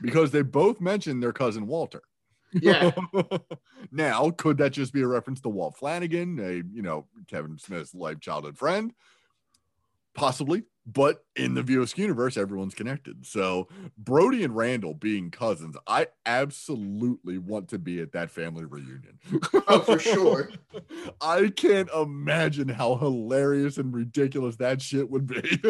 because 0.02 0.32
they 0.32 0.41
both 0.41 0.80
mentioned 0.80 1.22
their 1.22 1.34
cousin 1.34 1.68
Walter. 1.68 2.02
Yeah. 2.54 2.91
now, 3.91 4.30
could 4.30 4.58
that 4.60 4.72
just 4.72 4.94
be 4.94 5.02
a 5.02 5.08
reference 5.08 5.41
to 5.41 5.50
Walt 5.50 5.76
Flanagan, 5.78 6.40
a 6.40 6.64
you 6.74 6.82
know 6.82 7.08
Kevin 7.28 7.58
Smith's 7.58 7.94
life 7.94 8.20
childhood 8.20 8.58
friend? 8.58 8.94
Possibly, 10.15 10.64
but 10.85 11.23
in 11.35 11.53
the 11.53 11.61
hmm. 11.61 11.68
Views 11.68 11.98
universe, 11.98 12.38
everyone's 12.38 12.76
connected. 12.76 13.26
So 13.26 13.68
Brodie 13.98 14.44
and 14.44 14.56
Randall 14.56 14.94
being 14.94 15.31
cousins, 15.31 15.76
I 15.88 16.07
absolutely 16.26 17.38
want 17.38 17.69
to 17.69 17.80
be 17.80 18.02
at 18.02 18.11
that 18.11 18.31
family 18.31 18.65
reunion. 18.65 19.19
Oh, 19.68 19.80
for 19.80 19.98
sure. 19.98 20.49
I 21.22 21.52
can't 21.56 21.90
imagine 21.95 22.68
how 22.68 22.95
hilarious 22.95 23.77
and 23.77 23.94
ridiculous 23.94 24.57
that 24.57 24.81
shit 24.81 25.10
would 25.10 25.26
be. 25.26 25.61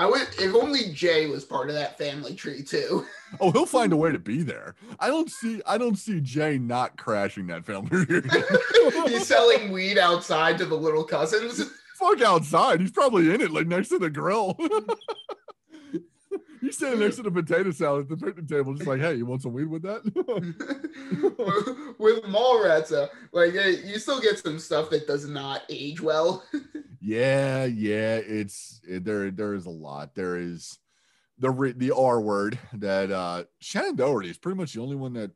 I 0.00 0.06
would 0.06 0.22
if 0.38 0.54
only 0.54 0.92
Jay 0.94 1.26
was 1.26 1.44
part 1.44 1.68
of 1.68 1.74
that 1.74 1.98
family 1.98 2.34
tree 2.34 2.62
too. 2.62 3.06
oh, 3.38 3.50
he'll 3.50 3.66
find 3.66 3.92
a 3.92 3.96
way 3.96 4.10
to 4.10 4.18
be 4.18 4.42
there. 4.42 4.74
I 4.98 5.08
don't 5.08 5.30
see 5.30 5.60
I 5.66 5.76
don't 5.78 5.96
see 5.96 6.20
Jay 6.20 6.58
not 6.58 6.96
crashing 6.96 7.46
that 7.48 7.66
family 7.66 8.06
reunion. 8.06 8.44
He's 9.06 9.26
selling 9.26 9.70
weed 9.70 9.98
outside 9.98 10.56
to 10.58 10.64
the 10.64 10.76
little 10.76 11.04
cousins. 11.04 11.70
Fuck 12.00 12.22
outside. 12.22 12.80
He's 12.80 12.90
probably 12.90 13.32
in 13.32 13.40
it, 13.40 13.50
like 13.52 13.66
next 13.68 13.88
to 13.90 13.98
the 13.98 14.10
grill. 14.10 14.56
He's 16.60 16.76
standing 16.76 17.00
next 17.00 17.16
to 17.16 17.22
the 17.22 17.30
potato 17.30 17.70
salad 17.70 18.02
at 18.02 18.08
the 18.10 18.16
picnic 18.26 18.46
table, 18.46 18.74
just 18.74 18.86
like, 18.86 19.00
hey, 19.00 19.14
you 19.14 19.24
want 19.26 19.40
some 19.42 19.52
weed 19.54 19.64
with 19.64 19.82
that? 19.82 20.02
With 21.98 22.22
Mallrats, 22.24 22.92
uh, 22.92 23.08
like 23.32 23.52
you 23.54 23.98
still 23.98 24.20
get 24.20 24.38
some 24.38 24.58
stuff 24.58 24.90
that 24.90 25.06
does 25.06 25.26
not 25.28 25.62
age 25.68 26.00
well. 26.00 26.44
yeah, 27.00 27.64
yeah. 27.64 28.16
It's 28.16 28.80
it, 28.88 29.04
there. 29.04 29.30
There 29.30 29.54
is 29.54 29.66
a 29.66 29.70
lot. 29.70 30.14
There 30.14 30.36
is 30.36 30.78
the 31.38 31.50
re- 31.50 31.72
the 31.72 31.94
R 31.94 32.20
word 32.20 32.58
that 32.74 33.10
uh 33.10 33.44
Shannen 33.62 33.96
Doherty 33.96 34.30
is 34.30 34.38
pretty 34.38 34.56
much 34.58 34.74
the 34.74 34.80
only 34.82 34.96
one 34.96 35.14
that 35.14 35.30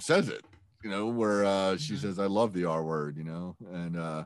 says 0.00 0.28
it. 0.28 0.44
You 0.82 0.90
know, 0.90 1.06
where 1.06 1.44
uh 1.44 1.76
she 1.76 1.94
Mhm. 1.94 1.98
says, 2.00 2.18
"I 2.18 2.26
love 2.26 2.52
the 2.52 2.64
R 2.64 2.82
word," 2.82 3.16
you 3.16 3.24
know, 3.24 3.56
and 3.72 3.96
uh 3.96 4.24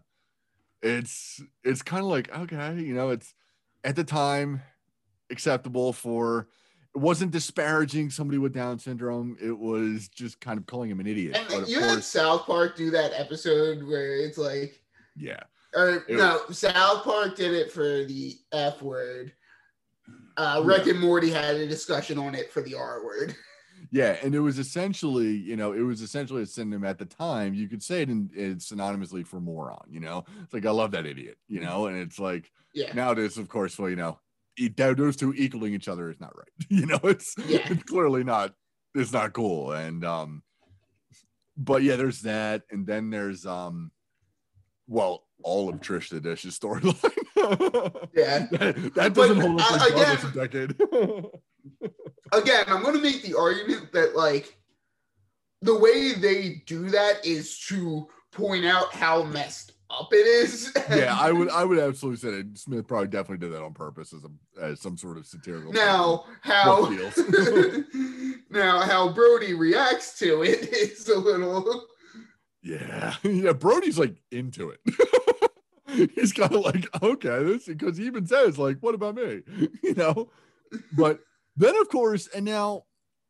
it's 0.83 1.41
it's 1.65 1.83
kind 1.83 2.03
of 2.03 2.09
like 2.09 2.35
okay, 2.37 2.75
you 2.81 2.95
know, 2.95 3.11
it's 3.11 3.35
at 3.85 3.97
the 3.97 4.05
time 4.05 4.63
acceptable 5.31 5.93
for. 5.93 6.49
It 6.95 6.99
wasn't 6.99 7.31
disparaging 7.31 8.11
somebody 8.11 8.37
with 8.37 8.53
Down 8.53 8.79
syndrome. 8.79 9.39
It 9.41 9.59
was 9.59 10.09
just 10.09 10.39
kind 10.43 10.59
of 10.59 10.67
calling 10.67 10.91
him 10.91 11.01
an 11.01 11.07
idiot. 11.07 11.39
And 11.51 11.67
you 11.67 11.81
had 11.81 11.89
course, 11.89 12.07
South 12.07 12.45
Park 12.45 12.77
do 12.77 12.91
that 12.91 13.13
episode 13.19 13.83
where 13.83 14.15
it's 14.17 14.37
like, 14.37 14.79
yeah, 15.17 15.41
or 15.75 16.05
It- 16.07 16.19
no, 16.19 16.43
South 16.51 17.03
Park 17.03 17.35
did 17.35 17.55
it 17.55 17.73
for 17.73 18.05
the 18.05 18.37
F 18.53 18.83
word. 18.83 19.33
Uh, 20.37 20.61
Yeah. 20.63 20.67
Rick 20.77 20.87
and 20.87 21.01
Morty 21.01 21.31
had 21.31 21.57
a 21.57 21.67
discussion 21.67 22.19
on 22.19 22.35
it 22.35 22.53
for 22.53 22.61
the 22.61 22.75
R 22.75 23.03
word. 23.03 23.35
Yeah, 23.95 24.17
and 24.23 24.35
it 24.35 24.41
was 24.41 24.59
essentially, 24.59 25.37
you 25.37 25.55
know, 25.55 25.73
it 25.75 25.83
was 25.83 26.01
essentially 26.01 26.43
a 26.43 26.47
synonym 26.47 26.83
at 26.83 26.99
the 26.99 27.05
time. 27.05 27.53
You 27.53 27.69
could 27.69 27.83
say 27.83 28.01
it 28.01 28.09
in, 28.09 28.31
in 28.35 28.57
synonymously 28.57 29.27
for 29.27 29.39
moron, 29.39 29.85
you 29.91 30.01
know. 30.01 30.25
It's 30.43 30.55
like 30.55 30.65
I 30.65 30.71
love 30.71 30.93
that 30.93 31.05
idiot, 31.05 31.37
you 31.47 31.61
know, 31.61 31.87
and 31.87 31.99
it's 31.99 32.19
like 32.19 32.51
Yeah. 32.73 32.93
nowadays, 32.95 33.37
of 33.37 33.49
course, 33.51 33.79
well, 33.79 33.91
you 33.91 33.97
know, 33.97 34.19
those 34.77 35.17
two 35.17 35.35
equaling 35.35 35.75
each 35.75 35.89
other 35.89 36.11
is 36.11 36.21
not 36.21 36.35
right. 36.37 36.49
You 36.71 36.87
know, 36.87 37.01
it's 37.05 37.35
Yeah. 37.47 37.67
it's 37.71 37.83
clearly 37.85 38.25
not 38.25 38.55
it's 38.95 39.13
not 39.13 39.35
cool. 39.35 39.73
And 39.73 40.05
um, 40.07 40.43
but 41.59 41.83
yeah, 41.83 41.97
there's 41.97 42.23
that, 42.23 42.63
and 42.71 42.87
then 42.87 43.11
there's 43.11 43.45
um, 43.45 43.91
well, 44.89 45.25
all 45.43 45.69
of 45.69 45.81
Trish 45.81 46.09
the 46.09 46.19
Dish's 46.21 46.59
storyline. 46.59 46.97
Yeah. 48.15 48.47
that, 48.53 48.93
that 48.95 49.15
doesn't 49.15 49.37
But, 49.39 49.47
hold 49.47 49.61
up 49.61 49.71
uh, 49.73 49.85
regardless 49.85 50.25
again- 50.25 50.27
of 50.27 50.51
decade. 50.51 51.91
Again, 52.33 52.65
I'm 52.69 52.83
going 52.83 52.95
to 52.95 53.03
make 53.03 53.23
the 53.23 53.37
argument 53.37 53.93
that 53.93 54.17
like 54.17 54.57
the 55.61 55.79
way 55.79 56.13
they 56.15 56.63
do 56.67 56.91
that 56.91 57.25
is 57.25 57.59
to 57.67 58.09
point 58.33 58.65
out 58.65 58.93
how 58.93 59.23
messed 59.23 59.73
up 59.91 60.09
it 60.13 60.27
is. 60.27 60.73
yeah, 60.91 61.17
I 61.19 61.33
would 61.33 61.51
I 61.51 61.65
would 61.65 61.79
absolutely 61.79 62.19
say 62.19 62.31
that 62.37 62.59
Smith 62.59 62.87
probably 62.87 63.09
definitely 63.09 63.47
did 63.47 63.55
that 63.55 63.63
on 63.63 63.75
purpose 63.75 64.13
as 64.13 64.25
a 64.25 64.63
as 64.63 64.81
some 64.81 64.97
sort 64.97 65.19
of 65.19 65.27
satirical. 65.27 65.73
now 65.73 66.25
how 66.41 66.87
now 68.51 68.81
how 68.81 69.13
Brodie 69.13 69.55
reacts 69.55 70.19
to 70.19 70.43
it 70.43 70.73
is 70.73 71.09
a 71.09 71.19
little 71.19 71.87
Yeah. 72.63 73.15
Yeah, 73.23 73.53
Brodie's 73.53 73.99
like 73.99 74.17
into 74.31 74.71
it. 74.71 74.81
He's 76.15 76.33
kind 76.33 76.55
of 76.55 76.65
like, 76.65 76.89
okay, 77.03 77.43
this 77.45 77.67
because 77.67 77.99
he 77.99 78.07
even 78.07 78.27
says, 78.27 78.59
like, 78.59 78.79
what 78.81 78.95
about 78.95 79.15
me? 79.15 79.43
You 79.83 79.95
know? 79.95 80.31
But 80.97 81.21
then 81.57 81.77
of 81.77 81.89
course, 81.89 82.29
and 82.29 82.45
now 82.45 82.85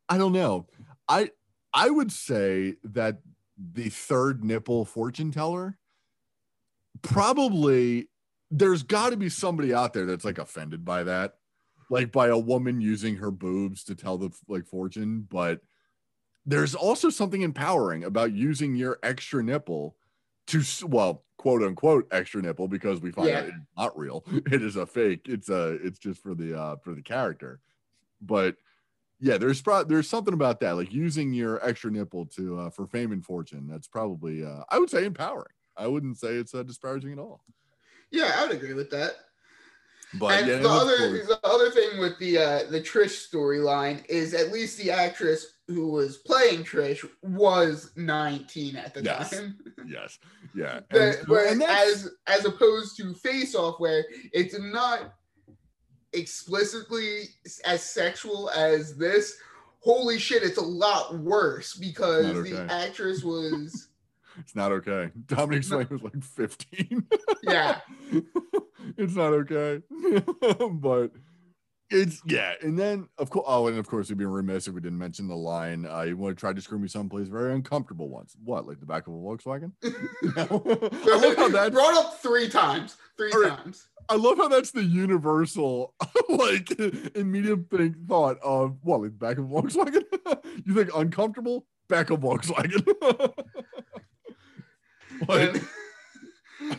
I 0.09 0.17
don't 0.17 0.33
know. 0.33 0.67
I 1.07 1.31
I 1.73 1.89
would 1.89 2.11
say 2.11 2.75
that 2.83 3.19
the 3.57 3.89
third 3.89 4.43
nipple 4.43 4.85
fortune 4.85 5.31
teller 5.31 5.77
probably 7.01 8.09
there's 8.51 8.83
got 8.83 9.09
to 9.09 9.17
be 9.17 9.29
somebody 9.29 9.73
out 9.73 9.93
there 9.93 10.05
that's 10.05 10.25
like 10.25 10.37
offended 10.37 10.85
by 10.85 11.03
that. 11.03 11.35
Like 11.89 12.11
by 12.11 12.27
a 12.27 12.37
woman 12.37 12.81
using 12.81 13.17
her 13.17 13.31
boobs 13.31 13.83
to 13.85 13.95
tell 13.95 14.17
the 14.17 14.31
like 14.47 14.65
fortune 14.65 15.27
but 15.29 15.61
there's 16.45 16.75
also 16.75 17.09
something 17.09 17.41
empowering 17.41 18.03
about 18.03 18.33
using 18.33 18.75
your 18.75 18.99
extra 19.03 19.43
nipple 19.43 19.95
to 20.47 20.63
well 20.87 21.23
quote 21.37 21.63
unquote 21.63 22.07
extra 22.11 22.41
nipple 22.41 22.67
because 22.67 23.01
we 23.01 23.11
find 23.11 23.29
out 23.29 23.45
it's 23.45 23.57
not 23.77 23.97
real. 23.97 24.23
It 24.51 24.61
is 24.61 24.75
a 24.75 24.85
fake. 24.85 25.21
It's 25.25 25.49
a 25.49 25.73
it's 25.83 25.99
just 25.99 26.21
for 26.21 26.35
the 26.35 26.59
uh 26.59 26.75
for 26.77 26.93
the 26.93 27.01
character 27.01 27.59
but 28.25 28.55
yeah 29.19 29.37
there's 29.37 29.61
pro- 29.61 29.83
there's 29.83 30.09
something 30.09 30.33
about 30.33 30.59
that 30.59 30.71
like 30.73 30.91
using 30.93 31.33
your 31.33 31.63
extra 31.65 31.91
nipple 31.91 32.25
to 32.25 32.59
uh 32.59 32.69
for 32.69 32.87
fame 32.87 33.11
and 33.11 33.23
fortune 33.25 33.67
that's 33.69 33.87
probably 33.87 34.43
uh 34.43 34.63
i 34.69 34.79
would 34.79 34.89
say 34.89 35.05
empowering 35.05 35.53
i 35.77 35.85
wouldn't 35.87 36.17
say 36.17 36.29
it's 36.35 36.53
uh, 36.55 36.63
disparaging 36.63 37.11
at 37.13 37.19
all 37.19 37.43
yeah, 38.11 38.31
I 38.37 38.45
would 38.45 38.55
agree 38.55 38.73
with 38.75 38.91
that. 38.91 39.13
but 40.19 40.37
and 40.37 40.47
yeah 40.47 40.57
the 40.57 40.69
other 40.69 40.97
the 41.23 41.39
other 41.43 41.71
thing 41.71 41.99
with 41.99 42.19
the 42.19 42.37
uh 42.37 42.59
the 42.69 42.79
Trish 42.79 43.27
storyline 43.27 44.05
is 44.07 44.35
at 44.35 44.51
least 44.51 44.77
the 44.77 44.91
actress 44.91 45.47
who 45.67 45.87
was 45.87 46.17
playing 46.17 46.63
Trish 46.63 47.03
was 47.23 47.91
19 47.95 48.75
at 48.75 48.93
the 48.93 49.01
Yes. 49.03 49.31
time. 49.31 49.57
yes 49.87 50.19
yeah 50.53 50.81
And- 50.91 51.17
where- 51.27 51.47
and 51.51 51.63
as 51.63 52.09
as 52.27 52.45
opposed 52.45 52.97
to 52.97 53.15
Face 53.15 53.55
Off, 53.55 53.79
where 53.79 54.05
it's 54.31 54.55
not 54.59 55.15
explicitly 56.13 57.29
as 57.65 57.83
sexual 57.83 58.49
as 58.51 58.95
this. 58.97 59.37
Holy 59.79 60.17
shit, 60.17 60.43
it's 60.43 60.57
a 60.57 60.61
lot 60.61 61.17
worse 61.17 61.73
because 61.73 62.25
Not 62.25 62.43
the 62.43 62.73
actress 62.73 63.23
was 63.23 63.89
it's 64.39 64.55
not 64.55 64.71
okay 64.71 65.11
dominique 65.27 65.63
swain 65.63 65.87
was 65.89 66.01
like 66.01 66.23
15 66.23 67.05
yeah. 67.43 67.79
it's 68.97 69.15
not 69.15 69.33
okay 69.33 69.81
but 70.71 71.11
it's 71.89 72.21
yeah 72.25 72.53
and 72.61 72.79
then 72.79 73.07
of 73.17 73.29
course 73.29 73.45
oh 73.47 73.67
and 73.67 73.77
of 73.77 73.87
course 73.87 74.09
we'd 74.09 74.17
be 74.17 74.25
remiss 74.25 74.67
if 74.67 74.73
we 74.73 74.81
didn't 74.81 74.97
mention 74.97 75.27
the 75.27 75.35
line 75.35 75.85
uh 75.85 76.01
you 76.01 76.15
want 76.17 76.35
to 76.35 76.39
try 76.39 76.53
to 76.53 76.61
screw 76.61 76.79
me 76.79 76.87
someplace 76.87 77.27
very 77.27 77.53
uncomfortable 77.53 78.09
once 78.09 78.35
what 78.43 78.65
like 78.65 78.79
the 78.79 78.85
back 78.85 79.05
of 79.05 79.13
a 79.13 79.17
volkswagen 79.17 79.71
i 79.83 80.47
love 80.49 81.35
how 81.35 81.49
that 81.49 81.71
brought 81.71 81.93
up 81.95 82.21
three 82.21 82.49
times. 82.49 82.97
Three 83.17 83.31
right. 83.35 83.57
times. 83.57 83.87
I 84.09 84.15
love 84.15 84.37
how 84.37 84.47
that's 84.47 84.71
the 84.71 84.83
universal 84.83 85.93
like 86.29 86.71
immediate 87.15 87.69
thing 87.69 87.95
thought 88.07 88.37
of 88.41 88.77
what 88.81 89.01
like 89.01 89.19
back 89.19 89.37
of 89.37 89.45
a 89.45 89.47
Volkswagen. 89.47 90.03
you 90.65 90.73
think 90.73 90.89
uncomfortable? 90.95 91.67
Back 91.89 92.09
of 92.09 92.21
Volkswagen. 92.21 92.85
Like, 95.27 95.55
And 95.55 95.67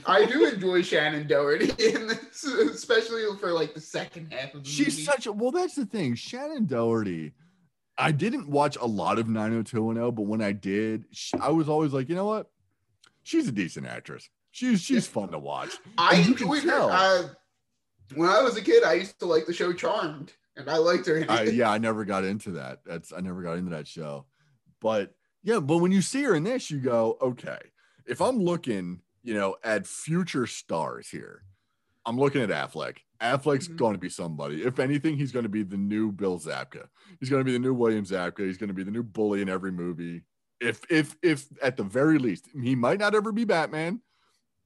I 0.07 0.25
do 0.25 0.47
enjoy 0.47 0.83
Shannen 0.83 1.27
Doherty 1.29 1.67
in 1.85 2.07
this, 2.09 2.45
especially 2.45 3.25
for 3.39 3.53
like 3.53 3.75
the 3.75 3.81
second 3.81 4.33
half 4.33 4.55
of 4.55 4.65
the 4.65 4.69
she's 4.69 4.95
movie. 4.95 5.03
such 5.03 5.27
a 5.27 5.33
well. 5.33 5.51
That's 5.51 5.75
the 5.75 5.87
thing. 5.87 6.15
Shannen 6.15 6.67
Doherty. 6.67 7.33
I 7.97 8.11
didn't 8.11 8.49
watch 8.49 8.77
a 8.81 8.87
lot 8.87 9.19
of 9.21 9.29
90210, 9.29 10.15
but 10.17 10.23
when 10.23 10.43
I 10.43 10.51
did, 10.51 11.05
I 11.41 11.51
was 11.51 11.69
always 11.69 11.93
like, 11.93 12.09
you 12.09 12.17
know 12.17 12.27
what? 12.27 12.51
She's 13.23 13.47
a 13.47 13.53
decent 13.53 13.87
actress. 13.87 14.29
She's 14.51 14.81
she's 14.81 15.07
fun 15.07 15.31
to 15.31 15.39
watch. 15.39 15.71
I 15.99 16.17
and 16.17 16.27
enjoyed 16.29 16.65
her. 16.65 16.89
Uh, 16.91 17.29
when 18.15 18.29
I 18.29 18.43
was 18.43 18.57
a 18.57 18.63
kid, 18.63 18.85
I 18.85 18.95
used 18.95 19.19
to 19.21 19.27
like 19.27 19.47
the 19.47 19.53
show 19.53 19.73
Charmed, 19.73 20.33
and 20.57 20.69
I 20.69 20.77
liked 20.77 21.07
her. 21.07 21.25
I, 21.29 21.45
yeah, 21.45 21.71
I 21.71 21.79
never 21.79 22.05
got 22.05 22.25
into 22.25 22.53
that. 22.53 22.81
That's 22.85 23.13
I 23.13 23.21
never 23.21 23.43
got 23.43 23.59
into 23.59 23.71
that 23.71 23.89
show. 23.89 24.27
But 24.81 25.15
yeah, 25.43 25.61
but 25.61 25.79
when 25.79 25.93
you 25.93 26.03
see 26.03 26.23
her 26.25 26.35
in 26.35 26.45
this, 26.45 26.71
you 26.71 26.79
go, 26.79 27.17
okay, 27.21 27.59
if 28.07 28.21
I'm 28.21 28.39
looking, 28.39 29.01
you 29.25 29.35
know, 29.35 29.57
at 29.65 29.87
future 29.87 30.47
stars 30.47 31.09
here, 31.09 31.43
I'm 32.07 32.19
looking 32.19 32.43
at 32.43 32.51
Affleck. 32.51 32.99
Affleck's 33.21 33.67
Mhm. 33.69 33.77
going 33.77 33.95
to 33.95 33.99
be 33.99 34.11
somebody. 34.11 34.63
If 34.63 34.79
anything, 34.79 35.17
he's 35.17 35.33
going 35.33 35.45
to 35.45 35.49
be 35.49 35.63
the 35.63 35.79
new 35.79 36.13
Bill 36.13 36.39
Zabka. 36.39 36.89
He's 37.19 37.31
going 37.31 37.41
to 37.41 37.45
be 37.45 37.53
the 37.53 37.59
new 37.59 37.73
William 37.75 38.05
Zabka. 38.05 38.41
He's 38.47 38.59
going 38.59 38.69
to 38.69 38.75
be 38.75 38.85
the 38.85 38.91
new 38.91 39.03
bully 39.03 39.41
in 39.41 39.49
every 39.49 39.73
movie. 39.73 40.23
If 40.61 40.81
if 40.91 41.17
if 41.23 41.47
at 41.63 41.77
the 41.77 41.83
very 41.85 42.19
least, 42.19 42.49
he 42.63 42.75
might 42.77 42.99
not 43.01 43.15
ever 43.15 43.33
be 43.33 43.45
Batman, 43.45 44.03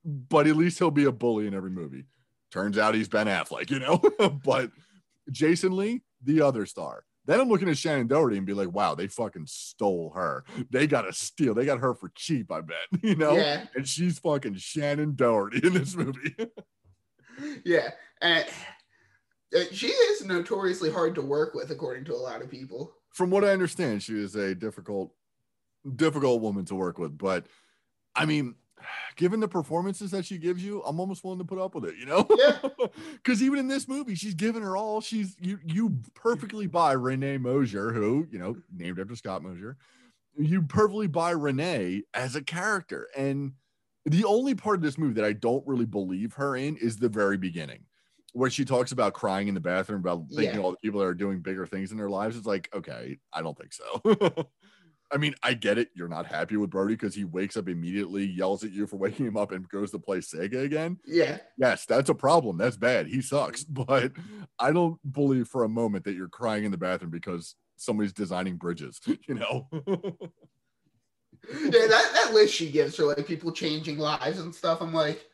but 0.04 0.46
at 0.46 0.56
least 0.56 0.78
he'll 0.78 0.90
be 0.90 1.04
a 1.04 1.12
bully 1.12 1.46
in 1.46 1.54
every 1.54 1.70
movie. 1.70 2.04
Turns 2.50 2.78
out 2.78 2.94
he's 2.94 3.08
Ben 3.08 3.26
Affleck, 3.26 3.70
you 3.70 3.78
know. 3.78 3.98
but 4.44 4.70
Jason 5.30 5.76
Lee, 5.76 6.02
the 6.22 6.40
other 6.40 6.66
star. 6.66 7.04
Then 7.28 7.40
I'm 7.40 7.48
looking 7.50 7.68
at 7.68 7.76
Shannen 7.76 8.08
Doherty 8.08 8.38
and 8.38 8.46
be 8.46 8.54
like, 8.54 8.72
wow, 8.72 8.94
they 8.94 9.06
fucking 9.06 9.44
stole 9.46 10.12
her. 10.14 10.44
They 10.70 10.86
got 10.86 11.02
to 11.02 11.12
steal. 11.12 11.52
They 11.52 11.66
got 11.66 11.78
her 11.78 11.92
for 11.94 12.10
cheap, 12.14 12.50
I 12.50 12.62
bet. 12.62 12.76
You 13.02 13.16
know? 13.16 13.36
Yeah. 13.36 13.66
And 13.76 13.86
she's 13.86 14.18
fucking 14.18 14.54
Shannen 14.54 15.14
Doherty 15.14 15.60
in 15.64 15.74
this 15.74 15.94
movie. 15.94 16.34
Yeah, 17.64 17.90
and 18.20 18.44
uh, 19.56 19.60
she 19.70 19.86
is 19.86 20.24
notoriously 20.24 20.90
hard 20.90 21.14
to 21.14 21.22
work 21.22 21.54
with, 21.54 21.70
according 21.70 22.04
to 22.06 22.14
a 22.14 22.16
lot 22.16 22.42
of 22.42 22.50
people. 22.50 22.92
From 23.12 23.30
what 23.30 23.44
I 23.44 23.50
understand, 23.50 24.02
she 24.02 24.14
is 24.14 24.34
a 24.34 24.56
difficult, 24.56 25.12
difficult 25.94 26.40
woman 26.42 26.64
to 26.64 26.74
work 26.74 26.98
with. 26.98 27.16
But 27.16 27.46
I 28.16 28.24
mean, 28.24 28.56
given 29.16 29.40
the 29.40 29.48
performances 29.48 30.10
that 30.12 30.24
she 30.24 30.38
gives 30.38 30.64
you, 30.64 30.82
I'm 30.84 30.98
almost 31.00 31.24
willing 31.24 31.38
to 31.40 31.44
put 31.44 31.58
up 31.58 31.74
with 31.74 31.84
it, 31.84 31.96
you 31.96 32.06
know? 32.06 32.26
Yeah. 32.36 32.58
Because 33.22 33.42
even 33.42 33.58
in 33.58 33.68
this 33.68 33.86
movie, 33.88 34.14
she's 34.14 34.34
giving 34.34 34.62
her 34.62 34.76
all. 34.76 35.00
She's 35.00 35.36
you 35.40 35.58
you 35.64 35.98
perfectly 36.14 36.66
buy 36.66 36.92
Renee 36.92 37.38
Mosier, 37.38 37.92
who, 37.92 38.26
you 38.30 38.38
know, 38.38 38.56
named 38.74 38.98
after 38.98 39.14
Scott 39.16 39.42
Mosier. 39.42 39.76
You 40.36 40.62
perfectly 40.62 41.08
buy 41.08 41.30
Renee 41.30 42.02
as 42.14 42.36
a 42.36 42.42
character. 42.42 43.08
And 43.16 43.52
the 44.06 44.24
only 44.24 44.54
part 44.54 44.76
of 44.76 44.82
this 44.82 44.96
movie 44.96 45.14
that 45.14 45.24
I 45.24 45.32
don't 45.34 45.66
really 45.66 45.84
believe 45.84 46.32
her 46.34 46.56
in 46.56 46.76
is 46.76 46.96
the 46.96 47.08
very 47.08 47.36
beginning. 47.36 47.80
Where 48.32 48.50
she 48.50 48.64
talks 48.64 48.92
about 48.92 49.14
crying 49.14 49.48
in 49.48 49.54
the 49.54 49.60
bathroom 49.60 50.00
about 50.00 50.24
thinking 50.28 50.54
Yeah. 50.56 50.60
all 50.60 50.70
the 50.70 50.76
people 50.78 51.00
that 51.00 51.06
are 51.06 51.14
doing 51.14 51.40
bigger 51.40 51.66
things 51.66 51.90
in 51.90 51.98
their 51.98 52.10
lives. 52.10 52.36
It's 52.36 52.46
like, 52.46 52.68
okay, 52.74 53.18
I 53.32 53.42
don't 53.42 53.58
think 53.58 53.72
so. 53.72 54.00
I 55.10 55.16
mean, 55.16 55.34
I 55.42 55.54
get 55.54 55.78
it. 55.78 55.88
You're 55.94 56.08
not 56.08 56.26
happy 56.26 56.56
with 56.56 56.70
Brodie 56.70 56.94
because 56.94 57.14
he 57.14 57.24
wakes 57.24 57.56
up 57.56 57.68
immediately, 57.68 58.26
yells 58.26 58.64
at 58.64 58.72
you 58.72 58.86
for 58.86 58.96
waking 58.98 59.26
him 59.26 59.36
up, 59.36 59.52
and 59.52 59.68
goes 59.68 59.90
to 59.92 59.98
play 59.98 60.18
Sega 60.18 60.62
again. 60.62 60.98
Yeah, 61.06 61.38
Yes, 61.56 61.86
that's 61.86 62.10
a 62.10 62.14
problem. 62.14 62.58
That's 62.58 62.76
bad. 62.76 63.06
He 63.06 63.22
sucks. 63.22 63.64
But 63.78 64.12
I 64.58 64.72
don't 64.72 64.98
believe 65.12 65.48
for 65.48 65.64
a 65.64 65.68
moment 65.68 66.04
that 66.04 66.14
you're 66.14 66.28
crying 66.28 66.64
in 66.64 66.70
the 66.70 66.76
bathroom 66.76 67.10
because 67.10 67.54
somebody's 67.76 68.12
designing 68.12 68.56
bridges, 68.56 69.00
you 69.06 69.34
know? 69.34 69.68
yeah. 69.72 70.10
That 71.70 72.10
that 72.14 72.30
list 72.34 72.54
she 72.54 72.70
gives 72.70 72.96
for 72.96 73.04
like 73.04 73.26
people 73.26 73.52
changing 73.52 73.98
lives 73.98 74.40
and 74.40 74.54
stuff. 74.54 74.82
I'm 74.82 74.92
like, 74.92 75.27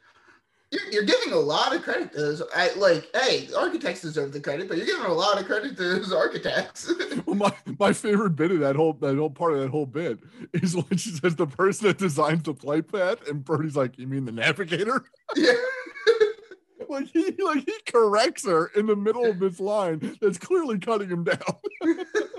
you're, 0.75 0.93
you're 0.93 1.05
giving 1.05 1.33
a 1.33 1.39
lot 1.39 1.75
of 1.75 1.83
credit 1.83 2.13
to 2.13 2.19
those. 2.19 2.43
I, 2.55 2.73
like, 2.75 3.09
hey, 3.15 3.49
architects 3.57 4.03
deserve 4.03 4.33
the 4.33 4.41
credit, 4.41 4.69
but 4.69 4.77
you're 4.77 4.87
giving 4.87 5.05
a 5.05 5.13
lot 5.13 5.39
of 5.39 5.47
credit 5.47 5.77
to 5.77 5.83
those 5.83 6.13
architects. 6.13 6.93
well, 7.27 7.37
my, 7.37 7.53
my 7.79 7.93
favorite 7.93 8.31
bit 8.31 8.51
of 8.51 8.61
that 8.61 8.77
whole 8.77 8.95
that 8.95 9.17
whole 9.17 9.31
part 9.31 9.55
of 9.55 9.61
that 9.61 9.71
whole 9.71 9.87
bit 9.87 10.19
is 10.53 10.75
when 10.75 10.97
she 10.97 11.11
says 11.11 11.37
the 11.37 11.47
person 11.47 11.89
that 11.89 11.99
designs 11.99 12.43
the 12.43 12.55
flight 12.55 12.91
path, 12.91 13.27
and 13.29 13.45
Brodie's 13.45 13.77
like, 13.77 13.99
You 13.99 14.07
mean 14.07 14.25
the 14.25 14.33
navigator? 14.33 15.05
yeah. 15.37 15.53
like 16.89 17.09
he 17.09 17.33
like 17.43 17.65
he 17.65 17.75
corrects 17.87 18.47
her 18.47 18.67
in 18.77 18.87
the 18.87 18.97
middle 18.97 19.25
of 19.25 19.39
this 19.39 19.59
line 19.61 20.17
that's 20.21 20.39
clearly 20.39 20.79
cutting 20.79 21.09
him 21.09 21.25
down. 21.25 21.39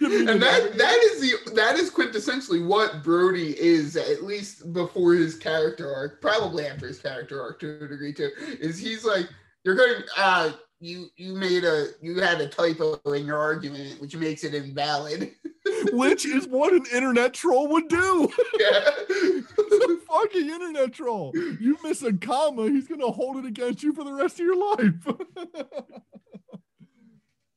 You 0.00 0.08
mean 0.08 0.24
the 0.26 0.32
and 0.32 0.42
that 0.42 0.78
that 0.78 0.96
is 0.96 1.20
the 1.20 1.52
that 1.54 1.76
is 1.76 1.90
quintessentially 1.90 2.64
what 2.64 3.02
Brodie 3.02 3.58
is 3.58 3.96
at 3.96 4.22
least 4.22 4.72
before 4.72 5.14
his 5.14 5.36
character 5.36 5.92
arc, 5.92 6.20
probably 6.20 6.66
after 6.66 6.86
his 6.86 7.00
character 7.00 7.40
arc 7.42 7.60
to 7.60 7.84
a 7.84 7.88
degree 7.88 8.12
too. 8.12 8.30
Is 8.60 8.78
he's 8.78 9.04
like 9.04 9.28
you're 9.64 9.76
going 9.76 10.02
uh 10.16 10.52
you 10.80 11.08
you 11.16 11.34
made 11.34 11.64
a 11.64 11.88
you 12.00 12.20
had 12.20 12.40
a 12.40 12.48
typo 12.48 12.96
in 13.12 13.26
your 13.26 13.38
argument 13.38 14.00
which 14.00 14.16
makes 14.16 14.44
it 14.44 14.54
invalid. 14.54 15.32
which 15.92 16.24
is 16.24 16.46
what 16.46 16.72
an 16.72 16.84
internet 16.92 17.34
troll 17.34 17.68
would 17.68 17.88
do. 17.88 18.30
yeah. 18.58 18.90
It's 19.70 19.84
a 19.84 20.06
fucking 20.06 20.48
internet 20.48 20.92
troll. 20.92 21.32
You 21.34 21.76
miss 21.82 22.02
a 22.02 22.12
comma, 22.12 22.68
he's 22.70 22.88
gonna 22.88 23.10
hold 23.10 23.36
it 23.36 23.44
against 23.44 23.82
you 23.82 23.92
for 23.92 24.02
the 24.02 24.12
rest 24.12 24.40
of 24.40 24.46
your 24.46 24.56
life. 24.56 25.06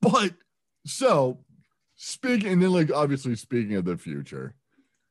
but 0.00 0.34
so 0.84 1.38
speaking, 2.02 2.52
and 2.52 2.62
then 2.62 2.72
like 2.72 2.90
obviously 2.92 3.36
speaking 3.36 3.76
of 3.76 3.84
the 3.84 3.96
future, 3.96 4.54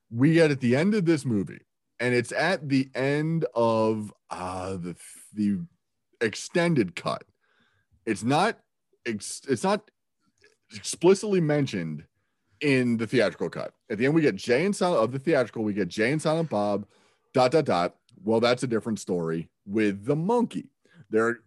we 0.09 0.33
get 0.33 0.51
at 0.51 0.59
the 0.59 0.75
end 0.75 0.93
of 0.93 1.05
this 1.05 1.25
movie, 1.25 1.61
and 2.01 2.13
it's 2.13 2.33
at 2.33 2.67
the 2.67 2.89
end 2.93 3.45
of 3.55 4.13
uh 4.29 4.73
the 4.73 4.95
the 5.33 5.59
extended 6.19 6.95
cut. 6.95 7.23
It's 8.05 8.23
not 8.23 8.59
ex- 9.05 9.41
it's 9.47 9.63
not 9.63 9.89
explicitly 10.75 11.39
mentioned 11.39 12.03
in 12.59 12.97
the 12.97 13.07
theatrical 13.07 13.49
cut. 13.49 13.73
At 13.89 13.97
the 13.97 14.05
end, 14.05 14.13
we 14.13 14.21
get 14.21 14.35
Jay 14.35 14.65
and 14.65 14.75
Silent 14.75 15.01
of 15.01 15.11
the 15.13 15.19
theatrical, 15.19 15.63
we 15.63 15.73
get 15.73 15.87
Jay 15.87 16.11
and 16.11 16.21
Silent 16.21 16.49
Bob, 16.49 16.85
dot 17.33 17.51
dot 17.51 17.65
dot. 17.65 17.95
Well, 18.21 18.41
that's 18.41 18.63
a 18.63 18.67
different 18.67 18.99
story 18.99 19.49
with 19.65 20.05
the 20.05 20.15
monkey. 20.15 20.69
They're 21.09 21.39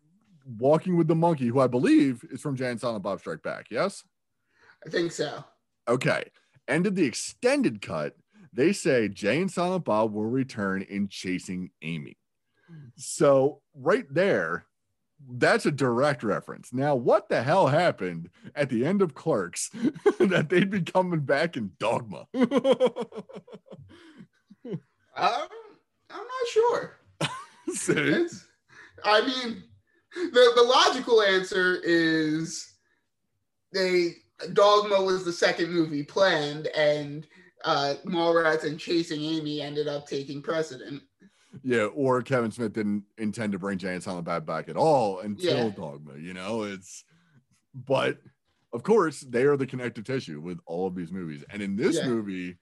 walking 0.58 0.96
with 0.96 1.06
the 1.06 1.14
monkey, 1.14 1.48
who 1.48 1.60
I 1.60 1.66
believe 1.66 2.24
is 2.30 2.40
from 2.40 2.56
Jay 2.56 2.70
and 2.70 2.80
Silent 2.80 3.04
Bob 3.04 3.20
Strike 3.20 3.42
Back. 3.42 3.66
Yes. 3.70 4.04
I 4.86 4.90
think 4.90 5.12
so. 5.12 5.44
Okay. 5.88 6.24
End 6.68 6.86
of 6.86 6.94
the 6.94 7.04
extended 7.04 7.82
cut, 7.82 8.16
they 8.52 8.72
say 8.72 9.08
Jay 9.08 9.40
and 9.40 9.50
Silent 9.50 9.84
Bob 9.84 10.12
will 10.12 10.24
return 10.24 10.82
in 10.82 11.08
chasing 11.08 11.70
Amy. 11.82 12.16
So 12.96 13.60
right 13.74 14.06
there, 14.10 14.66
that's 15.28 15.66
a 15.66 15.70
direct 15.70 16.22
reference. 16.22 16.72
Now, 16.72 16.94
what 16.94 17.28
the 17.28 17.42
hell 17.42 17.68
happened 17.68 18.30
at 18.54 18.70
the 18.70 18.84
end 18.84 19.02
of 19.02 19.14
Clerks 19.14 19.70
that 20.18 20.48
they'd 20.48 20.70
be 20.70 20.82
coming 20.82 21.20
back 21.20 21.56
in 21.56 21.72
Dogma? 21.78 22.26
Um, 25.16 25.46
I'm 26.10 26.16
not 26.16 26.48
sure. 26.50 26.98
I 29.04 29.20
mean, 29.20 29.62
the 30.14 30.52
the 30.56 30.62
logical 30.62 31.22
answer 31.22 31.78
is 31.84 32.74
they 33.72 34.14
Dogma 34.52 35.00
was 35.02 35.24
the 35.24 35.32
second 35.32 35.70
movie 35.70 36.02
planned, 36.02 36.66
and 36.68 37.26
uh, 37.64 37.94
Mallrats 38.04 38.64
and 38.64 38.78
Chasing 38.78 39.22
Amy 39.22 39.60
ended 39.60 39.88
up 39.88 40.06
taking 40.06 40.42
precedent. 40.42 41.02
Yeah, 41.62 41.84
or 41.84 42.20
Kevin 42.20 42.50
Smith 42.50 42.72
didn't 42.72 43.04
intend 43.16 43.52
to 43.52 43.58
bring 43.58 43.78
Jay 43.78 43.94
and 43.94 44.02
Silent 44.02 44.24
Bob 44.24 44.44
back 44.44 44.68
at 44.68 44.76
all 44.76 45.20
until 45.20 45.66
Yeah. 45.66 45.70
Dogma, 45.70 46.18
you 46.18 46.34
know, 46.34 46.64
it's 46.64 47.04
but 47.74 48.18
of 48.72 48.82
course 48.82 49.20
they 49.20 49.44
are 49.44 49.56
the 49.56 49.66
connective 49.66 50.04
tissue 50.04 50.40
with 50.40 50.58
all 50.66 50.86
of 50.88 50.94
these 50.96 51.12
movies. 51.12 51.44
And 51.50 51.62
in 51.62 51.76
this 51.76 51.96
Yeah. 51.96 52.08
movie, 52.08 52.58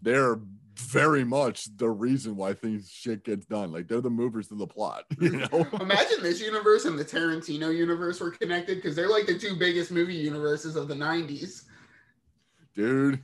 they're 0.00 0.40
very 0.78 1.24
much 1.24 1.74
the 1.76 1.88
reason 1.88 2.36
why 2.36 2.52
things 2.52 2.90
shit 2.90 3.24
gets 3.24 3.46
done. 3.46 3.72
Like 3.72 3.88
they're 3.88 4.00
the 4.00 4.10
movers 4.10 4.50
of 4.50 4.58
the 4.58 4.66
plot, 4.66 5.04
you 5.20 5.30
know. 5.30 5.66
Imagine 5.80 6.22
this 6.22 6.40
universe 6.40 6.84
and 6.84 6.98
the 6.98 7.04
Tarantino 7.04 7.74
universe 7.76 8.20
were 8.20 8.30
connected 8.30 8.76
because 8.76 8.94
they're 8.94 9.08
like 9.10 9.26
the 9.26 9.38
two 9.38 9.56
biggest 9.56 9.90
movie 9.90 10.14
universes 10.14 10.76
of 10.76 10.88
the 10.88 10.94
'90s. 10.94 11.64
Dude, 12.74 13.20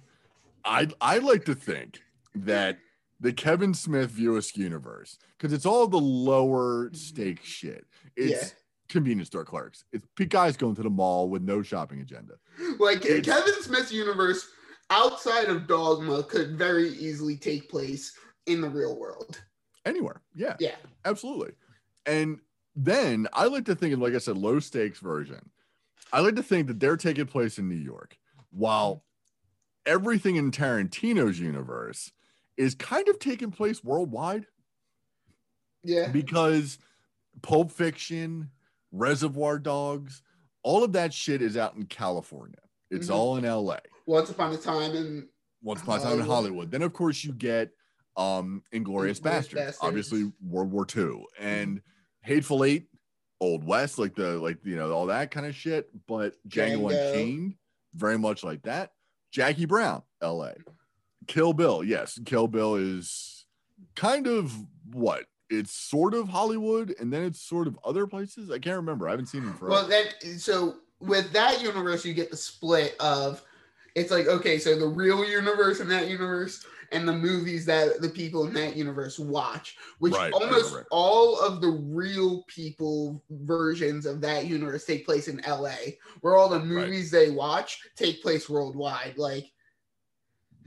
I 0.65 0.89
I 1.01 1.19
like 1.19 1.45
to 1.47 1.55
think 1.55 2.01
that 2.35 2.79
the 3.21 3.33
Kevin 3.33 3.75
Smith 3.75 4.11
View 4.11 4.37
Askew 4.37 4.65
universe, 4.65 5.19
because 5.39 5.53
it's 5.53 5.67
all 5.67 5.87
the 5.87 5.99
lower 6.01 6.91
stake 6.95 7.45
shit. 7.45 7.87
It's 8.17 8.31
Yeah. 8.43 8.49
convenience 8.89 9.29
store 9.29 9.45
clerks. 9.45 9.85
It's 9.93 10.07
guys 10.29 10.57
going 10.57 10.75
to 10.77 10.83
the 10.83 10.91
mall 10.91 11.29
with 11.29 11.43
no 11.43 11.63
shopping 11.63 12.01
agenda. 12.01 12.35
Like 12.79 13.05
It's- 13.05 13.25
Kevin 13.25 13.63
Smith's 13.63 13.93
universe 13.93 14.49
outside 14.91 15.49
of 15.49 15.67
Dogma 15.67 16.23
could 16.25 16.57
very 16.59 16.89
easily 16.91 17.37
take 17.37 17.69
place 17.71 18.17
in 18.47 18.61
the 18.61 18.69
real 18.69 18.99
world. 18.99 19.43
Anywhere. 19.85 20.21
Yeah, 20.35 20.57
Yeah. 20.61 20.77
absolutely. 21.05 21.53
And 22.07 22.41
then 22.77 23.27
I 23.33 23.47
like 23.47 23.65
to 23.67 23.75
think 23.75 23.93
of, 23.95 24.01
like 24.01 24.15
I 24.15 24.19
said, 24.19 24.37
low 24.37 24.61
stakes 24.61 24.99
version. 25.01 25.51
I 26.13 26.21
like 26.21 26.37
to 26.37 26.43
think 26.43 26.67
that 26.69 26.79
they're 26.81 26.97
taking 26.97 27.27
place 27.27 27.59
in 27.59 27.69
New 27.69 27.75
York, 27.77 28.19
while 28.51 29.05
everything 29.87 30.37
in 30.37 30.51
Tarantino's 30.51 31.41
universe 31.41 32.13
is 32.57 32.75
kind 32.75 33.09
of 33.09 33.19
taking 33.19 33.51
place 33.51 33.83
worldwide. 33.83 34.47
Yeah. 35.85 36.09
because 36.13 36.79
Pulp 37.43 37.73
Fiction, 37.73 38.51
Reservoir 38.93 39.59
Dogs, 39.59 40.23
all 40.63 40.85
of 40.85 40.93
that 40.93 41.13
shit 41.13 41.43
is 41.43 41.57
out 41.57 41.75
in 41.75 41.87
California. 41.87 42.61
It's 42.89 43.09
Mhm. 43.09 43.15
all 43.15 43.37
in 43.37 43.45
LA. 43.45 43.79
Once 44.07 44.31
upon 44.31 44.53
a 44.53 44.57
time 44.57 44.93
in 44.93 45.29
Once 45.63 45.83
upon 45.83 46.01
a 46.01 46.03
time 46.03 46.21
in 46.21 46.27
Hollywood. 46.27 46.71
Then 46.71 46.83
of 46.83 46.93
course 46.93 47.25
you 47.25 47.33
get 47.33 47.71
um 48.17 48.63
Inglorious 48.73 49.21
Inglourious 49.21 49.23
Bastards, 49.23 49.79
obviously 49.81 50.31
World 50.45 50.71
War 50.71 50.87
II, 50.95 51.25
and 51.39 51.81
Hateful 52.23 52.65
Eight, 52.65 52.87
Old 53.41 53.65
West, 53.65 53.99
like 53.99 54.15
the 54.15 54.39
like 54.39 54.59
you 54.65 54.77
know 54.77 54.93
all 54.93 55.07
that 55.07 55.31
kind 55.31 55.47
of 55.47 55.55
shit. 55.55 55.89
But 56.07 56.35
Django, 56.49 56.91
Django. 56.91 57.09
Unchained, 57.09 57.55
very 57.95 58.19
much 58.19 58.45
like 58.45 58.63
that. 58.63 58.93
Jackie 59.31 59.65
Brown, 59.65 60.03
LA. 60.23 60.53
Kill 61.27 61.53
Bill, 61.53 61.83
yes, 61.85 62.19
Kill 62.25 62.49
Bill 62.49 62.75
is 62.75 63.47
kind 63.95 64.27
of 64.27 64.53
what 64.93 65.25
it's 65.51 65.73
sort 65.73 66.15
of 66.15 66.29
Hollywood, 66.29 66.95
and 66.99 67.13
then 67.13 67.23
it's 67.23 67.41
sort 67.41 67.67
of 67.67 67.79
other 67.85 68.07
places. 68.07 68.51
I 68.51 68.59
can't 68.59 68.77
remember. 68.77 69.09
I 69.09 69.13
haven't 69.13 69.27
seen 69.27 69.43
him 69.43 69.55
for. 69.55 69.69
Well, 69.69 69.87
then, 69.87 70.07
so 70.39 70.77
with 71.01 71.33
that 71.33 71.63
universe, 71.63 72.05
you 72.05 72.15
get 72.15 72.31
the 72.31 72.37
split 72.37 72.97
of 73.01 73.43
it's 73.95 74.11
like, 74.11 74.27
okay, 74.27 74.59
so 74.59 74.79
the 74.79 74.87
real 74.87 75.25
universe 75.25 75.81
in 75.81 75.89
that 75.89 76.09
universe 76.09 76.65
and 76.93 77.09
the 77.09 77.13
movies 77.13 77.65
that 77.67 78.01
the 78.01 78.09
people 78.09 78.47
in 78.47 78.53
that 78.55 78.77
universe 78.77 79.19
watch, 79.19 79.77
which 79.99 80.13
Right, 80.13 80.33
right, 80.33 80.33
almost 80.33 80.75
right. 80.75 80.85
all 80.91 81.41
of 81.41 81.61
the 81.61 81.71
real 81.71 82.45
people 82.49 83.23
versions 83.31 84.05
of 84.05 84.21
that 84.21 84.47
universe 84.47 84.85
take 84.85 85.07
place 85.07 85.29
in 85.29 85.43
LA, 85.47 85.75
where 86.21 86.37
all 86.37 86.49
the 86.49 86.61
movies 86.61 87.11
they 87.11 87.31
watch 87.31 87.81
take 87.97 88.23
place 88.23 88.49
worldwide. 88.49 89.15
Like, 89.17 89.51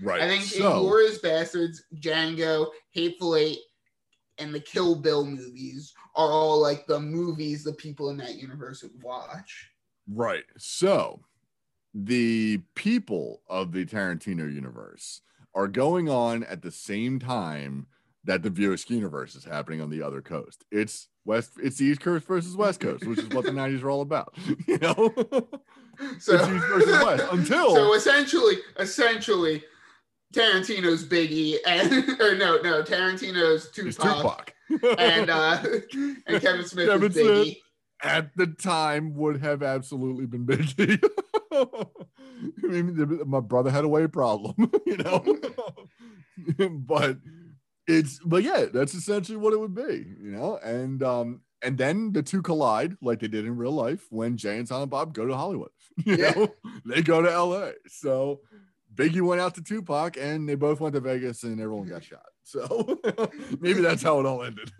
right. 0.01 0.21
I 0.21 0.27
think 0.27 0.43
so, 0.43 0.83
Inglourious 0.83 1.21
Bastards, 1.21 1.83
Django, 1.95 2.67
Hateful 2.91 3.35
Eight, 3.35 3.59
and 4.39 4.53
the 4.53 4.59
Kill 4.59 4.95
Bill 4.95 5.25
movies 5.25 5.93
are 6.15 6.31
all 6.31 6.59
like 6.59 6.87
the 6.87 6.99
movies 6.99 7.63
the 7.63 7.73
people 7.73 8.09
in 8.09 8.17
that 8.17 8.35
universe 8.35 8.81
would 8.81 9.01
watch. 9.03 9.69
Right. 10.07 10.43
So 10.57 11.21
the 11.95 12.59
people 12.75 13.41
of 13.49 13.71
the 13.71 13.85
Tarantino 13.85 14.53
universe 14.53 15.21
are 15.55 15.69
going 15.69 16.09
on 16.09 16.43
at 16.43 16.61
the 16.61 16.71
same 16.71 17.19
time 17.19 17.87
that 18.25 18.43
the 18.43 18.49
Buick 18.49 18.89
universe 18.89 19.33
is 19.35 19.45
happening 19.45 19.81
on 19.81 19.89
the 19.89 20.01
other 20.01 20.21
coast. 20.21 20.65
It's 20.71 21.07
West, 21.23 21.51
it's 21.63 21.77
the 21.77 21.85
East 21.85 22.01
Coast 22.01 22.25
versus 22.27 22.57
West 22.57 22.81
Coast, 22.81 23.05
which 23.05 23.19
is 23.19 23.29
what 23.29 23.45
the 23.45 23.51
90s 23.51 23.81
are 23.81 23.89
all 23.89 24.01
about. 24.01 24.35
You 24.67 24.77
know? 24.79 25.13
So, 26.19 26.35
East 26.35 26.65
versus 26.65 27.03
West 27.03 27.23
until 27.31 27.73
so 27.73 27.93
essentially, 27.93 28.55
essentially, 28.77 29.63
Tarantino's 30.33 31.05
Biggie 31.05 31.55
and 31.65 32.19
or 32.19 32.35
no, 32.35 32.57
no, 32.61 32.83
Tarantino's 32.83 33.71
Tupac, 33.71 34.53
Tupac. 34.67 34.99
and 34.99 35.29
uh 35.29 35.63
and 36.27 36.41
Kevin 36.41 36.65
Smith 36.65 36.89
Kevin 36.89 37.07
is 37.09 37.13
Smith. 37.13 37.47
Biggie. 37.47 37.57
at 38.03 38.35
the 38.35 38.47
time 38.47 39.15
would 39.15 39.41
have 39.41 39.63
absolutely 39.63 40.25
been 40.25 40.45
Biggie. 40.45 41.01
I 42.63 42.67
mean, 42.67 43.21
my 43.25 43.39
brother 43.39 43.69
had 43.71 43.85
a 43.85 43.87
weight 43.87 44.11
problem, 44.11 44.71
you 44.85 44.97
know. 44.97 45.23
but 46.69 47.17
it's 47.87 48.19
but 48.25 48.43
yeah, 48.43 48.65
that's 48.73 48.93
essentially 48.93 49.37
what 49.37 49.53
it 49.53 49.59
would 49.59 49.75
be, 49.75 50.05
you 50.19 50.31
know. 50.31 50.57
And 50.63 51.01
um 51.03 51.41
and 51.61 51.77
then 51.77 52.11
the 52.11 52.21
two 52.23 52.41
collide 52.41 52.95
like 53.01 53.19
they 53.19 53.27
did 53.27 53.45
in 53.45 53.55
real 53.57 53.71
life 53.71 54.05
when 54.09 54.37
Jay 54.37 54.57
and 54.57 54.67
Silent 54.67 54.91
Bob 54.91 55.13
go 55.13 55.25
to 55.25 55.35
Hollywood. 55.35 55.71
You 56.03 56.17
Yeah. 56.17 56.31
know, 56.31 56.55
they 56.85 57.01
go 57.01 57.21
to 57.21 57.29
LA. 57.29 57.71
So 57.87 58.41
Biggie 58.93 59.21
went 59.21 59.41
out 59.41 59.55
to 59.55 59.63
Tupac 59.63 60.17
and 60.17 60.47
they 60.47 60.55
both 60.55 60.79
went 60.79 60.93
to 60.95 60.99
Vegas 61.01 61.43
and 61.43 61.59
everyone 61.59 61.87
got 61.87 62.03
shot. 62.03 62.25
So 62.43 62.99
maybe 63.59 63.81
that's 63.81 64.03
how 64.03 64.19
it 64.19 64.25
all 64.25 64.43
ended. 64.43 64.71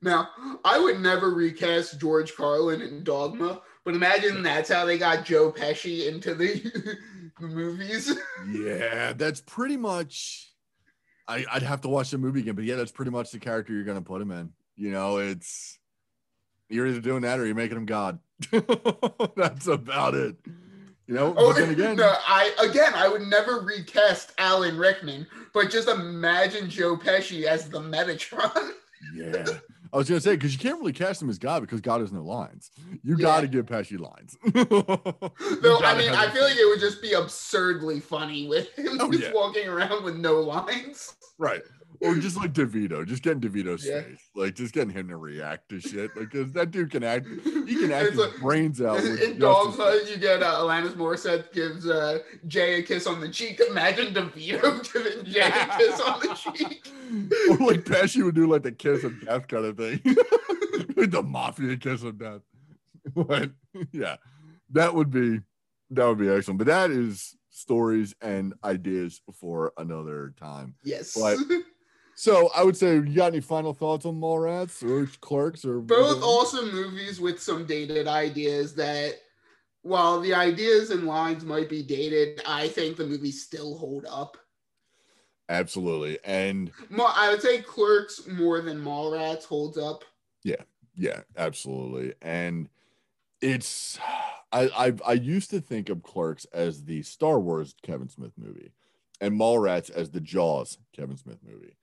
Now, 0.00 0.28
I 0.64 0.78
would 0.78 1.00
never 1.00 1.30
recast 1.30 2.00
George 2.00 2.34
Carlin 2.36 2.80
in 2.82 3.02
Dogma, 3.04 3.62
but 3.84 3.94
imagine 3.94 4.42
that's 4.42 4.70
how 4.70 4.84
they 4.84 4.98
got 4.98 5.24
Joe 5.24 5.52
Pesci 5.52 6.08
into 6.08 6.34
the, 6.34 6.54
the 7.40 7.46
movies. 7.46 8.16
Yeah, 8.50 9.12
that's 9.12 9.40
pretty 9.40 9.76
much. 9.76 10.48
I, 11.28 11.44
I'd 11.50 11.62
have 11.62 11.80
to 11.82 11.88
watch 11.88 12.10
the 12.10 12.18
movie 12.18 12.40
again, 12.40 12.54
but 12.54 12.64
yeah, 12.64 12.76
that's 12.76 12.92
pretty 12.92 13.10
much 13.10 13.30
the 13.30 13.38
character 13.38 13.72
you're 13.72 13.84
gonna 13.84 14.02
put 14.02 14.20
him 14.20 14.30
in. 14.30 14.50
You 14.76 14.90
know, 14.90 15.18
it's 15.18 15.78
you're 16.68 16.86
either 16.86 17.00
doing 17.00 17.22
that 17.22 17.38
or 17.38 17.46
you're 17.46 17.54
making 17.54 17.76
him 17.76 17.86
God. 17.86 18.18
that's 19.36 19.66
about 19.66 20.14
it. 20.14 20.36
You 21.06 21.14
know, 21.14 21.34
Oh, 21.36 21.52
again, 21.52 21.96
no, 21.96 22.14
I 22.26 22.54
again, 22.62 22.92
I 22.94 23.08
would 23.08 23.22
never 23.22 23.60
recast 23.60 24.32
Alan 24.38 24.78
Rickman, 24.78 25.26
but 25.52 25.70
just 25.70 25.88
imagine 25.88 26.70
Joe 26.70 26.96
Pesci 26.96 27.44
as 27.44 27.68
the 27.68 27.80
Metatron. 27.80 28.70
yeah, 29.14 29.44
I 29.92 29.98
was 29.98 30.08
gonna 30.08 30.20
say 30.20 30.34
because 30.36 30.52
you 30.54 30.58
can't 30.58 30.78
really 30.80 30.92
cast 30.92 31.20
him 31.20 31.28
as 31.28 31.38
God 31.38 31.60
because 31.60 31.80
God 31.82 32.00
has 32.00 32.12
no 32.12 32.22
lines. 32.22 32.70
You 33.04 33.16
Yeah. 33.18 33.22
got 33.26 33.40
to 33.42 33.48
give 33.48 33.66
Pesci 33.66 33.98
lines. 34.00 34.38
Though 34.54 35.78
I 35.80 35.98
mean, 35.98 36.10
I 36.12 36.30
feel 36.30 36.44
like 36.44 36.56
it 36.56 36.66
would 36.66 36.80
just 36.80 37.02
be 37.02 37.12
absurdly 37.12 38.00
funny 38.00 38.48
with 38.48 38.72
him 38.78 38.96
Oh, 39.00 39.10
just 39.10 39.24
yeah. 39.24 39.32
walking 39.34 39.68
around 39.68 40.04
with 40.04 40.16
no 40.16 40.40
lines. 40.40 41.14
right. 41.38 41.60
Or 42.04 42.16
just 42.16 42.36
like 42.36 42.52
DeVito, 42.52 43.06
just 43.06 43.22
getting 43.22 43.40
DeVito's 43.40 43.86
Yeah. 43.86 44.02
face, 44.02 44.28
like 44.34 44.54
just 44.56 44.74
getting 44.74 44.90
him 44.90 45.06
to 45.08 45.16
react 45.16 45.68
to 45.68 45.78
shit, 45.80 46.10
like 46.16 46.30
because 46.30 46.50
that 46.52 46.72
dude 46.72 46.90
can 46.90 47.04
act. 47.04 47.28
He 47.44 47.76
can 47.76 47.92
act 47.92 48.08
It's 48.08 48.16
his 48.16 48.18
like- 48.18 48.40
brains 48.40 48.82
out. 48.82 48.98
In 49.04 49.38
Dogma, 49.38 50.00
you 50.10 50.16
get 50.16 50.42
uh, 50.42 50.54
Alanis 50.62 50.94
Morissette 50.94 51.52
gives 51.52 51.88
uh, 51.88 52.18
Jay 52.48 52.80
a 52.80 52.82
kiss 52.82 53.06
on 53.06 53.20
the 53.20 53.28
cheek. 53.28 53.60
Imagine 53.70 54.12
DeVito 54.12 54.92
giving 54.92 55.24
Jay 55.32 55.42
a 55.42 55.76
kiss 55.78 56.00
on 56.00 56.18
the 56.20 56.34
cheek. 56.34 56.88
or 57.50 57.66
like 57.68 57.84
Pesci 57.84 58.24
would 58.24 58.34
do 58.34 58.48
like 58.48 58.64
the 58.64 58.72
kiss 58.72 59.04
of 59.04 59.24
death 59.24 59.46
kind 59.46 59.64
of 59.66 59.76
thing. 59.76 60.00
like 60.96 61.12
the 61.12 61.22
mafia 61.22 61.76
kiss 61.76 62.02
of 62.02 62.18
death. 62.18 62.40
But 63.14 63.52
yeah, 63.92 64.16
that 64.72 64.92
would 64.94 65.10
be 65.10 65.40
that 65.90 66.06
would 66.06 66.18
be 66.18 66.28
excellent. 66.28 66.58
But 66.58 66.66
that 66.66 66.90
is 66.90 67.36
stories 67.50 68.14
and 68.20 68.54
ideas 68.64 69.20
for 69.34 69.72
another 69.76 70.34
time. 70.36 70.74
Yes. 70.82 71.14
But- 71.16 71.38
So 72.14 72.50
I 72.54 72.62
would 72.62 72.76
say, 72.76 72.94
you 72.94 73.14
got 73.14 73.32
any 73.32 73.40
final 73.40 73.72
thoughts 73.72 74.06
on 74.06 74.20
Mallrats 74.20 74.82
or 74.82 75.06
Clerks 75.20 75.64
or 75.64 75.80
Both 75.80 76.22
awesome 76.22 76.72
movies 76.72 77.20
with 77.20 77.40
some 77.40 77.66
dated 77.66 78.06
ideas 78.06 78.74
that, 78.74 79.14
while 79.82 80.20
the 80.20 80.34
ideas 80.34 80.90
and 80.90 81.06
lines 81.06 81.44
might 81.44 81.68
be 81.68 81.82
dated, 81.82 82.42
I 82.46 82.68
think 82.68 82.96
the 82.96 83.06
movies 83.06 83.42
still 83.42 83.76
hold 83.76 84.06
up. 84.08 84.36
Absolutely, 85.48 86.18
and 86.24 86.70
I 86.98 87.30
would 87.30 87.42
say 87.42 87.60
Clerks 87.60 88.26
more 88.26 88.60
than 88.60 88.82
Mallrats 88.82 89.44
holds 89.44 89.76
up. 89.76 90.04
Yeah, 90.44 90.62
yeah, 90.94 91.22
absolutely. 91.36 92.14
And 92.22 92.68
it's 93.40 93.98
I, 94.52 94.68
I 94.68 94.94
I 95.04 95.12
used 95.14 95.50
to 95.50 95.60
think 95.60 95.88
of 95.88 96.02
Clerks 96.02 96.46
as 96.52 96.84
the 96.84 97.02
Star 97.02 97.40
Wars 97.40 97.74
Kevin 97.82 98.08
Smith 98.08 98.32
movie 98.38 98.72
and 99.20 99.38
Mallrats 99.38 99.90
as 99.90 100.10
the 100.10 100.20
Jaws 100.20 100.78
Kevin 100.94 101.16
Smith 101.16 101.38
movie. 101.44 101.76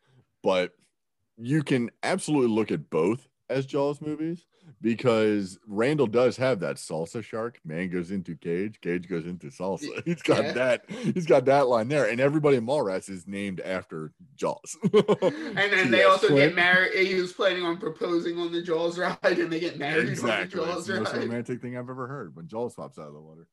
But 0.43 0.71
you 1.37 1.63
can 1.63 1.89
absolutely 2.03 2.53
look 2.53 2.71
at 2.71 2.89
both 2.89 3.27
as 3.49 3.65
Jaws 3.65 3.99
movies 4.01 4.45
because 4.81 5.57
Randall 5.67 6.05
does 6.05 6.37
have 6.37 6.59
that 6.59 6.75
salsa 6.75 7.23
shark. 7.23 7.59
Man 7.65 7.89
goes 7.89 8.11
into 8.11 8.35
cage, 8.35 8.79
cage 8.81 9.09
goes 9.09 9.25
into 9.25 9.47
salsa. 9.47 9.87
He's 10.05 10.21
got 10.21 10.43
Yeah. 10.43 10.51
that. 10.53 10.85
He's 10.89 11.25
got 11.25 11.45
that 11.45 11.67
line 11.67 11.87
there, 11.87 12.07
and 12.07 12.19
everybody 12.21 12.57
in 12.57 12.65
Mallrats 12.65 13.09
is 13.09 13.27
named 13.27 13.59
after 13.61 14.11
Jaws. 14.35 14.77
And 14.93 15.57
then 15.73 15.89
they 15.91 16.03
also 16.03 16.27
Clint. 16.27 16.51
get 16.51 16.55
married. 16.55 17.07
He 17.07 17.15
was 17.15 17.33
planning 17.33 17.63
on 17.63 17.77
proposing 17.77 18.37
on 18.39 18.51
the 18.51 18.61
Jaws 18.61 18.97
ride, 18.99 19.17
and 19.23 19.51
they 19.51 19.59
get 19.59 19.77
married 19.79 20.07
Exactly. 20.09 20.31
on 20.61 20.67
the 20.67 20.77
It's 20.77 20.85
Jaws 20.85 20.87
the 20.87 20.99
most 21.01 21.13
romantic 21.15 21.61
thing 21.61 21.75
I've 21.77 21.89
ever 21.89 22.07
heard 22.07 22.35
when 22.35 22.47
Jaws 22.47 22.75
pops 22.75 22.99
out 22.99 23.07
of 23.07 23.13
the 23.13 23.21
water. 23.21 23.47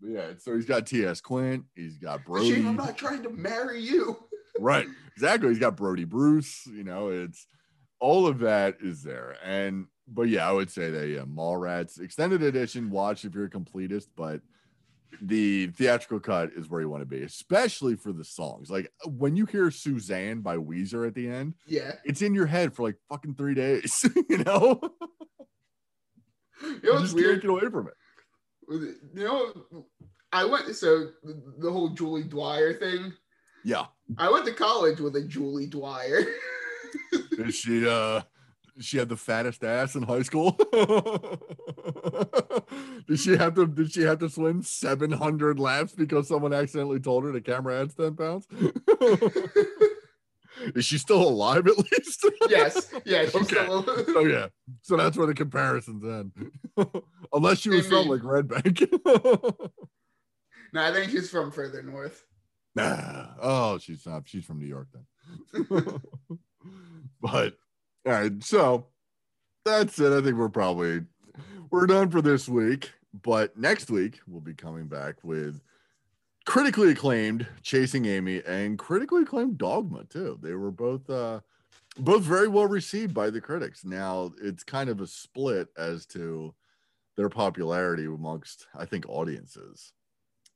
But 0.00 0.10
yeah, 0.10 0.26
so 0.38 0.54
he's 0.54 0.66
got 0.66 0.86
T.S. 0.86 1.20
Quint, 1.20 1.64
he's 1.74 1.96
got 1.98 2.24
Brodie. 2.24 2.54
Shame 2.56 2.66
I'm 2.68 2.76
not 2.76 2.98
trying 2.98 3.22
to 3.22 3.30
marry 3.30 3.80
you. 3.80 4.16
Right, 4.60 4.86
exactly. 5.14 5.48
He's 5.50 5.58
got 5.58 5.76
Brodie 5.76 6.04
Bruce. 6.04 6.66
You 6.66 6.84
know, 6.84 7.08
it's 7.08 7.46
all 8.00 8.26
of 8.26 8.38
that 8.40 8.76
is 8.80 9.02
there. 9.02 9.36
And 9.44 9.86
but 10.08 10.28
yeah, 10.28 10.48
I 10.48 10.52
would 10.52 10.70
say 10.70 10.90
that 10.90 11.08
yeah, 11.08 11.22
Mallrats 11.22 12.00
extended 12.00 12.42
edition. 12.42 12.90
Watch 12.90 13.24
if 13.24 13.34
you're 13.34 13.46
a 13.46 13.50
completist, 13.50 14.06
but 14.16 14.40
the 15.22 15.68
theatrical 15.68 16.20
cut 16.20 16.50
is 16.56 16.68
where 16.68 16.80
you 16.80 16.90
want 16.90 17.00
to 17.00 17.06
be, 17.06 17.22
especially 17.22 17.96
for 17.96 18.12
the 18.12 18.24
songs. 18.24 18.68
Like 18.70 18.90
when 19.06 19.34
you 19.36 19.46
hear 19.46 19.70
Susanne 19.70 20.40
by 20.42 20.56
Weezer 20.58 21.06
at 21.06 21.14
the 21.14 21.28
end, 21.28 21.54
Yeah. 21.66 21.92
it's 22.04 22.20
in 22.22 22.34
your 22.34 22.46
head 22.46 22.74
for 22.74 22.82
like 22.82 22.96
fucking 23.08 23.34
three 23.36 23.54
days. 23.54 24.04
you 24.28 24.38
know, 24.44 24.80
You 26.62 26.80
know 26.92 26.98
you 27.02 27.14
weird? 27.14 27.40
get 27.42 27.50
away 27.50 27.68
from 27.70 27.88
it. 27.88 27.94
You 29.14 29.24
know, 29.24 29.52
I 30.32 30.44
went 30.44 30.74
so 30.74 31.10
the 31.22 31.70
whole 31.70 31.90
Julie 31.90 32.24
Dwyer 32.24 32.74
thing. 32.74 33.12
Yeah. 33.66 33.86
I 34.16 34.30
went 34.30 34.46
to 34.46 34.52
college 34.52 35.00
with 35.00 35.16
a 35.16 35.22
Julie 35.22 35.66
Dwyer. 35.66 36.22
Is 37.32 37.56
she 37.56 37.86
uh 37.86 38.22
she 38.78 38.96
had 38.96 39.08
the 39.08 39.16
fattest 39.16 39.64
ass 39.64 39.96
in 39.96 40.04
high 40.04 40.22
school? 40.22 40.52
did 43.08 43.18
she 43.18 43.36
have 43.36 43.56
to 43.56 43.66
did 43.66 43.90
she 43.90 44.02
have 44.02 44.20
to 44.20 44.28
swim 44.28 44.62
700 44.62 45.58
laps 45.58 45.94
because 45.94 46.28
someone 46.28 46.52
accidentally 46.52 47.00
told 47.00 47.24
her 47.24 47.32
the 47.32 47.40
camera 47.40 47.80
adds 47.80 47.96
10 47.96 48.14
pounds? 48.14 48.46
Is 50.76 50.84
she 50.84 50.96
still 50.98 51.28
alive 51.28 51.66
at 51.66 51.76
least? 51.76 52.24
yes, 52.48 52.94
yeah, 53.04 53.24
she's 53.24 53.34
Okay. 53.34 53.66
oh 53.68 54.24
yeah. 54.26 54.46
So 54.82 54.96
that's 54.96 55.16
where 55.16 55.26
the 55.26 55.34
comparisons 55.34 56.04
end. 56.04 56.52
Unless 57.32 57.58
she 57.58 57.70
was 57.70 57.88
from 57.88 58.06
like 58.06 58.22
Red 58.22 58.46
Bank. 58.46 58.88
no, 59.04 60.82
I 60.82 60.92
think 60.92 61.10
she's 61.10 61.28
from 61.28 61.50
further 61.50 61.82
north. 61.82 62.24
Nah. 62.76 63.24
Oh, 63.38 63.78
she's 63.78 64.06
not. 64.06 64.22
She's 64.26 64.44
from 64.44 64.58
New 64.58 64.66
York 64.66 64.88
then. 64.92 65.66
but 67.20 67.54
all 68.06 68.12
right, 68.12 68.42
so 68.42 68.86
that's 69.64 69.98
it. 69.98 70.12
I 70.12 70.22
think 70.22 70.36
we're 70.36 70.48
probably 70.48 71.02
we're 71.70 71.86
done 71.86 72.10
for 72.10 72.22
this 72.22 72.48
week. 72.48 72.92
But 73.22 73.56
next 73.58 73.90
week 73.90 74.20
we'll 74.26 74.40
be 74.40 74.54
coming 74.54 74.86
back 74.88 75.22
with 75.22 75.60
critically 76.46 76.92
acclaimed 76.92 77.46
Chasing 77.62 78.06
Amy 78.06 78.42
and 78.46 78.78
critically 78.78 79.22
acclaimed 79.22 79.58
Dogma 79.58 80.04
too. 80.04 80.38
They 80.42 80.54
were 80.54 80.70
both 80.70 81.08
uh 81.10 81.40
both 81.98 82.22
very 82.22 82.48
well 82.48 82.66
received 82.66 83.14
by 83.14 83.30
the 83.30 83.40
critics. 83.40 83.84
Now 83.84 84.32
it's 84.42 84.64
kind 84.64 84.88
of 84.88 85.00
a 85.00 85.06
split 85.06 85.68
as 85.76 86.06
to 86.06 86.54
their 87.16 87.28
popularity 87.28 88.06
amongst 88.06 88.66
I 88.74 88.86
think 88.86 89.06
audiences 89.08 89.92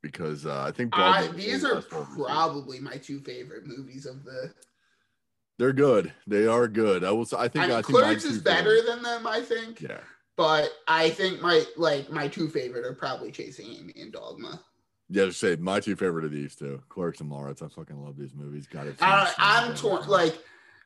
because 0.03 0.47
uh, 0.47 0.63
I 0.67 0.71
think 0.71 0.97
I, 0.97 1.29
these 1.29 1.65
are 1.65 1.83
probably 1.83 2.81
my 2.81 2.97
two 2.97 3.21
favorite 3.21 3.67
movies 3.67 4.07
of 4.07 4.25
the. 4.25 4.53
They're 5.59 5.73
good. 5.73 6.13
They 6.27 6.47
are 6.47 6.69
good. 6.69 7.05
I 7.05 7.11
will. 7.11 7.27
I 7.37 7.49
think. 7.49 7.65
I 7.65 7.69
mean, 7.69 7.77
I 7.77 7.83
think 7.83 7.99
Clerks 7.99 8.25
is 8.25 8.39
better 8.39 8.83
than 8.83 9.03
them, 9.03 9.27
I 9.27 9.41
think. 9.41 9.81
Yeah. 9.81 10.01
But 10.37 10.71
I 10.89 11.11
think 11.11 11.43
my 11.43 11.65
like 11.77 12.11
my 12.11 12.29
two 12.29 12.49
favorite 12.49 12.87
are 12.87 12.95
probably 12.95 13.31
Chasing 13.31 13.67
Amy 13.67 13.93
and 14.01 14.13
Dogma. 14.13 14.61
Yeah, 15.11 15.27
just 15.27 15.41
say 15.41 15.57
my 15.57 15.81
two 15.81 15.97
favorite 15.97 16.25
of 16.25 16.31
these 16.31 16.55
two, 16.55 16.81
Clerks 16.89 17.21
and 17.21 17.31
Mallrats. 17.31 17.63
I 17.63 17.69
fucking 17.69 18.03
love 18.03 18.17
these 18.17 18.35
movies. 18.35 18.67
Got 18.67 18.87
it. 18.87 18.97
I, 19.01 19.35
I'm 19.37 19.75
torn. 19.75 20.07
Like 20.09 20.39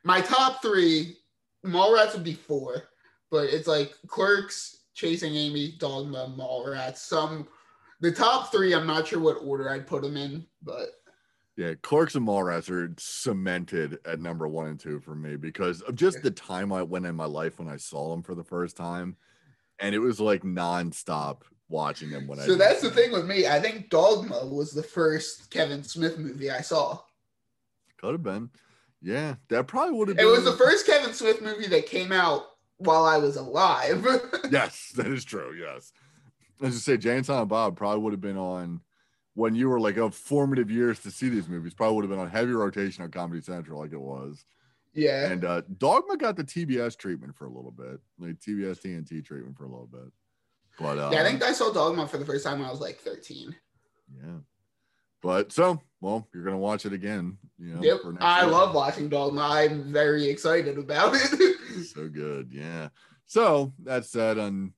my 0.03 0.19
top 0.19 0.61
three, 0.61 1.17
Mallrats 1.65 2.13
would 2.13 2.23
be 2.23 2.33
four, 2.33 2.89
but 3.31 3.45
it's 3.45 3.67
like 3.67 3.93
Clerks, 4.07 4.77
Chasing 4.93 5.35
Amy, 5.35 5.75
Dogma, 5.79 6.35
Mallrats. 6.37 6.97
Some 6.97 7.47
the 8.05 8.15
top 8.15 8.51
three, 8.51 8.73
I'm 8.73 8.87
not 8.87 9.07
sure 9.07 9.19
what 9.19 9.37
order 9.41 9.69
I'd 9.69 9.87
put 9.87 10.01
them 10.01 10.17
in, 10.17 10.45
but 10.61 10.89
Yeah, 11.57 11.73
Clerks 11.81 12.15
and 12.15 12.27
Mallrats 12.27 12.69
are 12.69 12.93
cemented 12.97 13.99
at 14.05 14.19
number 14.19 14.47
one 14.47 14.67
and 14.67 14.79
two 14.79 14.99
for 14.99 15.15
me 15.15 15.35
because 15.35 15.81
of 15.81 15.95
just 15.95 16.21
the 16.21 16.31
time 16.31 16.71
I 16.71 16.83
went 16.83 17.05
in 17.05 17.15
my 17.15 17.25
life 17.25 17.59
when 17.59 17.69
I 17.69 17.77
saw 17.77 18.11
them 18.11 18.23
for 18.23 18.35
the 18.35 18.43
first 18.43 18.75
time, 18.77 19.15
and 19.79 19.93
it 19.95 19.99
was 19.99 20.19
like 20.19 20.43
nonstop 20.43 21.41
watching 21.69 22.09
them 22.11 22.27
when 22.27 22.39
I. 22.39 22.45
so 22.45 22.55
that's 22.55 22.81
the 22.81 22.91
thing 22.91 23.11
with 23.11 23.25
me. 23.25 23.47
I 23.47 23.59
think 23.59 23.89
Dogma 23.89 24.45
was 24.45 24.71
the 24.71 24.83
first 24.83 25.49
Kevin 25.49 25.83
Smith 25.83 26.17
movie 26.17 26.51
I 26.51 26.61
saw. 26.61 26.99
Could 27.97 28.11
have 28.11 28.23
been, 28.23 28.49
yeah, 29.01 29.35
that 29.49 29.67
probably 29.67 29.97
would 29.97 30.09
have. 30.09 30.19
It 30.19 30.25
was 30.25 30.43
the 30.43 30.53
first 30.53 30.85
Kevin 30.85 31.13
Smith 31.13 31.41
movie 31.41 31.67
that 31.67 31.85
came 31.87 32.11
out 32.11 32.43
while 32.77 33.05
I 33.05 33.17
was 33.17 33.35
alive. 33.37 34.05
Yes, 34.51 34.91
that 34.95 35.07
is 35.07 35.25
true. 35.25 35.55
Yes, 35.59 35.91
as 36.61 36.75
I 36.75 36.79
say, 36.79 36.97
Jay 36.97 37.17
and 37.17 37.25
Silent 37.25 37.49
Bob 37.49 37.75
probably 37.75 38.01
would 38.01 38.13
have 38.13 38.21
been 38.21 38.37
on 38.37 38.81
when 39.33 39.55
you 39.55 39.69
were 39.69 39.79
like 39.79 39.97
of 39.97 40.15
formative 40.15 40.71
years 40.71 40.99
to 40.99 41.11
see 41.11 41.29
these 41.29 41.47
movies. 41.47 41.73
Probably 41.73 41.95
would 41.95 42.05
have 42.05 42.11
been 42.11 42.19
on 42.19 42.29
heavy 42.29 42.53
rotation 42.53 43.03
on 43.03 43.11
Comedy 43.11 43.41
Central, 43.41 43.79
like 43.79 43.91
it 43.91 43.99
was. 43.99 44.45
yeah. 44.93 45.29
And 45.29 45.43
uh, 45.43 45.61
Dogma 45.77 46.17
got 46.17 46.35
the 46.37 46.43
TBS 46.43 46.97
treatment 46.97 47.35
for 47.35 47.45
a 47.45 47.51
little 47.51 47.71
bit, 47.71 47.99
like 48.17 48.39
TBS 48.39 48.81
TNT 48.81 49.23
treatment 49.25 49.57
for 49.57 49.65
a 49.65 49.69
little 49.69 49.89
bit. 49.91 50.11
But 50.79 50.97
uh, 50.97 51.09
yeah, 51.11 51.21
I 51.21 51.23
think 51.23 51.43
I 51.43 51.51
saw 51.53 51.71
Dogma 51.71 52.07
for 52.07 52.17
the 52.17 52.25
first 52.25 52.45
time 52.45 52.59
when 52.59 52.67
I 52.67 52.71
was 52.71 52.81
like 52.81 52.99
13. 52.99 53.55
yeah. 54.17 54.37
But 55.21 55.51
so, 55.51 55.81
well, 56.01 56.27
you're 56.33 56.43
gonna 56.43 56.57
watch 56.57 56.85
it 56.85 56.93
again. 56.93 57.37
You 57.57 57.73
know, 57.75 57.81
yep. 57.81 58.01
for 58.01 58.11
next 58.11 58.23
I 58.23 58.43
year. 58.43 58.51
love 58.51 58.75
watching 58.75 59.09
Dogma. 59.09 59.41
I'm 59.41 59.91
very 59.91 60.29
excited 60.29 60.77
about 60.77 61.15
it. 61.15 61.85
so 61.87 62.07
good. 62.07 62.49
Yeah. 62.51 62.89
So 63.25 63.73
that 63.83 64.05
said, 64.05 64.37
on 64.37 64.73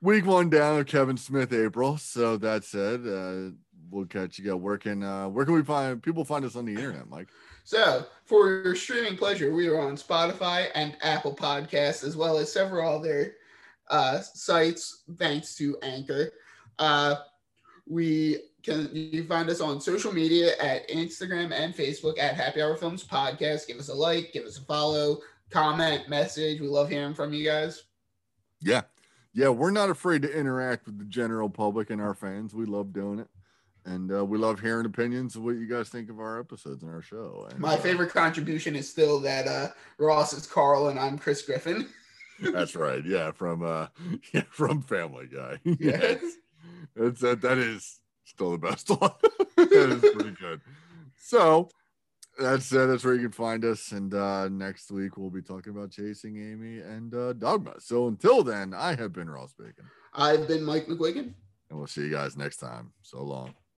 week 0.00 0.26
one 0.26 0.50
down 0.50 0.80
of 0.80 0.86
Kevin 0.86 1.16
Smith, 1.16 1.52
April. 1.52 1.96
So 1.98 2.36
that 2.38 2.64
said, 2.64 3.06
uh, 3.06 3.54
we'll 3.90 4.06
catch 4.06 4.38
you. 4.38 4.44
Go. 4.44 4.56
Where 4.56 4.78
can 4.78 5.02
uh, 5.02 5.28
where 5.28 5.44
can 5.44 5.54
we 5.54 5.62
find 5.62 6.02
people 6.02 6.24
find 6.24 6.44
us 6.44 6.56
on 6.56 6.64
the 6.64 6.74
internet, 6.74 7.08
Mike? 7.08 7.28
So, 7.64 8.06
for 8.24 8.48
your 8.48 8.74
streaming 8.74 9.16
pleasure, 9.18 9.52
we 9.52 9.68
are 9.68 9.78
on 9.78 9.96
Spotify 9.96 10.68
and 10.74 10.96
Apple 11.02 11.34
Podcasts, 11.34 12.02
as 12.02 12.16
well 12.16 12.38
as 12.38 12.50
several 12.50 12.98
other 12.98 13.34
uh, 13.90 14.20
sites, 14.20 15.04
thanks 15.18 15.54
to 15.56 15.76
Anchor. 15.82 16.32
Uh, 16.78 17.16
we 17.86 18.38
can 18.62 18.88
you 18.92 19.24
find 19.24 19.48
us 19.50 19.60
on 19.60 19.80
social 19.80 20.12
media 20.12 20.52
at 20.60 20.88
Instagram 20.88 21.52
and 21.52 21.74
Facebook 21.74 22.18
at 22.18 22.34
Happy 22.34 22.62
Hour 22.62 22.76
Films 22.76 23.04
Podcast. 23.04 23.66
Give 23.66 23.78
us 23.78 23.88
a 23.88 23.94
like, 23.94 24.32
give 24.32 24.44
us 24.44 24.58
a 24.58 24.62
follow, 24.62 25.18
comment, 25.50 26.08
message. 26.08 26.60
We 26.60 26.68
love 26.68 26.88
hearing 26.88 27.14
from 27.14 27.32
you 27.32 27.44
guys. 27.44 27.84
Yeah. 28.60 28.82
Yeah, 29.38 29.50
we're 29.50 29.70
not 29.70 29.88
afraid 29.88 30.22
to 30.22 30.32
interact 30.36 30.86
with 30.86 30.98
the 30.98 31.04
general 31.04 31.48
public 31.48 31.90
and 31.90 32.00
our 32.00 32.12
fans. 32.12 32.54
We 32.54 32.66
love 32.66 32.92
doing 32.92 33.20
it. 33.20 33.28
And 33.84 34.12
uh, 34.12 34.24
we 34.24 34.36
love 34.36 34.58
hearing 34.58 34.84
opinions 34.84 35.36
of 35.36 35.44
what 35.44 35.52
you 35.52 35.68
guys 35.68 35.88
think 35.88 36.10
of 36.10 36.18
our 36.18 36.40
episodes 36.40 36.82
and 36.82 36.92
our 36.92 37.02
show. 37.02 37.46
And, 37.48 37.60
My 37.60 37.74
uh, 37.74 37.76
favorite 37.76 38.10
contribution 38.10 38.74
is 38.74 38.90
still 38.90 39.20
that 39.20 39.46
uh, 39.46 39.68
Ross 39.98 40.32
is 40.32 40.44
Carl 40.44 40.88
and 40.88 40.98
I'm 40.98 41.16
Chris 41.18 41.42
Griffin. 41.42 41.86
That's 42.52 42.74
right. 42.74 43.04
Yeah, 43.06 43.30
from 43.30 43.62
uh 43.62 43.86
yeah, 44.34 44.42
from 44.50 44.82
Family 44.82 45.28
Guy. 45.28 45.60
Yes. 45.78 46.20
That's 46.96 47.20
that 47.20 47.40
that 47.42 47.58
is 47.58 48.00
still 48.24 48.50
the 48.50 48.58
best 48.58 48.90
one. 48.90 49.12
that 49.56 49.72
is 49.72 50.00
pretty 50.14 50.36
good. 50.40 50.60
So 51.16 51.68
that's 52.38 52.72
uh, 52.72 52.86
that's 52.86 53.04
where 53.04 53.14
you 53.14 53.22
can 53.22 53.32
find 53.32 53.64
us. 53.64 53.92
And 53.92 54.14
uh 54.14 54.48
next 54.48 54.90
week 54.90 55.16
we'll 55.16 55.30
be 55.30 55.42
talking 55.42 55.72
about 55.72 55.90
chasing 55.90 56.36
Amy 56.36 56.78
and 56.80 57.14
uh 57.14 57.32
dogma. 57.32 57.74
So 57.80 58.08
until 58.08 58.42
then, 58.42 58.74
I 58.74 58.94
have 58.94 59.12
been 59.12 59.28
Ross 59.28 59.52
Bacon, 59.58 59.84
I've 60.14 60.46
been 60.48 60.64
Mike 60.64 60.86
McGuigan. 60.86 61.32
and 61.70 61.78
we'll 61.78 61.86
see 61.86 62.02
you 62.02 62.10
guys 62.10 62.36
next 62.36 62.58
time. 62.58 62.92
So 63.02 63.22
long. 63.22 63.54